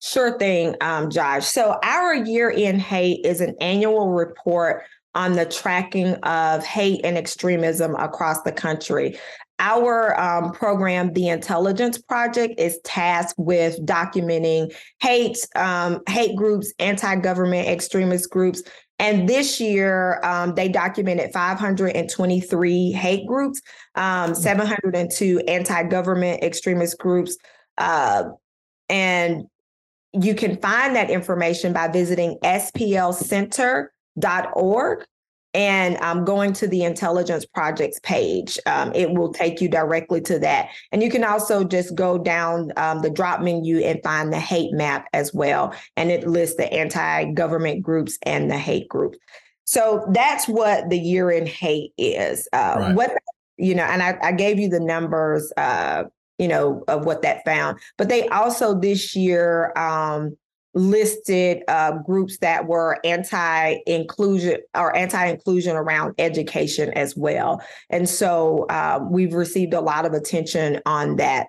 Sure 0.00 0.38
thing, 0.38 0.76
um, 0.82 1.10
Josh. 1.10 1.46
So 1.46 1.78
our 1.82 2.14
year 2.14 2.50
in 2.50 2.78
hate 2.78 3.24
is 3.24 3.40
an 3.40 3.56
annual 3.58 4.10
report 4.10 4.84
on 5.14 5.34
the 5.34 5.46
tracking 5.46 6.14
of 6.22 6.64
hate 6.64 7.00
and 7.04 7.16
extremism 7.16 7.94
across 7.96 8.42
the 8.42 8.52
country. 8.52 9.18
Our 9.60 10.18
um, 10.20 10.52
program, 10.52 11.12
the 11.12 11.28
Intelligence 11.28 11.96
Project, 11.98 12.58
is 12.58 12.80
tasked 12.82 13.38
with 13.38 13.78
documenting 13.86 14.74
hate, 15.00 15.38
um, 15.54 16.00
hate 16.08 16.34
groups, 16.34 16.72
anti-government 16.80 17.68
extremist 17.68 18.30
groups, 18.30 18.62
and 18.98 19.28
this 19.28 19.60
year, 19.60 20.20
um, 20.24 20.54
they 20.54 20.68
documented 20.68 21.32
523 21.32 22.92
hate 22.92 23.26
groups, 23.26 23.60
um, 23.96 24.34
702 24.34 25.40
anti-government 25.48 26.42
extremist 26.42 26.98
groups, 26.98 27.36
uh, 27.78 28.24
and 28.88 29.44
you 30.12 30.34
can 30.34 30.58
find 30.58 30.94
that 30.94 31.10
information 31.10 31.72
by 31.72 31.88
visiting 31.88 32.38
SPL 32.44 33.12
Center 33.12 33.92
org 34.54 35.04
and 35.54 35.96
um, 35.98 36.24
going 36.24 36.52
to 36.52 36.66
the 36.66 36.82
intelligence 36.82 37.46
projects 37.46 38.00
page. 38.00 38.58
Um, 38.66 38.92
it 38.92 39.12
will 39.12 39.32
take 39.32 39.60
you 39.60 39.68
directly 39.68 40.20
to 40.22 40.38
that. 40.40 40.68
And 40.90 41.02
you 41.02 41.10
can 41.10 41.22
also 41.22 41.62
just 41.62 41.94
go 41.94 42.18
down 42.18 42.72
um, 42.76 43.02
the 43.02 43.10
drop 43.10 43.40
menu 43.40 43.78
and 43.78 44.02
find 44.02 44.32
the 44.32 44.40
hate 44.40 44.72
map 44.72 45.06
as 45.12 45.32
well. 45.32 45.72
And 45.96 46.10
it 46.10 46.26
lists 46.26 46.56
the 46.56 46.72
anti-government 46.72 47.82
groups 47.82 48.18
and 48.24 48.50
the 48.50 48.58
hate 48.58 48.88
groups. 48.88 49.16
So 49.64 50.04
that's 50.12 50.46
what 50.48 50.90
the 50.90 50.98
year 50.98 51.30
in 51.30 51.46
hate 51.46 51.92
is. 51.96 52.48
Uh, 52.52 52.76
right. 52.78 52.94
what 52.94 53.12
you 53.56 53.74
know 53.74 53.84
and 53.84 54.02
I, 54.02 54.18
I, 54.20 54.32
gave 54.32 54.58
you 54.58 54.68
the 54.68 54.80
numbers 54.80 55.52
uh, 55.56 56.04
you 56.38 56.48
know 56.48 56.84
of 56.88 57.06
what 57.06 57.22
that 57.22 57.44
found. 57.44 57.78
But 57.96 58.08
they 58.08 58.28
also 58.28 58.78
this 58.78 59.16
year 59.16 59.72
um, 59.78 60.36
listed 60.74 61.62
uh, 61.68 61.92
groups 61.98 62.38
that 62.38 62.66
were 62.66 62.98
anti-inclusion 63.04 64.58
or 64.74 64.96
anti-inclusion 64.96 65.76
around 65.76 66.14
education 66.18 66.90
as 66.94 67.16
well. 67.16 67.62
And 67.90 68.08
so 68.08 68.66
uh, 68.68 69.00
we've 69.08 69.34
received 69.34 69.72
a 69.74 69.80
lot 69.80 70.04
of 70.04 70.12
attention 70.12 70.80
on 70.86 71.16
that 71.16 71.48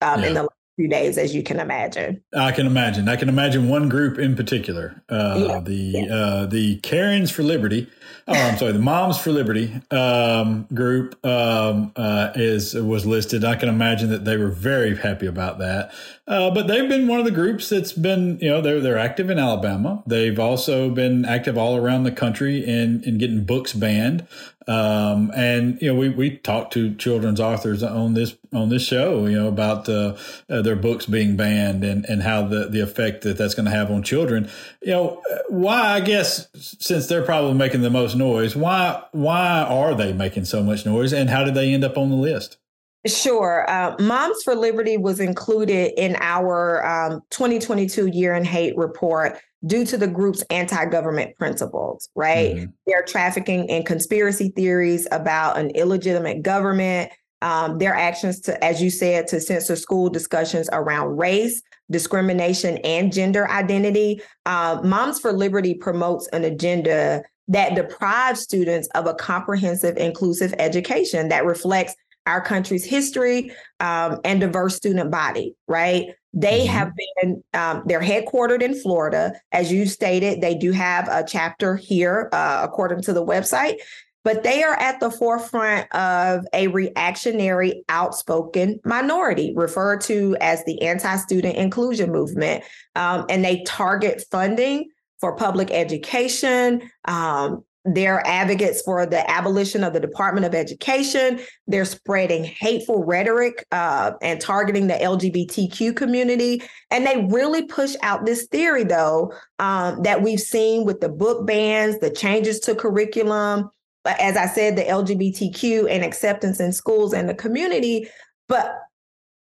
um, 0.00 0.20
yeah. 0.20 0.28
in 0.28 0.34
the 0.34 0.42
last 0.42 0.54
few 0.76 0.88
days, 0.88 1.18
as 1.18 1.34
you 1.34 1.42
can 1.42 1.60
imagine. 1.60 2.22
I 2.34 2.52
can 2.52 2.66
imagine. 2.66 3.08
I 3.08 3.16
can 3.16 3.28
imagine 3.28 3.68
one 3.68 3.88
group 3.88 4.18
in 4.18 4.36
particular, 4.36 5.02
uh, 5.08 5.44
yeah. 5.46 5.60
the 5.60 5.74
yeah. 5.74 6.14
Uh, 6.14 6.46
the 6.46 6.76
Karens 6.78 7.30
for 7.30 7.42
Liberty 7.42 7.88
oh, 8.28 8.32
I'm 8.32 8.56
sorry, 8.56 8.72
the 8.72 8.78
Moms 8.78 9.18
for 9.18 9.30
Liberty 9.30 9.80
um, 9.90 10.66
group 10.72 11.24
um, 11.24 11.92
uh, 11.96 12.32
is 12.34 12.74
was 12.74 13.06
listed. 13.06 13.44
I 13.44 13.56
can 13.56 13.68
imagine 13.68 14.10
that 14.10 14.24
they 14.24 14.36
were 14.36 14.50
very 14.50 14.96
happy 14.96 15.26
about 15.26 15.58
that. 15.58 15.92
Uh, 16.26 16.50
but 16.50 16.68
they've 16.68 16.88
been 16.88 17.08
one 17.08 17.18
of 17.18 17.24
the 17.24 17.30
groups 17.30 17.68
that's 17.68 17.92
been, 17.92 18.38
you 18.40 18.48
know, 18.48 18.60
they're 18.60 18.80
they're 18.80 18.98
active 18.98 19.30
in 19.30 19.38
Alabama. 19.38 20.02
They've 20.06 20.38
also 20.38 20.90
been 20.90 21.24
active 21.24 21.58
all 21.58 21.76
around 21.76 22.04
the 22.04 22.12
country 22.12 22.64
in 22.64 23.02
in 23.04 23.18
getting 23.18 23.44
books 23.44 23.72
banned. 23.72 24.26
Um, 24.68 25.32
and 25.34 25.80
you 25.80 25.92
know, 25.92 25.98
we 25.98 26.10
we 26.10 26.36
talked 26.36 26.72
to 26.74 26.94
children's 26.94 27.40
authors 27.40 27.82
on 27.82 28.14
this 28.14 28.36
on 28.52 28.68
this 28.68 28.84
show, 28.84 29.26
you 29.26 29.36
know, 29.36 29.48
about 29.48 29.88
uh, 29.88 30.16
uh, 30.48 30.62
their 30.62 30.76
books 30.76 31.06
being 31.06 31.36
banned 31.36 31.82
and 31.82 32.04
and 32.04 32.22
how 32.22 32.46
the 32.46 32.68
the 32.68 32.80
effect 32.80 33.22
that 33.22 33.38
that's 33.38 33.54
going 33.54 33.64
to 33.64 33.70
have 33.70 33.90
on 33.90 34.02
children. 34.02 34.50
You 34.82 34.92
know, 34.92 35.22
why? 35.48 35.94
I 35.94 36.00
guess 36.00 36.48
since 36.54 37.06
they're 37.06 37.24
probably 37.24 37.54
making 37.54 37.80
the 37.80 37.90
most 37.90 38.14
noise, 38.16 38.54
why 38.54 39.02
why 39.12 39.62
are 39.62 39.94
they 39.94 40.12
making 40.12 40.44
so 40.44 40.62
much 40.62 40.84
noise, 40.84 41.12
and 41.12 41.30
how 41.30 41.42
did 41.42 41.54
they 41.54 41.72
end 41.72 41.84
up 41.84 41.96
on 41.96 42.10
the 42.10 42.16
list? 42.16 42.58
Sure. 43.06 43.64
Uh, 43.68 43.96
Moms 43.98 44.42
for 44.42 44.54
Liberty 44.54 44.98
was 44.98 45.20
included 45.20 45.92
in 45.96 46.16
our 46.20 46.84
um, 46.84 47.22
2022 47.30 48.08
Year 48.08 48.34
in 48.34 48.44
Hate 48.44 48.76
report 48.76 49.38
due 49.66 49.84
to 49.86 49.96
the 49.96 50.06
group's 50.06 50.42
anti 50.50 50.84
government 50.86 51.36
principles, 51.38 52.10
right? 52.14 52.56
Mm-hmm. 52.56 52.70
Their 52.86 53.02
trafficking 53.02 53.70
and 53.70 53.86
conspiracy 53.86 54.52
theories 54.54 55.06
about 55.12 55.58
an 55.58 55.70
illegitimate 55.70 56.42
government, 56.42 57.10
um, 57.40 57.78
their 57.78 57.94
actions 57.94 58.40
to, 58.40 58.62
as 58.62 58.82
you 58.82 58.90
said, 58.90 59.26
to 59.28 59.40
censor 59.40 59.76
school 59.76 60.10
discussions 60.10 60.68
around 60.72 61.16
race, 61.16 61.62
discrimination, 61.90 62.76
and 62.78 63.12
gender 63.12 63.48
identity. 63.48 64.20
Uh, 64.44 64.78
Moms 64.84 65.18
for 65.18 65.32
Liberty 65.32 65.72
promotes 65.72 66.28
an 66.28 66.44
agenda 66.44 67.22
that 67.48 67.74
deprives 67.74 68.40
students 68.40 68.88
of 68.94 69.06
a 69.06 69.14
comprehensive, 69.14 69.96
inclusive 69.96 70.54
education 70.58 71.28
that 71.28 71.46
reflects 71.46 71.96
our 72.26 72.40
country's 72.40 72.84
history 72.84 73.52
um, 73.80 74.20
and 74.24 74.40
diverse 74.40 74.76
student 74.76 75.10
body, 75.10 75.54
right? 75.66 76.06
They 76.32 76.66
mm-hmm. 76.66 76.72
have 76.72 76.92
been, 76.96 77.42
um, 77.54 77.82
they're 77.86 78.00
headquartered 78.00 78.62
in 78.62 78.80
Florida. 78.80 79.32
As 79.52 79.72
you 79.72 79.86
stated, 79.86 80.40
they 80.40 80.54
do 80.54 80.72
have 80.72 81.08
a 81.08 81.24
chapter 81.26 81.76
here, 81.76 82.28
uh, 82.32 82.60
according 82.62 83.02
to 83.02 83.12
the 83.12 83.24
website, 83.24 83.76
but 84.22 84.42
they 84.42 84.62
are 84.62 84.74
at 84.74 85.00
the 85.00 85.10
forefront 85.10 85.92
of 85.94 86.44
a 86.52 86.68
reactionary, 86.68 87.82
outspoken 87.88 88.78
minority 88.84 89.52
referred 89.56 90.02
to 90.02 90.36
as 90.40 90.64
the 90.64 90.82
anti 90.82 91.16
student 91.16 91.56
inclusion 91.56 92.12
movement. 92.12 92.62
Um, 92.94 93.24
and 93.28 93.44
they 93.44 93.62
target 93.64 94.22
funding 94.30 94.90
for 95.20 95.36
public 95.36 95.70
education, 95.70 96.90
um, 97.06 97.64
they're 97.84 98.26
advocates 98.26 98.82
for 98.82 99.06
the 99.06 99.28
abolition 99.30 99.82
of 99.82 99.94
the 99.94 100.00
Department 100.00 100.44
of 100.44 100.54
Education. 100.54 101.40
They're 101.66 101.86
spreading 101.86 102.44
hateful 102.44 103.04
rhetoric 103.04 103.66
uh, 103.72 104.12
and 104.20 104.40
targeting 104.40 104.86
the 104.86 104.94
LGBTQ 104.94 105.96
community. 105.96 106.62
And 106.90 107.06
they 107.06 107.26
really 107.30 107.62
push 107.62 107.96
out 108.02 108.26
this 108.26 108.46
theory, 108.48 108.84
though, 108.84 109.32
um, 109.58 110.02
that 110.02 110.22
we've 110.22 110.40
seen 110.40 110.84
with 110.84 111.00
the 111.00 111.08
book 111.08 111.46
bans, 111.46 111.98
the 112.00 112.10
changes 112.10 112.60
to 112.60 112.74
curriculum, 112.74 113.70
but 114.04 114.18
as 114.20 114.36
I 114.36 114.46
said, 114.46 114.76
the 114.76 114.82
LGBTQ 114.82 115.90
and 115.90 116.04
acceptance 116.04 116.60
in 116.60 116.72
schools 116.72 117.12
and 117.12 117.28
the 117.28 117.34
community. 117.34 118.08
But 118.48 118.78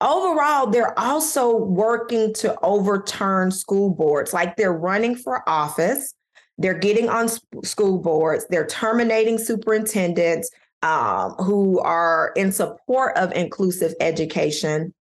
overall, 0.02 0.68
they're 0.68 0.98
also 0.98 1.56
working 1.56 2.34
to 2.36 2.58
overturn 2.62 3.52
school 3.52 3.90
boards, 3.90 4.34
like 4.34 4.56
they're 4.56 4.74
running 4.74 5.16
for 5.16 5.48
office 5.48 6.14
they're 6.58 6.78
getting 6.78 7.10
on 7.10 7.30
school 7.64 8.00
boards, 8.00 8.46
they're 8.50 8.68
terminating 8.68 9.38
superintendents 9.38 10.50
um, 10.84 11.34
who 11.40 11.80
are 11.80 12.32
in 12.36 12.52
support 12.52 13.18
of 13.18 13.32
inclusive 13.34 13.94
education. 14.00 14.94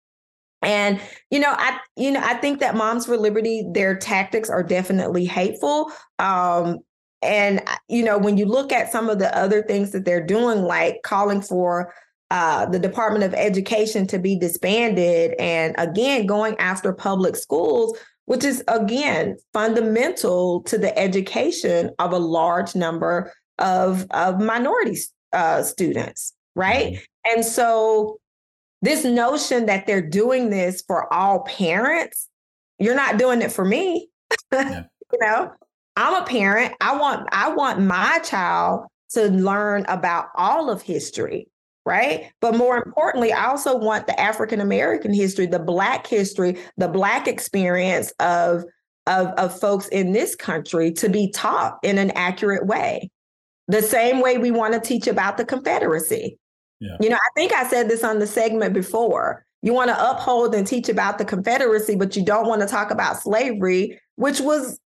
And 0.61 0.99
you 1.29 1.39
know, 1.39 1.53
I 1.55 1.79
you 1.95 2.11
know, 2.11 2.21
I 2.23 2.35
think 2.35 2.59
that 2.59 2.75
Moms 2.75 3.05
for 3.05 3.17
Liberty, 3.17 3.65
their 3.71 3.95
tactics 3.95 4.49
are 4.49 4.63
definitely 4.63 5.25
hateful. 5.25 5.91
Um, 6.19 6.79
and 7.21 7.61
you 7.87 8.03
know, 8.03 8.17
when 8.17 8.37
you 8.37 8.45
look 8.45 8.71
at 8.71 8.91
some 8.91 9.09
of 9.09 9.19
the 9.19 9.35
other 9.37 9.61
things 9.63 9.91
that 9.91 10.05
they're 10.05 10.25
doing, 10.25 10.63
like 10.63 11.01
calling 11.03 11.41
for 11.41 11.93
uh, 12.31 12.65
the 12.65 12.79
Department 12.79 13.23
of 13.23 13.33
Education 13.33 14.07
to 14.07 14.17
be 14.17 14.37
disbanded, 14.37 15.35
and 15.39 15.75
again 15.77 16.25
going 16.25 16.55
after 16.57 16.93
public 16.93 17.35
schools, 17.35 17.97
which 18.25 18.43
is 18.43 18.63
again 18.67 19.37
fundamental 19.53 20.61
to 20.63 20.77
the 20.77 20.97
education 20.97 21.91
of 21.99 22.11
a 22.11 22.17
large 22.17 22.75
number 22.75 23.33
of, 23.59 24.05
of 24.11 24.41
minority 24.41 24.97
uh, 25.33 25.63
students, 25.63 26.33
right? 26.55 26.93
Mm-hmm. 26.93 27.03
And 27.33 27.45
so, 27.45 28.19
this 28.81 29.03
notion 29.03 29.65
that 29.65 29.87
they're 29.87 30.01
doing 30.01 30.51
this 30.51 30.83
for 30.85 31.11
all 31.11 31.43
parents, 31.43 32.29
you're 32.77 32.95
not 32.95 33.17
doing 33.17 33.41
it 33.41 33.51
for 33.51 33.65
me. 33.65 34.09
Yeah. 34.51 34.83
you 35.13 35.19
know, 35.21 35.51
I'm 35.95 36.21
a 36.21 36.25
parent. 36.25 36.73
I 36.81 36.97
want 36.97 37.27
I 37.31 37.53
want 37.53 37.79
my 37.79 38.19
child 38.23 38.85
to 39.11 39.27
learn 39.29 39.85
about 39.87 40.27
all 40.35 40.69
of 40.69 40.81
history 40.81 41.47
right? 41.85 42.31
But 42.41 42.55
more 42.55 42.77
importantly, 42.77 43.31
I 43.31 43.47
also 43.47 43.77
want 43.77 44.07
the 44.07 44.19
African 44.19 44.59
American 44.59 45.13
history, 45.13 45.45
the 45.45 45.59
Black 45.59 46.07
history, 46.07 46.57
the 46.77 46.87
Black 46.87 47.27
experience 47.27 48.11
of, 48.19 48.63
of, 49.07 49.27
of 49.37 49.57
folks 49.59 49.87
in 49.89 50.11
this 50.11 50.35
country 50.35 50.91
to 50.93 51.09
be 51.09 51.31
taught 51.31 51.77
in 51.83 51.97
an 51.97 52.11
accurate 52.11 52.65
way. 52.65 53.09
The 53.67 53.81
same 53.81 54.19
way 54.19 54.37
we 54.37 54.51
want 54.51 54.73
to 54.73 54.79
teach 54.79 55.07
about 55.07 55.37
the 55.37 55.45
Confederacy. 55.45 56.37
Yeah. 56.79 56.97
You 56.99 57.09
know, 57.09 57.15
I 57.17 57.29
think 57.35 57.53
I 57.53 57.67
said 57.67 57.89
this 57.89 58.03
on 58.03 58.19
the 58.19 58.27
segment 58.27 58.73
before. 58.73 59.45
You 59.61 59.73
want 59.73 59.89
to 59.89 60.11
uphold 60.11 60.53
and 60.53 60.67
teach 60.67 60.89
about 60.89 61.17
the 61.17 61.25
Confederacy, 61.25 61.95
but 61.95 62.15
you 62.15 62.23
don't 62.23 62.47
want 62.47 62.61
to 62.61 62.67
talk 62.67 62.91
about 62.91 63.19
slavery, 63.19 63.99
which 64.15 64.39
was, 64.39 64.79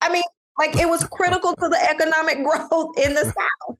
I 0.00 0.12
mean, 0.12 0.24
like 0.58 0.76
it 0.76 0.88
was 0.88 1.04
critical 1.04 1.54
to 1.54 1.68
the 1.68 1.90
economic 1.90 2.36
growth 2.44 2.98
in 2.98 3.14
the 3.14 3.24
South. 3.70 3.78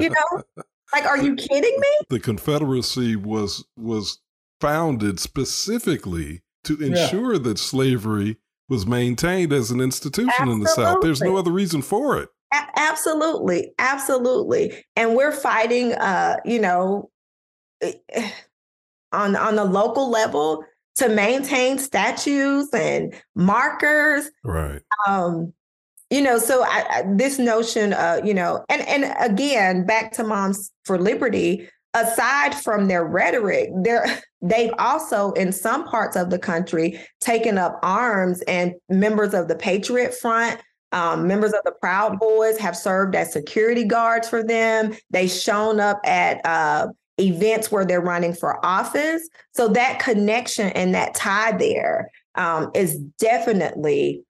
You 0.00 0.10
know, 0.10 0.64
like, 0.92 1.04
are 1.04 1.22
you 1.22 1.34
kidding 1.34 1.76
me? 1.78 1.88
The 2.10 2.20
Confederacy 2.20 3.16
was 3.16 3.64
was 3.76 4.20
founded 4.60 5.20
specifically 5.20 6.42
to 6.64 6.80
ensure 6.82 7.34
yeah. 7.34 7.38
that 7.40 7.58
slavery 7.58 8.36
was 8.68 8.86
maintained 8.86 9.52
as 9.52 9.70
an 9.70 9.80
institution 9.80 10.30
Absolutely. 10.30 10.54
in 10.54 10.60
the 10.60 10.68
South. 10.68 10.98
There's 11.00 11.20
no 11.20 11.36
other 11.36 11.50
reason 11.50 11.82
for 11.82 12.18
it. 12.18 12.28
A- 12.52 12.78
absolutely, 12.78 13.72
absolutely, 13.78 14.84
and 14.96 15.14
we're 15.14 15.32
fighting. 15.32 15.92
Uh, 15.94 16.36
you 16.44 16.60
know, 16.60 17.10
eh, 17.80 17.92
on 19.12 19.36
on 19.36 19.56
the 19.56 19.64
local 19.64 20.10
level 20.10 20.64
to 20.96 21.08
maintain 21.08 21.78
statues 21.78 22.68
and 22.72 23.14
markers. 23.34 24.30
Right. 24.44 24.82
Um, 25.06 25.52
you 26.10 26.22
know 26.22 26.38
so 26.38 26.62
I, 26.64 26.84
I, 26.90 27.02
this 27.06 27.38
notion 27.38 27.92
uh 27.92 28.20
you 28.24 28.34
know 28.34 28.64
and 28.68 28.82
and 28.82 29.14
again 29.20 29.86
back 29.86 30.12
to 30.12 30.24
moms 30.24 30.70
for 30.84 30.98
liberty 30.98 31.68
aside 31.94 32.54
from 32.54 32.88
their 32.88 33.04
rhetoric 33.04 33.70
they're 33.82 34.22
they've 34.42 34.72
also 34.78 35.32
in 35.32 35.52
some 35.52 35.84
parts 35.84 36.16
of 36.16 36.30
the 36.30 36.38
country 36.38 37.00
taken 37.20 37.58
up 37.58 37.78
arms 37.82 38.40
and 38.42 38.74
members 38.88 39.34
of 39.34 39.48
the 39.48 39.56
patriot 39.56 40.14
front 40.14 40.60
um, 40.92 41.26
members 41.26 41.52
of 41.52 41.60
the 41.64 41.72
proud 41.72 42.18
boys 42.18 42.58
have 42.58 42.76
served 42.76 43.14
as 43.14 43.32
security 43.32 43.84
guards 43.84 44.28
for 44.28 44.42
them. 44.42 44.94
They've 45.10 45.30
shown 45.30 45.80
up 45.80 46.00
at 46.04 46.40
uh, 46.46 46.88
events 47.18 47.70
where 47.70 47.84
they're 47.84 48.00
running 48.00 48.32
for 48.32 48.64
office. 48.64 49.28
So 49.52 49.68
that 49.68 49.98
connection 49.98 50.70
and 50.70 50.94
that 50.94 51.14
tie 51.14 51.52
there 51.52 52.10
um, 52.36 52.70
is 52.74 52.98
definitely 53.18 54.22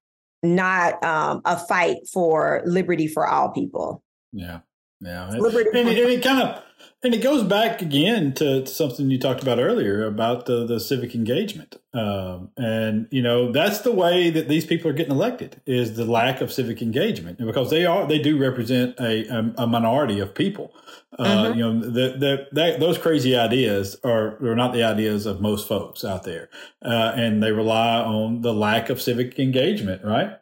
not 0.42 1.02
um, 1.04 1.42
a 1.44 1.58
fight 1.58 1.98
for 2.12 2.62
liberty 2.64 3.08
for 3.08 3.26
all 3.26 3.50
people. 3.50 4.02
Yeah, 4.32 4.60
yeah, 5.00 5.30
liberty 5.30 5.70
and, 5.78 5.88
and 5.88 5.98
it 5.98 6.22
kind 6.22 6.42
of 6.42 6.62
and 7.04 7.14
it 7.14 7.22
goes 7.22 7.44
back 7.44 7.80
again 7.80 8.32
to, 8.34 8.62
to, 8.62 8.66
something 8.66 9.08
you 9.08 9.20
talked 9.20 9.40
about 9.40 9.60
earlier 9.60 10.04
about 10.04 10.46
the, 10.46 10.66
the 10.66 10.80
civic 10.80 11.14
engagement. 11.14 11.76
Um, 11.94 12.50
and, 12.56 13.06
you 13.12 13.22
know, 13.22 13.52
that's 13.52 13.80
the 13.82 13.92
way 13.92 14.30
that 14.30 14.48
these 14.48 14.66
people 14.66 14.90
are 14.90 14.94
getting 14.94 15.12
elected 15.12 15.60
is 15.64 15.94
the 15.94 16.04
lack 16.04 16.40
of 16.40 16.52
civic 16.52 16.82
engagement 16.82 17.38
because 17.38 17.70
they 17.70 17.86
are, 17.86 18.04
they 18.04 18.18
do 18.18 18.36
represent 18.36 18.98
a, 18.98 19.28
a, 19.28 19.54
a 19.58 19.66
minority 19.68 20.18
of 20.18 20.34
people. 20.34 20.74
Uh, 21.16 21.24
mm-hmm. 21.24 21.58
You 21.58 21.64
know, 21.64 21.80
the, 21.80 22.18
the, 22.18 22.46
that, 22.52 22.80
those 22.80 22.98
crazy 22.98 23.36
ideas 23.36 23.96
are, 24.02 24.44
are 24.44 24.56
not 24.56 24.72
the 24.72 24.82
ideas 24.82 25.24
of 25.24 25.40
most 25.40 25.68
folks 25.68 26.04
out 26.04 26.24
there. 26.24 26.48
Uh, 26.84 27.12
and 27.14 27.40
they 27.40 27.52
rely 27.52 28.00
on 28.00 28.42
the 28.42 28.52
lack 28.52 28.90
of 28.90 29.00
civic 29.00 29.38
engagement, 29.38 30.04
right? 30.04 30.32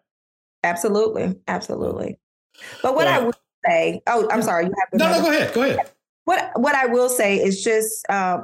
Absolutely. 0.65 1.39
Absolutely. 1.47 2.19
But 2.83 2.95
what 2.95 3.07
I 3.07 3.19
would 3.19 3.37
say, 3.67 4.01
oh, 4.07 4.27
I'm 4.31 4.41
sorry. 4.41 4.65
You 4.65 4.73
have 4.79 4.99
no, 4.99 5.11
no, 5.11 5.21
go 5.21 5.31
ahead. 5.31 5.53
Go 5.53 5.63
ahead. 5.63 5.93
What 6.27 6.51
what 6.57 6.75
I 6.75 6.87
will 6.87 7.09
say 7.09 7.37
is 7.37 7.63
just, 7.63 8.05
uh, 8.09 8.41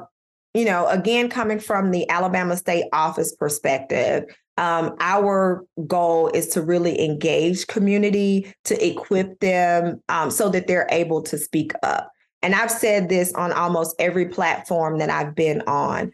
you 0.55 0.65
know, 0.65 0.87
again 0.89 1.29
coming 1.29 1.59
from 1.59 1.91
the 1.91 2.09
Alabama 2.09 2.57
State 2.57 2.87
Office 2.93 3.35
perspective, 3.35 4.25
um, 4.57 4.95
our 5.01 5.65
goal 5.87 6.29
is 6.29 6.49
to 6.49 6.63
really 6.63 7.01
engage 7.01 7.67
community, 7.67 8.55
to 8.65 8.87
equip 8.87 9.41
them 9.41 10.01
um, 10.09 10.31
so 10.31 10.49
that 10.51 10.67
they're 10.67 10.89
able 10.91 11.23
to 11.23 11.37
speak 11.37 11.73
up. 11.83 12.11
And 12.43 12.55
I've 12.55 12.71
said 12.71 13.09
this 13.09 13.33
on 13.35 13.53
almost 13.53 13.97
every 13.99 14.29
platform 14.29 14.99
that 14.99 15.11
I've 15.11 15.35
been 15.35 15.63
on. 15.63 16.13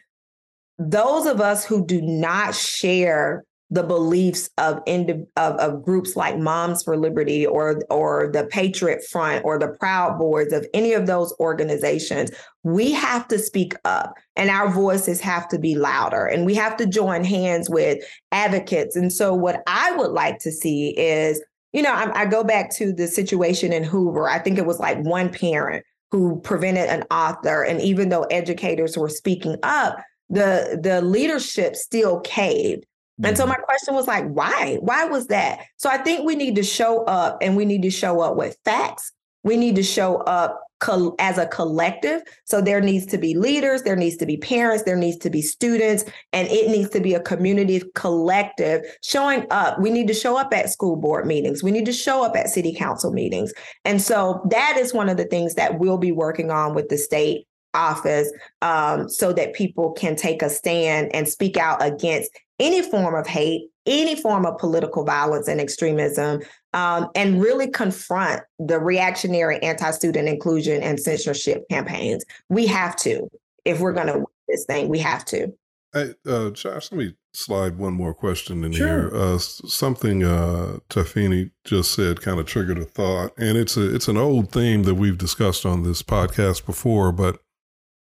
Those 0.79 1.27
of 1.27 1.41
us 1.41 1.65
who 1.65 1.85
do 1.85 2.01
not 2.01 2.55
share 2.55 3.45
the 3.71 3.83
beliefs 3.83 4.49
of, 4.57 4.81
of, 4.87 5.57
of 5.57 5.83
groups 5.85 6.17
like 6.17 6.39
Moms 6.39 6.83
for 6.83 6.97
Liberty 6.97 7.47
or 7.47 7.83
or 7.91 8.31
the 8.33 8.45
Patriot 8.45 9.05
Front 9.05 9.45
or 9.45 9.59
the 9.59 9.69
Proud 9.69 10.19
Boys 10.19 10.53
of 10.53 10.67
any 10.73 10.95
of 10.95 11.07
those 11.07 11.35
organizations, 11.39 12.31
we 12.63 12.93
have 12.93 13.29
to 13.29 13.39
speak 13.39 13.75
up 13.85 14.15
and 14.37 14.49
our 14.49 14.71
voices 14.71 15.21
have 15.21 15.49
to 15.49 15.59
be 15.59 15.75
louder 15.75 16.25
and 16.25 16.47
we 16.47 16.55
have 16.55 16.79
to 16.79 16.87
join 16.87 17.25
hands 17.25 17.69
with 17.69 18.03
advocates. 18.33 18.97
And 18.97 19.13
so, 19.13 19.35
what 19.35 19.63
I 19.67 19.93
would 19.93 20.13
like 20.13 20.39
to 20.41 20.51
see 20.51 20.99
is, 20.99 21.43
you 21.73 21.83
know, 21.83 21.93
I, 21.93 22.23
I 22.23 22.27
go 22.27 22.43
back 22.43 22.75
to 22.77 22.93
the 22.93 23.07
situation 23.07 23.73
in 23.75 23.85
Hoover. 23.85 24.31
I 24.31 24.39
think 24.39 24.57
it 24.57 24.67
was 24.67 24.81
like 24.81 24.99
one 25.05 25.31
parent 25.31 25.85
who 26.11 26.41
prevented 26.41 26.89
an 26.89 27.05
author, 27.11 27.65
and 27.65 27.83
even 27.83 28.09
though 28.09 28.23
educators 28.25 28.97
were 28.97 29.11
speaking 29.11 29.57
up, 29.63 29.99
the 30.31 30.81
the 30.83 31.03
leadership 31.03 31.77
still 31.77 32.21
caved 32.21 32.87
and 33.25 33.37
so 33.37 33.45
mm-hmm. 33.45 33.51
my 33.51 33.57
question 33.57 33.95
was 33.95 34.07
like, 34.07 34.27
why? 34.29 34.79
Why 34.81 35.05
was 35.05 35.27
that? 35.29 35.61
So 35.77 35.89
I 35.89 35.99
think 35.99 36.25
we 36.25 36.37
need 36.37 36.55
to 36.57 36.63
show 36.63 37.05
up 37.05 37.39
and 37.41 37.57
we 37.57 37.65
need 37.65 37.83
to 37.83 37.91
show 37.91 38.21
up 38.21 38.37
with 38.37 38.57
facts. 38.65 39.13
We 39.43 39.57
need 39.57 39.77
to 39.77 39.83
show 39.83 40.17
up 40.19 40.61
co- 40.81 41.15
as 41.19 41.39
a 41.39 41.47
collective. 41.47 42.23
So 42.45 42.61
there 42.61 42.81
needs 42.81 43.07
to 43.07 43.19
be 43.19 43.37
leaders, 43.37 43.83
there 43.83 43.97
needs 43.97 44.17
to 44.19 44.27
be 44.27 44.37
parents, 44.37 44.85
there 44.85 44.97
needs 44.97 45.17
to 45.19 45.31
be 45.31 45.43
students, 45.43 46.05
and 46.33 46.49
it 46.49 46.71
needs 46.71 46.91
to 46.91 47.01
be 47.01 47.15
a 47.15 47.21
community 47.21 47.83
collective 47.95 48.83
showing 49.03 49.47
up. 49.51 49.81
We 49.81 49.91
need 49.91 50.09
to 50.09 50.15
show 50.15 50.37
up 50.37 50.53
at 50.53 50.71
school 50.71 50.97
board 50.97 51.27
meetings. 51.27 51.63
We 51.63 51.71
need 51.71 51.87
to 51.87 51.93
show 51.93 52.25
up 52.25 52.37
at 52.37 52.49
city 52.49 52.75
council 52.75 53.13
meetings. 53.13 53.53
And 53.85 54.01
so 54.01 54.43
that 54.51 54.77
is 54.79 54.95
one 54.95 55.09
of 55.09 55.17
the 55.17 55.25
things 55.25 55.55
that 55.55 55.79
we'll 55.79 55.99
be 55.99 56.13
working 56.13 56.51
on 56.51 56.75
with 56.75 56.89
the 56.89 56.99
state 56.99 57.47
office 57.75 58.33
um, 58.63 59.09
so 59.09 59.33
that 59.33 59.55
people 59.55 59.93
can 59.93 60.17
take 60.17 60.43
a 60.43 60.51
stand 60.51 61.15
and 61.15 61.29
speak 61.29 61.57
out 61.57 61.85
against 61.85 62.31
any 62.59 62.83
form 62.83 63.15
of 63.15 63.27
hate, 63.27 63.71
any 63.87 64.17
form 64.17 64.45
of 64.45 64.59
political 64.59 65.05
violence 65.05 65.49
and 65.49 65.61
extremism, 65.61 66.41
um, 66.75 67.09
and 67.15 67.41
really 67.41 67.69
confront 67.69 68.43
the 68.59 68.79
reactionary 68.79 69.63
anti 69.63 69.91
student 69.91 70.29
inclusion 70.29 70.83
and 70.83 71.01
censorship 71.01 71.65
campaigns. 71.71 72.25
We 72.49 72.67
have 72.67 72.97
to, 72.97 73.29
if 73.65 73.81
we're 73.81 73.93
going 73.93 74.09
to 74.09 74.15
win 74.15 74.27
this 74.49 74.65
thing, 74.65 74.89
we 74.89 74.99
have 74.99 75.25
to. 75.27 75.53
Hey, 75.95 76.13
uh, 76.27 76.51
Josh, 76.51 76.93
let 76.93 76.99
me 76.99 77.15
slide 77.33 77.79
one 77.79 77.95
more 77.95 78.13
question 78.13 78.63
in 78.63 78.73
sure. 78.73 78.87
here. 78.87 79.11
Uh, 79.15 79.39
something 79.39 80.23
uh, 80.23 80.79
Tafeni 80.91 81.51
just 81.65 81.93
said 81.93 82.21
kind 82.21 82.39
of 82.39 82.47
triggered 82.47 82.79
a 82.79 82.85
thought, 82.85 83.33
and 83.39 83.57
it's 83.57 83.77
a 83.77 83.95
it's 83.95 84.09
an 84.09 84.19
old 84.19 84.53
theme 84.53 84.83
that 84.83 84.97
we've 84.97 85.17
discussed 85.17 85.65
on 85.65 85.85
this 85.85 86.03
podcast 86.03 86.67
before, 86.67 87.11
but 87.11 87.41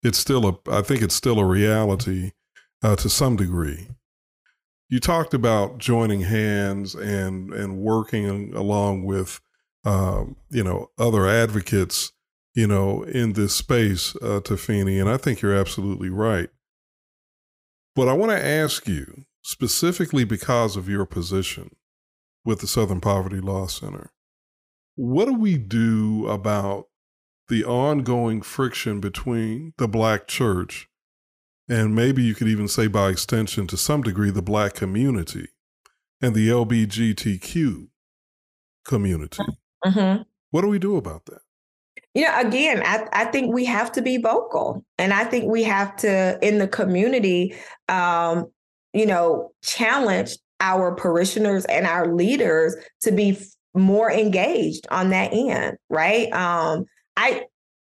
it's 0.02 0.18
still 0.18 0.48
a 0.48 0.70
I 0.70 0.82
think 0.82 1.00
it's 1.00 1.14
still 1.14 1.38
a 1.38 1.44
reality 1.44 2.32
uh, 2.82 2.96
to 2.96 3.08
some 3.08 3.36
degree. 3.36 3.88
You 4.88 5.00
talked 5.00 5.34
about 5.34 5.78
joining 5.78 6.20
hands 6.20 6.94
and 6.94 7.52
and 7.52 7.78
working 7.78 8.54
along 8.54 9.04
with 9.04 9.40
um, 9.84 10.36
you 10.50 10.62
know 10.62 10.90
other 10.98 11.26
advocates 11.26 12.12
you 12.54 12.66
know 12.66 13.02
in 13.02 13.34
this 13.34 13.54
space, 13.54 14.14
uh, 14.16 14.40
Tafeni, 14.40 15.00
and 15.00 15.08
I 15.08 15.16
think 15.16 15.40
you're 15.40 15.54
absolutely 15.56 16.10
right. 16.10 16.50
But 17.94 18.08
I 18.08 18.12
want 18.12 18.32
to 18.32 18.44
ask 18.44 18.86
you 18.86 19.24
specifically 19.42 20.24
because 20.24 20.76
of 20.76 20.88
your 20.88 21.06
position 21.06 21.76
with 22.44 22.60
the 22.60 22.66
Southern 22.66 23.00
Poverty 23.00 23.40
Law 23.40 23.66
Center. 23.66 24.12
What 24.94 25.26
do 25.26 25.34
we 25.34 25.58
do 25.58 26.26
about 26.28 26.86
the 27.48 27.64
ongoing 27.64 28.42
friction 28.42 29.00
between 29.00 29.72
the 29.78 29.88
Black 29.88 30.26
church 30.26 30.88
and 31.68 31.94
maybe 31.94 32.22
you 32.22 32.34
could 32.34 32.48
even 32.48 32.68
say 32.68 32.86
by 32.86 33.10
extension 33.10 33.66
to 33.68 33.76
some 33.76 34.02
degree 34.02 34.30
the 34.30 34.42
Black 34.42 34.74
community 34.74 35.48
and 36.20 36.34
the 36.34 36.48
LBGTQ 36.48 37.88
community? 38.84 39.42
Mm-hmm. 39.84 40.22
What 40.50 40.62
do 40.62 40.68
we 40.68 40.78
do 40.78 40.96
about 40.96 41.26
that? 41.26 41.40
you 42.16 42.22
know, 42.22 42.40
again, 42.40 42.82
I, 42.82 43.06
I 43.12 43.24
think 43.26 43.52
we 43.52 43.66
have 43.66 43.92
to 43.92 44.00
be 44.00 44.16
vocal. 44.16 44.82
And 44.96 45.12
I 45.12 45.24
think 45.24 45.52
we 45.52 45.62
have 45.64 45.94
to, 45.96 46.38
in 46.40 46.58
the 46.58 46.66
community, 46.66 47.54
um, 47.90 48.46
you 48.94 49.04
know, 49.04 49.50
challenge 49.62 50.38
our 50.58 50.94
parishioners 50.94 51.66
and 51.66 51.86
our 51.86 52.14
leaders 52.14 52.74
to 53.02 53.12
be 53.12 53.38
more 53.74 54.10
engaged 54.10 54.86
on 54.90 55.10
that 55.10 55.34
end, 55.34 55.76
right? 55.90 56.32
Um, 56.32 56.86
I 57.18 57.42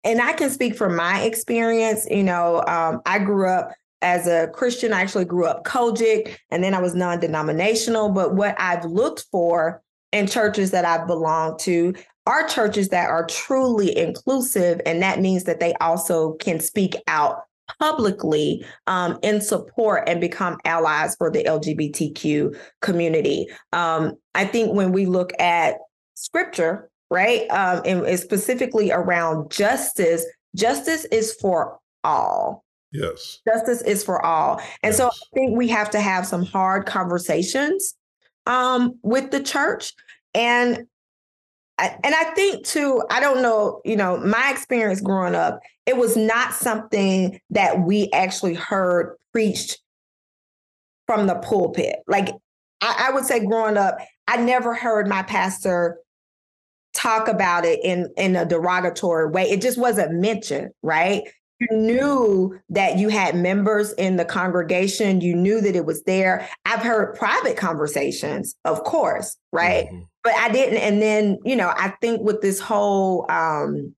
and 0.04 0.22
I 0.22 0.34
can 0.34 0.49
speak 0.49 0.76
from 0.76 0.95
my 0.95 1.22
experience. 1.22 2.08
You 2.10 2.24
know, 2.24 2.64
um, 2.68 3.02
I 3.06 3.20
grew 3.20 3.47
up 3.47 3.72
as 4.02 4.28
a 4.28 4.47
Christian. 4.54 4.93
I 4.93 5.02
actually 5.02 5.26
grew 5.26 5.45
up 5.45 5.64
COGIC, 5.64 6.36
and 6.49 6.64
then 6.64 6.74
I 6.74 6.82
was 6.82 6.95
non-denominational. 6.95 8.10
But 8.10 8.36
what 8.36 8.60
I've 8.60 8.86
looked 8.86 9.26
for 9.32 9.82
in 10.12 10.28
churches 10.28 10.72
that 10.72 10.86
I've 10.86 11.08
belonged 11.08 11.60
to 11.60 11.93
are 12.28 12.47
churches 12.47 12.89
that 12.89 13.10
are 13.10 13.26
truly 13.26 13.97
inclusive, 13.97 14.82
and 14.86 15.02
that 15.02 15.20
means 15.20 15.45
that 15.45 15.60
they 15.60 15.74
also 15.76 16.34
can 16.34 16.60
speak 16.60 16.95
out 17.08 17.43
publicly 17.80 18.66
um, 18.88 19.18
in 19.24 19.41
support 19.41 20.08
and 20.08 20.20
become 20.20 20.58
allies 20.66 21.16
for 21.16 21.32
the 21.32 21.43
LGBTQ 21.43 22.58
community. 22.82 23.47
Um, 23.72 24.14
I 24.36 24.45
think 24.45 24.74
when 24.74 24.91
we 24.91 25.06
look 25.06 25.32
at 25.39 25.78
scripture, 26.14 26.91
right, 27.12 27.47
um, 27.51 27.82
and 27.86 28.20
specifically 28.20 28.91
around 28.91 29.51
justice, 29.51 30.26
justice 30.55 31.05
is 31.05 31.34
for 31.34 31.78
all. 32.03 32.64
Yes. 32.91 33.39
Justice 33.47 33.82
is 33.84 34.03
for 34.03 34.26
all. 34.26 34.59
And 34.82 34.91
yes. 34.91 34.97
so 34.97 35.07
I 35.07 35.12
think 35.34 35.55
we 35.55 35.68
have 35.68 35.89
to 35.91 35.99
have 35.99 36.26
some 36.26 36.43
hard 36.43 36.86
conversations 36.86 37.95
um, 38.47 38.97
with 39.03 39.32
the 39.32 39.43
church. 39.43 39.93
And 40.34 40.88
and 41.78 42.14
I 42.14 42.26
think 42.36 42.64
too, 42.66 43.03
I 43.09 43.20
don't 43.20 43.41
know, 43.41 43.82
you 43.84 43.95
know, 43.95 44.18
my 44.18 44.51
experience 44.51 45.01
growing 45.01 45.34
up, 45.34 45.59
it 45.88 45.97
was 45.97 46.16
not 46.16 46.53
something 46.53 47.39
that 47.49 47.80
we 47.80 48.09
actually 48.14 48.53
heard 48.53 49.16
preached 49.32 49.80
from 51.07 51.26
the 51.26 51.36
pulpit. 51.36 51.95
Like 52.07 52.30
I, 52.82 53.07
I 53.07 53.14
would 53.14 53.26
say 53.26 53.43
growing 53.43 53.78
up, 53.78 53.97
I 54.28 54.38
never 54.38 54.76
heard 54.76 55.07
my 55.07 55.24
pastor 55.24 55.97
talk 56.94 57.28
about 57.28 57.66
it 57.66 57.80
in 57.84 58.10
in 58.18 58.36
a 58.36 58.46
derogatory 58.46 59.30
way. 59.30 59.50
It 59.50 59.62
just 59.62 59.78
wasn't 59.78 60.14
mentioned, 60.14 60.72
right? 60.82 61.24
You 61.60 61.78
knew 61.78 62.60
that 62.70 62.98
you 62.98 63.10
had 63.10 63.36
members 63.36 63.94
in 63.94 64.18
the 64.18 64.26
congregation. 64.26 65.22
You 65.22 65.36
knew 65.36 65.62
that 65.62 65.76
it 65.76 65.86
was 65.86 66.02
there. 66.04 66.50
I've 66.66 66.82
heard 66.82 67.16
private 67.16 67.56
conversations, 67.56 68.56
of 68.66 68.84
course, 68.84 69.38
right? 69.52 69.86
Mm-hmm 69.86 70.02
but 70.24 70.34
I 70.34 70.50
didn't. 70.50 70.78
And 70.78 71.02
then, 71.02 71.39
you 71.44 71.56
know, 71.56 71.74
I 71.76 71.89
think 72.02 72.22
with 72.22 72.42
this 72.42 72.60
whole, 72.60 73.30
um, 73.30 73.96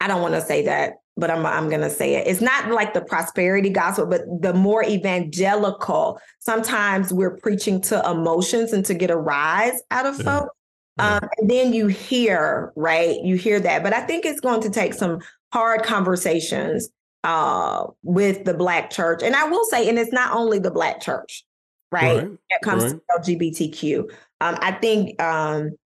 I 0.00 0.08
don't 0.08 0.22
want 0.22 0.34
to 0.34 0.40
say 0.40 0.64
that, 0.66 0.94
but 1.16 1.30
I'm 1.30 1.44
I'm 1.46 1.70
gonna 1.70 1.90
say 1.90 2.14
it. 2.14 2.26
It's 2.26 2.42
not 2.42 2.70
like 2.70 2.92
the 2.92 3.00
prosperity 3.00 3.70
gospel, 3.70 4.06
but 4.06 4.22
the 4.40 4.52
more 4.52 4.84
evangelical. 4.84 6.20
Sometimes 6.40 7.12
we're 7.12 7.36
preaching 7.38 7.80
to 7.82 8.02
emotions 8.08 8.72
and 8.72 8.84
to 8.84 8.94
get 8.94 9.10
a 9.10 9.16
rise 9.16 9.80
out 9.90 10.06
of 10.06 10.18
yeah. 10.18 10.24
folks. 10.24 10.54
Um, 10.98 11.28
and 11.38 11.50
then 11.50 11.72
you 11.72 11.88
hear, 11.88 12.72
right? 12.74 13.20
You 13.22 13.36
hear 13.36 13.60
that. 13.60 13.82
But 13.82 13.92
I 13.92 14.00
think 14.00 14.24
it's 14.24 14.40
going 14.40 14.62
to 14.62 14.70
take 14.70 14.94
some 14.94 15.20
hard 15.52 15.82
conversations 15.82 16.88
uh, 17.24 17.86
with 18.02 18.44
the 18.44 18.54
Black 18.54 18.90
church. 18.90 19.22
And 19.22 19.36
I 19.36 19.44
will 19.44 19.64
say, 19.66 19.88
and 19.88 19.98
it's 19.98 20.12
not 20.12 20.32
only 20.34 20.58
the 20.58 20.70
Black 20.70 21.00
church 21.00 21.44
right? 21.90 22.02
right. 22.02 22.16
When 22.16 22.38
it 22.50 22.62
comes 22.62 22.84
right. 22.84 23.00
to 23.24 23.32
LGBTQ. 23.32 24.00
Um, 24.40 24.58
I 24.60 24.72
think 24.72 25.20
um, 25.22 25.76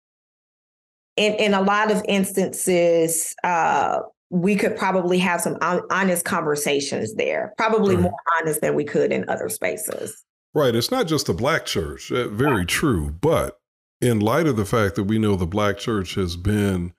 in 1.16 1.34
in 1.34 1.54
a 1.54 1.62
lot 1.62 1.90
of 1.90 2.02
instances, 2.08 3.34
uh, 3.44 4.00
we 4.30 4.56
could 4.56 4.76
probably 4.76 5.18
have 5.18 5.40
some 5.40 5.56
honest 5.60 6.24
conversations 6.24 7.14
there. 7.14 7.52
Probably 7.56 7.94
right. 7.96 8.02
more 8.02 8.16
honest 8.38 8.60
than 8.60 8.74
we 8.74 8.84
could 8.84 9.12
in 9.12 9.28
other 9.28 9.48
spaces. 9.48 10.24
Right. 10.52 10.74
It's 10.74 10.90
not 10.90 11.06
just 11.06 11.26
the 11.26 11.34
black 11.34 11.64
church. 11.64 12.10
Uh, 12.10 12.28
very 12.28 12.66
true. 12.66 13.10
But 13.10 13.59
in 14.00 14.20
light 14.20 14.46
of 14.46 14.56
the 14.56 14.64
fact 14.64 14.96
that 14.96 15.04
we 15.04 15.18
know 15.18 15.36
the 15.36 15.46
black 15.46 15.78
church 15.78 16.14
has 16.14 16.36
been, 16.36 16.92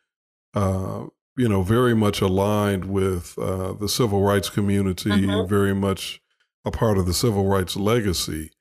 uh, 0.54 1.06
you 1.38 1.50
know, 1.50 1.64
very 1.64 1.96
much 1.96 2.22
aligned 2.22 2.86
with 2.86 3.38
uh, 3.40 3.74
the 3.74 3.90
civil 3.90 4.22
rights 4.22 4.50
community, 4.50 5.10
mm-hmm. 5.10 5.50
very 5.50 5.74
much 5.74 6.22
a 6.66 6.72
part 6.72 6.98
of 6.98 7.06
the 7.06 7.14
civil 7.14 7.48
rights 7.48 7.76
legacy 7.76 8.52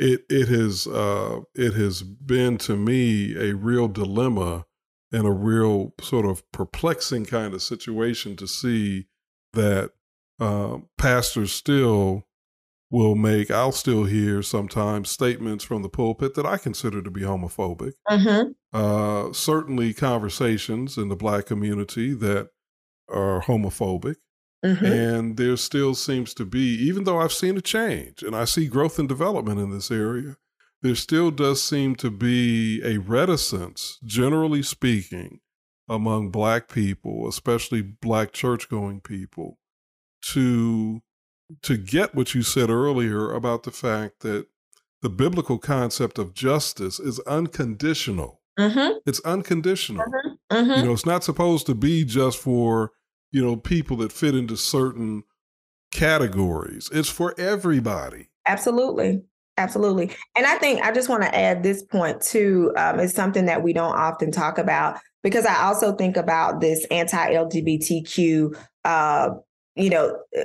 it 0.00 0.24
it 0.30 0.48
has 0.48 0.86
uh, 0.86 1.40
it 1.54 1.74
has 1.74 2.02
been 2.02 2.56
to 2.56 2.74
me 2.74 3.36
a 3.36 3.54
real 3.54 3.86
dilemma 3.86 4.64
and 5.12 5.26
a 5.26 5.30
real 5.30 5.92
sort 6.00 6.24
of 6.24 6.42
perplexing 6.52 7.26
kind 7.26 7.52
of 7.52 7.62
situation 7.62 8.34
to 8.36 8.48
see 8.48 9.06
that 9.52 9.90
uh, 10.40 10.78
pastors 10.96 11.52
still 11.52 12.26
will 12.90 13.14
make 13.14 13.50
I'll 13.50 13.72
still 13.72 14.04
hear 14.04 14.42
sometimes 14.42 15.10
statements 15.10 15.64
from 15.64 15.82
the 15.82 15.88
pulpit 15.88 16.34
that 16.34 16.46
I 16.46 16.56
consider 16.58 17.00
to 17.02 17.10
be 17.10 17.20
homophobic. 17.20 17.92
Mm-hmm. 18.08 18.50
Uh, 18.72 19.32
certainly 19.32 19.94
conversations 19.94 20.98
in 20.98 21.08
the 21.08 21.16
black 21.16 21.46
community 21.46 22.12
that 22.14 22.50
are 23.08 23.42
homophobic. 23.42 24.16
Mm-hmm. 24.64 24.84
And 24.84 25.36
there 25.36 25.56
still 25.56 25.94
seems 25.94 26.34
to 26.34 26.44
be, 26.44 26.60
even 26.60 27.04
though 27.04 27.18
I've 27.18 27.32
seen 27.32 27.56
a 27.56 27.62
change 27.62 28.22
and 28.22 28.36
I 28.36 28.44
see 28.44 28.66
growth 28.66 28.98
and 28.98 29.08
development 29.08 29.58
in 29.58 29.70
this 29.70 29.90
area, 29.90 30.36
there 30.82 30.94
still 30.94 31.30
does 31.30 31.62
seem 31.62 31.94
to 31.96 32.10
be 32.10 32.82
a 32.84 32.98
reticence, 32.98 33.98
generally 34.04 34.62
speaking, 34.62 35.40
among 35.88 36.30
Black 36.30 36.68
people, 36.68 37.28
especially 37.28 37.82
Black 37.82 38.32
church 38.32 38.68
going 38.68 39.00
people, 39.00 39.58
to 40.32 41.02
to 41.62 41.76
get 41.76 42.14
what 42.14 42.34
you 42.34 42.42
said 42.42 42.70
earlier 42.70 43.32
about 43.32 43.62
the 43.64 43.70
fact 43.70 44.20
that 44.20 44.46
the 45.02 45.08
biblical 45.08 45.58
concept 45.58 46.18
of 46.18 46.34
justice 46.34 47.00
is 47.00 47.18
unconditional. 47.20 48.40
Mm-hmm. 48.58 48.98
It's 49.06 49.20
unconditional. 49.20 50.04
Mm-hmm. 50.04 50.54
You 50.54 50.74
mm-hmm. 50.74 50.86
know, 50.86 50.92
it's 50.92 51.06
not 51.06 51.24
supposed 51.24 51.66
to 51.66 51.74
be 51.74 52.04
just 52.04 52.38
for 52.38 52.92
you 53.32 53.44
know, 53.44 53.56
people 53.56 53.96
that 53.98 54.12
fit 54.12 54.34
into 54.34 54.56
certain 54.56 55.22
categories. 55.92 56.88
It's 56.92 57.08
for 57.08 57.34
everybody. 57.38 58.30
Absolutely. 58.46 59.22
Absolutely. 59.56 60.10
And 60.36 60.46
I 60.46 60.56
think 60.56 60.82
I 60.82 60.92
just 60.92 61.08
want 61.08 61.22
to 61.22 61.34
add 61.34 61.62
this 61.62 61.82
point 61.82 62.22
too. 62.22 62.72
Um, 62.76 62.98
it's 62.98 63.14
something 63.14 63.44
that 63.46 63.62
we 63.62 63.72
don't 63.72 63.94
often 63.94 64.30
talk 64.30 64.58
about 64.58 64.98
because 65.22 65.44
I 65.44 65.64
also 65.64 65.94
think 65.94 66.16
about 66.16 66.60
this 66.60 66.86
anti 66.90 67.34
LGBTQ, 67.34 68.56
uh, 68.84 69.30
you 69.76 69.90
know, 69.90 70.18
uh, 70.36 70.44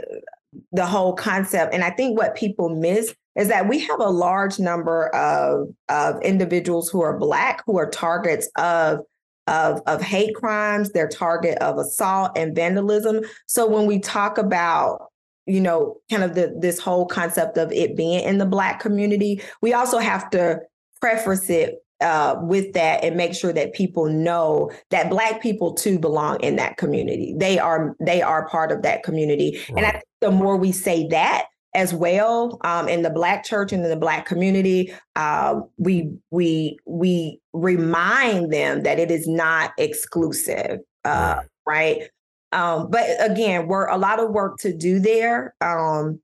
the 0.71 0.85
whole 0.85 1.13
concept. 1.13 1.73
And 1.73 1.83
I 1.83 1.89
think 1.89 2.17
what 2.17 2.35
people 2.35 2.69
miss 2.69 3.13
is 3.35 3.47
that 3.49 3.67
we 3.67 3.79
have 3.79 3.99
a 3.99 4.09
large 4.09 4.59
number 4.59 5.07
of, 5.09 5.67
of 5.89 6.21
individuals 6.21 6.89
who 6.89 7.01
are 7.01 7.17
Black 7.17 7.63
who 7.65 7.77
are 7.77 7.89
targets 7.89 8.49
of 8.57 8.99
of, 9.47 9.79
of 9.85 10.01
hate 10.01 10.33
crimes, 10.33 10.91
they're 10.91 11.07
target 11.07 11.59
of 11.59 11.77
assault 11.77 12.31
and 12.35 12.55
vandalism. 12.55 13.21
So 13.45 13.67
when 13.67 13.85
we 13.85 13.99
talk 13.99 14.39
about 14.39 15.11
you 15.45 15.61
know, 15.61 15.97
kind 16.09 16.23
of 16.23 16.33
the 16.33 16.55
this 16.57 16.79
whole 16.79 17.05
concept 17.05 17.57
of 17.57 17.71
it 17.71 17.95
being 17.95 18.23
in 18.23 18.39
the 18.39 18.45
black 18.45 18.79
community, 18.79 19.41
we 19.61 19.73
also 19.73 19.99
have 19.99 20.29
to 20.31 20.59
preface 20.99 21.49
it 21.49 21.84
uh, 22.05 22.37
with 22.41 22.73
that 22.73 23.03
and 23.03 23.17
make 23.17 23.33
sure 23.33 23.51
that 23.51 23.73
people 23.73 24.05
know 24.05 24.71
that 24.91 25.09
black 25.09 25.41
people 25.41 25.73
too 25.73 25.97
belong 25.97 26.39
in 26.41 26.55
that 26.55 26.77
community. 26.77 27.33
They 27.35 27.57
are 27.57 27.95
they 27.99 28.21
are 28.21 28.47
part 28.47 28.71
of 28.71 28.83
that 28.83 29.01
community. 29.01 29.57
Right. 29.69 29.77
And 29.77 29.85
I 29.87 29.91
think 29.91 30.03
the 30.21 30.31
more 30.31 30.55
we 30.55 30.71
say 30.71 31.07
that, 31.07 31.45
as 31.73 31.93
well 31.93 32.57
um, 32.63 32.87
in 32.87 33.01
the 33.01 33.09
Black 33.09 33.43
church 33.43 33.73
and 33.73 33.83
in 33.83 33.89
the 33.89 33.97
Black 33.97 34.25
community. 34.25 34.93
Uh, 35.15 35.59
we 35.77 36.09
we 36.31 36.77
we 36.85 37.39
remind 37.53 38.53
them 38.53 38.83
that 38.83 38.97
it 38.97 39.11
is 39.11 39.27
not 39.27 39.71
exclusive, 39.77 40.79
uh, 41.03 41.41
right? 41.65 41.99
right? 41.99 42.09
Um, 42.51 42.89
but 42.89 43.05
again, 43.19 43.67
we're 43.67 43.87
a 43.87 43.97
lot 43.97 44.19
of 44.19 44.29
work 44.29 44.57
to 44.59 44.73
do 44.73 44.99
there, 44.99 45.53
um, 45.59 46.21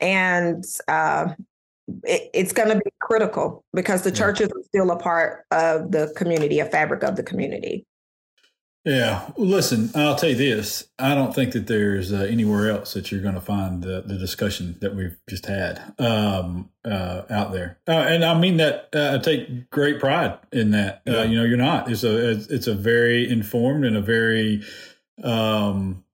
and 0.00 0.64
uh, 0.88 1.28
it, 2.04 2.30
it's 2.34 2.52
going 2.52 2.68
to 2.68 2.76
be 2.76 2.90
critical 3.00 3.64
because 3.72 4.02
the 4.02 4.12
churches 4.12 4.48
are 4.48 4.62
still 4.64 4.90
a 4.90 4.96
part 4.96 5.44
of 5.50 5.92
the 5.92 6.12
community, 6.16 6.60
a 6.60 6.64
fabric 6.64 7.02
of 7.02 7.16
the 7.16 7.22
community. 7.22 7.86
Yeah. 8.84 9.30
Listen, 9.36 9.90
I'll 9.94 10.16
tell 10.16 10.30
you 10.30 10.36
this. 10.36 10.88
I 10.98 11.14
don't 11.14 11.34
think 11.34 11.52
that 11.52 11.66
there's 11.66 12.12
uh, 12.12 12.26
anywhere 12.30 12.70
else 12.70 12.94
that 12.94 13.10
you're 13.10 13.20
going 13.20 13.34
to 13.34 13.40
find 13.40 13.82
the, 13.82 14.02
the 14.06 14.16
discussion 14.16 14.78
that 14.80 14.94
we've 14.94 15.18
just 15.28 15.44
had 15.44 15.94
um, 15.98 16.70
uh, 16.84 17.22
out 17.28 17.52
there. 17.52 17.80
Uh, 17.86 18.06
and 18.08 18.24
I 18.24 18.38
mean 18.38 18.56
that 18.58 18.88
uh, 18.94 19.16
I 19.16 19.18
take 19.18 19.68
great 19.68 20.00
pride 20.00 20.38
in 20.52 20.70
that. 20.70 21.02
Uh, 21.06 21.12
yeah. 21.12 21.22
you 21.24 21.36
know, 21.36 21.44
you're 21.44 21.58
not. 21.58 21.90
It's 21.90 22.04
a 22.04 22.30
it's 22.30 22.66
a 22.66 22.74
very 22.74 23.28
informed 23.28 23.84
and 23.84 23.96
a 23.96 24.00
very 24.00 24.62
um, 25.22 26.04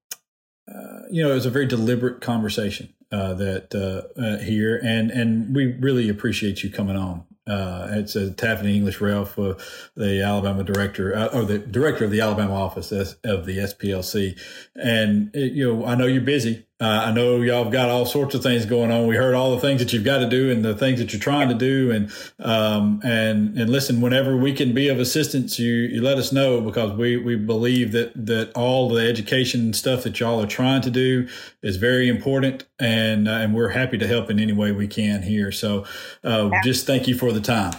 uh, 0.67 1.03
you 1.11 1.23
know, 1.23 1.37
it's 1.37 1.47
a 1.47 1.51
very 1.51 1.67
deliberate 1.67 2.21
conversation 2.21 2.93
that 3.35 4.41
here, 4.45 4.81
and 4.83 5.11
and 5.11 5.55
we 5.55 5.67
really 5.67 6.09
appreciate 6.09 6.63
you 6.63 6.71
coming 6.71 6.97
on 6.97 7.25
uh, 7.47 7.89
it's 7.93 8.17
a 8.17 8.31
Tafeni 8.31 8.75
English-Relf, 8.75 9.39
uh, 9.39 9.55
the 9.97 10.23
Alabama 10.23 10.65
director, 10.65 11.15
uh, 11.15 11.27
or 11.27 11.45
the 11.45 11.59
director 11.59 12.05
of 12.05 12.11
the 12.11 12.21
Alabama 12.21 12.55
office 12.55 12.91
of 12.93 13.45
the 13.45 13.59
SPLC. 13.59 14.39
And 14.75 15.35
it, 15.35 15.53
you 15.53 15.75
know, 15.75 15.85
I 15.85 15.95
know 15.95 16.07
you're 16.07 16.23
busy, 16.23 16.65
uh, 16.81 17.05
I 17.07 17.13
know 17.13 17.41
y'all 17.41 17.63
have 17.63 17.73
got 17.73 17.89
all 17.89 18.05
sorts 18.05 18.35
of 18.35 18.43
things 18.43 18.67
going 18.67 18.91
on. 18.91 19.07
We 19.07 19.15
heard 19.15 19.35
all 19.35 19.55
the 19.55 19.61
things 19.61 19.81
that 19.81 19.93
you've 19.93 20.05
got 20.05 20.19
to 20.19 20.29
do 20.29 20.51
and 20.51 20.65
the 20.65 20.75
things 20.75 20.99
that 20.99 21.13
you're 21.13 21.21
trying 21.21 21.49
to 21.49 21.55
do. 21.55 21.93
And 21.93 22.13
um, 22.41 23.01
and 23.05 23.57
and 23.57 23.71
listen, 23.71 24.01
whenever 24.01 24.37
we 24.37 24.53
can 24.53 24.75
be 24.75 24.89
of 24.89 24.99
assistance, 24.99 25.57
you 25.59 25.73
you 25.73 26.03
let 26.03 26.19
us 26.19 26.33
know 26.33 26.61
because 26.61 26.93
we 26.93 27.17
we 27.17 27.37
believe 27.37 27.93
that 27.93 28.13
that 28.27 28.51
all 28.57 28.89
the 28.89 29.09
education 29.09 29.73
stuff 29.73 30.03
that 30.03 30.19
y'all 30.19 30.43
are 30.43 30.49
trying 30.49 30.83
to 30.83 30.91
do 30.91 31.29
is 31.63 31.77
very 31.77 32.09
important, 32.09 32.65
and 32.81 33.29
uh, 33.29 33.33
and 33.33 33.55
we're 33.55 33.69
happy 33.69 33.97
to 33.97 34.07
help 34.09 34.29
in 34.29 34.41
any 34.41 34.53
way 34.53 34.73
we 34.73 34.89
can 34.89 35.23
here. 35.23 35.53
So 35.53 35.85
uh, 36.25 36.51
just 36.65 36.87
thank 36.87 37.07
you 37.07 37.17
for 37.17 37.31
the 37.31 37.41
time. 37.41 37.75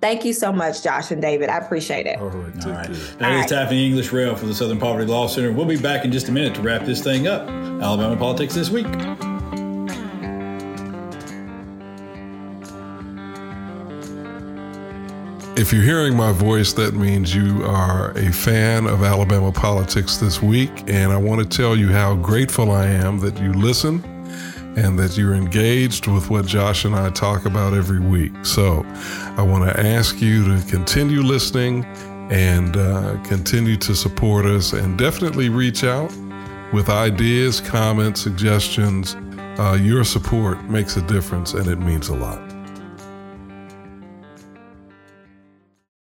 Thank 0.00 0.24
you 0.24 0.32
so 0.32 0.52
much, 0.52 0.84
Josh 0.84 1.10
and 1.10 1.20
David. 1.20 1.48
I 1.48 1.58
appreciate 1.58 2.06
it. 2.06 2.20
All 2.20 2.28
right. 2.28 2.66
All 2.66 2.72
right. 2.72 2.88
That 3.18 3.44
is 3.44 3.50
Tafeni 3.50 3.86
English-Relf 3.86 4.38
for 4.38 4.46
the 4.46 4.54
Southern 4.54 4.78
Poverty 4.78 5.06
Law 5.06 5.26
Center. 5.26 5.50
We'll 5.50 5.66
be 5.66 5.76
back 5.76 6.04
in 6.04 6.12
just 6.12 6.28
a 6.28 6.32
minute 6.32 6.54
to 6.54 6.62
wrap 6.62 6.84
this 6.84 7.02
thing 7.02 7.26
up. 7.26 7.48
Alabama 7.48 8.16
Politics 8.16 8.54
This 8.54 8.70
Week. 8.70 8.86
If 15.58 15.72
you're 15.72 15.82
hearing 15.82 16.16
my 16.16 16.30
voice, 16.30 16.72
that 16.74 16.94
means 16.94 17.34
you 17.34 17.64
are 17.64 18.12
a 18.16 18.30
fan 18.30 18.86
of 18.86 19.02
Alabama 19.02 19.50
politics 19.50 20.18
this 20.18 20.40
week. 20.40 20.70
And 20.86 21.10
I 21.10 21.16
want 21.16 21.40
to 21.40 21.56
tell 21.56 21.74
you 21.76 21.88
how 21.88 22.14
grateful 22.14 22.70
I 22.70 22.86
am 22.86 23.18
that 23.18 23.36
you 23.40 23.52
listen 23.52 24.04
and 24.76 24.98
that 24.98 25.16
you're 25.16 25.34
engaged 25.34 26.06
with 26.06 26.30
what 26.30 26.46
Josh 26.46 26.84
and 26.84 26.94
I 26.94 27.10
talk 27.10 27.46
about 27.46 27.74
every 27.74 28.00
week. 28.00 28.32
So 28.44 28.84
I 29.36 29.42
want 29.42 29.64
to 29.64 29.80
ask 29.80 30.20
you 30.20 30.44
to 30.44 30.66
continue 30.68 31.22
listening 31.22 31.84
and 32.30 32.76
uh, 32.76 33.20
continue 33.22 33.76
to 33.76 33.94
support 33.94 34.44
us 34.44 34.72
and 34.72 34.98
definitely 34.98 35.48
reach 35.48 35.84
out 35.84 36.12
with 36.72 36.88
ideas, 36.88 37.60
comments, 37.60 38.20
suggestions. 38.20 39.16
Uh, 39.58 39.78
your 39.80 40.04
support 40.04 40.62
makes 40.64 40.96
a 40.96 41.02
difference 41.02 41.54
and 41.54 41.66
it 41.66 41.78
means 41.78 42.08
a 42.08 42.14
lot. 42.14 42.47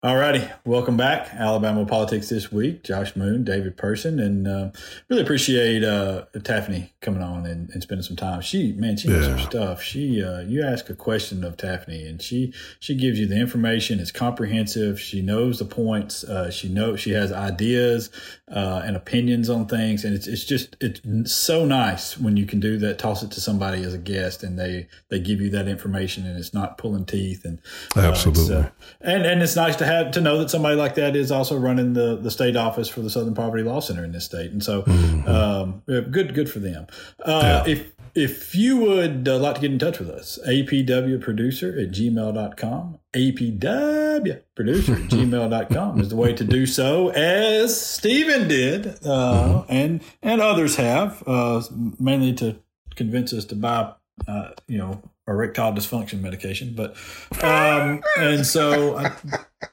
All 0.05 0.17
righty, 0.17 0.45
welcome 0.65 0.97
back, 0.97 1.29
Alabama 1.33 1.85
politics 1.85 2.27
this 2.27 2.51
week. 2.51 2.83
Josh 2.83 3.15
Moon, 3.15 3.45
David 3.45 3.77
Person, 3.77 4.19
and 4.19 4.45
uh, 4.45 4.71
really 5.07 5.21
appreciate 5.21 5.81
uh, 5.81 6.25
Tafeni 6.35 6.89
coming 6.99 7.23
on 7.23 7.45
and, 7.45 7.69
and, 7.69 7.81
spending 7.81 8.03
some 8.03 8.17
time. 8.17 8.41
She, 8.41 8.73
man, 8.73 8.97
she 8.97 9.07
knows 9.07 9.25
yeah. 9.25 9.31
her 9.31 9.39
stuff. 9.39 9.81
She, 9.81 10.21
uh, 10.21 10.41
you 10.41 10.61
ask 10.61 10.89
a 10.89 10.93
question 10.93 11.45
of 11.45 11.55
Tafeni, 11.55 12.05
and 12.05 12.21
she 12.21 12.53
she 12.81 12.95
gives 12.95 13.17
you 13.17 13.27
the 13.27 13.39
information. 13.39 14.01
It's 14.01 14.11
comprehensive. 14.11 14.99
She 14.99 15.21
knows 15.21 15.59
the 15.59 15.63
points. 15.63 16.25
Uh, 16.25 16.51
she 16.51 16.67
knows 16.67 16.99
she 16.99 17.11
has 17.11 17.31
ideas 17.31 18.09
uh, 18.53 18.81
and 18.83 18.97
opinions 18.97 19.49
on 19.49 19.67
things, 19.67 20.03
and 20.03 20.13
it's 20.13 20.27
it's 20.27 20.43
just 20.43 20.75
it's 20.81 21.31
so 21.31 21.63
nice 21.63 22.17
when 22.17 22.35
you 22.35 22.45
can 22.45 22.59
do 22.59 22.77
that. 22.79 22.99
Toss 22.99 23.23
it 23.23 23.31
to 23.31 23.39
somebody 23.39 23.81
as 23.83 23.93
a 23.93 23.99
guest, 23.99 24.43
and 24.43 24.59
they 24.59 24.89
they 25.07 25.21
give 25.21 25.39
you 25.39 25.49
that 25.51 25.69
information, 25.69 26.25
and 26.25 26.37
it's 26.37 26.53
not 26.53 26.77
pulling 26.77 27.05
teeth. 27.05 27.45
And 27.45 27.59
uh, 27.95 28.01
absolutely, 28.01 28.65
and 28.99 29.25
and 29.25 29.41
it's 29.41 29.55
nice 29.55 29.77
to 29.77 29.85
have 29.85 29.92
have 29.97 30.11
to 30.11 30.21
know 30.21 30.39
that 30.39 30.49
somebody 30.49 30.75
like 30.75 30.95
that 30.95 31.15
is 31.15 31.31
also 31.31 31.57
running 31.57 31.93
the, 31.93 32.15
the 32.15 32.31
state 32.31 32.55
office 32.55 32.89
for 32.89 33.01
the 33.01 33.09
Southern 33.09 33.33
Poverty 33.33 33.63
Law 33.63 33.79
Center 33.79 34.03
in 34.03 34.11
this 34.11 34.25
state. 34.25 34.51
And 34.51 34.63
so, 34.63 34.83
mm-hmm. 34.83 35.27
um, 35.27 35.81
good, 35.87 36.33
good 36.33 36.49
for 36.49 36.59
them. 36.59 36.87
Uh, 37.23 37.63
yeah. 37.65 37.71
If, 37.71 37.93
if 38.15 38.53
you 38.53 38.77
would 38.77 39.27
uh, 39.27 39.39
like 39.39 39.55
to 39.55 39.61
get 39.61 39.71
in 39.71 39.79
touch 39.79 39.99
with 39.99 40.09
us, 40.09 40.37
apwproducer 40.47 41.81
at 41.81 41.91
gmail.com, 41.91 42.99
apw 43.13 44.41
producer 44.55 44.93
at 44.93 44.99
gmail.com 45.09 45.99
is 45.99 46.09
the 46.09 46.15
way 46.15 46.33
to 46.33 46.43
do 46.43 46.65
so, 46.65 47.09
as 47.09 47.79
Steven 47.79 48.47
did, 48.47 48.87
uh, 48.87 49.63
mm-hmm. 49.63 49.71
and, 49.71 50.01
and 50.21 50.41
others 50.41 50.75
have, 50.75 51.23
uh, 51.25 51.63
mainly 51.99 52.33
to 52.33 52.55
convince 52.95 53.33
us 53.33 53.45
to 53.45 53.55
buy, 53.55 53.93
uh, 54.27 54.49
you 54.67 54.77
know, 54.77 55.01
erectile 55.27 55.73
dysfunction 55.73 56.21
medication. 56.21 56.73
But, 56.75 56.95
um, 57.43 58.03
and 58.17 58.45
so 58.45 58.97
I, 58.97 59.11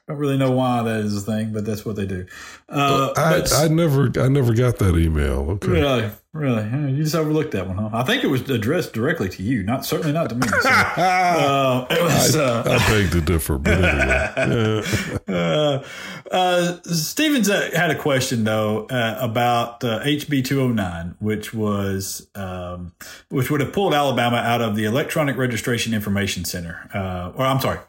don't 0.07 0.17
really 0.17 0.37
know 0.37 0.51
why 0.51 0.83
that 0.83 1.01
is 1.01 1.15
a 1.17 1.21
thing, 1.21 1.53
but 1.53 1.65
that's 1.65 1.85
what 1.85 1.95
they 1.95 2.05
do. 2.05 2.25
Uh, 2.69 3.13
I, 3.15 3.65
I 3.65 3.67
never, 3.67 4.11
I 4.19 4.27
never 4.27 4.53
got 4.53 4.77
that 4.79 4.97
email. 4.97 5.51
Okay, 5.51 5.67
really, 5.67 6.11
really, 6.33 6.91
you 6.91 7.03
just 7.03 7.15
overlooked 7.15 7.51
that 7.51 7.67
one, 7.67 7.77
huh? 7.77 7.89
I 7.93 8.03
think 8.03 8.23
it 8.23 8.27
was 8.27 8.49
addressed 8.49 8.93
directly 8.93 9.29
to 9.29 9.43
you, 9.43 9.63
not 9.63 9.85
certainly 9.85 10.13
not 10.13 10.29
to 10.29 10.35
me. 10.35 10.47
So, 10.47 10.69
uh, 10.69 11.87
it 11.89 12.01
was. 12.01 12.35
I, 12.35 12.43
uh, 12.43 12.63
I 12.67 12.89
beg 12.89 13.11
to 13.11 13.21
differ, 13.21 13.57
but 13.57 13.73
anyway. 13.73 15.13
uh, 15.27 15.83
uh 16.31 16.81
Stevens 16.83 17.49
uh, 17.49 17.69
had 17.73 17.91
a 17.91 17.97
question 17.97 18.43
though 18.43 18.85
uh, 18.87 19.17
about 19.19 19.81
HB 19.81 20.45
two 20.45 20.59
hundred 20.61 20.75
nine, 20.75 21.15
which 21.19 21.53
was 21.53 22.27
um, 22.35 22.93
which 23.29 23.49
would 23.49 23.61
have 23.61 23.73
pulled 23.73 23.93
Alabama 23.93 24.37
out 24.37 24.61
of 24.61 24.75
the 24.75 24.85
Electronic 24.85 25.37
Registration 25.37 25.93
Information 25.93 26.45
Center, 26.45 26.89
or 27.35 27.45
I'm 27.45 27.59
sorry 27.59 27.79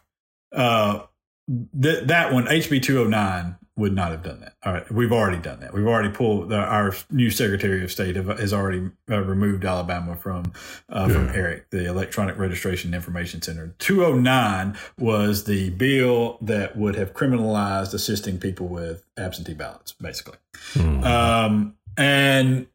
Th- 1.49 2.05
that 2.05 2.33
one, 2.33 2.47
HB 2.47 2.83
209, 2.83 3.57
would 3.75 3.95
not 3.95 4.11
have 4.11 4.23
done 4.23 4.41
that. 4.41 4.55
All 4.65 4.73
right, 4.73 4.93
we've 4.93 5.13
already 5.13 5.39
done 5.39 5.61
that. 5.61 5.73
We've 5.73 5.87
already 5.87 6.11
pulled 6.11 6.51
the, 6.51 6.59
our 6.59 6.95
new 7.11 7.31
Secretary 7.31 7.83
of 7.83 7.91
State 7.91 8.17
have, 8.17 8.27
has 8.27 8.53
already 8.53 8.91
uh, 9.11 9.23
removed 9.23 9.65
Alabama 9.65 10.15
from 10.15 10.53
uh, 10.91 11.07
yeah. 11.09 11.15
from 11.15 11.29
ERIC, 11.29 11.71
the 11.71 11.87
Electronic 11.87 12.37
Registration 12.37 12.93
Information 12.93 13.41
Center. 13.41 13.75
209 13.79 14.77
was 14.99 15.45
the 15.45 15.71
bill 15.71 16.37
that 16.43 16.77
would 16.77 16.97
have 16.97 17.15
criminalized 17.15 17.95
assisting 17.95 18.39
people 18.39 18.69
with 18.69 19.05
absentee 19.17 19.55
ballots, 19.55 19.93
basically. 19.93 20.37
Mm-hmm. 20.75 21.05
Um, 21.05 21.75
and 21.97 22.67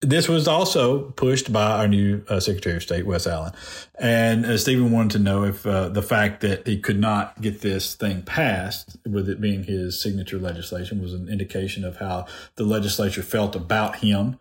this 0.00 0.28
was 0.28 0.46
also 0.46 1.10
pushed 1.12 1.52
by 1.52 1.78
our 1.78 1.88
new 1.88 2.22
uh, 2.28 2.38
Secretary 2.38 2.76
of 2.76 2.82
State, 2.82 3.04
Wes 3.04 3.26
Allen. 3.26 3.52
And 3.98 4.46
uh, 4.46 4.56
Steven 4.56 4.92
wanted 4.92 5.12
to 5.12 5.18
know 5.18 5.44
if 5.44 5.66
uh, 5.66 5.88
the 5.88 6.02
fact 6.02 6.40
that 6.42 6.66
he 6.66 6.78
could 6.78 7.00
not 7.00 7.40
get 7.40 7.62
this 7.62 7.96
thing 7.96 8.22
passed, 8.22 8.96
with 9.04 9.28
it 9.28 9.40
being 9.40 9.64
his 9.64 10.00
signature 10.00 10.38
legislation, 10.38 11.02
was 11.02 11.14
an 11.14 11.28
indication 11.28 11.84
of 11.84 11.96
how 11.96 12.26
the 12.54 12.64
legislature 12.64 13.22
felt 13.22 13.56
about 13.56 13.96
him. 13.96 14.38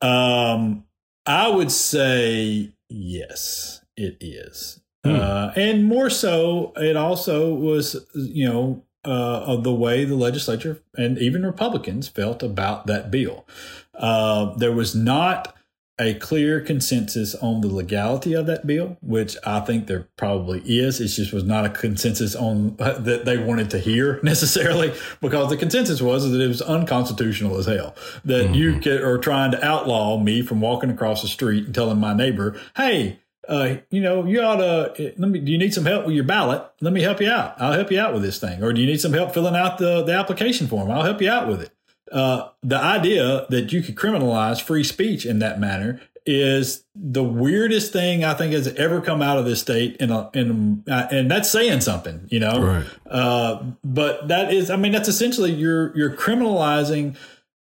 Um, 0.00 0.84
I 1.26 1.48
would 1.48 1.70
say 1.70 2.72
yes, 2.88 3.82
it 3.96 4.16
is. 4.20 4.80
Hmm. 5.04 5.16
Uh, 5.16 5.52
and 5.54 5.84
more 5.84 6.08
so, 6.08 6.72
it 6.76 6.96
also 6.96 7.52
was, 7.52 8.06
you 8.14 8.48
know, 8.48 8.82
uh, 9.06 9.44
of 9.46 9.64
the 9.64 9.74
way 9.74 10.06
the 10.06 10.14
legislature 10.14 10.80
and 10.96 11.18
even 11.18 11.44
Republicans 11.44 12.08
felt 12.08 12.42
about 12.42 12.86
that 12.86 13.10
bill. 13.10 13.44
Uh, 13.98 14.54
there 14.56 14.72
was 14.72 14.94
not 14.94 15.54
a 15.98 16.14
clear 16.14 16.60
consensus 16.60 17.36
on 17.36 17.60
the 17.60 17.68
legality 17.68 18.32
of 18.32 18.46
that 18.46 18.66
bill, 18.66 18.96
which 19.00 19.36
I 19.46 19.60
think 19.60 19.86
there 19.86 20.08
probably 20.16 20.60
is. 20.60 21.00
It 21.00 21.08
just 21.08 21.32
was 21.32 21.44
not 21.44 21.64
a 21.64 21.68
consensus 21.70 22.34
on 22.34 22.74
uh, 22.80 22.98
that 22.98 23.24
they 23.24 23.38
wanted 23.38 23.70
to 23.70 23.78
hear 23.78 24.18
necessarily, 24.22 24.92
because 25.20 25.50
the 25.50 25.56
consensus 25.56 26.02
was 26.02 26.28
that 26.28 26.40
it 26.40 26.48
was 26.48 26.62
unconstitutional 26.62 27.56
as 27.58 27.66
hell. 27.66 27.94
That 28.24 28.46
mm-hmm. 28.46 28.54
you 28.54 28.80
could, 28.80 29.02
are 29.02 29.18
trying 29.18 29.52
to 29.52 29.64
outlaw 29.64 30.18
me 30.18 30.42
from 30.42 30.60
walking 30.60 30.90
across 30.90 31.22
the 31.22 31.28
street 31.28 31.66
and 31.66 31.74
telling 31.74 32.00
my 32.00 32.12
neighbor, 32.12 32.60
"Hey, 32.76 33.20
uh, 33.48 33.76
you 33.90 34.00
know, 34.00 34.24
you 34.24 34.40
ought 34.40 34.56
to, 34.56 35.14
let 35.16 35.28
me, 35.28 35.38
do 35.38 35.52
you 35.52 35.58
need 35.58 35.74
some 35.74 35.84
help 35.84 36.06
with 36.06 36.14
your 36.14 36.24
ballot? 36.24 36.64
Let 36.80 36.92
me 36.92 37.02
help 37.02 37.20
you 37.20 37.30
out. 37.30 37.60
I'll 37.60 37.72
help 37.72 37.90
you 37.90 38.00
out 38.00 38.14
with 38.14 38.22
this 38.22 38.38
thing. 38.38 38.62
Or 38.62 38.72
do 38.72 38.80
you 38.80 38.86
need 38.86 39.00
some 39.00 39.12
help 39.12 39.34
filling 39.34 39.54
out 39.54 39.78
the, 39.78 40.02
the 40.02 40.12
application 40.12 40.66
form? 40.66 40.90
I'll 40.90 41.02
help 41.02 41.20
you 41.20 41.30
out 41.30 41.46
with 41.46 41.60
it. 41.60 41.70
Uh, 42.14 42.48
the 42.62 42.78
idea 42.78 43.44
that 43.50 43.72
you 43.72 43.82
could 43.82 43.96
criminalize 43.96 44.62
free 44.62 44.84
speech 44.84 45.26
in 45.26 45.40
that 45.40 45.58
manner 45.58 46.00
is 46.24 46.84
the 46.94 47.24
weirdest 47.24 47.92
thing 47.92 48.24
I 48.24 48.34
think 48.34 48.52
has 48.52 48.68
ever 48.74 49.00
come 49.00 49.20
out 49.20 49.36
of 49.36 49.44
this 49.44 49.60
state, 49.60 49.96
and 50.00 50.12
and 50.32 50.88
uh, 50.88 51.08
and 51.10 51.30
that's 51.30 51.50
saying 51.50 51.80
something, 51.80 52.26
you 52.30 52.38
know. 52.40 52.62
Right. 52.62 52.86
Uh, 53.10 53.62
but 53.82 54.28
that 54.28 54.54
is, 54.54 54.70
I 54.70 54.76
mean, 54.76 54.92
that's 54.92 55.08
essentially 55.08 55.52
you're 55.52 55.94
you're 55.96 56.14
criminalizing 56.14 57.16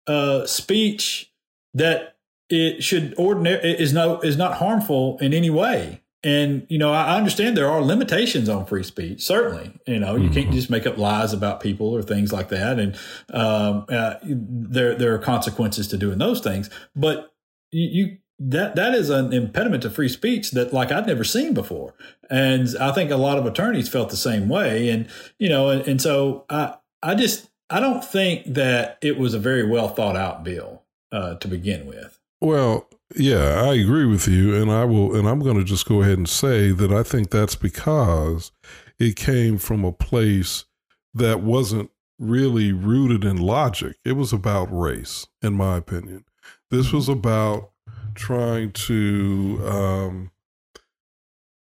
uh, 0.08 0.45
speech 0.47 1.32
that 1.76 2.18
it 2.50 2.84
should 2.84 3.14
ordinary 3.18 3.60
is 3.80 3.93
no 3.93 4.20
is 4.22 4.36
not 4.36 4.56
harmful 4.56 5.20
in 5.20 5.34
any 5.34 5.52
way. 5.52 5.99
And 6.24 6.67
you 6.70 6.78
know, 6.78 6.91
I 6.91 7.15
understand 7.15 7.55
there 7.55 7.70
are 7.70 7.82
limitations 7.82 8.49
on 8.49 8.65
free 8.65 8.84
speech. 8.84 9.24
Certainly, 9.24 9.80
you 9.88 9.99
know, 9.99 10.15
you 10.15 10.26
mm-hmm. 10.26 10.34
can't 10.34 10.51
just 10.51 10.70
make 10.70 10.86
up 10.86 10.97
lies 10.97 11.32
about 11.32 11.61
people 11.61 11.95
or 11.95 12.01
things 12.01 12.34
like 12.34 12.49
that. 12.49 12.78
And 12.78 12.95
um, 13.34 13.86
uh, 13.88 14.15
there 14.24 14.95
there 14.95 15.13
are 15.13 15.20
consequences 15.20 15.88
to 15.89 15.97
doing 15.97 16.17
those 16.17 16.41
things. 16.41 16.70
But 16.93 17.34
you, 17.72 17.88
you 17.88 18.17
that 18.39 18.76
that 18.76 18.93
is 18.95 19.09
an 19.09 19.32
impediment 19.32 19.84
to 19.84 19.89
free 19.89 20.09
speech 20.09 20.51
that 20.51 20.74
like 20.74 20.91
I'd 20.91 21.07
never 21.07 21.24
seen 21.24 21.53
before. 21.53 21.93
And 22.30 22.67
I 22.80 22.91
think 22.91 23.11
a 23.11 23.17
lot 23.17 23.38
of 23.38 23.45
attorneys 23.45 23.88
felt 23.88 24.09
the 24.09 24.17
same 24.17 24.49
way. 24.49 24.89
And 24.89 25.07
you 25.38 25.47
know, 25.47 25.70
and, 25.70 25.88
and 25.88 26.01
so 26.01 26.45
I 26.49 26.76
I 27.01 27.15
just 27.15 27.49
I 27.70 27.80
don't 27.80 28.03
think 28.03 28.45
that 28.45 28.97
it 29.01 29.17
was 29.17 29.34
a 29.34 29.39
very 29.39 29.65
well 29.65 29.88
thought 29.88 30.17
out 30.17 30.43
bill 30.43 30.84
uh, 31.11 31.36
to 31.36 31.47
begin 31.47 31.86
with. 31.86 32.20
Well, 32.41 32.88
yeah, 33.16 33.64
I 33.64 33.74
agree 33.74 34.05
with 34.05 34.28
you, 34.28 34.55
and 34.55 34.72
I 34.72 34.86
will, 34.86 35.16
and 35.16 35.28
I'm 35.28 35.39
going 35.39 35.57
to 35.57 35.64
just 35.64 35.88
go 35.88 36.01
ahead 36.01 36.18
and 36.18 36.30
say 36.30 36.72
that 36.72 36.91
I 36.91 37.03
think 37.03 37.32
that's 37.32 37.55
because 37.55 38.51
it 38.99 39.16
came 39.16 39.57
from 39.57 39.84
a 39.84 39.91
place 39.91 40.66
that 41.14 41.41
wasn't 41.41 41.89
really 42.20 42.72
rooted 42.72 43.24
in 43.24 43.38
logic. 43.38 43.97
It 44.05 44.12
was 44.12 44.32
about 44.32 44.68
race, 44.72 45.28
in 45.41 45.53
my 45.53 45.78
opinion. 45.78 46.26
This 46.70 46.91
was 46.91 47.10
about 47.10 47.72
trying 48.14 48.72
to, 48.74 49.62
um, 49.66 50.32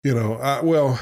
you 0.02 0.14
know, 0.14 0.36
I, 0.36 0.62
well, 0.62 0.98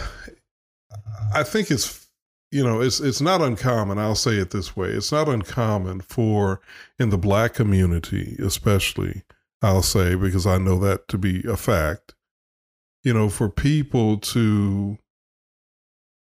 I 1.33 1.45
think 1.45 1.71
it's, 1.71 2.09
you 2.51 2.65
know, 2.65 2.81
it's 2.81 3.01
it's 3.01 3.21
not 3.21 3.41
uncommon. 3.41 3.99
I'll 3.99 4.15
say 4.15 4.37
it 4.37 4.51
this 4.51 4.77
way: 4.77 4.89
it's 4.89 5.13
not 5.13 5.29
uncommon 5.29 6.01
for 6.01 6.61
in 6.99 7.11
the 7.11 7.19
black 7.19 7.55
community, 7.55 8.37
especially 8.41 9.23
I'll 9.65 9.83
say, 9.83 10.15
because 10.15 10.47
I 10.47 10.59
know 10.59 10.79
that 10.81 11.09
to 11.09 11.19
be 11.19 11.43
a 11.49 11.57
fact. 11.57 12.15
You 13.03 13.15
know, 13.15 13.29
for 13.29 13.49
people 13.49 14.19
to 14.19 14.99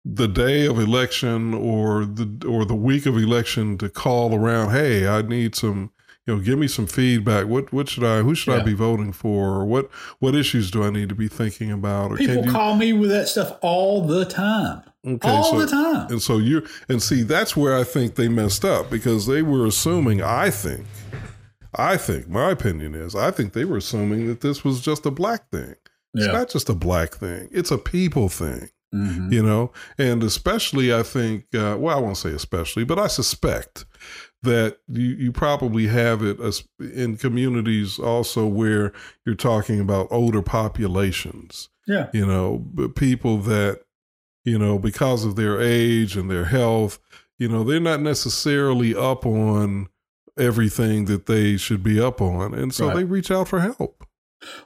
the 0.06 0.28
day 0.28 0.66
of 0.66 0.80
election 0.80 1.54
or 1.54 2.06
the 2.06 2.48
or 2.48 2.66
the 2.66 2.76
week 2.76 3.06
of 3.06 3.18
election 3.18 3.78
to 3.78 3.90
call 3.90 4.36
around, 4.36 4.72
hey, 4.72 5.08
I 5.08 5.22
need 5.22 5.56
some, 5.56 5.92
you 6.26 6.36
know, 6.36 6.42
give 6.42 6.58
me 6.58 6.68
some 6.68 6.88
feedback. 6.88 7.48
What 7.48 7.72
what 7.72 7.90
should 7.90 8.04
I 8.04 8.20
who 8.20 8.34
should 8.34 8.54
yeah. 8.54 8.62
I 8.62 8.64
be 8.64 8.74
voting 8.74 9.14
for? 9.14 9.50
Or 9.50 9.66
what 9.66 9.90
what 10.20 10.36
issues 10.36 10.72
do 10.72 10.84
I 10.84 10.90
need 10.90 11.10
to 11.10 11.16
be 11.16 11.28
thinking 11.28 11.72
about? 11.72 12.12
Or 12.12 12.18
people 12.18 12.46
you, 12.46 12.52
call 12.52 12.76
me 12.76 12.94
with 12.94 13.10
that 13.10 13.28
stuff 13.28 13.58
all 13.62 14.06
the 14.06 14.26
time. 14.26 14.84
Okay, 15.06 15.30
all 15.30 15.52
so, 15.52 15.60
the 15.60 15.68
time. 15.68 16.12
And 16.12 16.22
so 16.22 16.38
you're 16.38 16.64
and 16.88 17.02
see 17.02 17.24
that's 17.24 17.56
where 17.56 17.78
I 17.78 17.84
think 17.84 18.16
they 18.16 18.28
messed 18.28 18.66
up 18.66 18.90
because 18.90 19.28
they 19.28 19.42
were 19.42 19.66
assuming, 19.66 20.22
I 20.22 20.50
think, 20.50 20.86
I 21.76 21.98
think 21.98 22.28
my 22.28 22.52
opinion 22.52 22.96
is 22.96 23.16
I 23.16 23.32
think 23.32 23.54
they 23.54 23.66
were 23.66 23.78
assuming 23.78 24.28
that 24.28 24.42
this 24.42 24.64
was 24.64 24.82
just 24.82 25.06
a 25.06 25.12
black 25.12 25.50
thing. 25.50 25.76
It's 26.16 26.26
not 26.26 26.50
just 26.50 26.70
a 26.70 26.76
black 26.76 27.16
thing; 27.16 27.50
it's 27.52 27.72
a 27.72 27.78
people 27.78 28.30
thing. 28.30 28.70
Mm-hmm. 28.94 29.32
You 29.32 29.44
know, 29.44 29.72
and 30.00 30.24
especially 30.24 30.92
I 30.92 31.04
think, 31.04 31.46
uh, 31.54 31.78
well, 31.78 31.96
I 31.96 32.02
won't 32.02 32.18
say 32.18 32.32
especially, 32.32 32.84
but 32.84 32.98
I 32.98 33.06
suspect 33.06 33.86
that 34.42 34.78
you, 34.88 35.10
you 35.10 35.32
probably 35.32 35.88
have 35.88 36.24
it 36.24 36.40
as 36.40 36.64
in 36.80 37.18
communities 37.18 38.00
also 38.00 38.48
where 38.48 38.94
you're 39.26 39.36
talking 39.36 39.80
about 39.80 40.08
older 40.10 40.42
populations. 40.42 41.70
Yeah. 41.86 42.08
You 42.14 42.26
know, 42.26 42.66
people 42.96 43.38
that, 43.40 43.82
you 44.46 44.58
know, 44.58 44.80
because 44.80 45.26
of 45.26 45.36
their 45.36 45.62
age 45.62 46.16
and 46.16 46.32
their 46.32 46.46
health, 46.46 47.00
you 47.38 47.48
know, 47.48 47.64
they're 47.64 47.80
not 47.80 48.02
necessarily 48.02 48.96
up 48.96 49.26
on 49.26 49.90
everything 50.40 51.06
that 51.06 51.26
they 51.26 51.58
should 51.58 51.84
be 51.84 52.00
up 52.00 52.22
on. 52.22 52.54
And 52.54 52.74
so 52.74 52.88
right. 52.88 52.98
they 52.98 53.04
reach 53.04 53.32
out 53.32 53.48
for 53.48 53.60
help. 53.60 54.06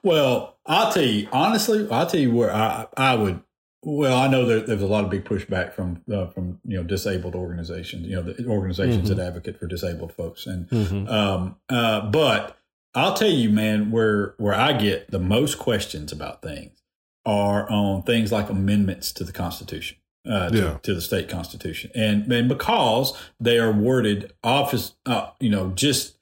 Well, 0.04 0.60
I'll 0.66 0.92
tell 0.92 1.04
you, 1.04 1.28
honestly, 1.32 1.88
I'll 1.90 2.06
tell 2.06 2.20
you 2.20 2.32
where 2.32 2.54
I, 2.54 2.86
I 2.96 3.16
would 3.16 3.42
well, 3.86 4.18
I 4.18 4.28
know 4.28 4.46
that 4.46 4.66
there's 4.66 4.82
a 4.82 4.88
lot 4.88 5.04
of 5.04 5.10
big 5.10 5.26
pushback 5.26 5.74
from 5.74 6.02
uh, 6.12 6.28
from 6.28 6.60
you 6.66 6.78
know 6.78 6.84
disabled 6.84 7.36
organizations, 7.36 8.08
you 8.08 8.16
know 8.16 8.22
the 8.22 8.48
organizations 8.48 9.10
mm-hmm. 9.10 9.18
that 9.18 9.28
advocate 9.28 9.60
for 9.60 9.68
disabled 9.68 10.14
folks, 10.14 10.46
and 10.46 10.70
mm-hmm. 10.70 11.08
um, 11.08 11.58
uh, 11.70 12.10
but 12.10 12.58
I'll 12.96 13.14
tell 13.14 13.30
you, 13.30 13.50
man, 13.50 13.92
where 13.92 14.36
where 14.38 14.54
I 14.54 14.74
get 14.74 15.12
the 15.12 15.20
most 15.20 15.60
questions 15.60 16.12
about 16.12 16.42
things 16.42 16.82
are 17.26 17.70
on 17.70 18.04
things 18.04 18.32
like 18.32 18.50
amendments 18.50 19.12
to 19.14 19.24
the 19.24 19.32
Constitution 19.32 19.98
uh, 20.30 20.50
to, 20.50 20.58
yeah. 20.58 20.78
to, 20.84 20.94
the 20.94 21.02
state 21.02 21.30
constitution, 21.30 21.92
and 21.96 22.32
and 22.32 22.48
because 22.48 23.16
they 23.40 23.58
are 23.58 23.72
worded 23.72 24.34
office, 24.44 24.94
uh, 25.06 25.30
you 25.40 25.50
know, 25.50 25.72
just 25.72 26.18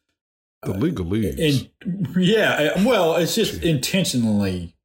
the 0.64 0.74
legalese. 0.74 1.70
In, 1.86 2.22
yeah, 2.22 2.74
uh, 2.76 2.84
well, 2.86 3.16
it's 3.16 3.36
just 3.36 3.64
intentionally. 3.64 4.76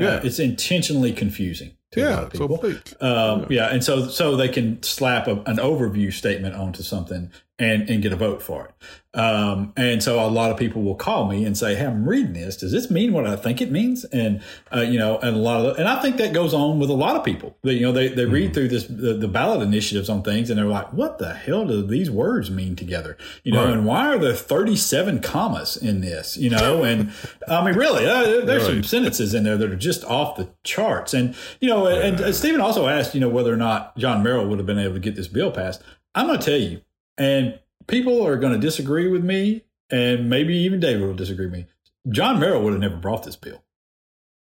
Uh, 0.00 0.04
yeah, 0.04 0.20
it's 0.22 0.38
intentionally 0.38 1.12
confusing 1.12 1.72
to 1.92 2.00
yeah, 2.00 2.08
a 2.08 2.14
lot 2.14 2.22
of 2.24 2.32
people. 2.32 2.58
So 2.58 2.68
um, 3.00 3.40
yeah. 3.42 3.46
yeah. 3.50 3.66
and 3.72 3.82
so 3.82 4.08
so 4.08 4.36
they 4.36 4.48
can 4.48 4.82
slap 4.82 5.26
a, 5.26 5.32
an 5.42 5.56
overview 5.56 6.12
statement 6.12 6.54
onto 6.54 6.82
something 6.82 7.32
and 7.58 7.88
and 7.90 8.02
get 8.02 8.12
a 8.12 8.16
vote 8.16 8.42
for 8.42 8.66
it. 8.66 8.74
Um, 9.14 9.72
and 9.76 10.02
so 10.02 10.24
a 10.24 10.28
lot 10.28 10.50
of 10.50 10.58
people 10.58 10.82
will 10.82 10.94
call 10.94 11.26
me 11.26 11.44
and 11.44 11.56
say, 11.56 11.74
"Hey, 11.74 11.86
I'm 11.86 12.08
reading 12.08 12.34
this. 12.34 12.58
Does 12.58 12.70
this 12.70 12.90
mean 12.90 13.12
what 13.12 13.26
I 13.26 13.36
think 13.36 13.60
it 13.60 13.70
means?" 13.70 14.04
And 14.04 14.42
uh, 14.72 14.82
you 14.82 14.98
know, 14.98 15.18
and 15.18 15.34
a 15.34 15.38
lot 15.38 15.60
of, 15.60 15.74
the, 15.74 15.80
and 15.80 15.88
I 15.88 16.00
think 16.00 16.18
that 16.18 16.32
goes 16.32 16.54
on 16.54 16.78
with 16.78 16.90
a 16.90 16.94
lot 16.94 17.16
of 17.16 17.24
people. 17.24 17.56
They, 17.62 17.72
you 17.72 17.80
know, 17.80 17.90
they 17.90 18.08
they 18.08 18.24
mm-hmm. 18.24 18.32
read 18.32 18.54
through 18.54 18.68
this 18.68 18.84
the, 18.84 19.14
the, 19.14 19.26
ballot 19.26 19.62
initiatives 19.62 20.08
on 20.08 20.22
things, 20.22 20.50
and 20.50 20.58
they're 20.58 20.66
like, 20.66 20.92
"What 20.92 21.18
the 21.18 21.34
hell 21.34 21.66
do 21.66 21.84
these 21.84 22.10
words 22.10 22.50
mean 22.50 22.76
together?" 22.76 23.16
You 23.42 23.52
know, 23.52 23.64
right. 23.64 23.72
and 23.72 23.86
why 23.86 24.14
are 24.14 24.18
there 24.18 24.34
37 24.34 25.20
commas 25.20 25.76
in 25.76 26.00
this? 26.00 26.36
You 26.36 26.50
know, 26.50 26.84
and 26.84 27.10
I 27.48 27.64
mean, 27.64 27.74
really, 27.74 28.06
uh, 28.06 28.44
there's 28.44 28.64
right. 28.64 28.74
some 28.74 28.84
sentences 28.84 29.34
in 29.34 29.42
there 29.42 29.56
that 29.56 29.70
are 29.72 29.76
just 29.76 30.04
off 30.04 30.36
the 30.36 30.50
charts. 30.62 31.14
And 31.14 31.34
you 31.60 31.68
know, 31.68 31.88
yeah. 31.88 32.06
and, 32.06 32.20
and 32.20 32.34
Steven 32.34 32.60
also 32.60 32.86
asked, 32.86 33.14
you 33.14 33.20
know, 33.20 33.30
whether 33.30 33.52
or 33.52 33.56
not 33.56 33.96
John 33.96 34.22
Merrill 34.22 34.46
would 34.46 34.58
have 34.58 34.66
been 34.66 34.78
able 34.78 34.94
to 34.94 35.00
get 35.00 35.16
this 35.16 35.28
bill 35.28 35.50
passed. 35.50 35.82
I'm 36.14 36.26
going 36.26 36.38
to 36.38 36.44
tell 36.44 36.58
you, 36.58 36.80
and 37.18 37.58
people 37.86 38.24
are 38.26 38.36
going 38.36 38.52
to 38.52 38.58
disagree 38.58 39.08
with 39.08 39.24
me, 39.24 39.64
and 39.90 40.30
maybe 40.30 40.54
even 40.56 40.80
David 40.80 41.06
will 41.06 41.14
disagree 41.14 41.46
with 41.46 41.54
me. 41.54 41.66
John 42.08 42.38
Merrill 42.38 42.62
would 42.62 42.72
have 42.72 42.80
never 42.80 42.96
brought 42.96 43.24
this 43.24 43.36
bill. 43.36 43.62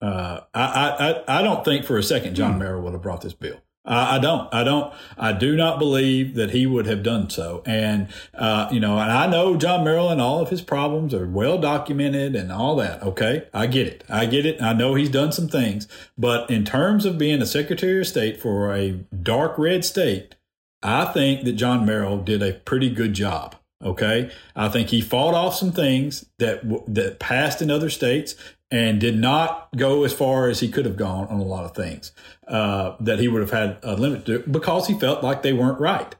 Uh, 0.00 0.40
I, 0.54 1.22
I, 1.26 1.38
I 1.38 1.42
don't 1.42 1.64
think 1.64 1.84
for 1.84 1.98
a 1.98 2.02
second 2.02 2.36
John 2.36 2.52
hmm. 2.52 2.58
Merrill 2.60 2.82
would 2.82 2.92
have 2.92 3.02
brought 3.02 3.22
this 3.22 3.32
bill. 3.32 3.60
I, 3.84 4.16
I, 4.16 4.18
don't. 4.18 4.52
I 4.54 4.62
don't. 4.62 4.92
I 5.16 5.32
do 5.32 5.56
not 5.56 5.78
believe 5.78 6.34
that 6.34 6.50
he 6.50 6.66
would 6.66 6.86
have 6.86 7.02
done 7.02 7.30
so. 7.30 7.62
And 7.66 8.08
uh, 8.34 8.68
you 8.70 8.80
know, 8.80 8.98
and 8.98 9.10
I 9.10 9.26
know 9.26 9.56
John 9.56 9.82
Merrill 9.82 10.10
and 10.10 10.20
all 10.20 10.40
of 10.40 10.50
his 10.50 10.62
problems 10.62 11.14
are 11.14 11.26
well 11.26 11.58
documented 11.58 12.36
and 12.36 12.52
all 12.52 12.76
that. 12.76 13.02
Okay, 13.02 13.48
I 13.52 13.66
get 13.66 13.86
it. 13.86 14.04
I 14.08 14.26
get 14.26 14.46
it. 14.46 14.60
I 14.62 14.72
know 14.74 14.94
he's 14.94 15.10
done 15.10 15.32
some 15.32 15.48
things, 15.48 15.88
but 16.16 16.48
in 16.50 16.64
terms 16.64 17.06
of 17.06 17.18
being 17.18 17.40
a 17.40 17.46
Secretary 17.46 18.00
of 18.00 18.06
State 18.06 18.40
for 18.40 18.74
a 18.74 18.92
dark 19.22 19.58
red 19.58 19.84
state, 19.84 20.34
I 20.82 21.06
think 21.06 21.44
that 21.44 21.52
John 21.52 21.84
Merrill 21.84 22.18
did 22.18 22.42
a 22.42 22.52
pretty 22.52 22.90
good 22.90 23.14
job. 23.14 23.56
Okay, 23.82 24.30
I 24.56 24.68
think 24.68 24.88
he 24.88 25.00
fought 25.00 25.34
off 25.34 25.54
some 25.54 25.70
things 25.70 26.26
that 26.38 26.62
that 26.92 27.20
passed 27.20 27.62
in 27.62 27.70
other 27.70 27.90
states 27.90 28.34
and 28.70 29.00
did 29.00 29.16
not 29.16 29.68
go 29.76 30.04
as 30.04 30.12
far 30.12 30.48
as 30.48 30.60
he 30.60 30.68
could 30.68 30.84
have 30.84 30.96
gone 30.96 31.26
on 31.28 31.38
a 31.38 31.44
lot 31.44 31.64
of 31.64 31.74
things 31.74 32.12
uh, 32.48 32.96
that 33.00 33.18
he 33.18 33.28
would 33.28 33.40
have 33.40 33.50
had 33.50 33.78
a 33.82 33.96
limit 33.96 34.26
to 34.26 34.40
because 34.40 34.88
he 34.88 34.98
felt 34.98 35.22
like 35.22 35.42
they 35.42 35.52
weren't 35.52 35.80
right. 35.80 36.14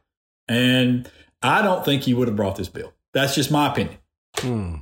And 0.48 1.10
I 1.42 1.62
don't 1.62 1.84
think 1.84 2.02
he 2.02 2.14
would 2.14 2.28
have 2.28 2.36
brought 2.36 2.56
this 2.56 2.68
bill. 2.68 2.92
That's 3.12 3.34
just 3.34 3.50
my 3.50 3.70
opinion. 3.70 3.98
Hmm. 4.36 4.76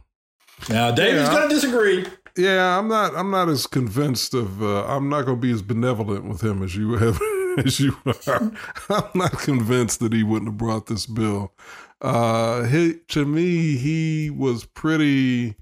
Now, 0.68 0.90
David's 0.90 1.28
yeah, 1.28 1.34
going 1.34 1.48
to 1.48 1.54
disagree. 1.54 2.06
Yeah, 2.36 2.78
I'm 2.78 2.88
not. 2.88 3.14
I'm 3.14 3.30
not 3.30 3.48
as 3.48 3.66
convinced 3.66 4.34
of. 4.34 4.62
Uh, 4.62 4.84
I'm 4.86 5.08
not 5.08 5.24
going 5.24 5.38
to 5.38 5.40
be 5.40 5.52
as 5.52 5.62
benevolent 5.62 6.24
with 6.24 6.42
him 6.42 6.62
as 6.62 6.76
you 6.76 6.92
have. 6.92 7.20
as 7.64 7.80
you 7.80 7.96
are. 8.06 8.52
I'm 8.90 9.10
not 9.14 9.32
convinced 9.32 10.00
that 10.00 10.12
he 10.12 10.22
wouldn't 10.22 10.50
have 10.50 10.58
brought 10.58 10.86
this 10.86 11.06
bill. 11.06 11.52
Uh, 12.00 12.64
he, 12.64 13.00
to 13.08 13.24
me, 13.24 13.76
he 13.76 14.30
was 14.30 14.64
pretty, 14.64 15.56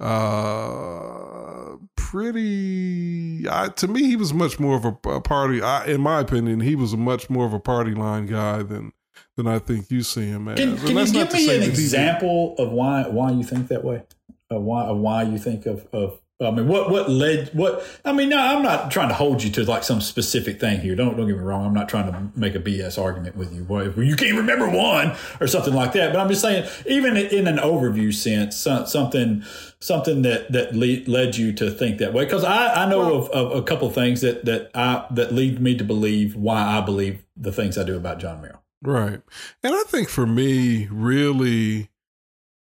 uh, 0.00 1.76
pretty. 1.96 3.48
I, 3.48 3.68
to 3.68 3.88
me, 3.88 4.04
he 4.04 4.16
was 4.16 4.34
much 4.34 4.58
more 4.58 4.76
of 4.76 4.84
a, 4.84 5.08
a 5.08 5.20
party. 5.20 5.62
I, 5.62 5.86
in 5.86 6.00
my 6.00 6.20
opinion, 6.20 6.60
he 6.60 6.74
was 6.74 6.92
a 6.92 6.96
much 6.96 7.30
more 7.30 7.46
of 7.46 7.52
a 7.52 7.60
party 7.60 7.94
line 7.94 8.26
guy 8.26 8.62
than 8.62 8.92
than 9.36 9.46
I 9.46 9.58
think 9.58 9.90
you 9.90 10.02
see 10.02 10.26
him 10.26 10.48
as. 10.48 10.58
Can, 10.58 10.76
can 10.76 10.96
you 10.96 11.12
give 11.12 11.32
me 11.32 11.56
an 11.56 11.62
example 11.62 12.56
of 12.58 12.72
why 12.72 13.06
why 13.08 13.30
you 13.30 13.44
think 13.44 13.68
that 13.68 13.84
way? 13.84 14.02
Of 14.50 14.62
why 14.62 14.84
of 14.84 14.98
why 14.98 15.22
you 15.22 15.38
think 15.38 15.66
of 15.66 15.86
of 15.92 16.20
I 16.38 16.50
mean, 16.50 16.68
what 16.68 16.90
what 16.90 17.08
led 17.08 17.48
what? 17.54 17.82
I 18.04 18.12
mean, 18.12 18.28
no, 18.28 18.36
I'm 18.36 18.62
not 18.62 18.90
trying 18.90 19.08
to 19.08 19.14
hold 19.14 19.42
you 19.42 19.50
to 19.52 19.64
like 19.64 19.82
some 19.82 20.02
specific 20.02 20.60
thing 20.60 20.80
here. 20.80 20.94
Don't 20.94 21.16
don't 21.16 21.26
get 21.26 21.34
me 21.36 21.42
wrong. 21.42 21.64
I'm 21.64 21.72
not 21.72 21.88
trying 21.88 22.12
to 22.12 22.38
make 22.38 22.54
a 22.54 22.58
BS 22.58 23.02
argument 23.02 23.36
with 23.36 23.54
you. 23.54 23.64
Well, 23.64 23.90
you 23.96 24.16
can't 24.16 24.36
remember 24.36 24.68
one 24.68 25.16
or 25.40 25.46
something 25.46 25.72
like 25.72 25.94
that. 25.94 26.12
But 26.12 26.20
I'm 26.20 26.28
just 26.28 26.42
saying, 26.42 26.68
even 26.84 27.16
in 27.16 27.46
an 27.46 27.56
overview 27.56 28.12
sense, 28.12 28.54
something 28.54 29.44
something 29.80 30.22
that 30.22 30.52
that 30.52 30.76
led 30.76 31.36
you 31.36 31.54
to 31.54 31.70
think 31.70 31.98
that 31.98 32.12
way. 32.12 32.24
Because 32.24 32.44
I, 32.44 32.84
I 32.84 32.88
know 32.90 32.98
well, 32.98 33.16
of, 33.16 33.30
of 33.30 33.52
a 33.52 33.62
couple 33.62 33.88
of 33.88 33.94
things 33.94 34.20
that 34.20 34.44
that 34.44 34.70
I 34.74 35.06
that 35.12 35.32
lead 35.32 35.58
me 35.58 35.74
to 35.78 35.84
believe 35.84 36.36
why 36.36 36.60
I 36.62 36.82
believe 36.82 37.24
the 37.34 37.52
things 37.52 37.78
I 37.78 37.84
do 37.84 37.96
about 37.96 38.18
John 38.18 38.42
Merrill. 38.42 38.62
Right, 38.82 39.22
and 39.62 39.74
I 39.74 39.84
think 39.84 40.10
for 40.10 40.26
me, 40.26 40.86
really 40.90 41.88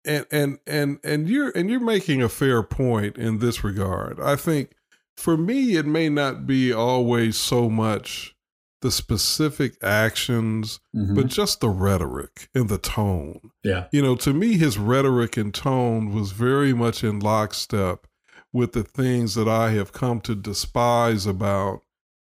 and 0.04 0.26
and 0.30 0.58
and 0.66 0.98
and 1.04 1.28
you're 1.28 1.50
and 1.50 1.70
you're 1.70 1.80
making 1.80 2.22
a 2.22 2.28
fair 2.28 2.62
point 2.62 3.16
in 3.16 3.38
this 3.38 3.62
regard. 3.62 4.20
I 4.20 4.36
think 4.36 4.72
for 5.16 5.36
me 5.36 5.76
it 5.76 5.86
may 5.86 6.08
not 6.08 6.46
be 6.46 6.72
always 6.72 7.36
so 7.36 7.68
much 7.68 8.34
the 8.82 8.90
specific 8.90 9.76
actions, 9.82 10.80
mm-hmm. 10.94 11.14
but 11.14 11.28
just 11.28 11.60
the 11.60 11.70
rhetoric 11.70 12.48
and 12.54 12.68
the 12.68 12.78
tone. 12.78 13.52
Yeah. 13.62 13.86
You 13.92 14.02
know, 14.02 14.16
to 14.16 14.34
me 14.34 14.58
his 14.58 14.76
rhetoric 14.76 15.36
and 15.36 15.54
tone 15.54 16.12
was 16.12 16.32
very 16.32 16.74
much 16.74 17.02
in 17.02 17.20
lockstep 17.20 18.06
with 18.52 18.72
the 18.72 18.82
things 18.82 19.34
that 19.34 19.48
I 19.48 19.70
have 19.70 19.92
come 19.92 20.20
to 20.22 20.34
despise 20.34 21.26
about 21.26 21.82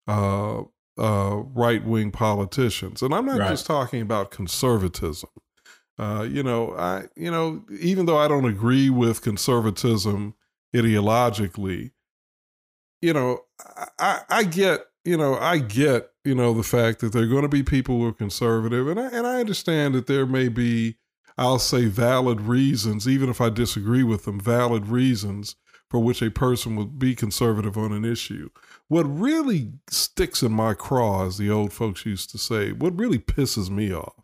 uh, 0.07 0.61
uh, 0.97 1.41
right 1.53 1.83
wing 1.83 2.11
politicians. 2.11 3.01
And 3.01 3.13
I'm 3.13 3.25
not 3.25 3.39
right. 3.39 3.49
just 3.49 3.65
talking 3.65 4.01
about 4.01 4.31
conservatism. 4.31 5.29
Uh, 5.97 6.27
you 6.29 6.41
know, 6.41 6.73
I 6.75 7.05
you 7.15 7.29
know, 7.29 7.63
even 7.79 8.05
though 8.05 8.17
I 8.17 8.27
don't 8.27 8.45
agree 8.45 8.89
with 8.89 9.21
conservatism 9.21 10.33
ideologically, 10.75 11.91
you 13.01 13.13
know, 13.13 13.41
I, 13.99 14.21
I 14.29 14.43
get, 14.43 14.85
you 15.05 15.17
know, 15.17 15.35
I 15.35 15.59
get, 15.59 16.09
you 16.23 16.33
know, 16.33 16.53
the 16.53 16.63
fact 16.63 16.99
that 16.99 17.13
there 17.13 17.23
are 17.23 17.27
going 17.27 17.43
to 17.43 17.49
be 17.49 17.63
people 17.63 17.97
who 17.97 18.07
are 18.07 18.13
conservative, 18.13 18.87
and 18.87 18.99
I, 18.99 19.07
and 19.07 19.27
I 19.27 19.39
understand 19.39 19.93
that 19.93 20.07
there 20.07 20.25
may 20.25 20.47
be, 20.47 20.95
I'll 21.37 21.59
say, 21.59 21.85
valid 21.85 22.41
reasons, 22.41 23.07
even 23.07 23.29
if 23.29 23.39
I 23.41 23.49
disagree 23.49 24.03
with 24.03 24.25
them, 24.25 24.39
valid 24.39 24.87
reasons 24.87 25.55
for 25.89 25.99
which 25.99 26.23
a 26.23 26.31
person 26.31 26.75
would 26.75 26.97
be 26.97 27.13
conservative 27.13 27.77
on 27.77 27.91
an 27.91 28.03
issue. 28.03 28.49
What 28.87 29.03
really 29.03 29.73
sticks 29.89 30.41
in 30.41 30.51
my 30.51 30.73
craw, 30.73 31.27
as 31.27 31.37
the 31.37 31.51
old 31.51 31.71
folks 31.71 32.05
used 32.05 32.31
to 32.31 32.39
say, 32.39 32.71
what 32.71 32.97
really 32.97 33.19
pisses 33.19 33.69
me 33.69 33.93
off 33.93 34.22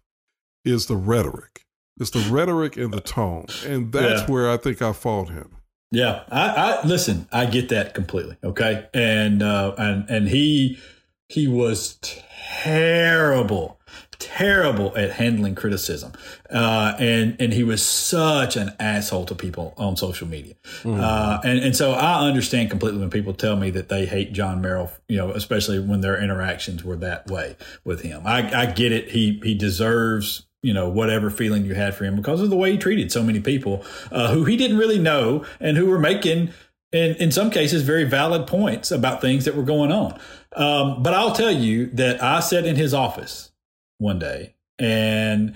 is 0.65 0.85
the 0.87 0.97
rhetoric. 0.97 1.65
It's 1.99 2.11
the 2.11 2.25
rhetoric 2.31 2.77
and 2.77 2.93
the 2.93 3.01
tone, 3.01 3.47
and 3.65 3.91
that's 3.91 4.21
yeah. 4.21 4.31
where 4.31 4.49
I 4.49 4.57
think 4.57 4.81
I 4.81 4.93
fought 4.93 5.29
him. 5.29 5.57
Yeah, 5.91 6.23
I, 6.31 6.49
I 6.49 6.85
listen. 6.85 7.27
I 7.31 7.45
get 7.45 7.69
that 7.69 7.93
completely. 7.93 8.37
Okay, 8.43 8.87
and 8.93 9.43
uh, 9.43 9.73
and 9.77 10.09
and 10.09 10.29
he 10.29 10.79
he 11.27 11.47
was 11.47 11.99
terrible, 12.01 13.79
terrible 14.17 14.95
at 14.95 15.11
handling 15.11 15.55
criticism, 15.55 16.13
uh, 16.51 16.93
and 16.99 17.35
and 17.39 17.51
he 17.51 17.63
was 17.63 17.83
such 17.83 18.55
an 18.55 18.73
asshole 18.79 19.25
to 19.25 19.35
people 19.35 19.73
on 19.77 19.97
social 19.97 20.27
media, 20.27 20.53
mm. 20.83 20.99
uh, 20.99 21.41
and 21.43 21.59
and 21.59 21.75
so 21.75 21.91
I 21.93 22.27
understand 22.27 22.69
completely 22.69 22.99
when 22.99 23.09
people 23.09 23.33
tell 23.33 23.55
me 23.55 23.71
that 23.71 23.89
they 23.89 24.05
hate 24.05 24.31
John 24.31 24.61
Merrill, 24.61 24.91
you 25.07 25.17
know, 25.17 25.31
especially 25.31 25.79
when 25.79 26.01
their 26.01 26.21
interactions 26.21 26.83
were 26.83 26.97
that 26.97 27.27
way 27.27 27.57
with 27.83 28.01
him. 28.01 28.21
I, 28.25 28.61
I 28.61 28.65
get 28.67 28.91
it. 28.91 29.09
He 29.09 29.41
he 29.43 29.55
deserves 29.55 30.45
you 30.61 30.73
know 30.73 30.89
whatever 30.89 31.29
feeling 31.29 31.65
you 31.65 31.73
had 31.73 31.95
for 31.95 32.03
him 32.03 32.15
because 32.15 32.41
of 32.41 32.49
the 32.49 32.55
way 32.55 32.71
he 32.71 32.77
treated 32.77 33.11
so 33.11 33.23
many 33.23 33.39
people 33.39 33.83
uh, 34.11 34.33
who 34.33 34.45
he 34.45 34.57
didn't 34.57 34.77
really 34.77 34.99
know 34.99 35.45
and 35.59 35.77
who 35.77 35.85
were 35.85 35.99
making 35.99 36.51
in, 36.91 37.15
in 37.15 37.31
some 37.31 37.49
cases 37.49 37.83
very 37.83 38.03
valid 38.03 38.47
points 38.47 38.91
about 38.91 39.21
things 39.21 39.45
that 39.45 39.55
were 39.55 39.63
going 39.63 39.91
on. 39.91 40.19
Um, 40.53 41.03
but 41.03 41.13
i'll 41.13 41.33
tell 41.33 41.51
you 41.51 41.87
that 41.87 42.21
i 42.21 42.39
sat 42.39 42.65
in 42.65 42.75
his 42.75 42.93
office 42.93 43.51
one 43.99 44.19
day 44.19 44.55
and 44.79 45.55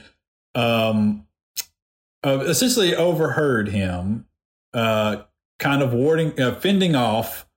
um, 0.56 1.26
uh, 2.24 2.40
essentially 2.46 2.96
overheard 2.96 3.70
him 3.70 4.26
uh, 4.74 5.24
kind 5.60 5.82
of 5.82 5.94
warding 5.94 6.40
uh, 6.40 6.56
fending 6.56 6.96
off 6.96 7.48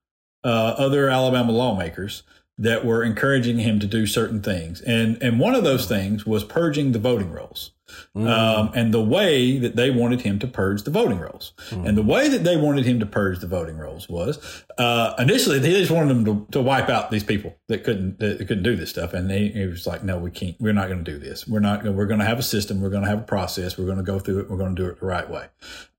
uh, 0.43 0.75
other 0.77 1.09
alabama 1.09 1.51
lawmakers 1.51 2.23
that 2.57 2.85
were 2.85 3.03
encouraging 3.03 3.59
him 3.59 3.79
to 3.79 3.87
do 3.87 4.07
certain 4.07 4.41
things. 4.41 4.81
And, 4.81 5.21
and 5.21 5.39
one 5.39 5.55
of 5.55 5.63
those 5.63 5.87
things 5.87 6.25
was 6.25 6.43
purging 6.43 6.91
the 6.91 6.99
voting 6.99 7.31
rolls. 7.31 7.71
Mm. 8.15 8.27
Um, 8.29 8.71
and 8.75 8.93
the 8.93 9.01
way 9.01 9.57
that 9.59 9.75
they 9.75 9.91
wanted 9.91 10.21
him 10.21 10.39
to 10.39 10.47
purge 10.47 10.83
the 10.83 10.91
voting 10.91 11.19
rolls. 11.19 11.53
Mm. 11.69 11.87
And 11.87 11.97
the 11.97 12.03
way 12.03 12.27
that 12.27 12.43
they 12.43 12.57
wanted 12.57 12.85
him 12.85 12.99
to 12.99 13.05
purge 13.05 13.39
the 13.39 13.47
voting 13.47 13.77
rolls 13.77 14.09
was 14.09 14.63
uh, 14.77 15.13
initially 15.17 15.59
they 15.59 15.71
just 15.71 15.91
wanted 15.91 16.11
him 16.11 16.25
to, 16.25 16.47
to, 16.51 16.61
wipe 16.61 16.89
out 16.89 17.11
these 17.11 17.23
people 17.23 17.55
that 17.67 17.85
couldn't 17.85 18.19
that 18.19 18.39
couldn't 18.39 18.63
do 18.63 18.75
this 18.75 18.89
stuff. 18.89 19.13
And 19.13 19.31
he, 19.31 19.49
he 19.49 19.65
was 19.67 19.87
like, 19.87 20.03
"No, 20.03 20.17
we 20.17 20.31
can't. 20.31 20.59
We're 20.59 20.73
not 20.73 20.89
going 20.89 21.03
to 21.03 21.09
do 21.11 21.17
this. 21.17 21.47
We're 21.47 21.61
not. 21.61 21.85
We're 21.85 22.07
going 22.07 22.19
to 22.19 22.25
have 22.25 22.39
a 22.39 22.43
system. 22.43 22.81
We're 22.81 22.89
going 22.89 23.03
to 23.03 23.09
have 23.09 23.19
a 23.19 23.23
process. 23.23 23.77
We're 23.77 23.85
going 23.85 23.97
to 23.97 24.03
go 24.03 24.19
through 24.19 24.39
it. 24.39 24.49
We're 24.49 24.57
going 24.57 24.75
to 24.75 24.81
do 24.81 24.89
it 24.89 24.99
the 24.99 25.05
right 25.05 25.29
way." 25.29 25.47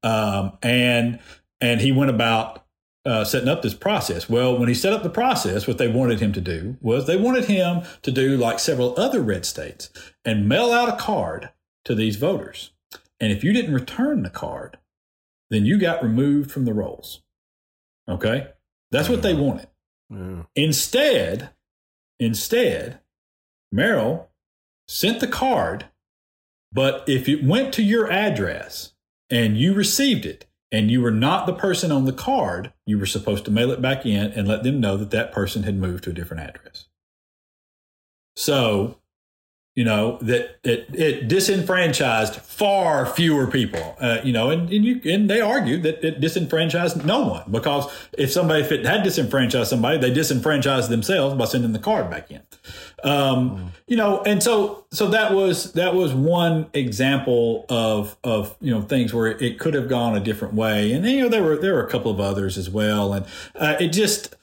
Um, 0.03 0.59
and 0.63 1.21
and 1.61 1.81
he 1.81 1.93
went 1.93 2.11
about 2.11 2.65
uh, 3.09 3.25
setting 3.25 3.49
up 3.49 3.63
this 3.63 3.73
process. 3.73 4.29
Well, 4.29 4.59
when 4.59 4.69
he 4.69 4.75
set 4.75 4.93
up 4.93 5.03
the 5.03 5.09
process, 5.09 5.67
what 5.67 5.79
they 5.79 5.89
wanted 5.89 6.21
him 6.21 6.31
to 6.35 6.43
do 6.43 6.77
was 6.83 7.07
they 7.07 7.17
wanted 7.17 7.47
him 7.47 7.83
to 8.03 8.13
do 8.13 8.37
like 8.37 8.59
several 8.59 8.99
other 9.01 9.23
red 9.23 9.47
states 9.47 9.89
and 10.27 10.47
mail 10.47 10.71
out 10.71 10.91
a 10.91 10.97
card 10.97 11.49
to 11.87 11.95
these 11.95 12.17
voters. 12.17 12.73
And 13.19 13.33
if 13.33 13.43
you 13.43 13.55
didn't 13.55 13.73
return 13.73 14.23
the 14.23 14.31
card, 14.31 14.77
then 15.49 15.65
you 15.65 15.79
got 15.79 16.03
removed 16.03 16.51
from 16.51 16.67
the 16.67 16.75
rolls. 16.75 17.23
Okay? 18.07 18.49
That's 18.91 19.09
what 19.09 19.23
they 19.23 19.33
wanted. 19.33 19.69
Yeah. 20.11 20.43
Instead, 20.55 21.49
instead, 22.21 23.01
Merrill 23.73 24.29
sent 24.87 25.21
the 25.21 25.27
card, 25.27 25.87
but 26.71 27.09
if 27.09 27.27
it 27.27 27.43
went 27.43 27.73
to 27.75 27.83
your 27.83 28.13
address 28.13 28.93
and 29.31 29.57
you 29.57 29.73
received 29.73 30.27
it, 30.27 30.45
and 30.71 30.91
you 30.91 31.01
were 31.01 31.11
not 31.11 31.47
the 31.47 31.55
person 31.55 31.91
on 31.91 32.05
the 32.05 32.13
card, 32.13 32.73
you 32.87 32.99
were 32.99 33.07
supposed 33.07 33.45
to 33.47 33.51
mail 33.51 33.71
it 33.71 33.81
back 33.81 34.05
in 34.05 34.33
and 34.33 34.47
let 34.47 34.63
them 34.63 34.81
know 34.81 34.97
that 34.97 35.11
that 35.11 35.33
person 35.33 35.63
had 35.63 35.77
moved 35.77 36.05
to 36.05 36.11
a 36.11 36.15
different 36.15 36.43
address. 36.43 36.87
So 38.37 38.99
you 39.79 39.85
know 39.85 40.19
that 40.23 40.59
it, 40.65 40.93
it 40.93 41.29
disenfranchised 41.29 42.35
far 42.35 43.07
fewer 43.07 43.47
people 43.47 43.97
uh, 44.01 44.19
you 44.25 44.33
know 44.33 44.51
and, 44.51 44.69
and 44.73 44.85
you 44.85 45.01
and 45.05 45.31
they 45.31 45.41
argued 45.41 45.85
that 45.85 46.05
it 46.05 46.19
disenfranchised 46.19 47.07
no 47.07 47.21
one 47.29 47.49
because 47.49 47.89
if 48.19 48.33
somebody 48.33 48.61
if 48.61 48.73
it 48.73 48.85
had 48.85 49.05
disenfranchised 49.05 49.71
somebody 49.71 49.97
they 49.97 50.13
disenfranchised 50.13 50.91
themselves 50.91 51.37
by 51.37 51.45
sending 51.45 51.71
the 51.71 51.79
card 51.79 52.11
back 52.11 52.29
in 52.29 52.43
um, 53.05 53.51
mm. 53.51 53.69
you 53.87 53.97
know 53.97 54.21
and 54.25 54.43
so 54.43 54.85
so 54.91 55.07
that 55.07 55.33
was 55.33 55.73
that 55.75 55.95
was 55.95 56.13
one 56.13 56.67
example 56.75 57.65
of 57.69 58.17
of 58.25 58.57
you 58.61 58.73
know 58.73 58.83
things 58.83 59.15
where 59.15 59.29
it 59.29 59.61
could 59.61 59.75
have 59.75 59.89
gone 59.89 60.17
a 60.17 60.21
different 60.21 60.55
way 60.55 60.93
and 60.93 61.07
you 61.07 61.21
know 61.21 61.29
there 61.29 61.45
were 61.45 61.57
there 61.57 61.75
were 61.75 61.87
a 61.87 61.91
couple 61.91 62.11
of 62.11 62.19
others 62.19 62.59
as 62.59 62.69
well 62.69 63.13
and 63.13 63.25
uh, 63.55 63.77
it 63.79 63.93
just 63.93 64.35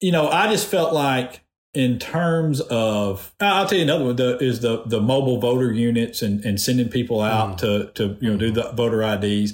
you 0.00 0.12
know 0.12 0.28
i 0.28 0.48
just 0.48 0.68
felt 0.68 0.94
like 0.94 1.42
in 1.76 1.98
terms 1.98 2.62
of 2.62 3.34
I'll 3.38 3.68
tell 3.68 3.76
you 3.76 3.84
another 3.84 4.06
one 4.06 4.16
the, 4.16 4.38
is 4.38 4.60
the 4.60 4.82
the 4.86 5.00
mobile 5.00 5.38
voter 5.38 5.70
units 5.70 6.22
and, 6.22 6.42
and 6.42 6.58
sending 6.58 6.88
people 6.88 7.20
out 7.20 7.52
mm. 7.52 7.58
to 7.58 7.90
to 7.94 8.16
you 8.18 8.30
know 8.30 8.38
do 8.38 8.50
the 8.50 8.72
voter 8.72 9.02
IDs. 9.02 9.52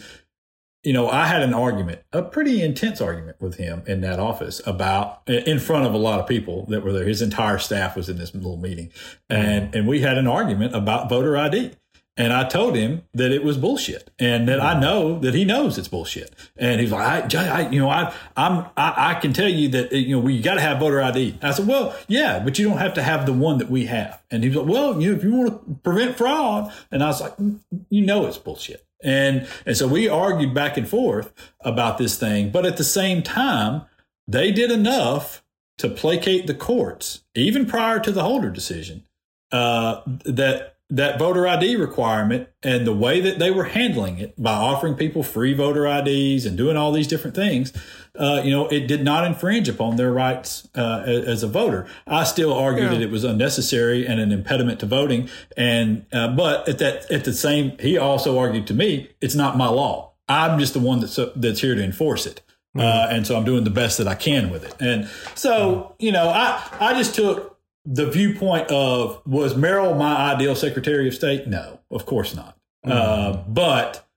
You 0.84 0.92
know, 0.92 1.08
I 1.08 1.26
had 1.26 1.42
an 1.42 1.54
argument, 1.54 2.02
a 2.12 2.22
pretty 2.22 2.60
intense 2.60 3.00
argument 3.00 3.40
with 3.40 3.56
him 3.56 3.82
in 3.86 4.00
that 4.00 4.18
office 4.18 4.60
about 4.66 5.22
in 5.28 5.58
front 5.58 5.86
of 5.86 5.94
a 5.94 5.98
lot 5.98 6.20
of 6.20 6.26
people 6.28 6.66
that 6.66 6.84
were 6.84 6.92
there. 6.92 7.04
His 7.04 7.22
entire 7.22 7.58
staff 7.58 7.96
was 7.96 8.08
in 8.08 8.18
this 8.18 8.34
little 8.34 8.56
meeting, 8.56 8.92
and 9.28 9.72
mm. 9.72 9.78
and 9.78 9.88
we 9.88 10.00
had 10.00 10.16
an 10.16 10.28
argument 10.28 10.76
about 10.76 11.08
voter 11.08 11.36
ID. 11.36 11.72
And 12.16 12.32
I 12.32 12.46
told 12.46 12.76
him 12.76 13.02
that 13.14 13.32
it 13.32 13.42
was 13.42 13.56
bullshit 13.56 14.10
and 14.18 14.46
that 14.46 14.60
I 14.60 14.78
know 14.78 15.18
that 15.20 15.32
he 15.32 15.46
knows 15.46 15.78
it's 15.78 15.88
bullshit. 15.88 16.34
And 16.58 16.78
he's 16.78 16.92
like, 16.92 17.34
I, 17.34 17.48
I 17.48 17.68
you 17.70 17.80
know, 17.80 17.88
I, 17.88 18.12
I'm, 18.36 18.66
I, 18.76 18.94
I, 18.96 19.14
can 19.14 19.32
tell 19.32 19.48
you 19.48 19.68
that, 19.70 19.92
you 19.92 20.16
know, 20.16 20.22
we 20.22 20.42
got 20.42 20.54
to 20.54 20.60
have 20.60 20.78
voter 20.78 21.00
ID. 21.00 21.38
I 21.40 21.52
said, 21.52 21.66
well, 21.66 21.96
yeah, 22.08 22.38
but 22.38 22.58
you 22.58 22.68
don't 22.68 22.76
have 22.76 22.92
to 22.94 23.02
have 23.02 23.24
the 23.24 23.32
one 23.32 23.56
that 23.58 23.70
we 23.70 23.86
have. 23.86 24.22
And 24.30 24.42
he 24.42 24.50
was 24.50 24.58
like, 24.58 24.66
well, 24.66 25.00
you 25.00 25.10
know, 25.10 25.16
if 25.16 25.24
you 25.24 25.32
want 25.32 25.66
to 25.66 25.74
prevent 25.82 26.18
fraud. 26.18 26.70
And 26.90 27.02
I 27.02 27.06
was 27.06 27.22
like, 27.22 27.34
mm, 27.38 27.60
you 27.88 28.04
know, 28.04 28.26
it's 28.26 28.36
bullshit. 28.36 28.84
And, 29.02 29.48
and 29.64 29.74
so 29.74 29.88
we 29.88 30.06
argued 30.06 30.52
back 30.52 30.76
and 30.76 30.86
forth 30.86 31.32
about 31.60 31.96
this 31.96 32.18
thing. 32.18 32.50
But 32.50 32.66
at 32.66 32.76
the 32.76 32.84
same 32.84 33.22
time, 33.22 33.86
they 34.28 34.52
did 34.52 34.70
enough 34.70 35.42
to 35.78 35.88
placate 35.88 36.46
the 36.46 36.54
courts, 36.54 37.24
even 37.34 37.64
prior 37.64 37.98
to 38.00 38.12
the 38.12 38.22
Holder 38.22 38.50
decision, 38.50 39.04
uh, 39.50 40.02
that 40.24 40.71
that 40.92 41.18
voter 41.18 41.48
ID 41.48 41.76
requirement 41.76 42.48
and 42.62 42.86
the 42.86 42.92
way 42.92 43.18
that 43.18 43.38
they 43.38 43.50
were 43.50 43.64
handling 43.64 44.18
it 44.18 44.40
by 44.40 44.52
offering 44.52 44.94
people 44.94 45.22
free 45.22 45.54
voter 45.54 45.86
IDs 45.86 46.44
and 46.44 46.54
doing 46.54 46.76
all 46.76 46.92
these 46.92 47.06
different 47.06 47.34
things, 47.34 47.72
uh, 48.18 48.42
you 48.44 48.50
know, 48.50 48.68
it 48.68 48.86
did 48.86 49.02
not 49.02 49.24
infringe 49.24 49.70
upon 49.70 49.96
their 49.96 50.12
rights 50.12 50.68
uh, 50.74 51.02
as 51.06 51.42
a 51.42 51.46
voter. 51.46 51.86
I 52.06 52.24
still 52.24 52.52
argue 52.52 52.84
yeah. 52.84 52.90
that 52.90 53.00
it 53.00 53.10
was 53.10 53.24
unnecessary 53.24 54.06
and 54.06 54.20
an 54.20 54.32
impediment 54.32 54.80
to 54.80 54.86
voting. 54.86 55.30
And 55.56 56.04
uh, 56.12 56.28
but 56.28 56.68
at 56.68 56.78
that 56.78 57.10
at 57.10 57.24
the 57.24 57.32
same, 57.32 57.78
he 57.78 57.96
also 57.96 58.38
argued 58.38 58.66
to 58.66 58.74
me, 58.74 59.08
it's 59.22 59.34
not 59.34 59.56
my 59.56 59.68
law. 59.68 60.12
I'm 60.28 60.58
just 60.58 60.74
the 60.74 60.80
one 60.80 61.00
that's 61.00 61.18
that's 61.36 61.62
here 61.62 61.74
to 61.74 61.82
enforce 61.82 62.26
it. 62.26 62.42
Uh, 62.76 63.08
and 63.10 63.26
so 63.26 63.36
I'm 63.36 63.44
doing 63.44 63.64
the 63.64 63.70
best 63.70 63.98
that 63.98 64.08
I 64.08 64.14
can 64.14 64.50
with 64.50 64.64
it. 64.64 64.74
And 64.80 65.06
so, 65.34 65.94
you 65.98 66.10
know, 66.10 66.30
I, 66.30 66.66
I 66.80 66.94
just 66.94 67.14
took 67.14 67.51
the 67.84 68.10
viewpoint 68.10 68.70
of 68.70 69.20
was 69.26 69.56
Merrill 69.56 69.94
my 69.94 70.32
ideal 70.32 70.54
Secretary 70.54 71.08
of 71.08 71.14
State? 71.14 71.46
No, 71.46 71.80
of 71.90 72.06
course 72.06 72.34
not. 72.34 72.56
Uh, 72.84 73.36
but 73.48 74.08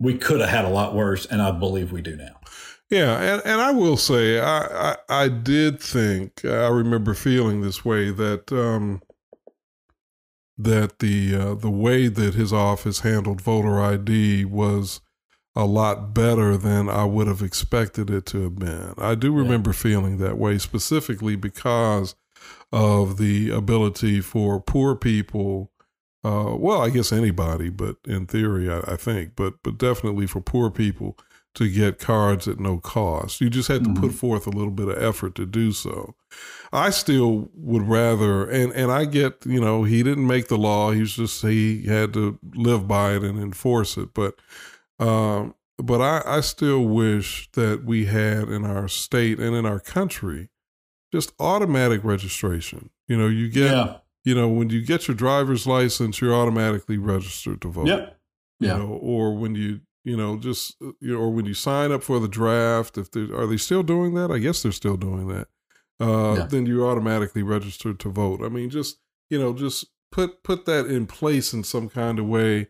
we 0.00 0.16
could 0.16 0.40
have 0.40 0.50
had 0.50 0.64
a 0.64 0.68
lot 0.68 0.94
worse, 0.94 1.26
and 1.26 1.40
I 1.40 1.52
believe 1.52 1.92
we 1.92 2.02
do 2.02 2.16
now. 2.16 2.40
Yeah, 2.88 3.20
and, 3.20 3.42
and 3.44 3.60
I 3.60 3.70
will 3.70 3.96
say 3.96 4.40
I, 4.40 4.90
I, 4.90 4.96
I 5.08 5.28
did 5.28 5.80
think 5.80 6.44
I 6.44 6.66
remember 6.66 7.14
feeling 7.14 7.60
this 7.60 7.84
way 7.84 8.10
that 8.10 8.50
um, 8.52 9.00
that 10.58 10.98
the 10.98 11.34
uh, 11.36 11.54
the 11.54 11.70
way 11.70 12.08
that 12.08 12.34
his 12.34 12.52
office 12.52 13.00
handled 13.00 13.40
voter 13.40 13.80
ID 13.80 14.44
was 14.44 15.00
a 15.54 15.64
lot 15.64 16.14
better 16.14 16.56
than 16.56 16.88
I 16.88 17.04
would 17.04 17.28
have 17.28 17.42
expected 17.42 18.10
it 18.10 18.26
to 18.26 18.42
have 18.42 18.56
been. 18.56 18.94
I 18.98 19.14
do 19.14 19.32
remember 19.32 19.70
yeah. 19.70 19.76
feeling 19.76 20.18
that 20.18 20.38
way 20.38 20.58
specifically 20.58 21.36
because 21.36 22.14
of 22.72 23.18
the 23.18 23.50
ability 23.50 24.20
for 24.20 24.60
poor 24.60 24.94
people 24.94 25.70
uh, 26.22 26.54
well, 26.58 26.82
I 26.82 26.90
guess 26.90 27.12
anybody, 27.12 27.70
but 27.70 27.96
in 28.06 28.26
theory, 28.26 28.70
I, 28.70 28.80
I, 28.80 28.96
think, 28.96 29.32
but 29.36 29.54
but 29.62 29.78
definitely 29.78 30.26
for 30.26 30.42
poor 30.42 30.70
people 30.70 31.16
to 31.54 31.70
get 31.70 31.98
cards 31.98 32.46
at 32.46 32.60
no 32.60 32.78
cost. 32.78 33.40
You 33.40 33.48
just 33.48 33.68
had 33.68 33.84
to 33.84 33.90
mm-hmm. 33.90 34.02
put 34.02 34.12
forth 34.12 34.46
a 34.46 34.50
little 34.50 34.70
bit 34.70 34.88
of 34.88 35.02
effort 35.02 35.34
to 35.36 35.46
do 35.46 35.72
so. 35.72 36.14
I 36.72 36.90
still 36.90 37.50
would 37.54 37.88
rather, 37.88 38.48
and 38.48 38.72
and 38.72 38.92
I 38.92 39.06
get, 39.06 39.46
you 39.46 39.60
know, 39.60 39.84
he 39.84 40.02
didn't 40.02 40.26
make 40.26 40.48
the 40.48 40.58
law. 40.58 40.90
He's 40.90 41.14
just 41.14 41.42
he 41.42 41.86
had 41.86 42.12
to 42.14 42.38
live 42.54 42.86
by 42.86 43.14
it 43.14 43.22
and 43.22 43.38
enforce 43.38 43.96
it. 43.96 44.12
But 44.12 44.34
um, 44.98 45.54
but 45.78 46.02
I, 46.02 46.22
I 46.26 46.40
still 46.40 46.82
wish 46.82 47.50
that 47.52 47.84
we 47.84 48.04
had 48.04 48.48
in 48.50 48.66
our 48.66 48.88
state 48.88 49.38
and 49.40 49.56
in 49.56 49.64
our 49.64 49.80
country 49.80 50.50
just 51.12 51.32
automatic 51.38 52.04
registration. 52.04 52.90
You 53.08 53.16
know, 53.18 53.28
you 53.28 53.48
get. 53.48 53.72
Yeah 53.72 53.96
you 54.24 54.34
know, 54.34 54.48
when 54.48 54.70
you 54.70 54.82
get 54.82 55.08
your 55.08 55.14
driver's 55.14 55.66
license, 55.66 56.20
you're 56.20 56.34
automatically 56.34 56.98
registered 56.98 57.60
to 57.62 57.68
vote. 57.68 57.86
Yep. 57.86 58.18
Yeah. 58.60 58.76
You 58.76 58.82
know, 58.82 58.92
or 58.92 59.34
when 59.34 59.54
you, 59.54 59.80
you 60.04 60.16
know, 60.16 60.36
just, 60.36 60.76
you 60.80 61.14
know, 61.14 61.18
or 61.18 61.30
when 61.30 61.46
you 61.46 61.54
sign 61.54 61.90
up 61.92 62.02
for 62.02 62.20
the 62.20 62.28
draft, 62.28 62.98
if 62.98 63.10
they 63.10 63.22
are 63.22 63.46
they 63.46 63.56
still 63.56 63.82
doing 63.82 64.14
that? 64.14 64.30
I 64.30 64.38
guess 64.38 64.62
they're 64.62 64.72
still 64.72 64.96
doing 64.96 65.28
that. 65.28 65.48
Uh, 65.98 66.36
yeah. 66.38 66.46
Then 66.46 66.66
you're 66.66 66.86
automatically 66.86 67.42
registered 67.42 67.98
to 68.00 68.10
vote. 68.10 68.42
I 68.42 68.48
mean, 68.48 68.70
just, 68.70 68.98
you 69.30 69.38
know, 69.38 69.54
just 69.54 69.86
put 70.12 70.42
put 70.42 70.66
that 70.66 70.86
in 70.86 71.06
place 71.06 71.52
in 71.52 71.64
some 71.64 71.88
kind 71.88 72.18
of 72.18 72.26
way. 72.26 72.68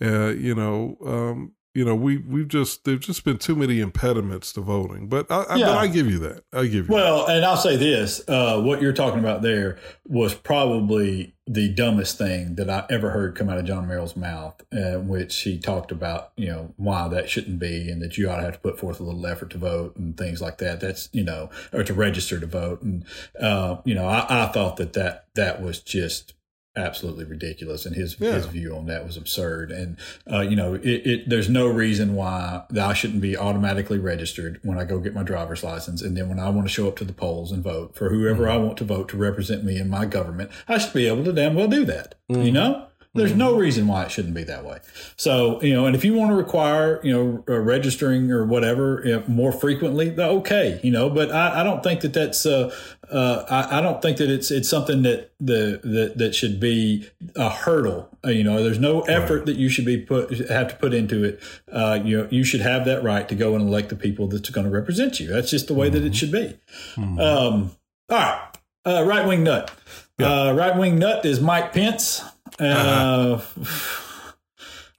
Uh, 0.00 0.28
you 0.28 0.54
know, 0.54 0.96
um, 1.04 1.52
you 1.74 1.86
know, 1.86 1.94
we 1.94 2.18
we've 2.18 2.48
just 2.48 2.84
there've 2.84 3.00
just 3.00 3.24
been 3.24 3.38
too 3.38 3.56
many 3.56 3.80
impediments 3.80 4.52
to 4.52 4.60
voting. 4.60 5.08
But 5.08 5.30
I, 5.30 5.44
I, 5.48 5.58
but 5.58 5.78
I 5.78 5.86
give 5.86 6.06
you 6.10 6.18
that. 6.18 6.44
I 6.52 6.64
give 6.66 6.88
you. 6.88 6.94
Well, 6.94 7.26
that. 7.26 7.36
and 7.36 7.44
I'll 7.44 7.56
say 7.56 7.76
this: 7.76 8.22
uh, 8.28 8.60
what 8.60 8.82
you're 8.82 8.92
talking 8.92 9.20
about 9.20 9.40
there 9.40 9.78
was 10.06 10.34
probably 10.34 11.34
the 11.46 11.70
dumbest 11.70 12.18
thing 12.18 12.56
that 12.56 12.68
I 12.68 12.84
ever 12.90 13.10
heard 13.10 13.34
come 13.34 13.48
out 13.48 13.58
of 13.58 13.64
John 13.64 13.88
Merrill's 13.88 14.16
mouth, 14.16 14.62
uh, 14.72 14.98
which 14.98 15.40
he 15.40 15.58
talked 15.58 15.90
about, 15.90 16.32
you 16.36 16.46
know, 16.46 16.72
why 16.76 17.08
that 17.08 17.28
shouldn't 17.30 17.58
be, 17.58 17.90
and 17.90 18.02
that 18.02 18.18
you 18.18 18.28
ought 18.28 18.36
to 18.36 18.42
have 18.42 18.54
to 18.54 18.60
put 18.60 18.78
forth 18.78 19.00
a 19.00 19.02
little 19.02 19.26
effort 19.26 19.50
to 19.50 19.58
vote 19.58 19.96
and 19.96 20.16
things 20.16 20.42
like 20.42 20.58
that. 20.58 20.80
That's 20.80 21.08
you 21.12 21.24
know, 21.24 21.48
or 21.72 21.82
to 21.84 21.94
register 21.94 22.38
to 22.38 22.46
vote, 22.46 22.82
and 22.82 23.04
uh, 23.40 23.78
you 23.86 23.94
know, 23.94 24.06
I, 24.06 24.44
I 24.44 24.46
thought 24.48 24.76
that 24.76 24.92
that 24.92 25.28
that 25.36 25.62
was 25.62 25.80
just 25.80 26.34
absolutely 26.74 27.24
ridiculous 27.24 27.84
and 27.84 27.94
his 27.94 28.18
yeah. 28.18 28.32
his 28.32 28.46
view 28.46 28.74
on 28.74 28.86
that 28.86 29.04
was 29.04 29.18
absurd 29.18 29.70
and 29.70 29.98
uh, 30.30 30.40
you 30.40 30.56
know 30.56 30.74
it, 30.74 30.86
it, 30.86 31.28
there's 31.28 31.50
no 31.50 31.66
reason 31.66 32.14
why 32.14 32.62
I 32.80 32.94
shouldn't 32.94 33.20
be 33.20 33.36
automatically 33.36 33.98
registered 33.98 34.58
when 34.62 34.78
I 34.78 34.84
go 34.84 34.98
get 34.98 35.12
my 35.12 35.22
driver's 35.22 35.62
license 35.62 36.00
and 36.00 36.16
then 36.16 36.30
when 36.30 36.38
I 36.38 36.48
want 36.48 36.66
to 36.66 36.72
show 36.72 36.88
up 36.88 36.96
to 36.96 37.04
the 37.04 37.12
polls 37.12 37.52
and 37.52 37.62
vote 37.62 37.94
for 37.94 38.08
whoever 38.08 38.44
mm-hmm. 38.44 38.52
I 38.52 38.56
want 38.56 38.78
to 38.78 38.84
vote 38.84 39.10
to 39.10 39.18
represent 39.18 39.64
me 39.64 39.78
in 39.78 39.90
my 39.90 40.06
government 40.06 40.50
I 40.66 40.78
should 40.78 40.94
be 40.94 41.06
able 41.06 41.24
to 41.24 41.32
damn 41.32 41.54
well 41.54 41.68
do 41.68 41.84
that 41.84 42.14
mm-hmm. 42.30 42.42
you 42.42 42.52
know 42.52 42.86
there's 43.14 43.30
mm-hmm. 43.30 43.40
no 43.40 43.56
reason 43.56 43.86
why 43.86 44.04
it 44.04 44.10
shouldn't 44.10 44.32
be 44.32 44.44
that 44.44 44.64
way. 44.64 44.78
So, 45.16 45.60
you 45.60 45.74
know, 45.74 45.84
and 45.84 45.94
if 45.94 46.02
you 46.02 46.14
want 46.14 46.30
to 46.30 46.34
require, 46.34 46.98
you 47.04 47.12
know, 47.12 47.44
uh, 47.46 47.58
registering 47.58 48.30
or 48.30 48.46
whatever 48.46 49.02
you 49.04 49.12
know, 49.12 49.24
more 49.28 49.52
frequently, 49.52 50.18
okay, 50.18 50.80
you 50.82 50.90
know, 50.90 51.10
but 51.10 51.30
I, 51.30 51.60
I 51.60 51.62
don't 51.62 51.82
think 51.82 52.00
that 52.00 52.14
that's, 52.14 52.46
uh, 52.46 52.74
uh, 53.10 53.44
I, 53.50 53.78
I, 53.78 53.80
don't 53.82 54.00
think 54.00 54.16
that 54.16 54.30
it's 54.30 54.50
it's 54.50 54.70
something 54.70 55.02
that 55.02 55.32
the 55.38 55.80
that, 55.84 56.16
that 56.16 56.34
should 56.34 56.58
be 56.58 57.06
a 57.36 57.50
hurdle. 57.50 58.08
Uh, 58.24 58.30
you 58.30 58.42
know, 58.42 58.62
there's 58.62 58.78
no 58.78 59.02
effort 59.02 59.38
right. 59.38 59.46
that 59.46 59.56
you 59.56 59.68
should 59.68 59.84
be 59.84 59.98
put 59.98 60.30
have 60.48 60.68
to 60.68 60.76
put 60.76 60.94
into 60.94 61.22
it. 61.22 61.42
Uh, 61.70 62.00
you 62.02 62.16
know, 62.16 62.28
you 62.30 62.44
should 62.44 62.62
have 62.62 62.86
that 62.86 63.02
right 63.02 63.28
to 63.28 63.34
go 63.34 63.54
and 63.54 63.68
elect 63.68 63.90
the 63.90 63.96
people 63.96 64.28
that's 64.28 64.48
going 64.48 64.64
to 64.64 64.72
represent 64.72 65.20
you. 65.20 65.26
That's 65.26 65.50
just 65.50 65.66
the 65.66 65.74
way 65.74 65.88
mm-hmm. 65.88 65.96
that 65.96 66.04
it 66.04 66.12
mm-hmm. 66.12 66.14
should 66.14 66.32
be. 66.32 66.58
Mm-hmm. 66.96 67.20
Um, 67.20 67.72
all 68.08 68.18
right, 68.18 68.48
uh, 68.86 69.04
right 69.04 69.26
wing 69.26 69.44
nut. 69.44 69.70
Yeah. 70.18 70.52
right 70.52 70.76
wing 70.76 70.98
nut 70.98 71.26
is 71.26 71.40
Mike 71.40 71.72
Pence 71.74 72.22
uh, 72.58 73.40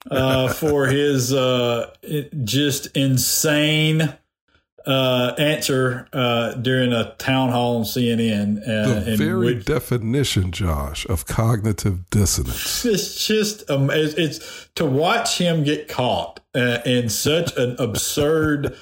uh, 0.11 0.47
for 0.53 0.87
his 0.87 1.33
uh, 1.33 1.93
just 2.43 2.87
insane 2.95 4.13
uh, 4.85 5.33
answer 5.37 6.07
uh, 6.13 6.53
during 6.55 6.91
a 6.91 7.15
town 7.15 7.49
hall 7.49 7.77
on 7.77 7.83
CNN. 7.83 8.61
Uh, 8.61 8.99
the 8.99 9.17
very 9.17 9.55
which, 9.55 9.65
definition, 9.65 10.51
Josh, 10.51 11.05
of 11.07 11.25
cognitive 11.25 12.09
dissonance. 12.09 12.85
It's 12.85 13.25
just 13.25 13.69
um, 13.69 13.89
it's, 13.89 14.13
it's 14.15 14.69
to 14.75 14.85
watch 14.85 15.37
him 15.37 15.63
get 15.63 15.87
caught 15.87 16.39
uh, 16.55 16.79
in 16.85 17.09
such 17.09 17.55
an 17.57 17.75
absurd 17.79 18.77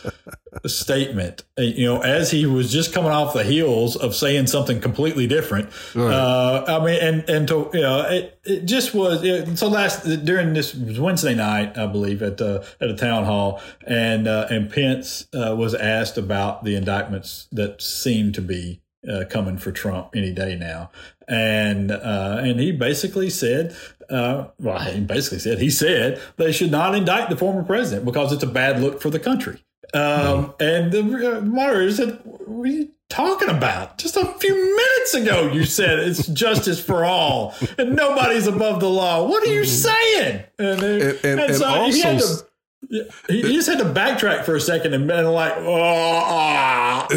statement. 0.65 1.43
Uh, 1.57 1.63
you 1.63 1.85
know, 1.85 2.01
as 2.01 2.31
he 2.31 2.45
was 2.45 2.71
just 2.71 2.93
coming 2.93 3.11
off 3.11 3.33
the 3.33 3.43
heels 3.43 3.95
of 3.95 4.15
saying 4.15 4.47
something 4.47 4.81
completely 4.81 5.27
different. 5.27 5.69
Right. 5.95 6.13
Uh, 6.13 6.65
I 6.67 6.85
mean, 6.85 7.01
and 7.01 7.29
and 7.29 7.47
to 7.47 7.69
you 7.73 7.81
know, 7.81 8.01
it, 8.01 8.39
it 8.43 8.65
just 8.65 8.93
was. 8.93 9.23
It, 9.23 9.57
so 9.57 9.67
last 9.67 10.03
during 10.25 10.53
this 10.53 10.75
Wednesday 10.75 11.35
night, 11.35 11.77
I 11.77 11.87
believe 11.87 12.21
at 12.21 12.37
the 12.37 12.65
at 12.79 12.89
a 12.89 12.95
town 12.95 13.25
hall, 13.25 13.61
and 13.85 14.27
uh, 14.27 14.47
and 14.49 14.69
Pence 14.69 15.27
uh, 15.33 15.55
was 15.55 15.73
asked 15.73 16.17
about 16.17 16.63
the 16.63 16.75
indictments 16.75 17.47
that 17.51 17.81
seem 17.81 18.31
to 18.33 18.41
be 18.41 18.81
uh, 19.09 19.23
coming 19.29 19.57
for 19.57 19.71
Trump 19.71 20.09
any 20.15 20.31
day 20.31 20.55
now, 20.55 20.91
and 21.27 21.91
uh, 21.91 22.39
and 22.41 22.59
he 22.59 22.71
basically 22.71 23.29
said 23.29 23.75
uh, 24.11 24.47
well, 24.59 24.79
he 24.79 24.99
basically 24.99 25.39
said 25.39 25.59
he 25.59 25.69
said 25.69 26.19
they 26.37 26.51
should 26.51 26.71
not 26.71 26.93
indict 26.93 27.29
the 27.29 27.37
former 27.37 27.63
president 27.63 28.05
because 28.05 28.31
it's 28.33 28.43
a 28.43 28.47
bad 28.47 28.81
look 28.81 29.01
for 29.01 29.09
the 29.09 29.19
country. 29.19 29.63
Um, 29.93 30.01
mm. 30.01 30.55
And 30.59 30.91
the 30.91 31.37
uh, 31.37 31.41
moderator 31.41 31.91
said, 31.91 32.19
"What 32.23 32.67
are 32.67 32.71
you 32.71 32.89
talking 33.09 33.49
about? 33.49 33.97
Just 33.97 34.17
a 34.17 34.25
few 34.25 34.53
minutes 34.53 35.13
ago, 35.13 35.51
you 35.51 35.63
said 35.63 35.99
it's 35.99 36.27
justice 36.27 36.83
for 36.83 37.05
all, 37.05 37.55
and 37.77 37.95
nobody's 37.95 38.47
above 38.47 38.81
the 38.81 38.89
law. 38.89 39.25
What 39.25 39.43
are 39.47 39.53
you 39.53 39.61
mm-hmm. 39.61 40.23
saying?" 40.25 40.43
And, 40.59 40.83
and, 40.83 41.25
and, 41.25 41.39
and 41.39 41.55
so 41.55 41.65
also, 41.65 41.95
he 41.95 42.01
had 42.01 42.19
to 42.19 42.45
he, 42.89 43.03
he, 43.27 43.41
just 43.53 43.69
had 43.69 43.77
to 43.79 43.85
backtrack 43.85 44.43
for 44.43 44.55
a 44.55 44.61
second 44.61 44.93
and 44.93 45.07
been 45.07 45.25
like, 45.25 45.53
oh, 45.57 47.07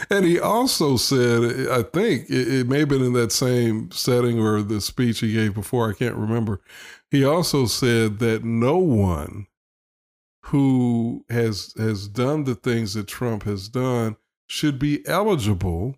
and 0.10 0.24
he 0.24 0.38
also 0.38 0.96
said, 0.96 1.68
I 1.70 1.82
think 1.82 2.28
it, 2.28 2.48
it, 2.48 2.68
may 2.68 2.80
have 2.80 2.88
been 2.88 3.04
in 3.04 3.12
that 3.14 3.32
same 3.32 3.90
setting 3.90 4.40
or 4.40 4.62
the 4.62 4.80
speech 4.80 5.20
he 5.20 5.32
gave 5.32 5.54
before, 5.54 5.88
I 5.88 5.94
can't 5.94 6.16
remember. 6.16 6.60
He 7.10 7.24
also 7.24 7.66
said 7.66 8.18
that 8.18 8.44
no 8.44 8.76
one 8.76 9.46
who 10.46 11.24
has 11.28 11.74
has 11.76 12.08
done 12.08 12.44
the 12.44 12.54
things 12.54 12.94
that 12.94 13.06
Trump 13.06 13.42
has 13.44 13.68
done 13.68 14.16
should 14.46 14.78
be 14.78 15.06
eligible 15.06 15.96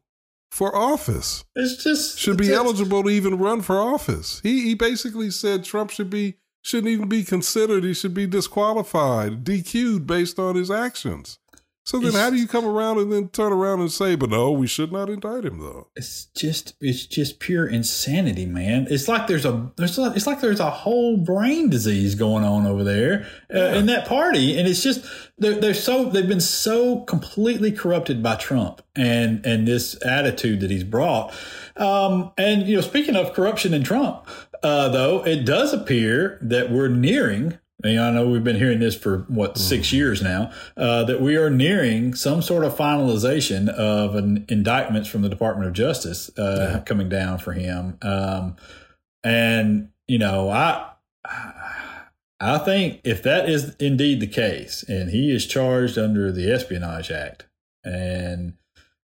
for 0.51 0.75
office. 0.77 1.45
It's 1.55 1.83
just 1.83 2.19
should 2.19 2.37
be 2.37 2.53
eligible 2.53 3.05
to 3.05 3.09
even 3.09 3.39
run 3.39 3.63
for 3.63 3.79
office. 3.79 4.41
He 4.43 4.63
he 4.63 4.75
basically 4.75 5.31
said 5.31 5.65
Trump 5.65 5.91
should 5.91 6.11
be 6.11 6.37
shouldn't 6.63 6.93
even 6.93 7.09
be 7.09 7.25
considered. 7.25 7.85
He 7.85 7.95
should 7.95 8.15
be 8.15 8.27
disqualified, 8.27 9.45
DQ'd 9.45 10.07
based 10.07 10.39
on 10.39 10.57
his 10.57 10.71
actions. 10.71 11.39
So 11.91 11.99
then, 11.99 12.09
it's, 12.09 12.17
how 12.19 12.31
do 12.31 12.37
you 12.37 12.47
come 12.47 12.67
around 12.67 12.99
and 12.99 13.11
then 13.11 13.31
turn 13.31 13.53
around 13.53 13.81
and 13.81 13.91
say, 13.91 14.15
"But 14.15 14.31
no, 14.31 14.53
we 14.53 14.67
should 14.67 14.93
not 14.93 15.09
indict 15.09 15.45
him"? 15.45 15.59
Though 15.59 15.89
it's 15.97 16.27
just 16.37 16.75
it's 16.81 17.07
just 17.07 17.41
pure 17.41 17.67
insanity, 17.67 18.47
man. 18.47 18.87
It's 18.91 19.09
like 19.09 19.27
there's 19.27 19.47
a 19.47 19.73
there's 19.77 19.99
a, 19.99 20.13
it's 20.15 20.27
like 20.27 20.41
there's 20.41 20.61
a 20.61 20.71
whole 20.71 21.17
brain 21.17 21.71
disease 21.71 22.15
going 22.15 22.45
on 22.45 22.67
over 22.67 22.85
there 22.85 23.27
uh, 23.53 23.59
yeah. 23.59 23.75
in 23.75 23.87
that 23.87 24.07
party, 24.07 24.59
and 24.59 24.69
it's 24.69 24.83
just 24.83 25.05
they're, 25.39 25.59
they're 25.59 25.75
so 25.75 26.05
they've 26.05 26.29
been 26.29 26.41
so 26.41 27.01
completely 27.01 27.73
corrupted 27.73 28.23
by 28.23 28.37
Trump 28.37 28.83
and 28.95 29.45
and 29.45 29.67
this 29.67 30.01
attitude 30.05 30.61
that 30.61 30.71
he's 30.71 30.85
brought. 30.85 31.35
Um, 31.77 32.31
and 32.37 32.69
you 32.69 32.77
know, 32.77 32.83
speaking 32.83 33.17
of 33.17 33.33
corruption 33.33 33.73
and 33.73 33.85
Trump, 33.85 34.27
uh, 34.63 34.89
though, 34.89 35.25
it 35.25 35.45
does 35.45 35.73
appear 35.73 36.39
that 36.43 36.71
we're 36.71 36.89
nearing. 36.89 37.59
I 37.83 38.11
know 38.11 38.29
we've 38.29 38.45
been 38.45 38.57
hearing 38.57 38.79
this 38.79 38.95
for 38.95 39.21
what 39.29 39.57
six 39.57 39.89
mm. 39.89 39.93
years 39.93 40.21
now. 40.23 40.53
Uh, 40.77 41.03
that 41.05 41.23
we 41.23 41.37
are 41.37 41.49
nearing 41.49 42.15
some 42.15 42.43
sort 42.43 42.65
of 42.65 42.77
finalization 42.77 43.71
of 43.71 44.15
an 44.17 44.45
indictments 44.49 45.09
from 45.09 45.23
the 45.23 45.31
Department 45.31 45.67
of 45.67 45.73
Justice 45.73 46.31
uh, 46.39 46.73
yeah. 46.75 46.81
coming 46.81 47.09
down 47.09 47.39
for 47.39 47.53
him. 47.53 47.97
Um, 48.03 48.57
and 49.25 49.89
you 50.07 50.19
know, 50.19 50.51
I 50.51 50.91
I 52.41 52.59
think 52.59 53.01
if 53.05 53.23
that 53.23 53.49
is 53.49 53.75
indeed 53.77 54.21
the 54.21 54.27
case, 54.27 54.83
and 54.83 55.11
he 55.11 55.31
is 55.31 55.47
charged 55.47 55.99
under 55.99 56.33
the 56.33 56.51
Espionage 56.51 57.11
Act, 57.11 57.47
and 57.85 58.55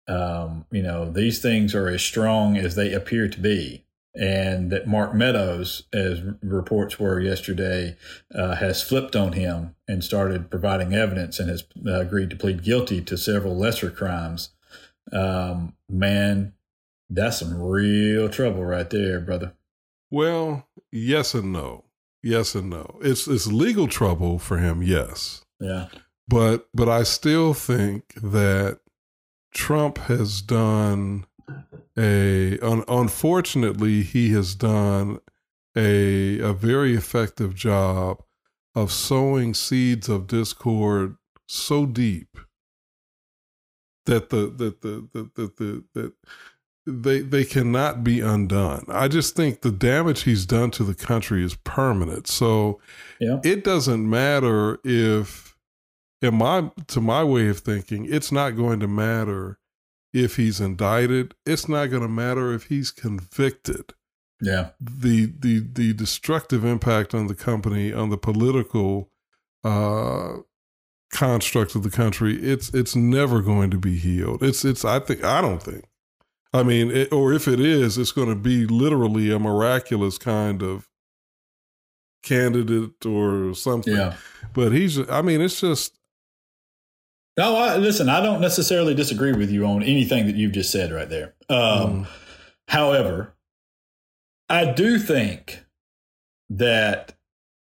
um, 0.07 0.65
you 0.71 0.81
know 0.81 1.11
these 1.11 1.39
things 1.39 1.75
are 1.75 1.89
as 1.89 2.01
strong 2.01 2.57
as 2.57 2.75
they 2.75 2.93
appear 2.93 3.27
to 3.27 3.39
be, 3.39 3.85
and 4.17 4.71
that 4.71 4.87
Mark 4.87 5.13
Meadows, 5.13 5.83
as 5.93 6.21
reports 6.41 6.99
were 6.99 7.19
yesterday, 7.19 7.95
uh, 8.33 8.55
has 8.55 8.81
flipped 8.81 9.15
on 9.15 9.33
him 9.33 9.75
and 9.87 10.03
started 10.03 10.49
providing 10.49 10.93
evidence 10.93 11.39
and 11.39 11.49
has 11.49 11.63
uh, 11.85 11.99
agreed 11.99 12.31
to 12.31 12.35
plead 12.35 12.63
guilty 12.63 13.01
to 13.01 13.17
several 13.17 13.55
lesser 13.55 13.91
crimes. 13.91 14.49
Um, 15.13 15.75
man, 15.87 16.53
that's 17.09 17.39
some 17.39 17.61
real 17.61 18.27
trouble 18.27 18.65
right 18.65 18.89
there, 18.89 19.19
brother. 19.19 19.53
Well, 20.09 20.67
yes 20.91 21.35
and 21.35 21.53
no. 21.53 21.83
Yes 22.23 22.55
and 22.55 22.71
no. 22.71 22.97
It's 23.01 23.27
it's 23.27 23.47
legal 23.47 23.87
trouble 23.87 24.39
for 24.39 24.57
him, 24.57 24.81
yes. 24.81 25.45
Yeah. 25.59 25.87
But 26.27 26.67
but 26.73 26.89
I 26.89 27.03
still 27.03 27.53
think 27.53 28.15
that 28.15 28.79
Trump 29.53 29.99
has 29.99 30.41
done 30.41 31.26
a 31.97 32.59
un, 32.59 32.83
unfortunately 32.87 34.03
he 34.03 34.31
has 34.31 34.55
done 34.55 35.19
a 35.75 36.39
a 36.39 36.53
very 36.53 36.95
effective 36.95 37.55
job 37.55 38.21
of 38.75 38.91
sowing 38.91 39.53
seeds 39.53 40.07
of 40.07 40.27
discord 40.27 41.17
so 41.47 41.85
deep 41.85 42.37
that 44.05 44.29
the 44.29 44.47
that 44.57 44.81
the 44.81 45.07
that 45.13 45.35
the, 45.35 45.51
the, 45.57 45.83
that 45.93 46.13
they 46.87 47.19
they 47.19 47.43
cannot 47.43 48.03
be 48.03 48.21
undone. 48.21 48.85
I 48.87 49.07
just 49.09 49.35
think 49.35 49.61
the 49.61 49.71
damage 49.71 50.23
he's 50.23 50.45
done 50.45 50.71
to 50.71 50.83
the 50.83 50.95
country 50.95 51.43
is 51.43 51.55
permanent. 51.55 52.27
So 52.27 52.79
yeah. 53.19 53.39
it 53.43 53.63
doesn't 53.63 54.09
matter 54.09 54.79
if 54.83 55.55
in 56.21 56.35
my 56.35 56.71
to 56.87 57.01
my 57.01 57.23
way 57.23 57.49
of 57.49 57.59
thinking, 57.59 58.07
it's 58.09 58.31
not 58.31 58.51
going 58.51 58.79
to 58.79 58.87
matter 58.87 59.59
if 60.13 60.35
he's 60.35 60.59
indicted. 60.59 61.35
It's 61.45 61.67
not 61.67 61.87
going 61.87 62.01
to 62.01 62.07
matter 62.07 62.53
if 62.53 62.65
he's 62.65 62.91
convicted. 62.91 63.93
Yeah. 64.41 64.69
The 64.79 65.33
the 65.37 65.67
the 65.71 65.93
destructive 65.93 66.63
impact 66.63 67.13
on 67.13 67.27
the 67.27 67.35
company, 67.35 67.91
on 67.91 68.09
the 68.09 68.17
political 68.17 69.09
uh 69.63 70.37
construct 71.11 71.73
of 71.75 71.83
the 71.83 71.89
country, 71.89 72.35
it's 72.35 72.73
it's 72.73 72.95
never 72.95 73.41
going 73.41 73.71
to 73.71 73.77
be 73.77 73.97
healed. 73.97 74.43
It's 74.43 74.63
it's 74.63 74.85
I 74.85 74.99
think 74.99 75.23
I 75.23 75.41
don't 75.41 75.63
think 75.63 75.85
I 76.53 76.63
mean, 76.63 76.91
it, 76.91 77.11
or 77.11 77.33
if 77.33 77.47
it 77.47 77.59
is, 77.59 77.97
it's 77.97 78.11
going 78.11 78.29
to 78.29 78.35
be 78.35 78.65
literally 78.65 79.31
a 79.31 79.39
miraculous 79.39 80.17
kind 80.17 80.63
of 80.63 80.87
candidate 82.23 83.05
or 83.05 83.53
something. 83.53 83.95
Yeah. 83.95 84.15
But 84.53 84.71
he's, 84.71 84.97
I 85.09 85.21
mean, 85.21 85.41
it's 85.41 85.61
just. 85.61 85.96
No, 87.37 87.55
I, 87.55 87.77
listen, 87.77 88.09
I 88.09 88.19
don't 88.19 88.41
necessarily 88.41 88.95
disagree 88.95 89.31
with 89.31 89.51
you 89.51 89.65
on 89.65 89.83
anything 89.83 90.25
that 90.25 90.35
you've 90.35 90.53
just 90.53 90.71
said 90.71 90.91
right 90.91 91.07
there. 91.07 91.35
Um, 91.49 92.05
mm. 92.05 92.07
However, 92.67 93.35
I 94.49 94.71
do 94.71 94.97
think 94.97 95.63
that 96.49 97.15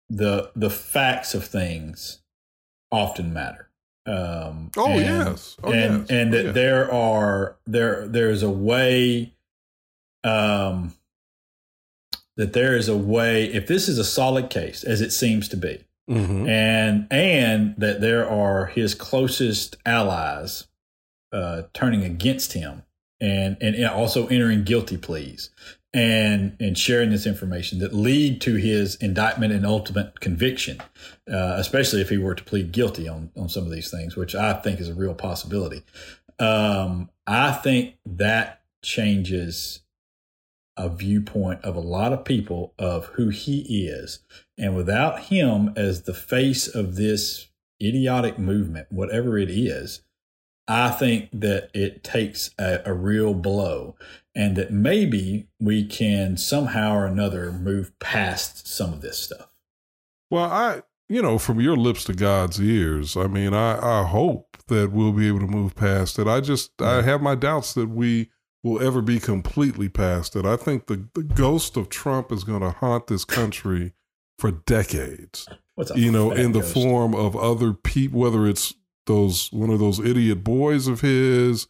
the 0.09 0.51
the 0.55 0.71
facts 0.71 1.35
of 1.35 1.45
things 1.45 2.23
often 2.91 3.33
matter. 3.33 3.69
Um, 4.07 4.71
oh 4.77 4.87
and, 4.87 5.01
yes, 5.01 5.57
oh, 5.63 5.73
and 5.73 6.01
yes. 6.01 6.11
and 6.11 6.29
oh, 6.29 6.37
that 6.37 6.45
yes. 6.47 6.55
there 6.55 6.93
are 6.93 7.57
there 7.67 8.07
there's 8.07 8.43
a 8.43 8.51
way, 8.51 9.35
um, 10.25 10.95
that 12.37 12.53
there 12.53 12.77
is 12.77 12.89
a 12.89 12.97
way. 12.97 13.45
If 13.47 13.67
this 13.67 13.89
is 13.89 13.99
a 13.99 14.05
solid 14.05 14.49
case, 14.49 14.85
as 14.85 15.01
it 15.01 15.11
seems 15.11 15.49
to 15.49 15.57
be, 15.57 15.85
mm-hmm. 16.09 16.49
and 16.49 17.07
and 17.11 17.75
that 17.79 18.01
there 18.01 18.29
are 18.29 18.67
his 18.67 18.95
closest 18.95 19.77
allies 19.85 20.67
uh, 21.33 21.63
turning 21.73 22.03
against 22.03 22.53
him, 22.53 22.83
and 23.21 23.57
and 23.61 23.85
also 23.87 24.27
entering 24.29 24.65
guilty 24.65 24.97
pleas, 24.97 25.51
and 25.93 26.57
and 26.61 26.79
sharing 26.79 27.11
this 27.11 27.27
information 27.27 27.79
that 27.79 27.95
lead 27.95 28.41
to 28.43 28.55
his 28.55 28.97
indictment 28.97 29.53
and 29.53 29.67
ultimate 29.67 30.21
conviction, 30.21 30.81
uh, 31.31 31.57
especially 31.59 32.01
if 32.01 32.09
he 32.09 32.19
were 32.19 32.35
to 32.35 32.45
plead 32.45 32.73
guilty 32.73 33.09
on 33.09 33.31
on 33.37 33.49
some 33.49 33.65
of 33.65 33.71
these 33.71 33.91
things, 33.91 34.17
which 34.17 34.35
I 34.35 34.53
think 34.55 34.81
is 34.81 34.89
a 34.89 34.95
real 34.95 35.15
possibility. 35.15 35.83
Um, 36.39 37.11
I 37.27 37.53
think 37.53 37.97
that 38.05 38.61
changes 38.83 39.81
a 40.77 40.89
viewpoint 40.89 41.63
of 41.65 41.77
a 41.77 41.81
lot 41.81 42.13
of 42.13 42.25
people 42.25 42.75
of 42.79 43.07
who 43.07 43.29
he 43.29 43.87
is, 43.87 44.21
and 44.59 44.77
without 44.77 45.25
him 45.25 45.73
as 45.77 46.03
the 46.03 46.15
face 46.15 46.69
of 46.69 46.97
this 46.97 47.49
idiotic 47.81 48.39
movement, 48.39 48.87
whatever 48.91 49.39
it 49.39 49.51
is, 49.51 50.03
I 50.69 50.91
think 50.91 51.29
that 51.33 51.71
it 51.75 52.03
takes 52.03 52.51
a, 52.59 52.81
a, 52.85 52.93
real 52.93 53.35
blow 53.35 53.95
and 54.35 54.57
that 54.57 54.73
maybe 54.73 55.49
we 55.61 55.85
can 55.85 56.37
somehow 56.37 56.97
or 56.97 57.07
another 57.07 57.53
move 57.53 57.97
past 58.01 58.67
some 58.67 58.93
of 58.93 59.01
this 59.01 59.19
stuff. 59.19 59.49
Well, 60.29 60.51
I, 60.51 60.83
you 61.09 61.23
know, 61.23 61.39
from 61.39 61.61
your 61.61 61.77
lips 61.77 62.05
to 62.05 62.15
God's 62.15 62.61
ears, 62.61 63.17
I 63.17 63.29
mean, 63.29 63.55
I, 63.55 64.01
I 64.01 64.07
hope 64.07 64.57
that 64.67 64.91
we'll 64.91 65.13
be 65.13 65.29
able 65.29 65.41
to 65.41 65.47
move 65.47 65.77
past 65.77 66.19
it. 66.19 66.27
I 66.27 66.41
just, 66.41 66.83
I 66.83 67.03
have 67.03 67.23
my 67.23 67.37
doubts 67.37 67.75
that 67.75 67.89
we 67.89 68.31
will 68.67 68.83
ever 68.83 69.01
be 69.01 69.21
completely 69.21 69.89
past 69.89 70.35
it. 70.35 70.45
I 70.45 70.57
think 70.57 70.87
the, 70.87 71.09
the 71.15 71.23
ghost 71.23 71.77
of 71.77 71.89
Trump 71.89 72.33
is 72.33 72.43
going 72.43 72.63
to 72.63 72.71
haunt 72.71 73.07
this 73.07 73.25
country 73.25 73.93
for 74.39 74.51
decades. 74.51 75.49
you 75.95 76.11
know, 76.11 76.33
in 76.33 76.53
the 76.53 76.61
ghost? 76.61 76.75
form 76.75 77.15
of 77.15 77.37
other 77.37 77.73
people, 77.73 78.21
whether 78.21 78.47
it's 78.47 78.75
those 79.07 79.53
one 79.53 79.71
of 79.71 79.79
those 79.79 80.01
idiot 80.01 80.43
boys 80.43 80.89
of 80.89 81.01
his, 81.01 81.69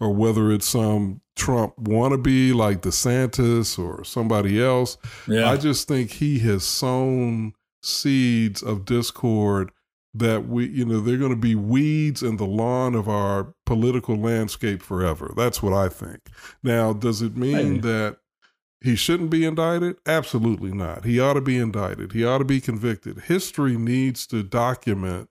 or 0.00 0.14
whether 0.14 0.50
it's 0.50 0.66
some 0.66 1.20
Trump 1.36 1.74
wannabe 1.76 2.54
like 2.54 2.80
DeSantis 2.80 3.78
or 3.78 4.02
somebody 4.02 4.62
else. 4.62 4.96
Yeah. 5.26 5.50
I 5.50 5.58
just 5.58 5.86
think 5.86 6.12
he 6.12 6.38
has 6.40 6.64
sown 6.64 7.52
seeds 7.82 8.62
of 8.62 8.86
discord 8.86 9.70
that 10.14 10.48
we, 10.48 10.66
you 10.68 10.84
know, 10.84 11.00
they're 11.00 11.16
going 11.16 11.30
to 11.30 11.36
be 11.36 11.54
weeds 11.54 12.22
in 12.22 12.36
the 12.36 12.46
lawn 12.46 12.94
of 12.94 13.08
our 13.08 13.54
political 13.66 14.16
landscape 14.16 14.82
forever. 14.82 15.32
That's 15.36 15.62
what 15.62 15.72
I 15.72 15.88
think. 15.88 16.28
Now, 16.62 16.92
does 16.92 17.22
it 17.22 17.36
mean 17.36 17.82
that 17.82 18.18
he 18.80 18.96
shouldn't 18.96 19.30
be 19.30 19.44
indicted? 19.44 19.96
Absolutely 20.06 20.72
not. 20.72 21.04
He 21.04 21.20
ought 21.20 21.34
to 21.34 21.40
be 21.40 21.58
indicted. 21.58 22.12
He 22.12 22.24
ought 22.24 22.38
to 22.38 22.44
be 22.44 22.60
convicted. 22.60 23.22
History 23.22 23.76
needs 23.76 24.26
to 24.28 24.42
document 24.42 25.28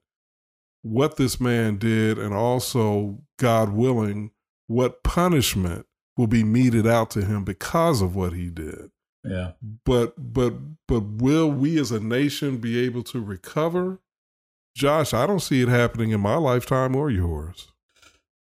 what 0.84 1.18
this 1.18 1.40
man 1.40 1.78
did 1.78 2.18
and 2.18 2.34
also, 2.34 3.20
God 3.40 3.74
willing, 3.74 4.32
what 4.68 5.04
punishment 5.04 5.86
will 6.18 6.28
be 6.28 6.44
meted 6.44 6.88
out 6.88 7.10
to 7.12 7.24
him 7.24 7.44
because 7.44 8.02
of 8.02 8.16
what 8.16 8.34
he 8.34 8.50
did. 8.50 8.92
Yeah. 9.24 9.52
But 9.86 10.14
but 10.34 10.54
but 10.88 11.02
will 11.02 11.52
we 11.52 11.80
as 11.80 11.92
a 11.92 12.00
nation 12.00 12.58
be 12.58 12.80
able 12.80 13.04
to 13.04 13.20
recover? 13.20 14.00
Josh, 14.78 15.12
I 15.12 15.26
don't 15.26 15.40
see 15.40 15.64
it 15.64 15.70
happening 15.70 16.12
in 16.12 16.22
my 16.22 16.36
lifetime 16.36 16.96
or 16.96 17.10
yours. 17.10 17.72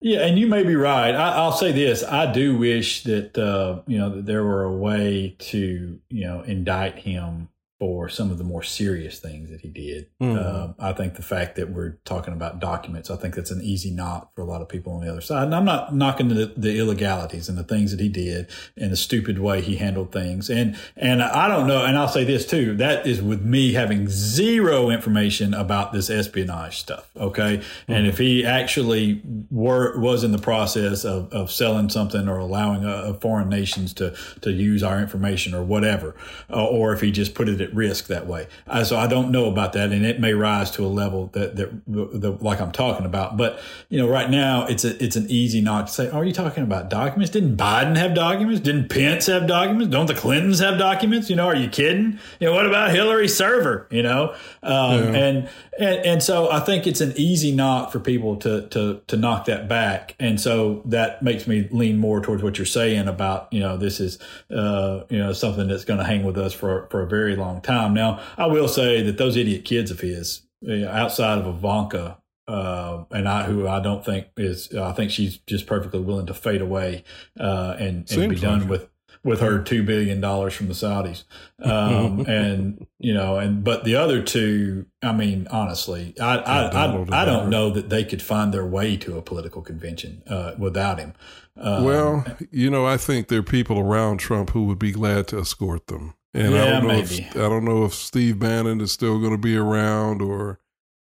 Yeah, 0.01 0.21
and 0.21 0.39
you 0.39 0.47
may 0.47 0.63
be 0.63 0.77
right. 0.77 1.13
I, 1.13 1.45
will 1.45 1.53
say 1.53 1.73
this: 1.73 2.05
I 2.05 2.33
do 2.33 2.57
wish 2.57 3.03
that 3.03 3.37
uh, 3.37 3.83
you 3.89 3.99
know 3.99 4.09
that 4.15 4.27
there 4.27 4.45
were 4.45 4.63
a 4.63 4.73
way 4.73 5.35
to 5.39 5.99
you 6.09 6.25
know 6.25 6.43
indict 6.43 7.01
him 7.01 7.49
for 7.83 8.09
some 8.09 8.31
of 8.31 8.39
the 8.39 8.45
more 8.45 8.63
serious 8.63 9.19
things 9.19 9.51
that 9.51 9.61
he 9.61 9.69
did. 9.69 10.07
Mhm. 10.21 10.39
Uh, 10.39 10.73
I 10.79 10.93
think 10.93 11.17
the 11.17 11.23
fact 11.23 11.57
that 11.57 11.73
we're 11.73 11.97
talking 12.05 12.33
about 12.33 12.61
documents, 12.61 13.11
I 13.11 13.17
think 13.17 13.35
that's 13.35 13.51
an 13.51 13.61
easy 13.61 13.91
knock 13.91 14.33
for 14.37 14.43
a 14.43 14.45
lot 14.45 14.63
of 14.63 14.69
people 14.69 14.93
on 14.93 15.05
the 15.05 15.11
other 15.11 15.21
side. 15.21 15.47
And 15.47 15.53
I'm 15.53 15.65
not 15.65 15.93
knocking 15.93 16.29
the, 16.29 16.53
the 16.57 16.79
illegalities 16.79 17.49
and 17.49 17.59
the 17.59 17.65
things 17.65 17.91
that 17.91 17.99
he 17.99 18.09
did 18.09 18.47
and 18.77 18.93
the 18.93 18.97
stupid 18.97 19.41
way 19.41 19.63
he 19.63 19.75
handled 19.75 20.13
things. 20.13 20.49
And 20.49 20.77
and 20.97 21.25
I 21.25 21.49
don't 21.49 21.67
know. 21.67 21.85
And 21.85 21.99
I'll 21.99 22.07
say 22.07 22.23
this 22.23 22.47
too: 22.47 22.77
that 22.77 23.05
is 23.05 23.21
with 23.21 23.43
me 23.43 23.73
having 23.73 24.07
zero 24.09 24.89
information 24.89 25.53
about 25.53 25.93
this 25.93 26.09
espionage 26.09 26.79
stuff. 26.79 27.11
Okay, 27.17 27.63
and 27.89 28.07
if 28.07 28.19
he 28.19 28.47
actually 28.47 29.23
were 29.51 29.99
was 29.99 30.23
in 30.23 30.31
the 30.31 30.39
process 30.39 31.05
of, 31.05 31.33
of 31.33 31.51
selling 31.51 31.89
something 31.89 32.29
or 32.29 32.39
allowing 32.39 32.85
uh, 32.85 33.13
foreign 33.15 33.49
nations 33.49 33.93
to 33.95 34.15
to 34.43 34.53
use 34.53 34.85
our 34.85 35.01
information 35.01 35.53
or 35.53 35.65
whatever, 35.65 36.15
uh, 36.49 36.65
or 36.65 36.93
if 36.93 37.01
he 37.01 37.11
just 37.11 37.35
put 37.35 37.49
it 37.49 37.61
at 37.61 37.72
risk 37.75 38.07
that 38.07 38.27
way. 38.27 38.47
Uh, 38.67 38.85
so 38.85 38.97
I 38.97 39.07
don't 39.07 39.31
know 39.31 39.47
about 39.47 39.73
that, 39.75 39.93
and 39.93 40.05
it 40.05 40.21
may 40.21 40.33
rise 40.35 40.71
to 40.73 40.85
a 40.85 40.89
level 40.89 41.29
that 41.33 41.57
that 41.57 41.71
the, 41.87 42.33
like 42.41 42.61
I'm 42.61 42.73
talking 42.73 43.07
about. 43.07 43.37
But 43.37 43.61
you 43.89 43.99
know, 43.99 44.09
right 44.09 44.31
now 44.31 44.67
it's 44.67 44.85
a 44.85 45.03
it's 45.03 45.17
an 45.17 45.27
easy 45.29 45.61
knock 45.61 45.87
to 45.87 45.93
say, 45.93 46.09
"Oh, 46.11 46.19
are 46.19 46.25
you 46.25 46.33
talking 46.33 46.63
about 46.63 46.91
documents? 46.91 47.31
Didn't 47.31 47.57
Biden 47.57 47.97
have 47.97 48.15
documents? 48.15 48.61
Didn't 48.61 48.89
Pence 48.89 49.27
have 49.27 49.47
documents? 49.47 49.89
Don't 49.93 50.07
the 50.07 50.15
Clintons 50.15 50.59
have 50.61 50.79
documents? 50.79 51.29
You 51.31 51.37
know, 51.37 51.47
are 51.47 51.57
you 51.57 51.69
kidding? 51.69 52.19
You 52.41 52.49
know, 52.49 52.55
what 52.55 52.67
about 52.67 52.91
Hillary 52.93 53.29
server? 53.29 53.87
You 53.91 54.03
know, 54.03 54.35
um, 54.63 54.99
Yeah. 54.99 55.15
and 55.17 55.49
and 55.79 56.05
and 56.05 56.23
so 56.23 56.51
I 56.51 56.61
think 56.61 56.87
it's 56.87 57.01
an 57.01 57.15
easy 57.17 57.53
knock 57.53 57.93
for 57.93 58.01
people 58.01 58.37
to 58.37 58.69
to 58.69 59.01
to 59.07 59.17
knock 59.17 59.47
that 59.47 59.69
back, 59.69 60.15
and 60.21 60.41
so 60.41 60.83
that 60.87 61.23
makes 61.23 61.47
me 61.47 61.69
lean 61.71 61.99
more 61.99 62.21
towards 62.21 62.43
what 62.43 62.59
you're 62.59 62.67
saying 62.67 63.09
about 63.09 63.49
you 63.53 63.61
know 63.61 63.77
this 63.77 63.99
is 63.99 64.19
uh, 64.55 65.05
you 65.09 65.19
know 65.19 65.33
something 65.33 65.69
that's 65.69 65.85
going 65.85 65.99
to 65.99 66.05
hang 66.05 66.25
with 66.25 66.37
us 66.37 66.53
for 66.53 66.89
for 66.91 67.03
a 67.03 67.07
very 67.07 67.37
long 67.37 67.61
time. 67.63 67.95
Now, 67.95 68.21
I 68.37 68.47
will 68.47 68.69
say 68.69 69.03
that 69.03 69.17
those 69.17 69.37
idiot 69.37 69.65
kids 69.65 69.91
of 69.91 70.01
his, 70.01 70.43
outside 70.69 71.39
of 71.39 71.47
Ivanka, 71.47 72.19
uh, 72.47 73.05
and 73.11 73.29
I, 73.29 73.45
who 73.45 73.67
I 73.67 73.81
don't 73.81 74.05
think 74.05 74.27
is, 74.37 74.75
I 74.75 74.93
think 74.93 75.11
she's 75.11 75.39
just 75.39 75.67
perfectly 75.67 76.01
willing 76.01 76.27
to 76.27 76.35
fade 76.35 76.61
away 76.61 77.05
uh, 77.41 77.77
and, 77.79 78.11
and 78.11 78.31
be 78.31 78.37
done 78.37 78.69
with 78.69 78.89
with 79.25 79.41
her 79.41 79.63
two 79.63 79.83
billion 79.83 80.21
dollars 80.21 80.55
from 80.55 80.69
the 80.69 80.75
Saudis, 80.75 81.25
um, 81.63 82.21
and 82.29 82.87
you 82.99 83.15
know, 83.15 83.39
and 83.39 83.63
but 83.63 83.85
the 83.85 83.95
other 83.95 84.23
two, 84.23 84.87
I 85.03 85.13
mean, 85.13 85.47
honestly, 85.51 86.15
I 86.21 86.39
I, 86.39 86.63
I, 86.69 87.23
I, 87.23 87.25
don't 87.25 87.49
know 87.49 87.71
that 87.71 87.89
they 87.89 88.05
could 88.05 88.23
find 88.23 88.53
their 88.53 88.67
way 88.67 88.97
to 88.99 89.17
a 89.17 89.23
political 89.23 89.63
convention 89.63 90.23
uh, 90.27 90.55
without 90.59 90.99
him. 90.99 91.15
Um, 91.57 91.85
well, 91.85 92.25
you 92.51 92.71
know, 92.71 92.87
I 92.87 92.97
think 92.97 93.29
there 93.29 93.41
are 93.41 93.45
people 93.45 93.79
around 93.79 94.19
Trump 94.19 94.51
who 94.51 94.65
would 94.65 94.79
be 94.79 94.93
glad 94.93 95.29
to 95.29 95.39
escort 95.39 95.87
them, 95.87 96.15
and 96.35 96.53
yeah, 96.53 96.63
I 96.63 96.71
don't 96.71 96.83
know 96.83 96.89
maybe. 96.89 97.19
if 97.23 97.37
I 97.37 97.49
don't 97.49 97.65
know 97.65 97.85
if 97.85 97.95
Steve 97.95 98.39
Bannon 98.39 98.81
is 98.81 98.93
still 98.93 99.19
going 99.21 99.33
to 99.33 99.39
be 99.39 99.57
around 99.57 100.21
or 100.21 100.59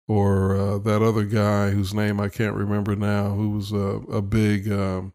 or 0.07 0.55
uh, 0.55 0.77
that 0.79 1.01
other 1.01 1.25
guy 1.25 1.71
whose 1.71 1.93
name 1.93 2.21
I 2.21 2.29
can't 2.29 2.55
remember 2.55 2.95
now, 2.95 3.31
who 3.31 3.49
was 3.49 3.71
a, 3.73 3.99
a 4.09 4.21
big. 4.21 4.71
Um, 4.71 5.13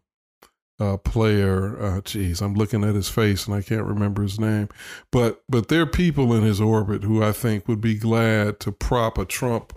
uh, 0.79 0.97
player. 0.97 1.81
Uh, 1.81 2.01
geez, 2.01 2.41
I'm 2.41 2.53
looking 2.53 2.83
at 2.83 2.95
his 2.95 3.09
face 3.09 3.45
and 3.45 3.55
I 3.55 3.61
can't 3.61 3.85
remember 3.85 4.21
his 4.21 4.39
name. 4.39 4.69
But 5.11 5.43
but 5.49 5.67
there 5.67 5.81
are 5.81 5.87
people 5.87 6.33
in 6.33 6.43
his 6.43 6.61
orbit 6.61 7.03
who 7.03 7.23
I 7.23 7.31
think 7.31 7.67
would 7.67 7.81
be 7.81 7.95
glad 7.95 8.59
to 8.61 8.71
prop 8.71 9.17
a 9.17 9.25
Trump 9.25 9.73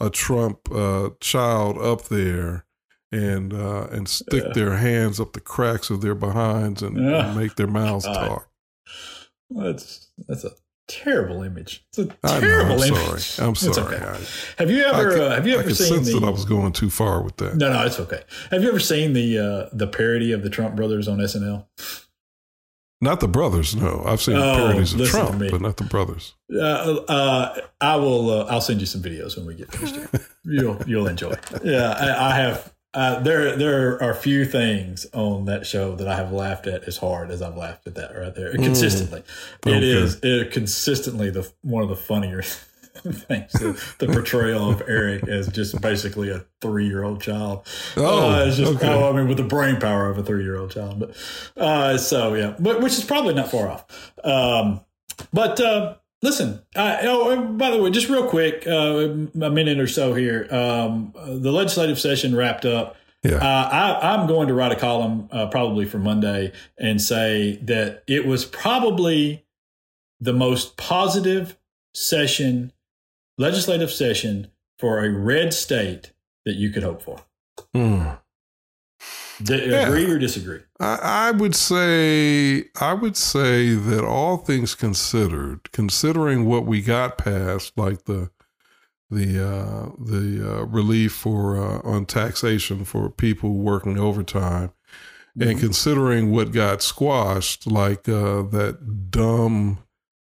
a 0.00 0.10
Trump 0.10 0.68
uh, 0.72 1.10
child 1.20 1.78
up 1.78 2.08
there 2.08 2.66
and 3.12 3.52
uh, 3.52 3.86
and 3.90 4.08
stick 4.08 4.44
yeah. 4.44 4.52
their 4.54 4.76
hands 4.76 5.20
up 5.20 5.32
the 5.32 5.40
cracks 5.40 5.90
of 5.90 6.00
their 6.00 6.14
behinds 6.14 6.82
and, 6.82 6.96
yeah. 6.96 7.28
and 7.28 7.38
make 7.38 7.56
their 7.56 7.68
mouths 7.68 8.04
talk. 8.04 8.48
That's 9.50 10.10
that's 10.26 10.44
a 10.44 10.50
terrible 10.88 11.42
image. 11.42 11.84
It's 11.90 11.98
a 11.98 12.06
terrible 12.38 12.76
know, 12.76 12.82
I'm 12.82 12.94
image. 12.94 13.22
Sorry. 13.22 13.48
I'm 13.48 13.54
sorry. 13.54 13.96
Okay. 13.96 14.04
I, 14.04 14.18
have 14.58 14.70
you 14.70 14.82
ever 14.84 15.22
I 15.22 15.26
uh, 15.26 15.34
have 15.34 15.46
you 15.46 15.54
ever 15.54 15.62
I 15.62 15.66
could 15.66 15.76
seen 15.76 15.88
sense 15.88 16.12
the, 16.12 16.20
that 16.20 16.26
I 16.26 16.30
was 16.30 16.44
going 16.44 16.72
too 16.72 16.90
far 16.90 17.22
with 17.22 17.36
that? 17.38 17.56
No, 17.56 17.72
no, 17.72 17.84
it's 17.84 18.00
okay. 18.00 18.22
Have 18.50 18.62
you 18.62 18.68
ever 18.68 18.80
seen 18.80 19.12
the 19.12 19.38
uh, 19.38 19.68
the 19.72 19.86
parody 19.86 20.32
of 20.32 20.42
the 20.42 20.50
Trump 20.50 20.76
brothers 20.76 21.08
on 21.08 21.18
SNL? 21.18 21.66
Not 23.00 23.20
the 23.20 23.28
brothers, 23.28 23.76
no. 23.76 24.02
I've 24.06 24.22
seen 24.22 24.36
oh, 24.36 24.54
parodies 24.54 24.94
of 24.94 25.06
Trump, 25.08 25.38
but 25.38 25.60
not 25.60 25.76
the 25.76 25.84
brothers. 25.84 26.34
Uh, 26.50 27.00
uh, 27.06 27.60
I 27.80 27.96
will. 27.96 28.30
Uh, 28.30 28.44
I'll 28.46 28.62
send 28.62 28.80
you 28.80 28.86
some 28.86 29.02
videos 29.02 29.36
when 29.36 29.46
we 29.46 29.54
get 29.54 29.70
finished. 29.70 30.24
You'll 30.44 30.78
you'll 30.86 31.06
enjoy. 31.06 31.34
Yeah, 31.62 31.92
I, 31.98 32.32
I 32.32 32.36
have 32.36 32.73
uh, 32.94 33.20
there 33.20 33.56
there 33.56 34.02
are 34.02 34.10
a 34.10 34.14
few 34.14 34.44
things 34.44 35.06
on 35.12 35.46
that 35.46 35.66
show 35.66 35.96
that 35.96 36.06
I 36.06 36.14
have 36.14 36.32
laughed 36.32 36.66
at 36.66 36.84
as 36.84 36.96
hard 36.96 37.30
as 37.30 37.42
I've 37.42 37.56
laughed 37.56 37.86
at 37.86 37.96
that 37.96 38.16
right 38.16 38.34
there 38.34 38.52
consistently. 38.52 39.22
Mm. 39.62 39.68
Okay. 39.68 39.76
It 39.76 39.82
is 39.82 40.20
it 40.22 40.52
consistently 40.52 41.30
the 41.30 41.50
one 41.62 41.82
of 41.82 41.88
the 41.88 41.96
funnier 41.96 42.42
things. 42.94 43.52
The, 43.52 43.82
the, 43.98 44.06
portrayal 44.06 44.70
of 44.70 44.82
Eric 44.86 45.26
as 45.26 45.48
just 45.48 45.80
basically 45.80 46.30
a 46.30 46.44
three 46.60 46.86
year 46.86 47.02
old 47.02 47.20
child. 47.20 47.66
Oh, 47.96 48.30
uh, 48.30 48.46
it's 48.46 48.56
just 48.56 48.76
okay. 48.76 48.88
oh, 48.88 49.10
I 49.10 49.16
mean, 49.16 49.26
with 49.26 49.38
the 49.38 49.44
brain 49.44 49.80
power 49.80 50.08
of 50.08 50.16
a 50.16 50.22
three 50.22 50.44
year 50.44 50.56
old 50.56 50.70
child. 50.70 51.00
But 51.00 51.16
uh, 51.60 51.98
so 51.98 52.34
yeah, 52.34 52.54
but 52.58 52.80
which 52.80 52.92
is 52.92 53.04
probably 53.04 53.34
not 53.34 53.50
far 53.50 53.68
off. 53.68 54.12
Um, 54.22 54.80
but 55.32 55.60
uh, 55.60 55.96
Listen, 56.24 56.62
uh, 56.74 56.96
oh, 57.02 57.42
by 57.48 57.70
the 57.70 57.82
way, 57.82 57.90
just 57.90 58.08
real 58.08 58.26
quick, 58.26 58.66
uh, 58.66 58.70
a 58.72 59.50
minute 59.50 59.78
or 59.78 59.86
so 59.86 60.14
here. 60.14 60.48
Um, 60.50 61.12
the 61.14 61.52
legislative 61.52 62.00
session 62.00 62.34
wrapped 62.34 62.64
up. 62.64 62.96
Yeah. 63.22 63.36
Uh, 63.36 63.98
I, 64.00 64.14
am 64.14 64.26
going 64.26 64.48
to 64.48 64.54
write 64.54 64.72
a 64.72 64.76
column 64.76 65.28
uh, 65.30 65.48
probably 65.48 65.84
for 65.84 65.98
Monday 65.98 66.52
and 66.78 67.00
say 67.00 67.56
that 67.64 68.04
it 68.06 68.26
was 68.26 68.46
probably 68.46 69.44
the 70.18 70.32
most 70.32 70.78
positive 70.78 71.58
session, 71.92 72.72
legislative 73.36 73.90
session 73.90 74.50
for 74.78 75.04
a 75.04 75.10
red 75.10 75.52
state 75.52 76.12
that 76.46 76.54
you 76.54 76.70
could 76.70 76.84
hope 76.84 77.02
for. 77.02 77.20
Mm. 77.74 78.18
D- 79.44 79.70
yeah. 79.70 79.88
Agree 79.88 80.10
or 80.10 80.18
disagree? 80.18 80.60
I, 80.80 81.28
I, 81.28 81.30
would 81.30 81.54
say 81.54 82.64
I 82.80 82.94
would 82.94 83.16
say 83.16 83.74
that 83.74 84.02
all 84.02 84.38
things 84.38 84.74
considered, 84.74 85.70
considering 85.70 86.46
what 86.46 86.64
we 86.64 86.80
got 86.80 87.18
passed, 87.18 87.76
like 87.76 88.04
the 88.04 88.30
the 89.10 89.46
uh, 89.46 89.90
the 89.98 90.60
uh, 90.60 90.64
relief 90.64 91.12
for 91.12 91.58
uh, 91.58 91.80
on 91.84 92.06
taxation 92.06 92.86
for 92.86 93.10
people 93.10 93.52
working 93.54 93.98
overtime, 93.98 94.72
mm-hmm. 95.36 95.50
and 95.50 95.60
considering 95.60 96.30
what 96.30 96.52
got 96.52 96.80
squashed, 96.80 97.66
like 97.66 98.08
uh, 98.08 98.42
that 98.42 99.10
dumb 99.10 99.83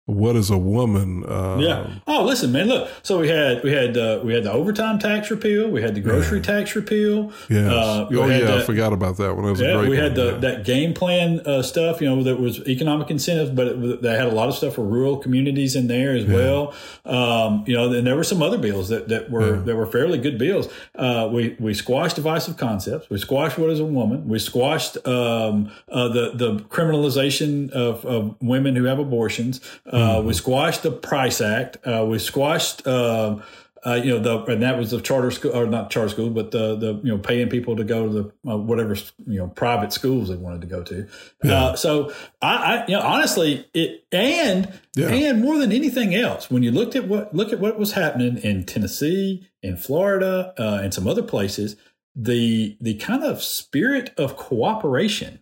what 0.09 0.37
is 0.37 0.49
a 0.49 0.57
woman? 0.57 1.23
Uh, 1.27 1.59
yeah. 1.61 1.87
Oh, 2.07 2.25
listen, 2.25 2.51
man. 2.51 2.67
Look. 2.67 2.91
So 3.03 3.19
we 3.21 3.29
had 3.29 3.63
we 3.63 3.73
had 3.73 3.95
uh, 3.95 4.21
we 4.25 4.33
had 4.33 4.45
the 4.45 4.51
overtime 4.53 4.99
tax 4.99 5.31
repeal. 5.31 5.69
We 5.69 5.83
had 5.83 5.95
the 5.95 6.01
grocery 6.01 6.39
yeah. 6.39 6.45
tax 6.45 6.75
repeal. 6.75 7.31
Yeah. 7.51 7.71
Uh, 7.71 8.09
oh 8.13 8.27
yeah, 8.27 8.55
I 8.57 8.63
forgot 8.63 8.95
about 8.95 9.19
that 9.19 9.35
one. 9.35 9.45
That 9.45 9.51
was 9.51 9.61
yeah, 9.61 9.87
we 9.87 9.99
had 9.99 10.15
the, 10.15 10.33
yeah. 10.33 10.39
that 10.39 10.65
game 10.65 10.95
plan 10.95 11.41
uh, 11.41 11.63
stuff. 11.63 12.01
You 12.01 12.09
know, 12.09 12.23
that 12.23 12.41
was 12.41 12.67
economic 12.67 13.11
incentives, 13.11 13.51
but 13.51 13.67
it, 13.67 14.01
they 14.01 14.17
had 14.17 14.29
a 14.29 14.33
lot 14.33 14.49
of 14.49 14.55
stuff 14.55 14.77
for 14.77 14.83
rural 14.83 15.19
communities 15.19 15.77
in 15.77 15.89
there 15.89 16.17
as 16.17 16.25
yeah. 16.25 16.35
well. 16.35 16.75
Um, 17.05 17.65
you 17.67 17.77
know, 17.77 17.93
and 17.93 18.07
there 18.07 18.17
were 18.17 18.25
some 18.25 18.41
other 18.41 18.57
bills 18.57 18.89
that, 18.89 19.09
that 19.09 19.31
were 19.31 19.59
that 19.61 19.77
were 19.77 19.87
fairly 19.87 20.17
good 20.17 20.39
bills. 20.39 20.69
Uh, 20.95 21.29
we 21.31 21.55
we 21.61 21.75
squashed 21.75 22.17
divisive 22.17 22.57
concepts. 22.57 23.11
We 23.11 23.19
squashed 23.19 23.59
what 23.59 23.69
is 23.69 23.79
a 23.79 23.85
woman. 23.85 24.27
We 24.27 24.39
squashed 24.39 24.97
um, 25.07 25.71
uh, 25.91 26.09
the 26.09 26.31
the 26.35 26.61
criminalization 26.71 27.71
of, 27.73 28.07
of 28.07 28.37
women 28.41 28.75
who 28.75 28.85
have 28.85 28.99
abortions. 28.99 29.61
Uh, 29.99 30.23
we 30.23 30.33
squashed 30.33 30.83
the 30.83 30.91
Price 30.91 31.41
Act. 31.41 31.79
Uh, 31.87 32.07
we 32.09 32.19
squashed, 32.19 32.87
uh, 32.87 33.39
uh, 33.85 33.95
you 33.95 34.11
know, 34.11 34.19
the 34.19 34.53
and 34.53 34.63
that 34.63 34.77
was 34.77 34.91
the 34.91 35.01
charter 35.01 35.31
school 35.31 35.57
or 35.57 35.67
not 35.67 35.91
charter 35.91 36.09
school, 36.09 36.31
but 36.31 36.51
the 36.51 36.77
the 36.77 37.01
you 37.03 37.11
know 37.13 37.19
paying 37.19 37.49
people 37.49 37.77
to 37.77 37.85
go 37.85 38.07
to 38.07 38.13
the 38.13 38.53
uh, 38.53 38.57
whatever 38.57 38.95
you 39.27 39.39
know 39.39 39.49
private 39.49 39.93
schools 39.93 40.29
they 40.29 40.37
wanted 40.37 40.61
to 40.61 40.67
go 40.67 40.83
to. 40.83 41.07
Yeah. 41.43 41.53
Uh, 41.53 41.77
so 41.77 42.13
I, 42.43 42.55
I, 42.55 42.87
you 42.87 42.95
know, 42.95 43.03
honestly, 43.03 43.67
it 43.75 44.05
and 44.13 44.73
yeah. 44.97 45.09
and 45.09 45.41
more 45.41 45.59
than 45.59 45.73
anything 45.73 46.15
else, 46.15 46.51
when 46.51 46.63
you 46.63 46.71
looked 46.71 46.97
at 46.97 47.07
what 47.07 47.35
look 47.35 47.53
at 47.53 47.61
what 47.61 47.79
was 47.79 47.93
happening 47.93 48.39
in 48.39 48.65
Tennessee, 48.65 49.49
in 49.63 49.77
Florida, 49.77 50.55
uh, 50.59 50.81
and 50.83 50.93
some 50.93 51.07
other 51.07 51.23
places, 51.23 51.77
the 52.15 52.77
the 52.81 52.95
kind 52.95 53.23
of 53.23 53.43
spirit 53.43 54.13
of 54.17 54.37
cooperation 54.37 55.41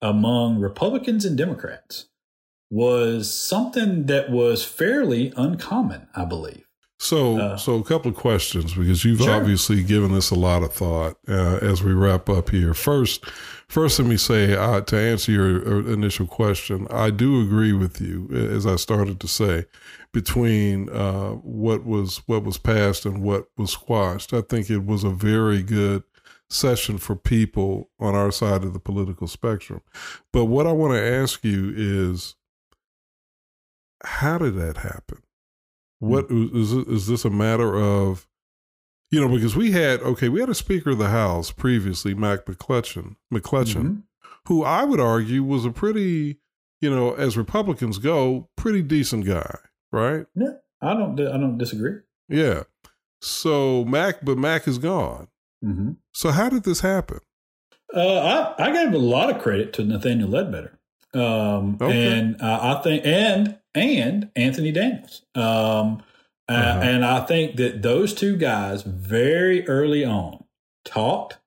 among 0.00 0.60
Republicans 0.60 1.24
and 1.24 1.36
Democrats 1.36 2.06
was 2.70 3.32
something 3.32 4.06
that 4.06 4.30
was 4.30 4.64
fairly 4.64 5.32
uncommon, 5.36 6.08
I 6.14 6.24
believe. 6.24 6.64
So, 7.00 7.38
uh, 7.38 7.56
so 7.56 7.76
a 7.76 7.84
couple 7.84 8.10
of 8.10 8.16
questions 8.16 8.74
because 8.74 9.04
you've 9.04 9.20
sure. 9.20 9.30
obviously 9.30 9.84
given 9.84 10.12
this 10.12 10.30
a 10.30 10.34
lot 10.34 10.64
of 10.64 10.72
thought 10.72 11.16
uh, 11.28 11.58
as 11.62 11.82
we 11.82 11.92
wrap 11.92 12.28
up 12.28 12.50
here. 12.50 12.74
First, 12.74 13.24
first, 13.68 14.00
let 14.00 14.08
me 14.08 14.16
say 14.16 14.56
uh, 14.56 14.80
to 14.80 14.98
answer 14.98 15.30
your 15.30 15.66
uh, 15.66 15.92
initial 15.92 16.26
question, 16.26 16.88
I 16.90 17.10
do 17.10 17.40
agree 17.40 17.72
with 17.72 18.00
you 18.00 18.28
as 18.32 18.66
I 18.66 18.74
started 18.76 19.20
to 19.20 19.28
say 19.28 19.66
between 20.12 20.88
uh, 20.90 21.30
what 21.34 21.84
was 21.84 22.22
what 22.26 22.42
was 22.42 22.58
passed 22.58 23.06
and 23.06 23.22
what 23.22 23.46
was 23.56 23.70
squashed. 23.70 24.32
I 24.32 24.40
think 24.40 24.68
it 24.68 24.84
was 24.84 25.04
a 25.04 25.10
very 25.10 25.62
good 25.62 26.02
session 26.50 26.98
for 26.98 27.14
people 27.14 27.90
on 28.00 28.16
our 28.16 28.32
side 28.32 28.64
of 28.64 28.72
the 28.72 28.80
political 28.80 29.28
spectrum. 29.28 29.82
But 30.32 30.46
what 30.46 30.66
I 30.66 30.72
want 30.72 30.94
to 30.94 31.02
ask 31.02 31.44
you 31.44 31.72
is 31.76 32.34
how 34.04 34.38
did 34.38 34.54
that 34.56 34.78
happen? 34.78 35.22
What 36.00 36.28
mm. 36.28 36.54
is 36.54 36.72
is 36.72 37.06
this 37.08 37.24
a 37.24 37.30
matter 37.30 37.76
of 37.76 38.28
you 39.10 39.20
know 39.20 39.28
because 39.28 39.56
we 39.56 39.72
had 39.72 40.00
okay 40.00 40.28
we 40.28 40.40
had 40.40 40.48
a 40.48 40.54
speaker 40.54 40.90
of 40.90 40.98
the 40.98 41.08
house 41.08 41.50
previously 41.50 42.14
Mac 42.14 42.46
McClellan 42.48 43.16
McClellan 43.30 43.66
mm-hmm. 43.66 44.28
who 44.46 44.64
I 44.64 44.84
would 44.84 45.00
argue 45.00 45.42
was 45.42 45.64
a 45.64 45.70
pretty 45.70 46.38
you 46.80 46.90
know 46.90 47.14
as 47.14 47.36
Republicans 47.36 47.98
go 47.98 48.48
pretty 48.56 48.82
decent 48.82 49.26
guy 49.26 49.56
right 49.92 50.26
yeah 50.34 50.52
I 50.80 50.94
don't 50.94 51.18
I 51.20 51.36
don't 51.36 51.58
disagree 51.58 52.00
yeah 52.28 52.64
so 53.20 53.84
Mac 53.84 54.24
but 54.24 54.38
Mac 54.38 54.68
is 54.68 54.78
gone 54.78 55.28
mm-hmm. 55.64 55.92
so 56.12 56.30
how 56.30 56.48
did 56.48 56.64
this 56.64 56.80
happen 56.80 57.20
uh, 57.94 58.54
I 58.58 58.66
I 58.66 58.70
gave 58.72 58.92
a 58.92 58.98
lot 58.98 59.34
of 59.34 59.42
credit 59.42 59.72
to 59.74 59.84
Nathaniel 59.84 60.28
Ledbetter 60.28 60.77
um, 61.18 61.78
okay. 61.80 62.18
and 62.18 62.40
uh, 62.40 62.76
I 62.78 62.82
think 62.82 63.04
and 63.04 63.58
and 63.74 64.30
Anthony 64.36 64.72
Daniels. 64.72 65.22
Um, 65.34 66.02
uh, 66.48 66.52
uh-huh. 66.52 66.80
And 66.82 67.04
I 67.04 67.20
think 67.20 67.56
that 67.56 67.82
those 67.82 68.14
two 68.14 68.36
guys 68.36 68.82
very 68.82 69.68
early 69.68 70.04
on 70.04 70.44
talked, 70.84 71.38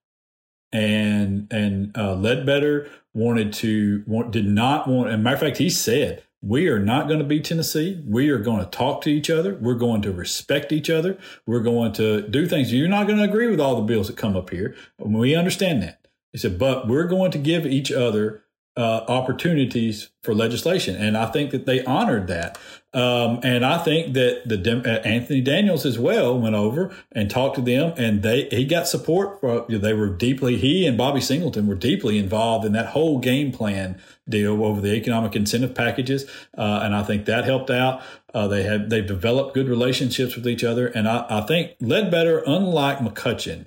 and 0.72 1.48
and 1.52 1.98
uh, 1.98 2.14
Ledbetter 2.14 2.89
wanted 3.14 3.52
to 3.53 4.03
want, 4.06 4.31
did 4.31 4.45
not 4.45 4.88
want. 4.88 5.10
As 5.10 5.15
a 5.15 5.18
matter 5.18 5.35
of 5.35 5.41
fact, 5.41 5.57
he 5.57 5.72
said, 5.72 6.23
"We 6.43 6.68
are 6.68 6.80
not 6.80 7.07
going 7.07 7.19
to 7.19 7.26
be 7.26 7.39
Tennessee. 7.39 8.03
We 8.06 8.30
are 8.30 8.38
going 8.38 8.64
to 8.64 8.69
talk 8.69 9.02
to 9.02 9.10
each 9.10 9.31
other. 9.31 9.56
We're 9.56 9.73
going 9.73 10.03
to 10.03 10.11
respect 10.11 10.72
each 10.72 10.89
other. 10.89 11.18
We're 11.48 11.61
going 11.61 11.93
to 11.93 12.27
do 12.27 12.48
things. 12.48 12.72
You're 12.72 12.88
not 12.88 13.07
going 13.07 13.18
to 13.18 13.26
agree 13.26 13.49
with 13.49 13.60
all 13.60 13.76
the 13.76 13.81
bills 13.81 14.07
that 14.07 14.18
come 14.18 14.38
up 14.38 14.52
here. 14.52 14.76
We 14.99 15.35
understand 15.35 15.81
that." 15.81 16.07
He 16.31 16.38
said, 16.38 16.60
"But 16.60 16.88
we're 16.88 17.07
going 17.07 17.31
to 17.31 17.39
give 17.39 17.65
each 17.65 17.91
other." 17.91 18.43
Uh, 18.77 19.03
opportunities 19.07 20.10
for 20.23 20.34
legislation, 20.34 20.95
and 20.95 21.18
I 21.18 21.26
think 21.26 21.52
that 21.52 21.65
they 21.65 21.84
honored 21.84 22.27
that. 22.27 22.57
Um, 22.93 23.39
and 23.43 23.65
I 23.65 23.77
think 23.77 24.14
that 24.15 24.43
the 24.45 24.81
uh, 24.85 25.07
Anthony 25.07 25.39
Daniels 25.39 25.85
as 25.85 25.98
well 25.98 26.38
went 26.38 26.56
over 26.56 26.93
and 27.14 27.30
talked 27.30 27.56
to 27.56 27.61
them, 27.61 27.93
and 27.98 28.22
they 28.22 28.48
he 28.49 28.65
got 28.65 28.88
support. 28.88 29.39
For, 29.39 29.65
they 29.68 29.93
were 29.93 30.10
deeply 30.10 30.57
he 30.57 30.85
and 30.85 30.98
Bobby 30.98 31.22
Singleton 31.22 31.68
were 31.68 31.76
deeply 31.76 32.18
involved 32.18 32.65
in 32.65 32.73
that 32.73 32.88
whole 32.88 33.19
game 33.19 33.52
plan 33.52 34.02
deal 34.27 34.64
over 34.64 34.81
the 34.81 34.93
economic 34.93 35.35
incentive 35.35 35.73
packages, 35.73 36.26
uh, 36.57 36.81
and 36.84 36.95
I 36.95 37.03
think 37.03 37.26
that 37.26 37.45
helped 37.45 37.69
out. 37.69 38.02
Uh, 38.34 38.48
they 38.48 38.64
have 38.64 38.89
they've 38.89 39.07
developed 39.07 39.53
good 39.53 39.69
relationships 39.69 40.35
with 40.35 40.48
each 40.48 40.64
other, 40.64 40.88
and 40.88 41.07
I, 41.07 41.26
I 41.30 41.41
think 41.41 41.76
Ledbetter, 41.80 42.43
unlike 42.45 42.99
McCutcheon, 42.99 43.65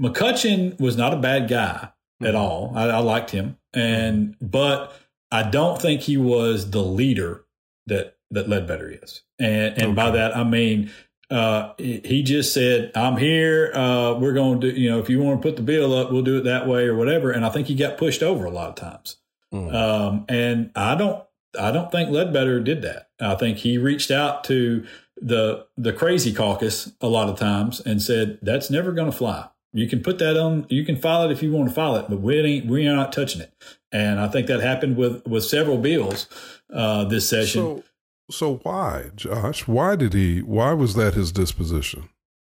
McCutcheon 0.00 0.80
was 0.80 0.96
not 0.96 1.14
a 1.14 1.18
bad 1.18 1.48
guy 1.48 1.90
mm-hmm. 2.20 2.26
at 2.26 2.34
all. 2.34 2.72
I, 2.74 2.86
I 2.86 2.98
liked 2.98 3.30
him, 3.30 3.56
and 3.74 4.36
but 4.40 4.92
I 5.30 5.42
don't 5.42 5.80
think 5.80 6.02
he 6.02 6.16
was 6.16 6.70
the 6.70 6.82
leader 6.82 7.44
that 7.86 8.16
that 8.30 8.48
Ledbetter 8.48 8.98
is, 9.02 9.22
and 9.38 9.74
and 9.74 9.82
okay. 9.82 9.94
by 9.94 10.10
that 10.10 10.36
I 10.36 10.44
mean 10.44 10.90
uh, 11.30 11.72
he 11.78 12.22
just 12.22 12.52
said, 12.52 12.92
"I'm 12.94 13.16
here. 13.16 13.72
Uh, 13.74 14.14
we're 14.14 14.34
going 14.34 14.60
to 14.60 14.70
do. 14.70 14.80
You 14.80 14.90
know, 14.90 14.98
if 14.98 15.08
you 15.08 15.20
want 15.20 15.40
to 15.40 15.48
put 15.48 15.56
the 15.56 15.62
bill 15.62 15.94
up, 15.94 16.12
we'll 16.12 16.22
do 16.22 16.38
it 16.38 16.44
that 16.44 16.66
way 16.66 16.86
or 16.86 16.94
whatever." 16.94 17.30
And 17.30 17.44
I 17.44 17.48
think 17.48 17.66
he 17.66 17.74
got 17.74 17.96
pushed 17.96 18.22
over 18.22 18.44
a 18.44 18.50
lot 18.50 18.68
of 18.68 18.74
times. 18.74 19.16
Mm. 19.52 19.74
Um, 19.74 20.24
and 20.28 20.70
I 20.76 20.94
don't, 20.94 21.24
I 21.58 21.70
don't 21.70 21.90
think 21.90 22.10
Ledbetter 22.10 22.60
did 22.60 22.82
that. 22.82 23.08
I 23.20 23.34
think 23.36 23.58
he 23.58 23.78
reached 23.78 24.10
out 24.10 24.44
to 24.44 24.86
the 25.16 25.66
the 25.76 25.92
crazy 25.92 26.32
caucus 26.32 26.92
a 27.00 27.08
lot 27.08 27.28
of 27.28 27.38
times 27.38 27.80
and 27.80 28.02
said, 28.02 28.38
"That's 28.42 28.70
never 28.70 28.92
going 28.92 29.10
to 29.10 29.16
fly. 29.16 29.48
You 29.74 29.88
can 29.88 30.02
put 30.02 30.18
that 30.20 30.36
on. 30.36 30.66
You 30.68 30.84
can 30.84 30.96
file 30.96 31.28
it 31.28 31.32
if 31.32 31.42
you 31.42 31.52
want 31.52 31.68
to 31.68 31.74
file 31.74 31.96
it, 31.96 32.06
but 32.08 32.20
we 32.20 32.38
ain't. 32.38 32.66
We 32.66 32.86
are 32.86 32.94
not 32.94 33.12
touching 33.12 33.40
it." 33.40 33.52
And 33.90 34.20
I 34.20 34.28
think 34.28 34.46
that 34.46 34.60
happened 34.60 34.96
with 34.96 35.26
with 35.26 35.44
several 35.44 35.78
bills 35.78 36.28
uh, 36.72 37.04
this 37.04 37.28
session. 37.28 37.60
So, 37.60 37.84
so 38.30 38.56
why, 38.62 39.10
Josh? 39.16 39.66
Why 39.66 39.96
did 39.96 40.14
he? 40.14 40.42
Why 40.42 40.72
was 40.72 40.94
that 40.94 41.14
his 41.14 41.32
disposition? 41.32 42.08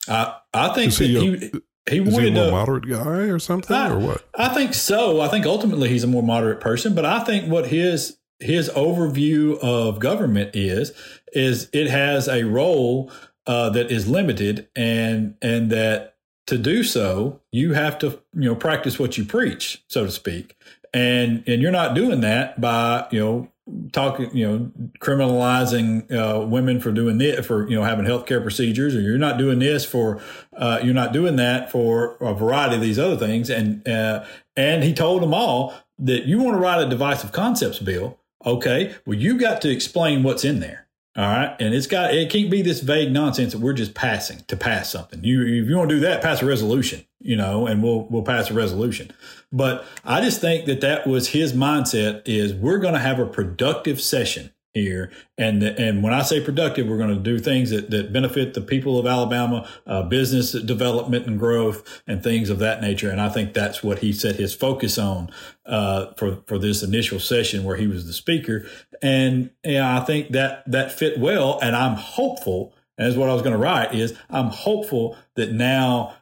I 0.10 0.36
I 0.54 0.74
think 0.74 0.94
that 0.94 1.06
he, 1.06 1.38
he 1.38 1.52
he 1.90 2.00
is 2.00 2.14
wanted 2.14 2.24
he 2.24 2.30
a 2.32 2.34
more 2.34 2.46
to, 2.46 2.52
moderate 2.52 2.90
guy 2.90 3.30
or 3.30 3.40
something 3.40 3.76
I, 3.76 3.92
or 3.92 4.00
what? 4.00 4.28
I 4.36 4.54
think 4.54 4.74
so. 4.74 5.22
I 5.22 5.30
think 5.30 5.46
ultimately 5.46 5.88
he's 5.88 6.04
a 6.04 6.08
more 6.08 6.24
moderate 6.24 6.60
person, 6.60 6.96
but 6.96 7.06
I 7.06 7.24
think 7.24 7.50
what 7.50 7.68
his 7.68 8.18
his 8.40 8.70
overview 8.72 9.58
of 9.60 10.00
government 10.00 10.54
is 10.54 10.92
is 11.32 11.70
it 11.72 11.90
has 11.90 12.28
a 12.28 12.44
role 12.44 13.10
uh, 13.48 13.70
that 13.70 13.92
is 13.92 14.08
limited, 14.08 14.68
and 14.76 15.36
and 15.42 15.72
that 15.72 16.15
to 16.48 16.58
do 16.58 16.84
so 16.84 17.42
you 17.52 17.74
have 17.74 17.98
to 18.00 18.22
you 18.34 18.50
know 18.50 18.56
practice 18.56 19.00
what 19.00 19.18
you 19.18 19.26
preach, 19.26 19.84
so 19.88 20.06
to 20.06 20.12
speak, 20.12 20.56
and 20.94 21.44
and 21.48 21.62
you're 21.62 21.72
not 21.72 21.96
doing 21.96 22.22
that 22.22 22.60
by 22.62 23.08
you 23.12 23.20
know 23.20 23.52
talking, 23.92 24.36
you 24.36 24.48
know, 24.48 24.72
criminalizing 25.00 26.12
uh, 26.12 26.46
women 26.46 26.80
for 26.80 26.92
doing 26.92 27.18
this, 27.18 27.46
for 27.46 27.68
you 27.68 27.76
know 27.76 27.84
having 27.84 28.06
healthcare 28.06 28.42
procedures, 28.42 28.96
or 28.96 29.02
you're 29.02 29.18
not 29.18 29.38
doing 29.38 29.60
this 29.60 29.86
for, 29.86 30.22
uh, 30.56 30.80
you're 30.84 30.94
not 30.94 31.14
doing 31.14 31.36
that 31.38 31.72
for 31.72 32.16
a 32.22 32.34
variety 32.34 32.76
of 32.76 32.82
these 32.82 33.00
other 33.00 33.18
things. 33.18 33.50
And 33.50 33.88
uh, 33.88 34.26
and 34.56 34.84
he 34.84 34.94
told 34.94 35.22
them 35.22 35.34
all 35.34 35.74
that 35.98 36.26
you 36.26 36.40
want 36.42 36.58
to 36.58 36.62
write 36.62 36.86
a 36.86 36.90
divisive 36.90 37.32
concepts 37.32 37.80
bill. 37.80 38.20
Okay, 38.46 38.96
well 39.06 39.18
you 39.18 39.40
got 39.40 39.62
to 39.62 39.72
explain 39.72 40.22
what's 40.24 40.46
in 40.46 40.60
there. 40.60 40.85
All 41.18 41.24
right. 41.24 41.56
And 41.62 41.74
it's 41.74 41.88
got, 41.88 42.14
it 42.14 42.30
can't 42.30 42.52
be 42.52 42.62
this 42.62 42.82
vague 42.82 43.12
nonsense 43.12 43.54
that 43.54 43.60
we're 43.60 43.74
just 43.74 43.94
passing 43.94 44.44
to 44.48 44.58
pass 44.58 44.90
something. 44.90 45.24
You, 45.24 45.44
if 45.44 45.70
you 45.70 45.78
want 45.78 45.90
to 45.90 45.96
do 45.96 46.02
that, 46.02 46.22
pass 46.22 46.42
a 46.42 46.46
resolution, 46.46 47.06
you 47.22 47.38
know, 47.38 47.68
and 47.68 47.82
we'll, 47.82 48.02
we'll 48.10 48.24
pass 48.24 48.50
a 48.50 48.54
resolution. 48.54 49.12
But 49.50 49.86
I 50.04 50.20
just 50.20 50.42
think 50.42 50.66
that 50.66 50.82
that 50.82 51.08
was 51.08 51.30
his 51.30 51.54
mindset 51.54 52.24
is 52.26 52.54
we're 52.54 52.80
going 52.80 52.96
to 52.96 53.00
have 53.00 53.20
a 53.20 53.26
productive 53.26 54.02
session 54.02 54.52
here. 54.76 55.10
And 55.38 55.64
and 55.64 56.04
when 56.04 56.14
I 56.14 56.22
say 56.22 56.44
productive, 56.44 56.88
we're 56.88 56.98
going 56.98 57.16
to 57.16 57.20
do 57.20 57.40
things 57.40 57.72
that, 57.72 57.90
that 57.90 58.14
benefit 58.14 58.54
the 58.54 58.62
people 58.62 59.00
of 59.00 59.08
Alabama, 59.08 59.68
uh, 59.88 60.04
business 60.04 60.52
development 60.52 61.26
and 61.26 61.40
growth, 61.40 62.04
and 62.06 62.22
things 62.22 62.52
of 62.52 62.60
that 62.60 62.82
nature. 62.82 63.10
And 63.10 63.20
I 63.20 63.30
think 63.30 63.54
that's 63.54 63.82
what 63.82 64.00
he 64.00 64.14
set 64.14 64.36
his 64.36 64.54
focus 64.54 65.00
on 65.00 65.32
uh, 65.66 66.14
for 66.18 66.44
for 66.46 66.60
this 66.60 66.84
initial 66.84 67.20
session 67.20 67.64
where 67.64 67.78
he 67.78 67.88
was 67.88 68.06
the 68.06 68.14
speaker. 68.14 68.68
And 69.02 69.50
yeah, 69.64 69.98
I 70.00 70.04
think 70.04 70.32
that 70.34 70.70
that 70.70 70.92
fit 70.92 71.18
well. 71.18 71.58
And 71.62 71.76
I'm 71.76 71.96
hopeful. 71.96 72.74
As 72.98 73.18
what 73.18 73.28
I 73.30 73.34
was 73.34 73.42
going 73.42 73.52
to 73.52 73.58
write 73.58 73.94
is, 73.94 74.18
I'm 74.30 74.48
hopeful 74.48 75.18
that 75.36 75.52
now 75.52 76.16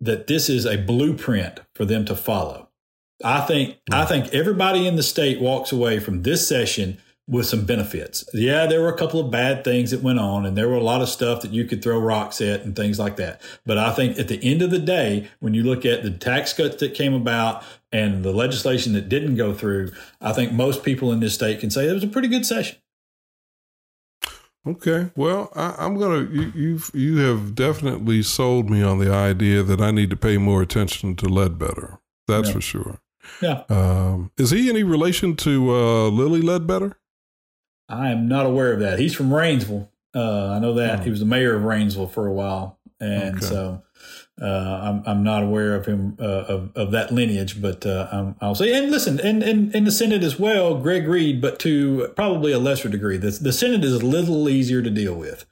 that 0.00 0.28
this 0.28 0.48
is 0.48 0.64
a 0.64 0.76
blueprint 0.76 1.58
for 1.74 1.84
them 1.84 2.04
to 2.04 2.14
follow. 2.14 2.68
I 3.24 3.40
think 3.40 3.78
I 3.90 4.04
think 4.04 4.32
everybody 4.32 4.86
in 4.86 4.96
the 4.96 5.02
state 5.02 5.40
walks 5.40 5.72
away 5.72 5.98
from 5.98 6.22
this 6.22 6.46
session 6.46 6.98
with 7.28 7.46
some 7.46 7.64
benefits. 7.64 8.24
Yeah, 8.32 8.66
there 8.66 8.80
were 8.80 8.88
a 8.88 8.96
couple 8.96 9.18
of 9.18 9.30
bad 9.30 9.64
things 9.64 9.90
that 9.90 10.02
went 10.02 10.20
on, 10.20 10.46
and 10.46 10.56
there 10.56 10.68
were 10.68 10.76
a 10.76 10.82
lot 10.82 11.02
of 11.02 11.08
stuff 11.08 11.42
that 11.42 11.50
you 11.50 11.64
could 11.64 11.82
throw 11.82 11.98
rocks 11.98 12.40
at 12.40 12.62
and 12.62 12.76
things 12.76 12.98
like 12.98 13.16
that. 13.16 13.40
But 13.64 13.78
I 13.78 13.92
think 13.92 14.18
at 14.18 14.28
the 14.28 14.42
end 14.42 14.62
of 14.62 14.70
the 14.70 14.78
day, 14.78 15.28
when 15.40 15.52
you 15.52 15.64
look 15.64 15.84
at 15.84 16.02
the 16.02 16.10
tax 16.10 16.52
cuts 16.52 16.76
that 16.76 16.94
came 16.94 17.14
about 17.14 17.64
and 17.90 18.24
the 18.24 18.32
legislation 18.32 18.92
that 18.92 19.08
didn't 19.08 19.36
go 19.36 19.52
through, 19.52 19.92
I 20.20 20.32
think 20.32 20.52
most 20.52 20.84
people 20.84 21.12
in 21.12 21.20
this 21.20 21.34
state 21.34 21.60
can 21.60 21.70
say 21.70 21.88
it 21.88 21.92
was 21.92 22.04
a 22.04 22.08
pretty 22.08 22.28
good 22.28 22.46
session. 22.46 22.78
Okay, 24.64 25.10
well, 25.14 25.52
I, 25.54 25.84
am 25.84 25.96
gonna 25.96 26.28
you 26.28 26.52
you've, 26.54 26.90
you 26.92 27.18
have 27.18 27.54
definitely 27.54 28.22
sold 28.24 28.68
me 28.68 28.82
on 28.82 28.98
the 28.98 29.12
idea 29.12 29.62
that 29.62 29.80
I 29.80 29.92
need 29.92 30.10
to 30.10 30.16
pay 30.16 30.38
more 30.38 30.60
attention 30.60 31.14
to 31.16 31.28
Ledbetter. 31.28 32.00
That's 32.26 32.48
yeah. 32.48 32.54
for 32.54 32.60
sure. 32.60 33.00
Yeah. 33.40 33.62
Um, 33.68 34.32
is 34.36 34.50
he 34.50 34.68
any 34.68 34.82
relation 34.82 35.36
to 35.36 35.70
uh, 35.70 36.08
Lilly 36.08 36.40
Ledbetter? 36.40 36.98
I 37.88 38.10
am 38.10 38.28
not 38.28 38.46
aware 38.46 38.72
of 38.72 38.80
that. 38.80 38.98
He's 38.98 39.14
from 39.14 39.30
Rainsville. 39.30 39.88
Uh, 40.14 40.50
I 40.50 40.58
know 40.58 40.74
that 40.74 41.00
oh. 41.00 41.02
he 41.02 41.10
was 41.10 41.20
the 41.20 41.26
mayor 41.26 41.54
of 41.54 41.62
Rainsville 41.62 42.10
for 42.10 42.26
a 42.26 42.32
while, 42.32 42.78
and 42.98 43.36
okay. 43.36 43.46
so 43.46 43.82
uh, 44.40 44.80
I'm 44.82 45.02
I'm 45.06 45.22
not 45.22 45.42
aware 45.42 45.74
of 45.74 45.86
him 45.86 46.16
uh, 46.18 46.24
of 46.24 46.70
of 46.74 46.90
that 46.92 47.12
lineage. 47.12 47.60
But 47.60 47.84
uh, 47.84 48.32
I'll 48.40 48.54
say, 48.54 48.76
and 48.76 48.90
listen, 48.90 49.20
and 49.20 49.42
in, 49.42 49.72
in 49.72 49.84
the 49.84 49.92
Senate 49.92 50.22
as 50.22 50.38
well, 50.38 50.78
Greg 50.78 51.06
Reed, 51.06 51.40
but 51.40 51.58
to 51.60 52.08
probably 52.16 52.52
a 52.52 52.58
lesser 52.58 52.88
degree. 52.88 53.18
The 53.18 53.30
the 53.30 53.52
Senate 53.52 53.84
is 53.84 53.92
a 53.92 54.04
little 54.04 54.48
easier 54.48 54.82
to 54.82 54.90
deal 54.90 55.14
with. 55.14 55.44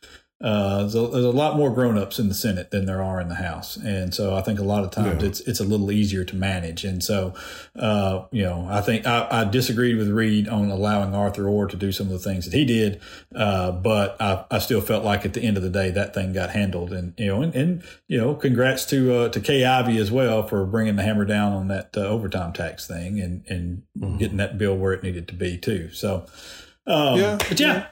Uh, 0.43 0.81
there's, 0.81 0.97
a, 0.97 1.07
there's, 1.07 1.25
a, 1.25 1.31
lot 1.31 1.57
more 1.57 1.71
grown-ups 1.71 2.19
in 2.19 2.27
the 2.29 2.35
Senate 2.35 2.73
than 2.73 2.87
there 2.87 3.01
are 3.01 3.21
in 3.21 3.29
the 3.29 3.37
House, 3.37 3.77
and 3.77 4.13
so 4.13 4.35
I 4.35 4.43
think 4.43 4.59
a 4.59 4.65
lot 4.65 4.83
of 4.83 4.91
times 4.91 5.23
yeah. 5.23 5.29
it's 5.29 5.41
it's 5.41 5.61
a 5.61 5.65
little 5.65 5.93
easier 5.93 6.25
to 6.25 6.35
manage. 6.35 6.85
And 6.85 7.03
so, 7.05 7.35
uh, 7.77 8.25
you 8.33 8.43
know, 8.43 8.67
I 8.69 8.81
think 8.81 9.07
I, 9.07 9.29
I, 9.31 9.45
disagreed 9.45 9.97
with 9.97 10.09
Reed 10.09 10.49
on 10.49 10.71
allowing 10.71 11.15
Arthur 11.15 11.49
Orr 11.49 11.69
to 11.69 11.77
do 11.77 11.93
some 11.93 12.09
of 12.09 12.13
the 12.13 12.19
things 12.19 12.47
that 12.47 12.57
he 12.57 12.65
did, 12.65 13.01
uh, 13.35 13.71
but 13.71 14.21
I, 14.21 14.45
I, 14.51 14.59
still 14.59 14.81
felt 14.81 15.05
like 15.05 15.25
at 15.25 15.35
the 15.35 15.41
end 15.41 15.57
of 15.57 15.63
the 15.63 15.71
day 15.71 15.91
that 15.93 16.15
thing 16.15 16.33
got 16.33 16.51
handled. 16.51 16.93
And 16.93 17.15
you 17.17 17.29
know, 17.29 17.41
and, 17.41 17.55
and 17.55 17.83
you 18.09 18.19
know, 18.19 18.35
congrats 18.35 18.85
to 18.87 19.15
uh, 19.15 19.29
to 19.29 19.41
Kay 19.41 19.65
Ivey 19.65 19.99
as 19.99 20.11
well 20.11 20.43
for 20.43 20.67
bringing 20.67 20.97
the 20.97 21.05
hammer 21.05 21.25
down 21.25 21.53
on 21.53 21.69
that 21.69 21.97
uh, 21.97 22.01
overtime 22.01 22.53
tax 22.53 22.89
thing 22.89 23.21
and 23.21 23.45
and 23.49 23.83
mm-hmm. 23.97 24.19
getting 24.19 24.39
that 24.39 24.59
bill 24.59 24.77
where 24.77 24.93
it 24.93 25.05
needed 25.05 25.29
to 25.29 25.35
be 25.35 25.57
too. 25.57 25.91
So, 25.93 26.27
um, 26.89 27.21
yeah, 27.21 27.39
but 27.39 27.61
yeah, 27.61 27.87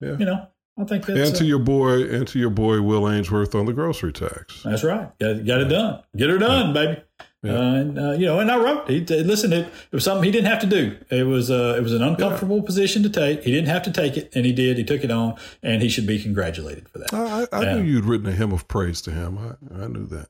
yeah. 0.00 0.16
you 0.16 0.24
know 0.24 0.46
I 0.78 0.84
think 0.84 1.04
that's 1.04 1.30
and 1.30 1.36
to 1.36 1.44
uh, 1.44 1.46
your 1.46 1.58
boy 1.58 2.02
and 2.02 2.26
to 2.28 2.38
your 2.38 2.50
boy 2.50 2.80
Will 2.80 3.08
Ainsworth 3.08 3.54
on 3.54 3.66
the 3.66 3.74
grocery 3.74 4.12
tax. 4.12 4.62
That's 4.62 4.82
right. 4.82 5.10
Got, 5.18 5.44
got 5.44 5.60
it 5.60 5.68
done. 5.68 6.02
Get 6.16 6.30
her 6.30 6.38
done, 6.38 6.68
yeah. 6.68 6.72
baby. 6.72 7.02
Yeah. 7.42 7.54
Uh, 7.54 7.74
and 7.74 7.98
uh, 7.98 8.12
you 8.12 8.24
know, 8.26 8.38
and 8.38 8.50
I 8.50 8.56
wrote. 8.56 8.88
He 8.88 9.00
listen. 9.00 9.52
It, 9.52 9.66
it, 9.66 9.92
was 9.92 10.04
something 10.04 10.24
he 10.24 10.30
didn't 10.30 10.46
have 10.46 10.60
to 10.60 10.66
do. 10.66 10.96
It 11.10 11.24
was 11.24 11.50
uh, 11.50 11.74
it 11.76 11.82
was 11.82 11.92
an 11.92 12.02
uncomfortable 12.02 12.58
yeah. 12.58 12.64
position 12.64 13.02
to 13.02 13.10
take. 13.10 13.42
He 13.42 13.50
didn't 13.50 13.68
have 13.68 13.82
to 13.82 13.90
take 13.90 14.16
it, 14.16 14.30
and 14.34 14.46
he 14.46 14.52
did. 14.52 14.78
He 14.78 14.84
took 14.84 15.02
it 15.02 15.10
on, 15.10 15.34
and 15.62 15.82
he 15.82 15.88
should 15.88 16.06
be 16.06 16.22
congratulated 16.22 16.88
for 16.88 17.00
that. 17.00 17.12
I, 17.12 17.46
I, 17.52 17.64
I 17.64 17.74
knew 17.74 17.82
you'd 17.82 18.04
written 18.04 18.28
a 18.28 18.32
hymn 18.32 18.52
of 18.52 18.68
praise 18.68 19.02
to 19.02 19.10
him. 19.10 19.38
I, 19.38 19.82
I 19.82 19.88
knew 19.88 20.06
that. 20.06 20.28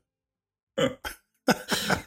Uh, 0.78 0.89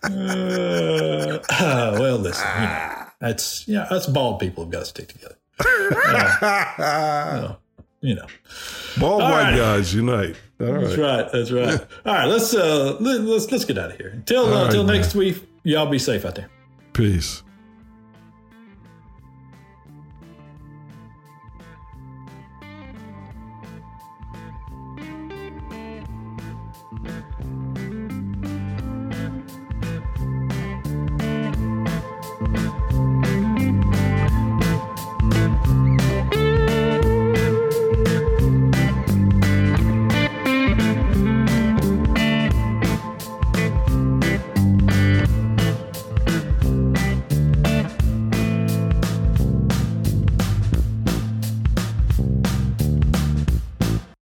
well, 2.00 2.18
listen. 2.18 2.48
You 2.56 2.68
know, 2.68 3.06
that's 3.22 3.68
yeah. 3.68 3.88
That's 3.90 4.08
bald 4.08 4.40
people 4.40 4.64
have 4.64 4.72
got 4.72 4.80
to 4.80 4.86
stick 4.86 5.08
together. 5.08 5.38
Uh, 6.78 7.56
you 8.06 8.16
know. 8.16 8.28
Bald 9.00 9.22
All 9.22 9.32
white 9.32 9.52
right. 9.52 9.58
guys 9.58 9.94
unite. 9.94 10.36
That's 10.58 10.98
right. 10.98 11.32
That's 11.32 11.52
right. 11.52 11.80
All 12.06 12.14
right. 12.14 12.26
Let's 12.26 12.54
uh 12.54 12.98
let, 13.00 13.22
us 13.22 13.52
let's 13.52 13.66
get 13.66 13.78
out 13.78 13.92
of 13.92 13.98
here. 13.98 14.10
Until 14.10 14.54
uh, 14.54 14.70
right, 14.70 14.86
next 14.86 15.16
week, 15.16 15.44
y'all 15.64 15.90
be 15.90 16.00
safe 16.00 16.26
out 16.26 16.36
there. 16.36 16.50
Peace. 16.94 17.44